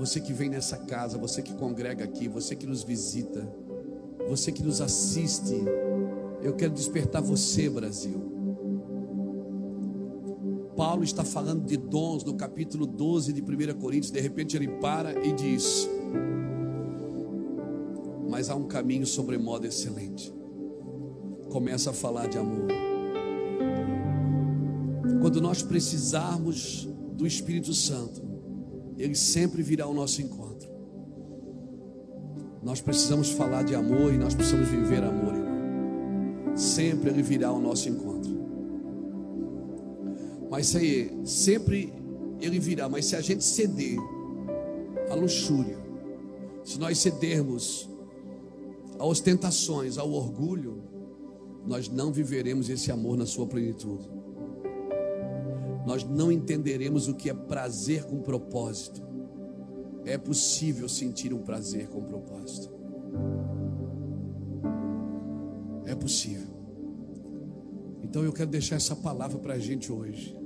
você 0.00 0.18
que 0.18 0.32
vem 0.32 0.48
nessa 0.48 0.78
casa, 0.78 1.18
você 1.18 1.42
que 1.42 1.52
congrega 1.52 2.02
aqui, 2.02 2.26
você 2.26 2.56
que 2.56 2.66
nos 2.66 2.82
visita, 2.82 3.46
você 4.26 4.50
que 4.50 4.62
nos 4.62 4.80
assiste. 4.80 5.62
Eu 6.42 6.54
quero 6.54 6.72
despertar 6.72 7.20
você, 7.20 7.68
Brasil. 7.68 8.18
Paulo 10.74 11.04
está 11.04 11.22
falando 11.22 11.66
de 11.66 11.76
dons 11.76 12.24
no 12.24 12.34
capítulo 12.34 12.86
12 12.86 13.34
de 13.34 13.42
1 13.42 13.78
Coríntios. 13.78 14.10
De 14.10 14.18
repente 14.20 14.56
ele 14.56 14.68
para 14.68 15.22
e 15.22 15.34
diz: 15.34 15.86
Mas 18.26 18.48
há 18.48 18.54
um 18.54 18.66
caminho 18.66 19.06
sobremodo 19.06 19.66
excelente. 19.66 20.32
Começa 21.50 21.90
a 21.90 21.92
falar 21.92 22.26
de 22.26 22.38
amor. 22.38 22.68
Quando 25.20 25.42
nós 25.42 25.62
precisarmos 25.62 26.88
do 27.12 27.26
Espírito 27.26 27.74
Santo, 27.74 28.29
ele 29.02 29.14
sempre 29.14 29.62
virá 29.62 29.84
ao 29.84 29.94
nosso 29.94 30.20
encontro. 30.20 30.68
Nós 32.62 32.80
precisamos 32.80 33.30
falar 33.30 33.62
de 33.62 33.74
amor 33.74 34.12
e 34.12 34.18
nós 34.18 34.34
precisamos 34.34 34.68
viver 34.68 35.02
amor, 35.02 35.34
irmão. 35.34 36.56
Sempre 36.56 37.10
ele 37.10 37.22
virá 37.22 37.48
ao 37.48 37.60
nosso 37.60 37.88
encontro. 37.88 38.38
Mas 40.50 40.66
se, 40.66 41.10
sempre 41.24 41.92
ele 42.40 42.58
virá. 42.58 42.88
Mas 42.88 43.06
se 43.06 43.16
a 43.16 43.20
gente 43.20 43.44
ceder 43.44 43.98
à 45.10 45.14
luxúria, 45.14 45.78
se 46.64 46.78
nós 46.78 46.98
cedermos 46.98 47.88
a 48.98 49.06
ostentações, 49.06 49.96
ao 49.96 50.10
orgulho, 50.12 50.82
nós 51.66 51.88
não 51.88 52.12
viveremos 52.12 52.68
esse 52.68 52.92
amor 52.92 53.16
na 53.16 53.24
sua 53.24 53.46
plenitude. 53.46 54.06
Nós 55.90 56.04
não 56.04 56.30
entenderemos 56.30 57.08
o 57.08 57.14
que 57.14 57.28
é 57.28 57.34
prazer 57.34 58.04
com 58.04 58.20
propósito. 58.20 59.02
É 60.04 60.16
possível 60.16 60.88
sentir 60.88 61.34
um 61.34 61.42
prazer 61.42 61.88
com 61.88 62.00
propósito. 62.04 62.72
É 65.84 65.92
possível. 65.96 66.46
Então 68.04 68.22
eu 68.22 68.32
quero 68.32 68.48
deixar 68.48 68.76
essa 68.76 68.94
palavra 68.94 69.36
para 69.40 69.54
a 69.54 69.58
gente 69.58 69.90
hoje. 69.90 70.38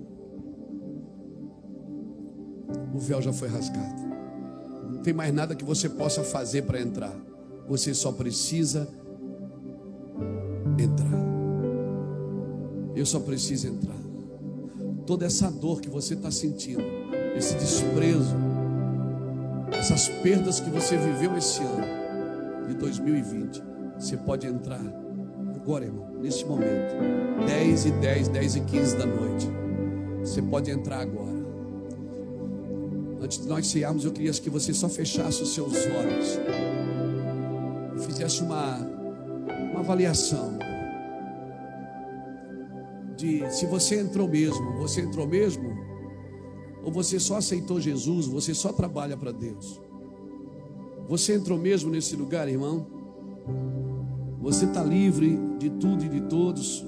o 2.95 2.99
véu 2.99 3.21
já 3.21 3.33
foi 3.33 3.49
rasgado. 3.49 4.03
Não 4.91 5.03
tem 5.03 5.13
mais 5.13 5.35
nada 5.35 5.55
que 5.55 5.65
você 5.65 5.91
possa 5.91 6.25
fazer 6.25 6.63
para 6.63 6.81
entrar. 6.81 7.15
Você 7.69 7.93
só 7.93 8.13
precisa 8.13 8.89
entrar. 10.79 11.23
Eu 12.97 13.05
só 13.05 13.21
preciso 13.21 13.69
entrar. 13.69 14.04
Toda 15.07 15.27
essa 15.27 15.51
dor 15.51 15.81
que 15.83 15.91
você 15.91 16.15
está 16.15 16.31
sentindo, 16.31 16.83
esse 17.37 17.55
desprezo, 17.57 18.35
essas 19.73 20.09
perdas 20.09 20.61
que 20.61 20.71
você 20.71 20.97
viveu 20.97 21.37
esse 21.37 21.61
ano 21.61 22.67
de 22.69 22.75
2020, 22.75 23.63
você 23.99 24.17
pode 24.17 24.47
entrar 24.47 24.81
agora, 25.55 25.85
irmão, 25.85 26.09
nesse 26.23 26.47
momento, 26.47 26.95
10 27.47 27.87
e 27.87 27.91
10, 27.91 28.29
10 28.29 28.57
e 28.57 28.61
15 28.63 28.97
da 28.97 29.05
noite. 29.07 29.47
Você 30.21 30.41
pode 30.41 30.71
entrar 30.71 31.01
agora. 31.01 31.45
Antes 33.21 33.43
de 33.43 33.49
nós 33.49 33.67
cearmos, 33.67 34.07
eu 34.07 34.13
queria 34.13 34.33
que 34.33 34.49
você 34.49 34.73
só 34.73 34.89
fechasse 34.89 35.43
os 35.43 35.53
seus 35.53 35.75
olhos 35.75 36.39
e 37.97 38.07
fizesse 38.07 38.43
uma, 38.43 38.79
uma 39.71 39.81
avaliação 39.81 40.64
de 43.25 43.51
se 43.51 43.67
você 43.67 44.01
entrou 44.01 44.29
mesmo, 44.29 44.73
você 44.75 45.01
entrou 45.01 45.27
mesmo, 45.27 45.73
ou 46.83 46.93
você 46.93 47.19
só 47.19 47.37
aceitou 47.37 47.81
Jesus, 47.81 48.27
você 48.27 48.55
só 48.55 48.73
trabalha 48.73 49.17
para 49.17 49.33
Deus. 49.33 49.81
Você 51.09 51.35
entrou 51.35 51.59
mesmo 51.59 51.91
nesse 51.91 52.15
lugar, 52.15 52.49
irmão? 52.49 52.87
Você 54.41 54.67
está 54.67 54.83
livre 54.83 55.39
de 55.59 55.71
tudo 55.71 56.05
e 56.05 56.09
de 56.09 56.21
todos. 56.23 56.85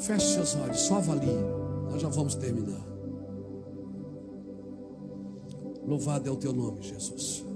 Feche 0.00 0.34
seus 0.34 0.56
olhos, 0.56 0.80
só 0.80 0.96
avalie. 0.96 1.28
Nós 1.90 2.02
já 2.02 2.08
vamos 2.08 2.34
terminar. 2.34 2.84
Louvado 5.86 6.28
é 6.28 6.32
o 6.32 6.36
teu 6.36 6.52
nome, 6.52 6.82
Jesus. 6.82 7.47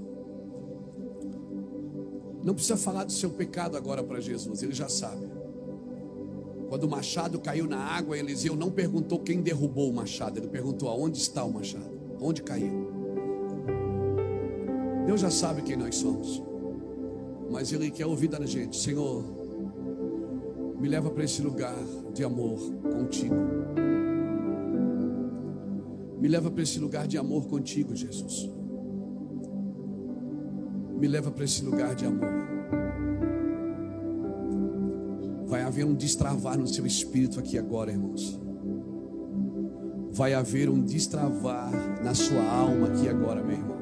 Não 2.43 2.53
precisa 2.53 2.75
falar 2.75 3.05
do 3.05 3.11
seu 3.11 3.29
pecado 3.29 3.77
agora 3.77 4.03
para 4.03 4.19
Jesus, 4.19 4.61
ele 4.61 4.73
já 4.73 4.89
sabe. 4.89 5.25
Quando 6.67 6.83
o 6.83 6.89
machado 6.89 7.39
caiu 7.39 7.67
na 7.67 7.77
água, 7.77 8.17
Eliseu 8.17 8.55
não 8.55 8.69
perguntou 8.69 9.19
quem 9.19 9.41
derrubou 9.41 9.89
o 9.89 9.93
machado, 9.93 10.39
ele 10.39 10.47
perguntou 10.47 10.89
aonde 10.89 11.17
está 11.19 11.43
o 11.43 11.53
machado, 11.53 11.91
onde 12.19 12.41
caiu. 12.43 12.91
Deus 15.05 15.21
já 15.21 15.29
sabe 15.29 15.61
quem 15.61 15.77
nós 15.77 15.95
somos, 15.95 16.41
mas 17.51 17.71
Ele 17.71 17.91
quer 17.91 18.05
ouvir 18.05 18.27
da 18.27 18.45
gente: 18.45 18.77
Senhor, 18.77 19.23
me 20.79 20.87
leva 20.87 21.11
para 21.11 21.23
esse 21.23 21.41
lugar 21.41 21.77
de 22.13 22.23
amor 22.23 22.59
contigo. 22.91 23.35
Me 26.19 26.27
leva 26.27 26.49
para 26.49 26.63
esse 26.63 26.79
lugar 26.79 27.07
de 27.07 27.17
amor 27.17 27.47
contigo, 27.47 27.95
Jesus. 27.95 28.49
Me 31.03 31.09
leva 31.09 31.29
para 31.29 31.43
esse 31.43 31.61
lugar 31.65 31.93
de 31.95 32.05
amor. 32.05 32.29
Vai 35.45 35.61
haver 35.61 35.85
um 35.85 35.93
destravar 35.93 36.57
no 36.57 36.65
seu 36.65 36.85
espírito 36.85 37.41
aqui 37.41 37.57
agora, 37.57 37.91
irmãos. 37.91 38.39
Vai 40.13 40.33
haver 40.33 40.69
um 40.69 40.79
destravar 40.79 41.73
na 42.01 42.15
sua 42.15 42.41
alma 42.41 42.87
aqui 42.87 43.09
agora, 43.09 43.43
meu 43.43 43.57
irmão. 43.57 43.77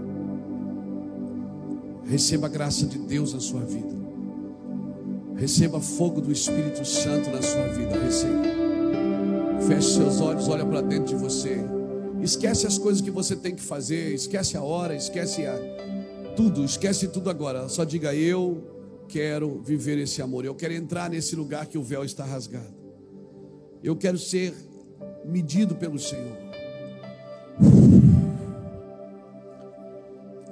Receba 2.05 2.47
a 2.47 2.49
graça 2.49 2.87
de 2.87 2.97
Deus 2.97 3.35
na 3.35 3.39
sua 3.39 3.61
vida. 3.61 3.93
Receba 5.35 5.79
fogo 5.79 6.21
do 6.21 6.31
Espírito 6.31 6.83
Santo 6.83 7.29
na 7.29 7.43
sua 7.43 7.67
vida. 7.67 7.99
Receba. 8.03 8.41
Feche 9.67 9.93
seus 9.93 10.19
olhos, 10.21 10.47
olha 10.47 10.65
para 10.65 10.81
dentro 10.81 11.15
de 11.15 11.21
você. 11.21 11.59
Esquece 12.19 12.65
as 12.65 12.79
coisas 12.79 12.99
que 12.99 13.11
você 13.11 13.35
tem 13.35 13.53
que 13.53 13.61
fazer, 13.61 14.11
esquece 14.11 14.57
a 14.57 14.63
hora, 14.63 14.95
esquece 14.95 15.45
a, 15.45 15.53
tudo, 16.35 16.63
esquece 16.63 17.07
tudo 17.07 17.29
agora. 17.29 17.69
Só 17.69 17.83
diga: 17.83 18.13
Eu 18.15 19.05
quero 19.07 19.61
viver 19.61 19.97
esse 19.97 20.21
amor, 20.21 20.45
eu 20.45 20.55
quero 20.55 20.73
entrar 20.73 21.09
nesse 21.09 21.35
lugar 21.35 21.65
que 21.65 21.77
o 21.77 21.83
véu 21.83 22.03
está 22.03 22.23
rasgado. 22.23 22.75
Eu 23.83 23.95
quero 23.95 24.17
ser 24.17 24.53
medido 25.25 25.75
pelo 25.75 25.99
Senhor. 25.99 26.37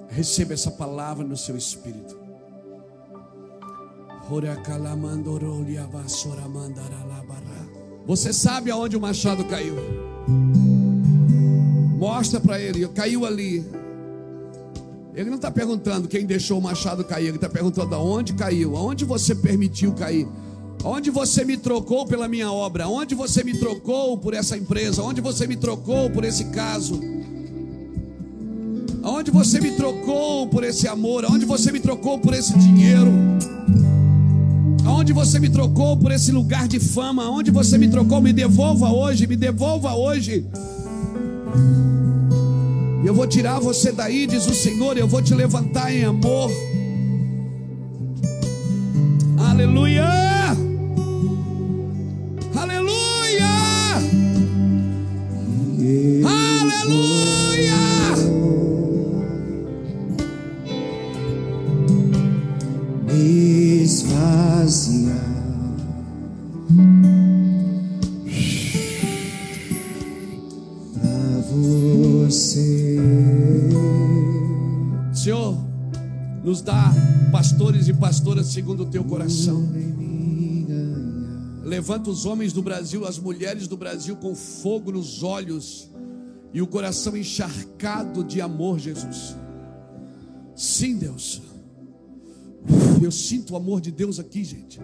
Receba 0.09 0.53
essa 0.53 0.71
palavra 0.71 1.25
no 1.25 1.37
seu 1.37 1.55
espírito. 1.55 2.17
Você 8.05 8.33
sabe 8.33 8.69
aonde 8.69 8.97
o 8.97 8.99
machado 8.99 9.45
caiu? 9.45 9.75
Mostra 11.97 12.39
para 12.39 12.59
ele, 12.59 12.87
caiu 12.89 13.25
ali. 13.25 13.65
Ele 15.15 15.29
não 15.29 15.37
está 15.37 15.49
perguntando 15.49 16.07
quem 16.07 16.25
deixou 16.25 16.59
o 16.59 16.61
machado 16.61 17.03
cair, 17.03 17.27
ele 17.27 17.37
está 17.37 17.49
perguntando 17.49 17.93
aonde 17.95 18.33
caiu, 18.33 18.77
aonde 18.77 19.05
você 19.05 19.33
permitiu 19.33 19.91
cair, 19.93 20.27
aonde 20.83 21.09
você 21.09 21.43
me 21.43 21.57
trocou 21.57 22.05
pela 22.05 22.27
minha 22.27 22.51
obra, 22.51 22.85
aonde 22.85 23.15
você 23.15 23.43
me 23.43 23.57
trocou 23.57 24.17
por 24.17 24.33
essa 24.33 24.55
empresa, 24.55 25.01
aonde 25.01 25.19
você 25.19 25.47
me 25.47 25.57
trocou 25.57 26.09
por 26.09 26.23
esse 26.23 26.45
caso, 26.45 27.01
aonde 29.01 29.31
você 29.31 29.59
me 29.59 29.71
trocou 29.71 30.47
por 30.47 30.63
esse 30.63 30.87
amor, 30.87 31.25
aonde 31.25 31.45
você 31.45 31.71
me 31.71 31.79
trocou 31.79 32.19
por 32.19 32.33
esse 32.33 32.57
dinheiro, 32.57 33.11
aonde 34.85 35.11
você 35.11 35.39
me 35.39 35.49
trocou 35.49 35.97
por 35.97 36.11
esse 36.11 36.31
lugar 36.31 36.67
de 36.67 36.79
fama, 36.79 37.23
aonde 37.23 37.49
você 37.49 37.77
me 37.77 37.89
trocou, 37.89 38.21
me 38.21 38.31
devolva 38.31 38.91
hoje, 38.91 39.25
me 39.25 39.35
devolva 39.35 39.95
hoje. 39.95 40.45
Eu 43.03 43.13
vou 43.13 43.25
tirar 43.25 43.59
você 43.59 43.91
daí, 43.91 44.27
diz 44.27 44.45
o 44.47 44.53
Senhor, 44.53 44.97
eu 44.97 45.07
vou 45.07 45.21
te 45.21 45.33
levantar 45.33 45.93
em 45.93 46.03
amor. 46.03 46.51
Aleluia! 49.37 50.05
Aleluia! 52.55 53.47
Aleluia! 56.25 56.79
Pra 64.09 64.98
nos 76.49 76.63
dá 76.63 76.91
pastores 77.31 77.87
e 77.87 77.93
pastoras 77.93 78.47
segundo 78.47 78.81
o 78.81 78.85
teu 78.87 79.03
coração. 79.03 79.69
Levanta 81.63 82.09
os 82.09 82.25
homens 82.25 82.51
do 82.51 82.63
Brasil, 82.63 83.05
as 83.05 83.19
mulheres 83.19 83.67
do 83.67 83.77
Brasil 83.77 84.15
com 84.15 84.33
fogo 84.33 84.91
nos 84.91 85.21
olhos 85.21 85.91
e 86.51 86.59
o 86.59 86.65
coração 86.65 87.15
encharcado 87.15 88.23
de 88.23 88.41
amor, 88.41 88.79
Jesus. 88.79 89.35
Sim, 90.55 90.97
Deus. 90.97 91.39
Eu 92.99 93.11
sinto 93.11 93.53
o 93.53 93.55
amor 93.55 93.79
de 93.79 93.91
Deus 93.91 94.17
aqui, 94.17 94.43
gente. 94.43 94.79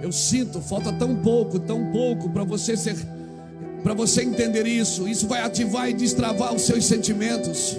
Eu 0.00 0.12
sinto, 0.12 0.60
falta 0.60 0.92
tão 0.92 1.16
pouco, 1.16 1.58
tão 1.58 1.90
pouco 1.90 2.30
para 2.30 2.44
você 2.44 2.76
ser 2.76 2.94
para 3.82 3.94
você 3.94 4.22
entender 4.22 4.64
isso. 4.64 5.08
Isso 5.08 5.26
vai 5.26 5.42
ativar 5.42 5.90
e 5.90 5.92
destravar 5.92 6.54
os 6.54 6.62
seus 6.62 6.84
sentimentos. 6.84 7.76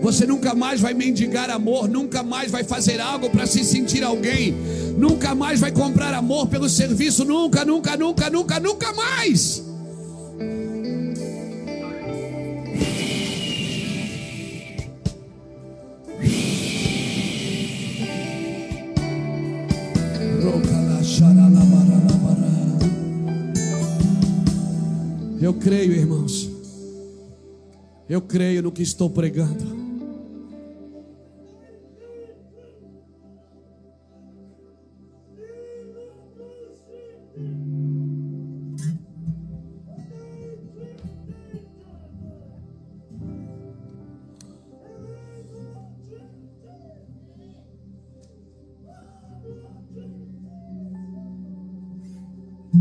Você 0.00 0.26
nunca 0.26 0.54
mais 0.54 0.80
vai 0.80 0.94
mendigar 0.94 1.50
amor, 1.50 1.88
nunca 1.88 2.22
mais 2.22 2.50
vai 2.50 2.64
fazer 2.64 3.00
algo 3.00 3.28
para 3.30 3.46
se 3.46 3.64
sentir 3.64 4.04
alguém, 4.04 4.52
nunca 4.96 5.34
mais 5.34 5.60
vai 5.60 5.72
comprar 5.72 6.14
amor 6.14 6.46
pelo 6.46 6.68
serviço, 6.68 7.24
nunca, 7.24 7.64
nunca, 7.64 7.96
nunca, 7.96 8.30
nunca, 8.30 8.60
nunca 8.60 8.92
mais. 8.92 9.68
Eu 25.40 25.54
creio, 25.54 25.92
irmãos. 25.92 26.50
Eu 28.08 28.20
creio 28.20 28.62
no 28.62 28.72
que 28.72 28.82
estou 28.82 29.08
pregando. 29.08 29.77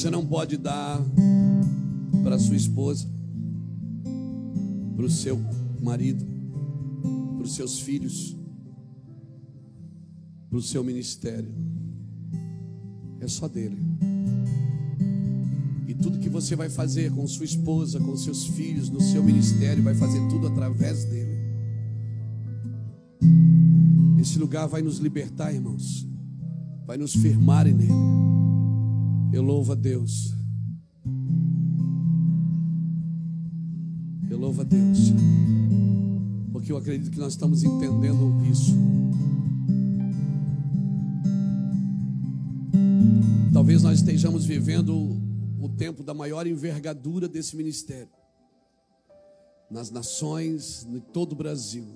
Você 0.00 0.08
não 0.08 0.24
pode 0.24 0.56
dar 0.56 0.98
para 2.22 2.38
sua 2.38 2.56
esposa, 2.56 3.06
para 4.96 5.04
o 5.04 5.10
seu 5.10 5.38
marido, 5.78 6.24
para 7.36 7.44
os 7.44 7.54
seus 7.54 7.80
filhos, 7.80 8.34
para 10.48 10.58
o 10.58 10.62
seu 10.62 10.82
ministério. 10.82 11.52
É 13.20 13.28
só 13.28 13.46
dele. 13.46 13.76
E 15.86 15.92
tudo 15.92 16.18
que 16.18 16.30
você 16.30 16.56
vai 16.56 16.70
fazer 16.70 17.12
com 17.12 17.26
sua 17.26 17.44
esposa, 17.44 18.00
com 18.00 18.16
seus 18.16 18.46
filhos, 18.46 18.88
no 18.88 19.02
seu 19.02 19.22
ministério, 19.22 19.82
vai 19.82 19.94
fazer 19.94 20.26
tudo 20.30 20.46
através 20.46 21.04
dele. 21.04 21.38
Esse 24.18 24.38
lugar 24.38 24.66
vai 24.66 24.80
nos 24.80 24.96
libertar, 24.96 25.52
irmãos. 25.52 26.08
Vai 26.86 26.96
nos 26.96 27.12
firmar 27.12 27.66
nele. 27.66 28.29
Eu 29.32 29.42
louvo 29.42 29.70
a 29.70 29.74
Deus. 29.76 30.34
Eu 34.28 34.36
louvo 34.36 34.62
a 34.62 34.64
Deus. 34.64 34.98
Porque 36.52 36.72
eu 36.72 36.76
acredito 36.76 37.12
que 37.12 37.18
nós 37.18 37.34
estamos 37.34 37.62
entendendo 37.62 38.44
isso. 38.50 38.72
Talvez 43.52 43.84
nós 43.84 44.00
estejamos 44.00 44.44
vivendo 44.44 45.16
o 45.60 45.68
tempo 45.68 46.02
da 46.02 46.12
maior 46.12 46.44
envergadura 46.48 47.28
desse 47.28 47.56
ministério. 47.56 48.10
Nas 49.70 49.92
nações, 49.92 50.84
em 50.90 50.98
todo 50.98 51.34
o 51.34 51.36
Brasil. 51.36 51.86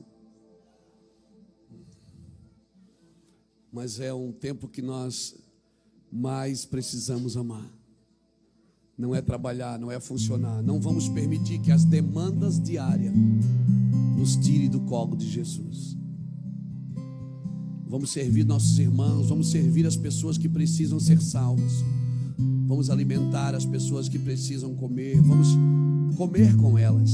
Mas 3.73 3.99
é 3.99 4.15
um 4.15 4.31
tempo 4.31 4.69
que 4.69 4.81
nós 4.81 5.44
mais 6.15 6.65
precisamos 6.65 7.37
amar. 7.37 7.69
Não 8.97 9.13
é 9.13 9.21
trabalhar, 9.21 9.81
não 9.81 9.91
é 9.91 9.99
funcionar. 9.99 10.63
Não 10.63 10.81
vamos 10.81 11.09
permitir 11.09 11.59
que 11.59 11.73
as 11.73 11.85
demandas 11.85 12.61
diárias 12.61 13.13
nos 14.17 14.37
tirem 14.37 14.71
do 14.71 14.79
colo 14.83 15.17
de 15.17 15.29
Jesus. 15.29 15.97
Vamos 17.89 18.13
servir 18.13 18.45
nossos 18.45 18.79
irmãos, 18.79 19.29
vamos 19.29 19.51
servir 19.51 19.87
as 19.87 19.97
pessoas 19.97 20.39
que 20.39 20.49
precisam 20.49 21.01
ser 21.01 21.21
salvas. 21.21 21.73
Vamos 22.67 22.91
alimentar 22.91 23.55
as 23.55 23.67
pessoas 23.67 24.09
que 24.09 24.19
precisam 24.19 24.73
comer. 24.75 25.21
Vamos 25.21 25.49
comer 26.17 26.57
com 26.57 26.79
elas. 26.79 27.11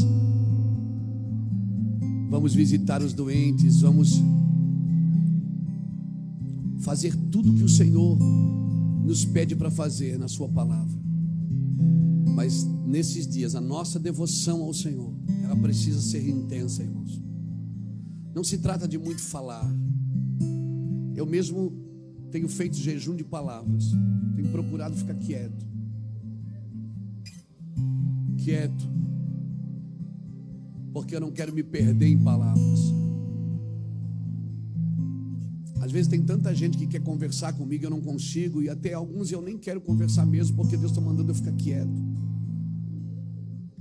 Vamos 2.28 2.54
visitar 2.54 3.02
os 3.02 3.14
doentes. 3.14 3.80
Vamos 3.80 4.20
fazer 6.80 7.16
tudo 7.30 7.52
que 7.52 7.64
o 7.64 7.68
Senhor 7.68 8.18
nos 9.04 9.24
pede 9.24 9.56
para 9.56 9.70
fazer 9.70 10.18
na 10.18 10.28
Sua 10.28 10.48
palavra. 10.48 10.98
Mas 12.34 12.64
nesses 12.86 13.26
dias, 13.26 13.54
a 13.54 13.60
nossa 13.60 13.98
devoção 13.98 14.62
ao 14.62 14.72
Senhor, 14.72 15.12
ela 15.44 15.56
precisa 15.56 16.00
ser 16.00 16.26
intensa, 16.28 16.82
irmãos. 16.82 17.20
Não 18.34 18.44
se 18.44 18.58
trata 18.58 18.86
de 18.86 18.96
muito 18.98 19.20
falar. 19.20 19.68
Eu 21.14 21.26
mesmo 21.26 21.72
tenho 22.30 22.48
feito 22.48 22.76
jejum 22.76 23.16
de 23.16 23.24
palavras. 23.24 23.84
Tenho 24.36 24.50
procurado 24.50 24.96
ficar 24.96 25.14
quieto. 25.14 25.66
Quieto. 28.38 28.88
Porque 30.92 31.14
eu 31.14 31.20
não 31.20 31.30
quero 31.30 31.52
me 31.52 31.62
perder 31.62 32.06
em 32.06 32.18
palavras. 32.18 32.80
Às 35.90 35.92
vezes 35.92 36.08
tem 36.08 36.22
tanta 36.22 36.54
gente 36.54 36.78
que 36.78 36.86
quer 36.86 37.00
conversar 37.00 37.52
comigo, 37.52 37.84
eu 37.84 37.90
não 37.90 38.00
consigo, 38.00 38.62
e 38.62 38.68
até 38.68 38.94
alguns 38.94 39.32
eu 39.32 39.42
nem 39.42 39.58
quero 39.58 39.80
conversar 39.80 40.24
mesmo, 40.24 40.54
porque 40.54 40.76
Deus 40.76 40.92
está 40.92 41.00
mandando 41.00 41.32
eu 41.32 41.34
ficar 41.34 41.50
quieto. 41.50 41.90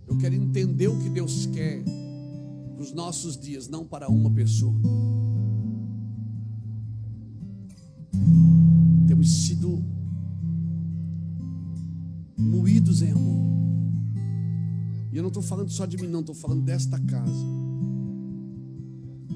Eu 0.07 0.17
quero 0.17 0.33
entender 0.33 0.87
o 0.87 0.97
que 0.97 1.07
Deus 1.07 1.45
quer 1.45 1.83
para 2.73 2.81
os 2.81 2.91
nossos 2.93 3.37
dias, 3.37 3.67
não 3.67 3.85
para 3.85 4.09
uma 4.09 4.31
pessoa. 4.31 4.73
Temos 9.05 9.29
sido 9.29 9.79
moídos 12.35 13.03
em 13.03 13.11
amor. 13.11 13.45
E 15.13 15.15
eu 15.15 15.21
não 15.21 15.29
estou 15.29 15.43
falando 15.43 15.69
só 15.69 15.85
de 15.85 15.95
mim, 15.95 16.07
não, 16.07 16.21
estou 16.21 16.33
falando 16.33 16.63
desta 16.63 16.99
casa. 17.01 17.45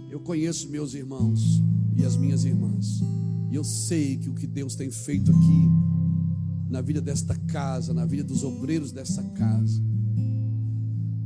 Eu 0.10 0.20
conheço 0.20 0.72
meus 0.72 0.96
irmãos 0.96 1.62
e 1.98 2.06
as 2.06 2.16
minhas 2.16 2.44
irmãs. 2.46 3.02
E 3.52 3.56
eu 3.56 3.64
sei 3.64 4.18
que 4.18 4.30
o 4.30 4.34
que 4.34 4.48
Deus 4.48 4.76
tem 4.76 4.90
feito 4.90 5.32
aqui, 5.32 5.70
na 6.70 6.82
vida 6.82 7.00
desta 7.02 7.36
casa, 7.36 7.94
na 7.94 8.06
vida 8.06 8.24
dos 8.24 8.44
obreiros 8.44 8.92
desta 8.92 9.22
casa, 9.22 9.82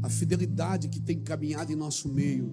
a 0.01 0.09
fidelidade 0.09 0.89
que 0.89 0.99
tem 0.99 1.19
caminhado 1.19 1.71
em 1.71 1.75
nosso 1.75 2.09
meio, 2.09 2.51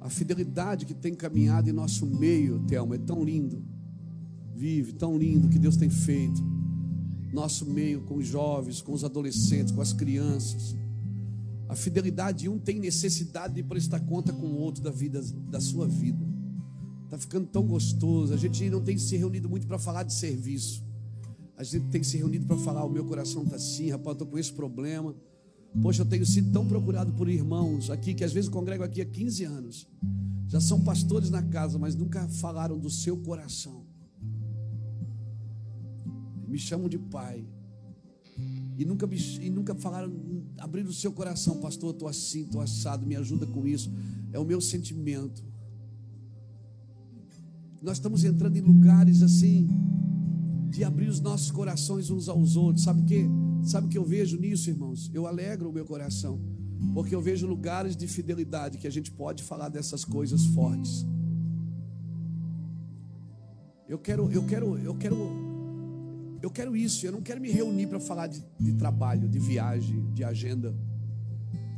a 0.00 0.08
fidelidade 0.08 0.86
que 0.86 0.94
tem 0.94 1.14
caminhado 1.14 1.68
em 1.68 1.72
nosso 1.72 2.06
meio, 2.06 2.60
Thelma, 2.60 2.94
é 2.94 2.98
tão 2.98 3.24
lindo. 3.24 3.60
Vive, 4.54 4.92
tão 4.92 5.18
lindo 5.18 5.48
que 5.48 5.58
Deus 5.58 5.76
tem 5.76 5.90
feito. 5.90 6.40
Nosso 7.32 7.66
meio 7.66 8.02
com 8.02 8.16
os 8.16 8.26
jovens, 8.26 8.80
com 8.80 8.92
os 8.92 9.02
adolescentes, 9.02 9.72
com 9.72 9.80
as 9.80 9.92
crianças. 9.92 10.76
A 11.68 11.74
fidelidade, 11.74 12.48
um 12.48 12.58
tem 12.58 12.78
necessidade 12.78 13.54
de 13.54 13.62
prestar 13.62 14.00
conta 14.00 14.32
com 14.32 14.46
o 14.46 14.58
outro 14.58 14.82
da 14.82 14.90
vida, 14.90 15.20
da 15.50 15.60
sua 15.60 15.86
vida. 15.86 16.24
Está 17.04 17.18
ficando 17.18 17.46
tão 17.46 17.66
gostoso. 17.66 18.32
A 18.32 18.36
gente 18.36 18.68
não 18.70 18.80
tem 18.80 18.96
se 18.98 19.16
reunido 19.16 19.48
muito 19.48 19.66
para 19.66 19.78
falar 19.78 20.02
de 20.02 20.12
serviço. 20.12 20.84
A 21.56 21.64
gente 21.64 21.86
tem 21.88 22.02
se 22.02 22.16
reunido 22.16 22.46
para 22.46 22.56
falar: 22.58 22.84
o 22.84 22.90
meu 22.90 23.04
coração 23.04 23.42
está 23.42 23.56
assim, 23.56 23.90
rapaz, 23.90 24.14
estou 24.14 24.28
com 24.28 24.38
esse 24.38 24.52
problema. 24.52 25.14
Poxa, 25.82 26.02
eu 26.02 26.06
tenho 26.06 26.24
sido 26.24 26.52
tão 26.52 26.66
procurado 26.66 27.12
por 27.12 27.28
irmãos 27.28 27.90
aqui, 27.90 28.14
que 28.14 28.24
às 28.24 28.32
vezes 28.32 28.48
congrego 28.48 28.82
aqui 28.82 29.00
há 29.00 29.04
15 29.04 29.44
anos. 29.44 29.86
Já 30.48 30.60
são 30.60 30.80
pastores 30.82 31.28
na 31.30 31.42
casa, 31.42 31.78
mas 31.78 31.94
nunca 31.94 32.26
falaram 32.28 32.78
do 32.78 32.88
seu 32.88 33.16
coração. 33.18 33.84
Me 36.46 36.58
chamam 36.58 36.88
de 36.88 36.98
pai. 36.98 37.44
E 38.76 38.84
nunca, 38.84 39.06
me, 39.06 39.16
e 39.40 39.48
nunca 39.48 39.74
falaram, 39.74 40.12
abriram 40.58 40.90
o 40.90 40.92
seu 40.92 41.10
coração, 41.10 41.60
pastor, 41.60 41.94
estou 41.94 42.08
assim, 42.08 42.42
estou 42.42 42.60
assado, 42.60 43.06
me 43.06 43.16
ajuda 43.16 43.46
com 43.46 43.66
isso. 43.66 43.90
É 44.32 44.38
o 44.38 44.44
meu 44.44 44.60
sentimento. 44.60 45.42
Nós 47.80 47.96
estamos 47.96 48.24
entrando 48.24 48.56
em 48.56 48.60
lugares 48.60 49.22
assim, 49.22 49.68
de 50.68 50.84
abrir 50.84 51.08
os 51.08 51.20
nossos 51.20 51.50
corações 51.50 52.10
uns 52.10 52.28
aos 52.28 52.54
outros. 52.54 52.84
Sabe 52.84 53.00
o 53.00 53.04
que? 53.04 53.26
Sabe 53.62 53.86
o 53.86 53.90
que 53.90 53.96
eu 53.96 54.04
vejo 54.04 54.38
nisso, 54.38 54.68
irmãos? 54.68 55.10
Eu 55.14 55.26
alegro 55.26 55.70
o 55.70 55.72
meu 55.72 55.86
coração, 55.86 56.38
porque 56.92 57.14
eu 57.14 57.22
vejo 57.22 57.46
lugares 57.46 57.96
de 57.96 58.06
fidelidade 58.06 58.76
que 58.76 58.86
a 58.86 58.90
gente 58.90 59.10
pode 59.10 59.42
falar 59.42 59.70
dessas 59.70 60.04
coisas 60.04 60.44
fortes. 60.46 61.06
Eu 63.88 63.98
quero, 63.98 64.30
eu 64.30 64.44
quero, 64.44 64.76
eu 64.78 64.94
quero, 64.96 65.16
eu 66.42 66.50
quero 66.50 66.76
isso. 66.76 67.06
Eu 67.06 67.12
não 67.12 67.22
quero 67.22 67.40
me 67.40 67.50
reunir 67.50 67.86
para 67.86 68.00
falar 68.00 68.26
de, 68.26 68.42
de, 68.58 68.72
trabalho, 68.74 69.28
de 69.28 69.38
viagem, 69.38 70.12
de 70.12 70.24
agenda. 70.24 70.74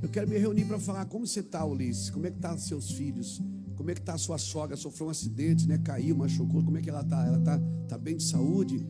Eu 0.03 0.09
quero 0.09 0.29
me 0.29 0.39
reunir 0.39 0.65
para 0.65 0.79
falar 0.79 1.05
como 1.07 1.27
você 1.27 1.41
está, 1.41 1.65
Ulisses, 1.65 2.11
como 2.11 2.27
é 2.27 2.31
que 2.31 2.37
estão 2.37 2.53
tá 2.53 2.59
seus 2.59 2.93
filhos, 2.93 3.43
como 3.77 3.91
é 3.91 3.95
que 3.95 4.01
está 4.01 4.15
a 4.15 4.19
sua 4.19 4.39
sogra, 4.39 4.77
sofreu 4.77 5.09
um 5.09 5.11
acidente, 5.11 5.67
né? 5.67 5.79
Caiu, 5.79 6.17
machucou, 6.17 6.63
como 6.63 6.79
é 6.79 6.81
que 6.81 6.89
ela 6.89 7.01
está? 7.01 7.27
Ela 7.27 7.39
está 7.39 7.59
tá 7.89 7.99
bem 7.99 8.17
de 8.17 8.23
saúde? 8.23 8.87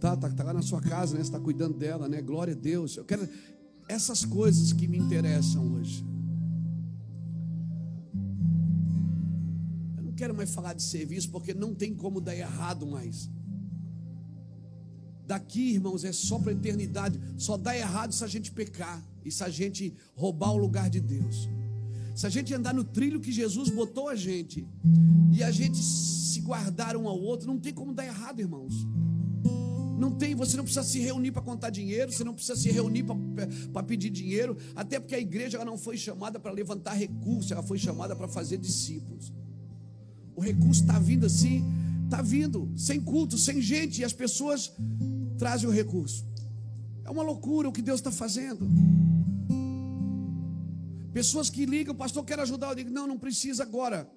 Tá, 0.00 0.16
tá, 0.16 0.30
tá 0.30 0.44
lá 0.44 0.52
na 0.52 0.62
sua 0.62 0.80
casa, 0.80 1.14
né? 1.14 1.20
Você 1.20 1.28
está 1.28 1.40
cuidando 1.40 1.74
dela, 1.74 2.08
né? 2.08 2.22
Glória 2.22 2.54
a 2.54 2.56
Deus. 2.56 2.96
Eu 2.96 3.04
quero 3.04 3.28
essas 3.88 4.24
coisas 4.24 4.72
que 4.72 4.88
me 4.88 4.98
interessam 4.98 5.74
hoje. 5.74 6.04
Eu 9.96 10.04
não 10.04 10.12
quero 10.12 10.34
mais 10.34 10.54
falar 10.54 10.74
de 10.74 10.82
serviço 10.82 11.30
porque 11.30 11.54
não 11.54 11.74
tem 11.74 11.94
como 11.94 12.20
dar 12.20 12.34
errado 12.34 12.86
mais. 12.86 13.30
Daqui, 15.26 15.72
irmãos, 15.72 16.04
é 16.04 16.12
só 16.12 16.38
para 16.38 16.52
a 16.52 16.54
eternidade. 16.54 17.20
Só 17.36 17.56
dá 17.56 17.76
errado 17.76 18.12
se 18.12 18.22
a 18.22 18.28
gente 18.28 18.52
pecar 18.52 19.02
e 19.24 19.30
se 19.30 19.42
a 19.42 19.48
gente 19.48 19.94
roubar 20.14 20.52
o 20.52 20.56
lugar 20.56 20.88
de 20.88 21.00
Deus. 21.00 21.48
Se 22.14 22.26
a 22.26 22.30
gente 22.30 22.54
andar 22.54 22.72
no 22.72 22.84
trilho 22.84 23.20
que 23.20 23.32
Jesus 23.32 23.68
botou 23.68 24.08
a 24.08 24.14
gente 24.14 24.66
e 25.32 25.42
a 25.42 25.50
gente 25.50 25.76
se 25.82 26.40
guardar 26.40 26.96
um 26.96 27.08
ao 27.08 27.20
outro, 27.20 27.46
não 27.46 27.58
tem 27.58 27.74
como 27.74 27.92
dar 27.92 28.06
errado, 28.06 28.40
irmãos. 28.40 28.86
Não 29.98 30.10
tem, 30.10 30.34
você 30.34 30.56
não 30.56 30.64
precisa 30.64 30.84
se 30.84 31.00
reunir 31.00 31.32
para 31.32 31.42
contar 31.42 31.70
dinheiro, 31.70 32.12
você 32.12 32.22
não 32.22 32.34
precisa 32.34 32.54
se 32.54 32.70
reunir 32.70 33.04
para 33.72 33.82
pedir 33.82 34.10
dinheiro, 34.10 34.56
até 34.74 35.00
porque 35.00 35.14
a 35.14 35.18
igreja 35.18 35.64
não 35.64 35.76
foi 35.76 35.96
chamada 35.96 36.38
para 36.38 36.52
levantar 36.52 36.94
recursos, 36.94 37.50
ela 37.50 37.62
foi 37.62 37.78
chamada 37.78 38.14
para 38.14 38.28
fazer 38.28 38.58
discípulos. 38.58 39.32
O 40.34 40.40
recurso 40.40 40.82
está 40.82 40.98
vindo 40.98 41.24
assim, 41.26 41.64
está 42.04 42.20
vindo, 42.22 42.70
sem 42.76 43.00
culto, 43.00 43.38
sem 43.38 43.60
gente, 43.60 44.02
e 44.02 44.04
as 44.04 44.12
pessoas 44.12 44.70
trazem 45.36 45.68
o 45.68 45.72
recurso. 45.72 46.26
É 47.04 47.10
uma 47.10 47.22
loucura 47.22 47.68
o 47.68 47.72
que 47.72 47.82
Deus 47.82 48.00
está 48.00 48.10
fazendo. 48.10 48.66
Pessoas 51.12 51.48
que 51.48 51.64
ligam, 51.64 51.94
pastor, 51.94 52.24
quero 52.24 52.42
ajudar. 52.42 52.70
Eu 52.70 52.74
digo, 52.74 52.90
não, 52.90 53.06
não 53.06 53.18
precisa 53.18 53.62
agora. 53.62 54.10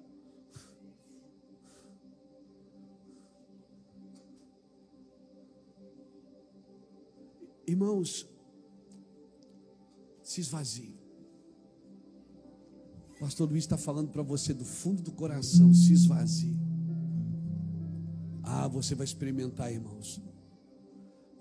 Irmãos, 7.66 8.28
se 10.22 10.40
esvazie. 10.40 10.98
O 13.14 13.20
pastor 13.20 13.48
Luiz 13.48 13.64
está 13.64 13.76
falando 13.76 14.10
para 14.10 14.22
você 14.22 14.52
do 14.52 14.64
fundo 14.64 15.02
do 15.02 15.12
coração, 15.12 15.72
se 15.72 15.92
esvazie. 15.92 16.58
Ah, 18.42 18.66
você 18.66 18.94
vai 18.94 19.04
experimentar, 19.04 19.72
irmãos. 19.72 20.20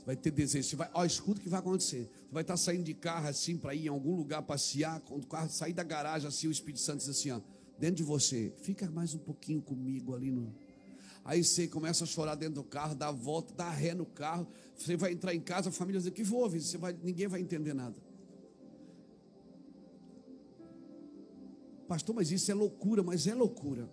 Vai 0.10 0.15
ter 0.15 0.31
desejo. 0.31 0.68
Você 0.68 0.76
vai, 0.76 0.90
ó, 0.91 1.06
escuta 1.06 1.40
o 1.40 1.44
que 1.44 1.49
vai 1.49 1.60
acontecer. 1.60 2.10
Você 2.11 2.34
vai 2.34 2.41
estar 2.41 2.57
saindo 2.57 2.84
de 2.84 2.95
carro 2.95 3.27
assim 3.27 3.56
para 3.56 3.76
ir 3.76 3.86
em 3.86 3.90
algum 3.90 4.15
lugar 4.15 4.41
passear. 4.41 4.99
Quando 5.02 5.26
o 5.26 5.27
carro 5.27 5.48
sair 5.52 5.72
da 5.72 5.84
garagem, 5.84 6.27
assim, 6.27 6.48
o 6.48 6.52
Espírito 6.52 6.80
Santo 6.80 6.98
diz 6.98 7.10
assim: 7.10 7.30
ó, 7.30 7.40
dentro 7.77 7.98
de 7.98 8.03
você, 8.03 8.52
fica 8.64 8.90
mais 8.90 9.14
um 9.14 9.19
pouquinho 9.19 9.61
comigo 9.61 10.15
ali 10.15 10.31
no. 10.31 10.52
Aí 11.23 11.44
você 11.44 11.68
começa 11.68 12.06
a 12.06 12.07
chorar 12.07 12.34
dentro 12.34 12.56
do 12.56 12.64
carro, 12.64 12.95
dá 12.95 13.10
a 13.10 13.11
volta, 13.11 13.53
dá 13.53 13.69
ré 13.69 13.94
no 13.94 14.03
carro. 14.03 14.48
Você 14.76 14.98
vai 14.98 15.11
entrar 15.11 15.36
em 15.36 15.40
casa, 15.40 15.69
a 15.69 15.72
família 15.72 16.02
vai 16.02 16.10
dizer: 16.10 16.23
que 16.23 16.34
houve? 16.34 16.60
Você 16.60 16.80
vai, 16.80 16.98
ninguém 17.03 17.27
vai 17.27 17.40
entender 17.40 17.76
nada. 17.76 17.95
Pastor, 21.88 22.15
mas 22.15 22.31
isso 22.31 22.49
é 22.49 22.56
loucura, 22.56 23.03
mas 23.03 23.27
é 23.27 23.36
loucura. 23.36 23.88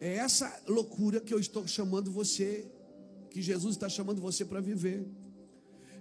É 0.00 0.14
essa 0.14 0.62
loucura 0.68 1.20
que 1.20 1.34
eu 1.34 1.40
estou 1.40 1.66
chamando 1.66 2.08
você, 2.12 2.70
que 3.34 3.42
Jesus 3.42 3.74
está 3.74 3.88
chamando 3.88 4.20
você 4.22 4.44
para 4.44 4.60
viver. 4.60 5.04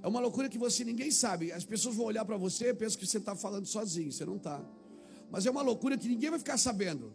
É 0.04 0.08
uma 0.08 0.20
loucura 0.20 0.48
que 0.48 0.58
você 0.58 0.84
ninguém 0.84 1.10
sabe. 1.10 1.52
As 1.52 1.66
pessoas 1.66 1.96
vão 1.96 2.06
olhar 2.06 2.24
para 2.24 2.38
você 2.38 2.70
e 2.70 2.74
pensam 2.76 3.00
que 3.00 3.08
você 3.08 3.18
está 3.18 3.36
falando 3.36 3.66
sozinho, 3.66 4.12
você 4.12 4.24
não 4.24 4.36
está. 4.36 4.64
Mas 5.32 5.44
é 5.48 5.50
uma 5.50 5.64
loucura 5.64 5.98
que 5.98 6.08
ninguém 6.08 6.30
vai 6.30 6.38
ficar 6.38 6.60
sabendo. 6.60 7.12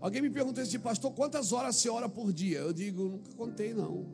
Alguém 0.00 0.22
me 0.22 0.30
perguntou 0.30 0.62
assim, 0.62 0.78
pastor, 0.78 1.12
quantas 1.12 1.52
horas 1.52 1.76
você 1.76 1.90
ora 1.90 2.08
por 2.08 2.32
dia? 2.32 2.60
Eu 2.60 2.72
digo, 2.72 3.02
nunca 3.10 3.30
contei 3.32 3.74
não. 3.74 4.06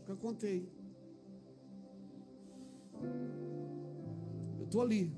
Nunca 0.00 0.16
contei. 0.20 0.68
Eu 4.58 4.64
estou 4.66 4.82
ali. 4.82 5.10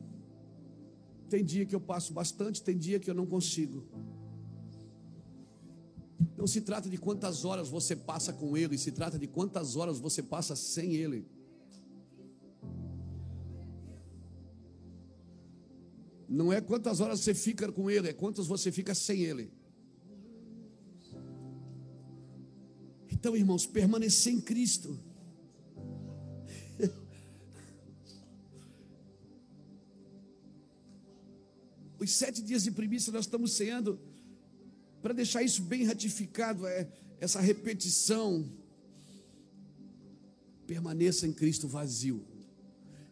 Tem 1.30 1.44
dia 1.44 1.64
que 1.64 1.74
eu 1.74 1.80
passo 1.80 2.12
bastante, 2.12 2.60
tem 2.60 2.76
dia 2.76 2.98
que 2.98 3.08
eu 3.08 3.14
não 3.14 3.24
consigo. 3.24 3.84
Não 6.36 6.46
se 6.46 6.60
trata 6.60 6.88
de 6.90 6.98
quantas 6.98 7.44
horas 7.44 7.68
você 7.68 7.94
passa 7.94 8.32
com 8.32 8.56
Ele, 8.56 8.76
se 8.76 8.90
trata 8.90 9.16
de 9.16 9.28
quantas 9.28 9.76
horas 9.76 10.00
você 10.00 10.22
passa 10.22 10.56
sem 10.56 10.96
Ele. 10.96 11.24
Não 16.28 16.52
é 16.52 16.60
quantas 16.60 17.00
horas 17.00 17.20
você 17.20 17.32
fica 17.32 17.70
com 17.70 17.88
Ele, 17.88 18.08
é 18.08 18.12
quantas 18.12 18.46
você 18.46 18.72
fica 18.72 18.94
sem 18.94 19.20
Ele. 19.20 19.52
Então, 23.08 23.36
irmãos, 23.36 23.66
permanecer 23.66 24.32
em 24.32 24.40
Cristo. 24.40 24.98
Os 32.00 32.10
sete 32.12 32.40
dias 32.40 32.64
de 32.64 32.70
primícia 32.70 33.12
nós 33.12 33.26
estamos 33.26 33.52
ceando 33.52 34.00
para 35.02 35.12
deixar 35.12 35.42
isso 35.42 35.62
bem 35.62 35.84
ratificado, 35.84 36.66
é 36.66 36.88
essa 37.20 37.40
repetição. 37.40 38.50
Permaneça 40.66 41.26
em 41.26 41.32
Cristo 41.32 41.68
vazio. 41.68 42.24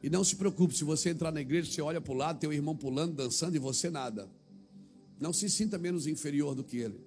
E 0.02 0.08
não 0.08 0.24
se 0.24 0.36
preocupe, 0.36 0.74
se 0.74 0.84
você 0.84 1.10
entrar 1.10 1.30
na 1.30 1.40
igreja, 1.40 1.70
você 1.70 1.82
olha 1.82 2.00
para 2.00 2.12
o 2.12 2.16
lado, 2.16 2.38
tem 2.38 2.48
o 2.48 2.52
irmão 2.52 2.74
pulando, 2.74 3.14
dançando 3.14 3.56
e 3.56 3.58
você 3.58 3.90
nada. 3.90 4.30
Não 5.20 5.34
se 5.34 5.50
sinta 5.50 5.76
menos 5.76 6.06
inferior 6.06 6.54
do 6.54 6.64
que 6.64 6.78
ele. 6.78 6.98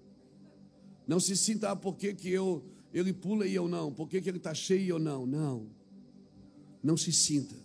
Não 1.07 1.19
se 1.19 1.35
sinta, 1.35 1.71
ah, 1.71 1.75
por 1.75 1.95
que, 1.95 2.13
que 2.13 2.29
eu, 2.29 2.63
ele 2.93 3.11
pula 3.11 3.47
e 3.47 3.55
eu 3.55 3.67
não? 3.67 3.91
Por 3.91 4.07
que, 4.07 4.21
que 4.21 4.29
ele 4.29 4.37
está 4.37 4.53
cheio 4.53 4.81
e 4.81 4.89
eu 4.89 4.99
não? 4.99 5.25
Não. 5.25 5.67
Não 6.83 6.95
se 6.95 7.11
sinta. 7.11 7.55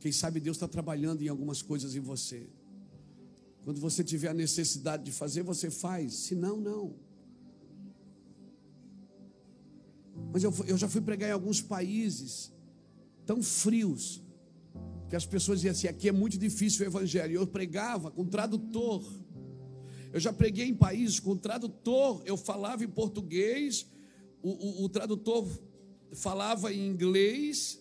Quem 0.00 0.10
sabe 0.10 0.40
Deus 0.40 0.56
está 0.56 0.66
trabalhando 0.66 1.22
em 1.22 1.28
algumas 1.28 1.60
coisas 1.60 1.94
em 1.94 2.00
você. 2.00 2.48
Quando 3.64 3.78
você 3.78 4.02
tiver 4.02 4.28
a 4.28 4.34
necessidade 4.34 5.04
de 5.04 5.12
fazer, 5.12 5.42
você 5.42 5.70
faz. 5.70 6.14
Se 6.14 6.34
não, 6.34 6.56
não. 6.56 6.94
Mas 10.32 10.42
eu, 10.42 10.54
eu 10.66 10.78
já 10.78 10.88
fui 10.88 11.02
pregar 11.02 11.28
em 11.28 11.32
alguns 11.32 11.60
países 11.60 12.50
tão 13.26 13.42
frios 13.42 14.22
que 15.10 15.16
as 15.16 15.26
pessoas 15.26 15.58
diziam 15.58 15.72
assim: 15.72 15.88
aqui 15.88 16.08
é 16.08 16.12
muito 16.12 16.38
difícil 16.38 16.84
o 16.84 16.88
evangelho. 16.88 17.34
Eu 17.34 17.46
pregava 17.46 18.10
com 18.10 18.24
tradutor. 18.24 19.04
Eu 20.12 20.18
já 20.18 20.32
preguei 20.32 20.66
em 20.66 20.74
países 20.74 21.20
com 21.20 21.36
tradutor. 21.36 22.22
Eu 22.24 22.38
falava 22.38 22.82
em 22.82 22.88
português, 22.88 23.86
o, 24.42 24.50
o, 24.50 24.84
o 24.84 24.88
tradutor 24.88 25.46
falava 26.12 26.72
em 26.72 26.86
inglês 26.86 27.79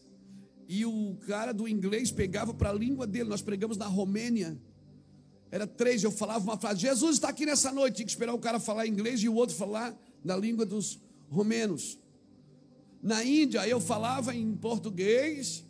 e 0.72 0.86
o 0.86 1.18
cara 1.26 1.52
do 1.52 1.68
inglês 1.68 2.12
pegava 2.12 2.54
para 2.54 2.70
a 2.70 2.74
língua 2.74 3.08
dele. 3.08 3.28
Nós 3.28 3.42
pregamos 3.42 3.76
na 3.76 3.88
Romênia. 3.88 4.56
Era 5.50 5.66
três, 5.66 6.04
eu 6.04 6.12
falava 6.12 6.44
uma 6.44 6.60
frase: 6.60 6.82
Jesus 6.82 7.16
está 7.16 7.30
aqui 7.30 7.44
nessa 7.44 7.72
noite. 7.72 7.96
Tinha 7.96 8.06
que 8.06 8.12
esperar 8.12 8.36
o 8.36 8.40
cara 8.40 8.60
falar 8.60 8.86
inglês 8.86 9.24
e 9.24 9.28
o 9.28 9.34
outro 9.34 9.56
falar 9.56 10.00
na 10.24 10.38
língua 10.38 10.68
dos 10.68 11.00
romenos. 11.28 11.98
Na 13.02 13.24
Índia, 13.24 13.68
eu 13.68 13.82
falava 13.82 14.36
em 14.36 14.56
português. 14.56 15.66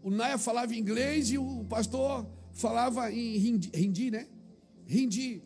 O 0.00 0.10
Naya 0.10 0.38
falava 0.38 0.72
inglês 0.72 1.32
e 1.32 1.38
o 1.38 1.64
pastor 1.64 2.30
falava 2.52 3.10
em 3.10 3.44
hindi, 3.44 3.72
hindi 3.74 4.08
né? 4.08 4.28
Hindi. 4.88 5.42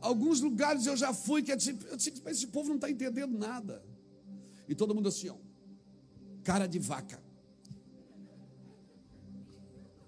Alguns 0.00 0.40
lugares 0.40 0.86
eu 0.86 0.96
já 0.96 1.14
fui 1.14 1.40
que 1.40 1.52
eu 1.52 1.56
eu 1.88 1.96
disse 1.96 2.20
esse 2.26 2.48
povo 2.48 2.70
não 2.70 2.76
está 2.76 2.90
entendendo 2.90 3.38
nada. 3.38 3.80
E 4.68 4.74
todo 4.74 4.94
mundo 4.94 5.08
assim, 5.08 5.28
ó, 5.30 5.36
cara 6.44 6.66
de 6.66 6.78
vaca. 6.78 7.22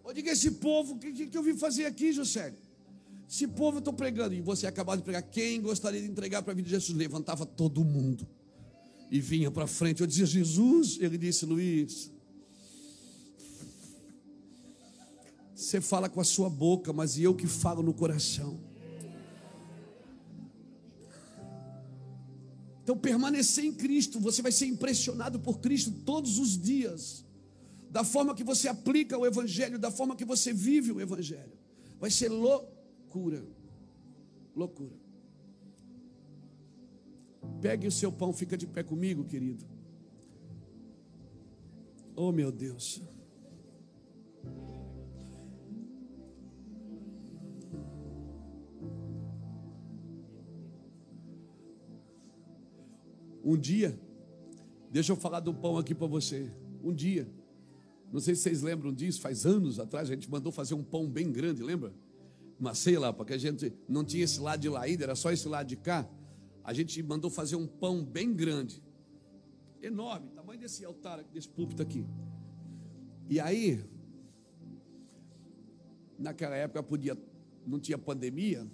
Eu 0.05 0.13
digo, 0.13 0.29
esse 0.29 0.51
povo, 0.53 0.95
o 0.95 0.99
que, 0.99 1.27
que, 1.29 1.39
eu 1.39 1.43
vim 1.43 1.57
fazer 1.57 1.87
aqui, 1.87 2.13
José? 2.13 2.53
Esse 3.29 3.47
povo 3.47 3.77
eu 3.77 3.79
estou 3.79 3.95
pregando, 3.95 4.35
e 4.35 4.41
você 4.41 4.67
acabou 4.67 4.97
de 4.97 5.03
pregar, 5.03 5.23
quem 5.23 5.63
gostaria 5.63 6.01
de 6.01 6.09
entregar 6.09 6.43
para 6.43 6.53
a 6.53 6.55
vida 6.55 6.67
de 6.67 6.75
Jesus? 6.75 6.97
Levantava 6.99 7.47
todo 7.47 7.85
mundo 7.85 8.27
e 9.11 9.21
vinha 9.21 9.51
para 9.51 9.67
frente. 9.67 10.01
Eu 10.01 10.07
dizia, 10.07 10.27
Jesus, 10.27 10.99
ele 11.01 11.17
disse, 11.17 11.47
Luiz, 11.47 12.11
você 15.55 15.81
fala 15.81 16.09
com 16.09 16.21
a 16.21 16.25
sua 16.25 16.51
boca, 16.51 16.93
mas 16.93 17.19
eu 17.19 17.35
que 17.35 17.47
falo 17.47 17.83
no 17.83 17.95
coração. 17.95 18.70
Então, 22.91 22.99
permanecer 22.99 23.65
em 23.65 23.73
Cristo, 23.73 24.19
você 24.19 24.43
vai 24.43 24.51
ser 24.51 24.67
impressionado 24.67 25.39
por 25.39 25.61
Cristo 25.61 25.93
todos 26.05 26.41
os 26.41 26.61
dias 26.61 27.25
da 27.89 28.03
forma 28.03 28.35
que 28.35 28.43
você 28.43 28.67
aplica 28.67 29.17
o 29.17 29.25
Evangelho, 29.25 29.79
da 29.79 29.93
forma 29.93 30.17
que 30.17 30.25
você 30.25 30.53
vive 30.53 30.91
o 30.91 31.01
Evangelho. 31.01 31.53
Vai 32.01 32.11
ser 32.11 32.29
loucura. 32.29 33.47
Loucura. 34.57 34.97
Pegue 37.61 37.87
o 37.87 37.93
seu 37.93 38.11
pão, 38.11 38.33
fica 38.33 38.59
de 38.59 38.67
pé 38.67 38.83
comigo, 38.83 39.23
querido. 39.23 39.65
Oh, 42.17 42.33
meu 42.33 42.51
Deus. 42.51 43.01
Um 53.45 53.57
dia, 53.57 53.99
deixa 54.91 55.13
eu 55.13 55.17
falar 55.17 55.41
do 55.41 55.55
pão 55.55 55.79
aqui 55.79 55.95
para 55.95 56.07
você. 56.07 56.51
Um 56.83 56.93
dia, 56.93 57.29
não 58.13 58.21
sei 58.21 58.35
se 58.35 58.43
vocês 58.43 58.63
lembram 58.63 58.93
disso, 58.93 59.21
faz 59.21 59.47
anos 59.47 59.79
atrás 59.79 60.11
a 60.11 60.15
gente 60.15 60.31
mandou 60.31 60.51
fazer 60.51 60.75
um 60.75 60.83
pão 60.83 61.09
bem 61.09 61.31
grande, 61.31 61.63
lembra? 61.63 61.93
Mas 62.59 62.79
sei 62.79 62.99
lá, 62.99 63.13
porque 63.13 63.33
a 63.33 63.39
gente 63.39 63.73
não 63.89 64.05
tinha 64.05 64.25
esse 64.25 64.41
lado 64.41 64.61
de 64.61 64.69
lá 64.69 64.83
ainda, 64.83 65.05
era 65.05 65.15
só 65.15 65.33
esse 65.33 65.49
lado 65.49 65.67
de 65.67 65.77
cá. 65.77 66.09
A 66.63 66.73
gente 66.75 67.03
mandou 67.03 67.31
fazer 67.31 67.57
um 67.57 67.67
pão 67.67 68.05
bem 68.05 68.35
grande, 68.35 68.83
enorme, 69.81 70.29
tamanho 70.31 70.61
desse 70.61 70.85
altar, 70.85 71.23
desse 71.33 71.49
púlpito 71.49 71.83
aqui. 71.83 72.05
E 73.29 73.41
aí, 73.41 73.83
naquela 76.19 76.55
época 76.55 76.83
podia, 76.83 77.17
não 77.67 77.79
tinha 77.79 77.97
pandemia. 77.97 78.67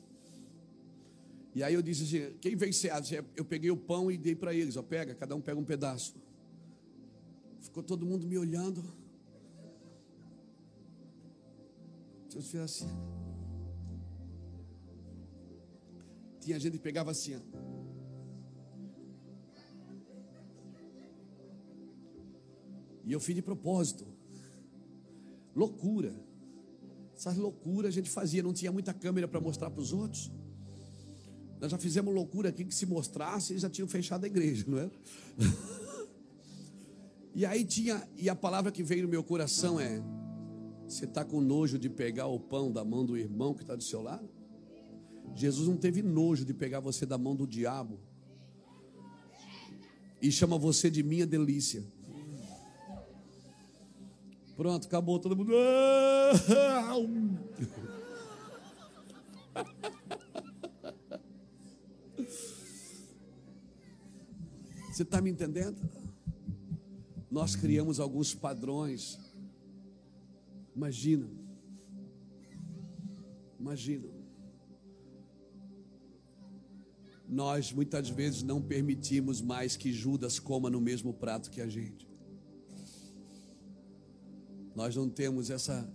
E 1.56 1.62
aí 1.62 1.72
eu 1.72 1.80
disse 1.80 2.02
assim: 2.04 2.36
quem 2.38 2.54
vem 2.54 2.70
ser? 2.70 2.92
Eu 3.34 3.42
peguei 3.42 3.70
o 3.70 3.76
pão 3.78 4.10
e 4.10 4.18
dei 4.18 4.36
para 4.36 4.52
eles. 4.52 4.76
Ó, 4.76 4.82
pega, 4.82 5.14
cada 5.14 5.34
um 5.34 5.40
pega 5.40 5.58
um 5.58 5.64
pedaço. 5.64 6.14
Ficou 7.62 7.82
todo 7.82 8.04
mundo 8.04 8.26
me 8.26 8.36
olhando. 8.36 8.84
Deus 12.30 12.50
fez 12.50 12.62
assim. 12.62 12.90
Tinha 16.42 16.60
gente 16.60 16.74
que 16.74 16.78
pegava 16.78 17.10
assim. 17.10 17.36
Ó. 17.36 17.40
E 23.02 23.12
eu 23.12 23.18
fiz 23.18 23.34
de 23.34 23.40
propósito. 23.40 24.06
Loucura. 25.54 26.12
Essas 27.14 27.38
loucuras 27.38 27.88
a 27.88 27.92
gente 27.92 28.10
fazia, 28.10 28.42
não 28.42 28.52
tinha 28.52 28.70
muita 28.70 28.92
câmera 28.92 29.26
para 29.26 29.40
mostrar 29.40 29.70
para 29.70 29.80
os 29.80 29.94
outros. 29.94 30.30
Nós 31.60 31.70
já 31.70 31.78
fizemos 31.78 32.14
loucura 32.14 32.50
aqui 32.50 32.64
que 32.64 32.74
se 32.74 32.86
mostrasse, 32.86 33.52
eles 33.52 33.62
já 33.62 33.70
tinham 33.70 33.88
fechado 33.88 34.24
a 34.24 34.26
igreja, 34.26 34.64
não 34.68 34.78
é? 34.78 34.90
e 37.34 37.46
aí 37.46 37.64
tinha, 37.64 38.06
e 38.16 38.28
a 38.28 38.34
palavra 38.34 38.70
que 38.70 38.82
veio 38.82 39.04
no 39.04 39.08
meu 39.08 39.24
coração 39.24 39.80
é: 39.80 40.02
você 40.86 41.04
está 41.04 41.24
com 41.24 41.40
nojo 41.40 41.78
de 41.78 41.88
pegar 41.88 42.26
o 42.26 42.38
pão 42.38 42.70
da 42.70 42.84
mão 42.84 43.04
do 43.04 43.16
irmão 43.16 43.54
que 43.54 43.62
está 43.62 43.74
do 43.74 43.82
seu 43.82 44.02
lado? 44.02 44.28
Jesus 45.34 45.68
não 45.68 45.76
teve 45.76 46.02
nojo 46.02 46.44
de 46.44 46.54
pegar 46.54 46.80
você 46.80 47.04
da 47.04 47.18
mão 47.18 47.34
do 47.34 47.46
diabo 47.46 47.98
e 50.20 50.30
chama 50.30 50.58
você 50.58 50.90
de 50.90 51.02
minha 51.02 51.26
delícia. 51.26 51.84
Pronto, 54.56 54.86
acabou 54.86 55.18
todo 55.18 55.36
mundo. 55.36 55.52
Você 64.96 65.02
está 65.02 65.20
me 65.20 65.28
entendendo? 65.28 65.76
Nós 67.30 67.54
criamos 67.54 68.00
alguns 68.00 68.34
padrões 68.34 69.18
Imagina. 70.74 71.30
Imagina. 73.60 74.08
Nós 77.28 77.72
muitas 77.74 78.08
vezes 78.08 78.42
não 78.42 78.62
permitimos 78.62 79.42
mais 79.42 79.76
que 79.76 79.92
Judas 79.92 80.38
coma 80.38 80.70
no 80.70 80.80
mesmo 80.80 81.12
prato 81.12 81.50
que 81.50 81.60
a 81.60 81.68
gente. 81.68 82.08
Nós 84.74 84.96
não 84.96 85.10
temos 85.10 85.50
essa 85.50 85.86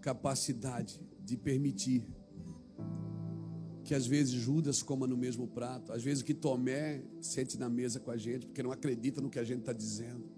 capacidade 0.00 0.98
de 1.22 1.36
permitir 1.36 2.06
que 3.90 3.94
às 3.96 4.06
vezes 4.06 4.34
Judas 4.34 4.84
coma 4.84 5.04
no 5.04 5.16
mesmo 5.16 5.48
prato, 5.48 5.92
às 5.92 6.00
vezes 6.00 6.22
que 6.22 6.32
Tomé 6.32 7.02
sente 7.20 7.58
na 7.58 7.68
mesa 7.68 7.98
com 7.98 8.12
a 8.12 8.16
gente, 8.16 8.46
porque 8.46 8.62
não 8.62 8.70
acredita 8.70 9.20
no 9.20 9.28
que 9.28 9.36
a 9.36 9.42
gente 9.42 9.62
está 9.62 9.72
dizendo. 9.72 10.30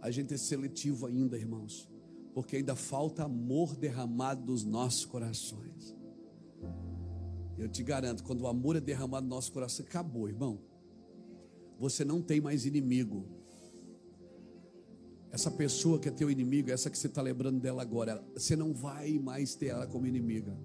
A 0.00 0.08
gente 0.12 0.32
é 0.32 0.36
seletivo 0.36 1.06
ainda, 1.06 1.36
irmãos 1.36 1.88
Porque 2.32 2.54
ainda 2.54 2.76
falta 2.76 3.24
amor 3.24 3.74
derramado 3.74 4.46
nos 4.46 4.62
nossos 4.62 5.04
corações. 5.04 5.96
Eu 7.58 7.68
te 7.68 7.82
garanto, 7.82 8.22
quando 8.22 8.42
o 8.42 8.46
amor 8.46 8.76
é 8.76 8.80
derramado 8.80 9.26
no 9.26 9.34
nosso 9.34 9.50
coração, 9.50 9.84
acabou, 9.84 10.28
irmão. 10.28 10.60
Você 11.76 12.04
não 12.04 12.22
tem 12.22 12.40
mais 12.40 12.64
inimigo. 12.64 13.26
Essa 15.32 15.50
pessoa 15.50 15.98
que 15.98 16.08
é 16.08 16.12
teu 16.12 16.30
inimigo, 16.30 16.70
essa 16.70 16.88
que 16.88 16.96
você 16.96 17.08
está 17.08 17.20
lembrando 17.20 17.58
dela 17.58 17.82
agora, 17.82 18.24
você 18.32 18.54
não 18.54 18.72
vai 18.72 19.18
mais 19.18 19.56
ter 19.56 19.70
ela 19.70 19.88
como 19.88 20.06
inimiga. 20.06 20.56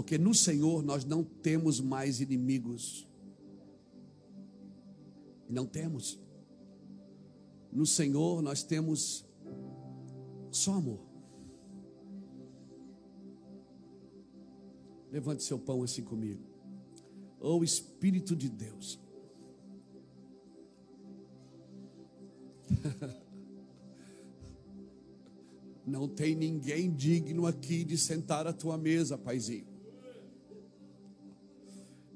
Porque 0.00 0.16
no 0.16 0.32
Senhor 0.34 0.82
nós 0.82 1.04
não 1.04 1.22
temos 1.22 1.78
mais 1.78 2.22
inimigos. 2.22 3.06
Não 5.46 5.66
temos. 5.66 6.18
No 7.70 7.84
Senhor 7.84 8.40
nós 8.40 8.62
temos 8.62 9.26
só 10.50 10.72
amor. 10.72 11.00
Levante 15.12 15.42
seu 15.42 15.58
pão 15.58 15.82
assim 15.82 16.02
comigo. 16.02 16.42
Oh 17.38 17.62
Espírito 17.62 18.34
de 18.34 18.48
Deus. 18.48 18.98
Não 25.84 26.08
tem 26.08 26.34
ninguém 26.34 26.90
digno 26.90 27.46
aqui 27.46 27.84
de 27.84 27.98
sentar 27.98 28.46
à 28.46 28.52
tua 28.52 28.78
mesa, 28.78 29.18
paizinho. 29.18 29.69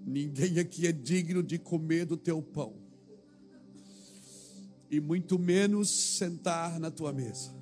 Ninguém 0.07 0.59
aqui 0.59 0.87
é 0.87 0.93
digno 0.93 1.43
de 1.43 1.59
comer 1.59 2.05
do 2.05 2.17
teu 2.17 2.43
pão. 2.43 2.77
E 4.91 5.01
muito 5.01 5.39
menos 5.39 5.89
sentar 5.89 6.79
na 6.79 6.91
tua 6.91 7.13
mesa. 7.13 7.55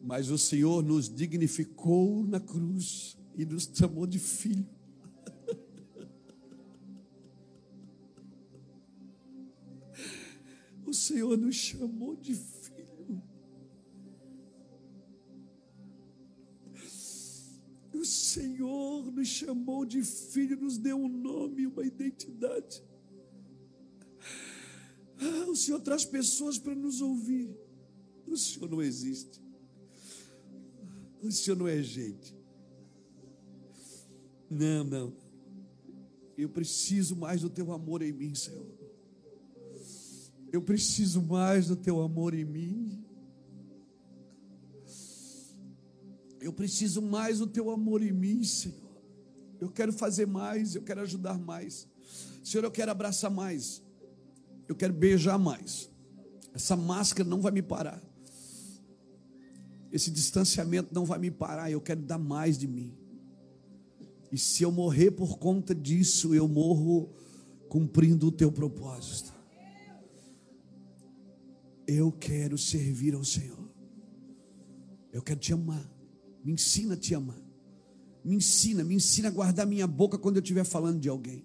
Mas 0.00 0.30
o 0.30 0.38
Senhor 0.38 0.82
nos 0.82 1.12
dignificou 1.12 2.24
na 2.24 2.38
cruz 2.38 3.16
e 3.36 3.44
nos 3.44 3.68
chamou 3.74 4.06
de 4.06 4.18
filho. 4.18 4.66
O 10.84 10.94
Senhor 10.94 11.38
nos 11.38 11.54
chamou 11.54 12.14
de 12.14 12.34
filho. 12.34 13.22
O 17.94 18.04
Senhor 18.04 18.81
nos 19.10 19.28
chamou 19.28 19.84
de 19.84 20.02
filho, 20.02 20.56
nos 20.56 20.78
deu 20.78 20.96
um 20.96 21.08
nome, 21.08 21.66
uma 21.66 21.84
identidade. 21.84 22.82
Ah, 25.18 25.50
o 25.50 25.56
Senhor 25.56 25.80
traz 25.80 26.04
pessoas 26.04 26.58
para 26.58 26.74
nos 26.74 27.00
ouvir. 27.00 27.56
O 28.26 28.36
Senhor 28.36 28.68
não 28.68 28.82
existe. 28.82 29.40
O 31.22 31.30
Senhor 31.30 31.56
não 31.56 31.68
é 31.68 31.82
gente. 31.82 32.34
Não, 34.50 34.84
não. 34.84 35.16
Eu 36.36 36.48
preciso 36.48 37.14
mais 37.14 37.42
do 37.42 37.50
teu 37.50 37.72
amor 37.72 38.02
em 38.02 38.12
mim, 38.12 38.34
Senhor. 38.34 38.66
Eu 40.52 40.60
preciso 40.60 41.22
mais 41.22 41.68
do 41.68 41.76
teu 41.76 42.00
amor 42.00 42.34
em 42.34 42.44
mim. 42.44 43.04
Eu 46.40 46.52
preciso 46.52 47.00
mais 47.00 47.38
do 47.38 47.46
teu 47.46 47.70
amor 47.70 48.02
em 48.02 48.12
mim, 48.12 48.42
Senhor. 48.42 48.81
Eu 49.62 49.70
quero 49.70 49.92
fazer 49.92 50.26
mais, 50.26 50.74
eu 50.74 50.82
quero 50.82 51.02
ajudar 51.02 51.38
mais. 51.38 51.86
Senhor, 52.42 52.64
eu 52.64 52.70
quero 52.72 52.90
abraçar 52.90 53.30
mais. 53.30 53.80
Eu 54.66 54.74
quero 54.74 54.92
beijar 54.92 55.38
mais. 55.38 55.88
Essa 56.52 56.74
máscara 56.74 57.28
não 57.28 57.40
vai 57.40 57.52
me 57.52 57.62
parar. 57.62 58.02
Esse 59.92 60.10
distanciamento 60.10 60.92
não 60.92 61.04
vai 61.04 61.20
me 61.20 61.30
parar. 61.30 61.70
Eu 61.70 61.80
quero 61.80 62.00
dar 62.02 62.18
mais 62.18 62.58
de 62.58 62.66
mim. 62.66 62.92
E 64.32 64.36
se 64.36 64.64
eu 64.64 64.72
morrer 64.72 65.12
por 65.12 65.38
conta 65.38 65.72
disso, 65.72 66.34
eu 66.34 66.48
morro 66.48 67.12
cumprindo 67.68 68.26
o 68.26 68.32
teu 68.32 68.50
propósito. 68.50 69.32
Eu 71.86 72.10
quero 72.10 72.58
servir 72.58 73.14
ao 73.14 73.24
Senhor. 73.24 73.70
Eu 75.12 75.22
quero 75.22 75.38
te 75.38 75.52
amar. 75.52 75.88
Me 76.42 76.50
ensina 76.50 76.94
a 76.94 76.96
te 76.96 77.14
amar. 77.14 77.41
Me 78.24 78.36
ensina, 78.36 78.84
me 78.84 78.94
ensina 78.94 79.28
a 79.28 79.30
guardar 79.30 79.66
minha 79.66 79.86
boca 79.86 80.16
quando 80.16 80.36
eu 80.36 80.42
estiver 80.42 80.64
falando 80.64 81.00
de 81.00 81.08
alguém. 81.08 81.44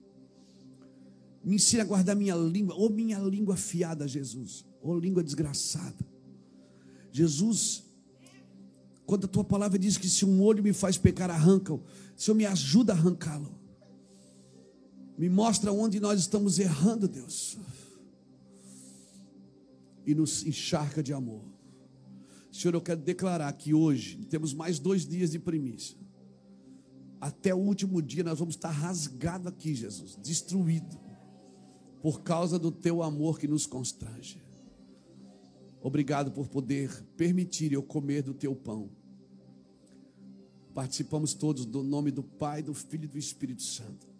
Me 1.43 1.55
ensina 1.55 1.83
a 1.83 1.85
guardar 1.85 2.15
minha 2.15 2.35
língua, 2.35 2.75
ou 2.75 2.89
minha 2.89 3.17
língua 3.19 3.55
afiada, 3.55 4.07
Jesus, 4.07 4.65
ou 4.81 4.99
língua 4.99 5.23
desgraçada. 5.23 6.05
Jesus, 7.11 7.83
quando 9.05 9.25
a 9.25 9.27
tua 9.27 9.43
palavra 9.43 9.79
diz 9.79 9.97
que 9.97 10.09
se 10.09 10.25
um 10.25 10.41
olho 10.41 10.61
me 10.61 10.73
faz 10.73 10.97
pecar, 10.97 11.31
arranca-o. 11.31 11.81
Senhor, 12.15 12.35
me 12.35 12.45
ajuda 12.45 12.93
a 12.93 12.95
arrancá-lo. 12.95 13.57
Me 15.17 15.29
mostra 15.29 15.71
onde 15.71 15.99
nós 15.99 16.19
estamos 16.19 16.59
errando, 16.59 17.07
Deus. 17.07 17.57
E 20.05 20.13
nos 20.13 20.45
encharca 20.45 21.01
de 21.01 21.11
amor. 21.11 21.41
Senhor, 22.51 22.75
eu 22.75 22.81
quero 22.81 23.01
declarar 23.01 23.51
que 23.53 23.73
hoje 23.73 24.17
temos 24.29 24.53
mais 24.53 24.77
dois 24.77 25.07
dias 25.07 25.31
de 25.31 25.39
primícia. 25.39 25.97
Até 27.19 27.53
o 27.53 27.57
último 27.57 28.01
dia 28.01 28.23
nós 28.23 28.39
vamos 28.39 28.55
estar 28.55 28.69
rasgado 28.69 29.49
aqui, 29.49 29.73
Jesus, 29.73 30.15
destruído, 30.15 30.99
por 32.01 32.21
causa 32.21 32.59
do 32.59 32.71
teu 32.71 33.01
amor 33.01 33.39
que 33.39 33.47
nos 33.47 33.65
constrange. 33.65 34.41
Obrigado 35.81 36.31
por 36.31 36.47
poder 36.47 36.91
permitir 37.15 37.71
eu 37.71 37.81
comer 37.81 38.21
do 38.21 38.33
teu 38.33 38.55
pão. 38.55 38.89
Participamos 40.73 41.33
todos 41.33 41.65
do 41.65 41.81
nome 41.81 42.11
do 42.11 42.21
Pai, 42.21 42.61
do 42.61 42.73
Filho 42.73 43.05
e 43.05 43.07
do 43.07 43.17
Espírito 43.17 43.63
Santo. 43.63 44.16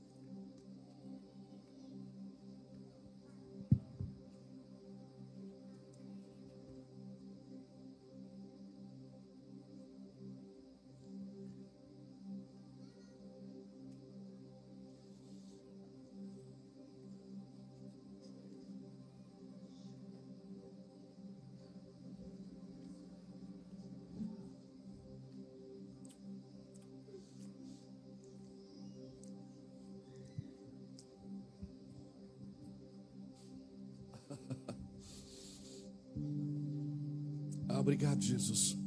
Obrigado, 38.17 38.21
Jesus, 38.21 38.77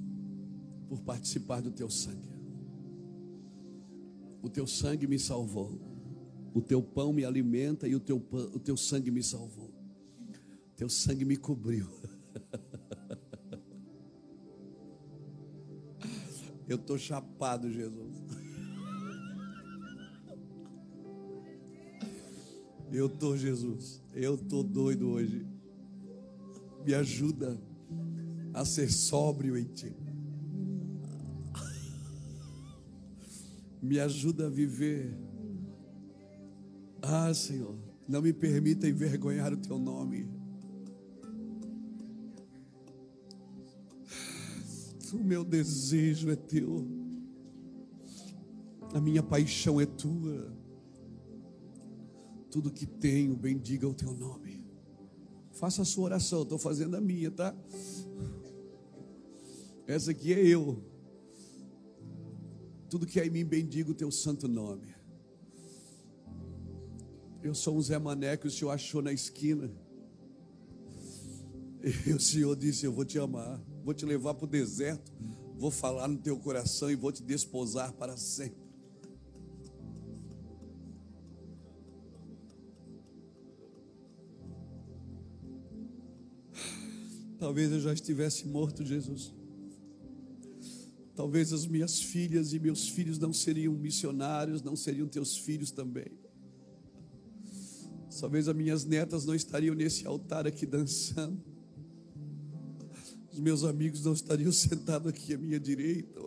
por 0.89 1.01
participar 1.03 1.63
do 1.63 1.71
teu 1.71 1.89
sangue. 1.89 2.29
O 4.43 4.51
teu 4.51 4.67
sangue 4.67 5.07
me 5.07 5.19
salvou. 5.19 5.79
O 6.53 6.61
teu 6.61 6.83
pão 6.83 7.13
me 7.13 7.25
alimenta 7.25 7.87
e 7.87 7.95
o 7.95 8.01
teu, 8.01 8.19
pão, 8.19 8.51
o 8.53 8.59
teu 8.59 8.77
sangue 8.77 9.11
me 9.11 9.23
salvou. 9.23 9.69
O 9.69 10.75
teu 10.77 10.89
sangue 10.89 11.25
me 11.25 11.37
cobriu. 11.37 11.87
Eu 16.67 16.77
estou 16.77 16.99
chapado, 16.99 17.71
Jesus. 17.71 18.17
Eu 22.93 23.07
estou, 23.07 23.37
Jesus. 23.37 24.01
Eu 24.15 24.37
estou 24.37 24.63
doido 24.63 25.09
hoje. 25.09 25.45
Me 26.85 26.95
ajuda 26.95 27.61
a 28.61 28.65
ser 28.65 28.93
sóbrio 28.93 29.57
em 29.57 29.65
ti. 29.65 29.97
Me 33.81 33.99
ajuda 33.99 34.49
a 34.49 34.51
viver. 34.51 35.17
Ah, 37.01 37.33
Senhor, 37.33 37.75
não 38.07 38.21
me 38.21 38.35
permita 38.35 38.87
envergonhar 38.87 39.51
o 39.55 39.57
teu 39.57 39.79
nome. 39.79 40.29
O 45.15 45.25
meu 45.25 45.43
desejo 45.43 46.31
é 46.31 46.37
teu. 46.37 46.87
A 48.93 49.01
minha 49.01 49.23
paixão 49.23 49.81
é 49.81 49.87
tua. 49.87 50.55
Tudo 52.51 52.71
que 52.71 52.85
tenho, 52.85 53.35
bendiga 53.37 53.89
o 53.89 53.95
teu 53.95 54.13
nome. 54.13 54.63
Faça 55.53 55.81
a 55.81 55.85
sua 55.87 56.05
oração, 56.05 56.43
estou 56.43 56.59
fazendo 56.59 56.95
a 56.97 57.01
minha, 57.01 57.31
tá? 57.31 57.55
Essa 59.91 60.13
aqui 60.13 60.33
é 60.33 60.39
eu. 60.39 60.81
Tudo 62.89 63.07
que 63.07 63.19
é 63.19 63.27
em 63.27 63.31
mim 63.31 63.45
bendiga 63.45 63.91
o 63.91 63.95
teu 63.95 64.09
santo 64.13 64.47
nome. 64.47 64.95
Eu 67.43 67.57
sou 67.57 67.77
um 67.77 67.83
Zé 67.83 67.99
Mané 67.99 68.37
que 68.37 68.47
o 68.47 68.51
Senhor 68.51 68.71
achou 68.71 69.03
na 69.03 69.13
esquina. 69.13 69.69
E 72.07 72.13
o 72.13 72.21
Senhor 72.21 72.55
disse: 72.55 72.87
Eu 72.87 72.93
vou 72.93 73.05
te 73.05 73.19
amar, 73.19 73.61
vou 73.85 73.93
te 73.93 74.07
levar 74.07 74.35
para 74.35 74.45
o 74.45 74.49
deserto, 74.49 75.11
vou 75.57 75.73
falar 75.73 76.07
no 76.07 76.19
teu 76.19 76.39
coração 76.39 76.89
e 76.89 76.95
vou 76.95 77.11
te 77.11 77.23
desposar 77.25 77.93
para 77.95 78.17
sempre. 78.17 78.61
Talvez 87.41 87.73
eu 87.73 87.81
já 87.81 87.93
estivesse 87.93 88.47
morto, 88.47 88.85
Jesus. 88.85 89.40
Talvez 91.21 91.53
as 91.53 91.67
minhas 91.67 92.01
filhas 92.01 92.55
e 92.55 92.59
meus 92.59 92.89
filhos 92.89 93.19
não 93.19 93.31
seriam 93.31 93.75
missionários, 93.75 94.63
não 94.63 94.75
seriam 94.75 95.07
teus 95.07 95.37
filhos 95.37 95.71
também. 95.71 96.11
Talvez 98.19 98.49
as 98.49 98.57
minhas 98.57 98.87
netas 98.87 99.27
não 99.27 99.35
estariam 99.35 99.75
nesse 99.75 100.07
altar 100.07 100.47
aqui 100.47 100.65
dançando. 100.65 101.39
Os 103.31 103.39
meus 103.39 103.65
amigos 103.65 104.03
não 104.03 104.15
estariam 104.15 104.51
sentados 104.51 105.09
aqui 105.09 105.35
à 105.35 105.37
minha 105.37 105.61
direita, 105.61 106.19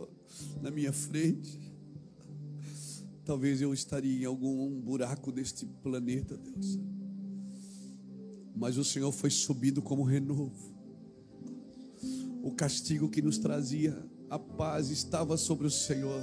na 0.62 0.70
minha 0.70 0.94
frente. 0.94 1.60
Talvez 3.26 3.64
eu 3.64 3.74
estaria 3.74 4.22
em 4.22 4.26
algum 4.26 4.80
buraco 4.80 5.32
deste 5.32 5.66
planeta, 5.66 6.38
Deus. 6.38 6.78
Mas 8.56 8.78
o 8.78 8.84
Senhor 8.84 9.12
foi 9.12 9.32
subido 9.32 9.82
como 9.82 10.04
renovo 10.04 10.72
o 12.44 12.52
castigo 12.52 13.10
que 13.10 13.24
nos 13.24 13.40
trazia 13.40 14.13
a 14.34 14.40
paz 14.40 14.90
estava 14.90 15.38
sobre 15.38 15.68
o 15.68 15.70
Senhor. 15.70 16.20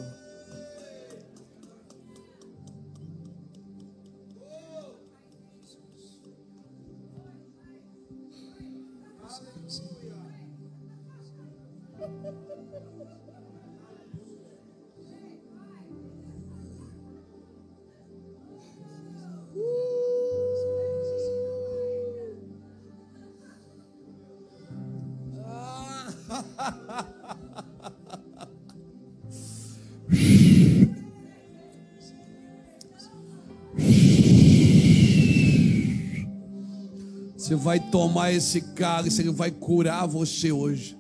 Vai 37.71 37.79
tomar 37.79 38.33
esse 38.33 38.61
cálice, 38.61 39.23
ele 39.23 39.31
vai 39.31 39.53
curar 39.53 40.05
você 40.05 40.51
hoje. 40.51 40.99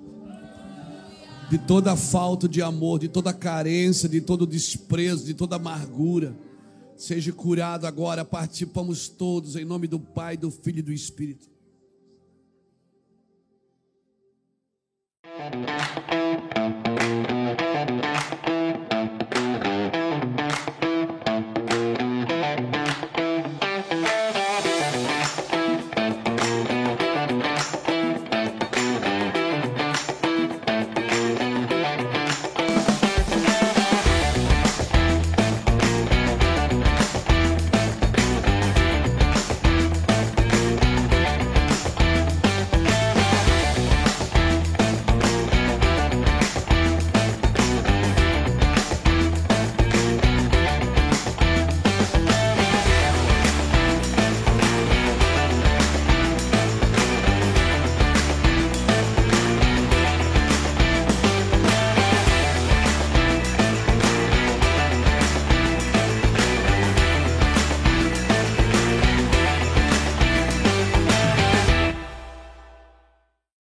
De 1.50 1.58
toda 1.58 1.96
falta 1.96 2.48
de 2.48 2.62
amor, 2.62 3.00
de 3.00 3.08
toda 3.08 3.32
carência, 3.32 4.08
de 4.08 4.20
todo 4.20 4.46
desprezo, 4.46 5.24
de 5.24 5.34
toda 5.34 5.56
amargura. 5.56 6.32
Seja 6.96 7.32
curado 7.32 7.88
agora, 7.88 8.24
participamos 8.24 9.08
todos 9.08 9.56
em 9.56 9.64
nome 9.64 9.88
do 9.88 9.98
Pai, 9.98 10.36
do 10.36 10.48
Filho 10.48 10.78
e 10.78 10.82
do 10.82 10.92
Espírito. 10.92 11.50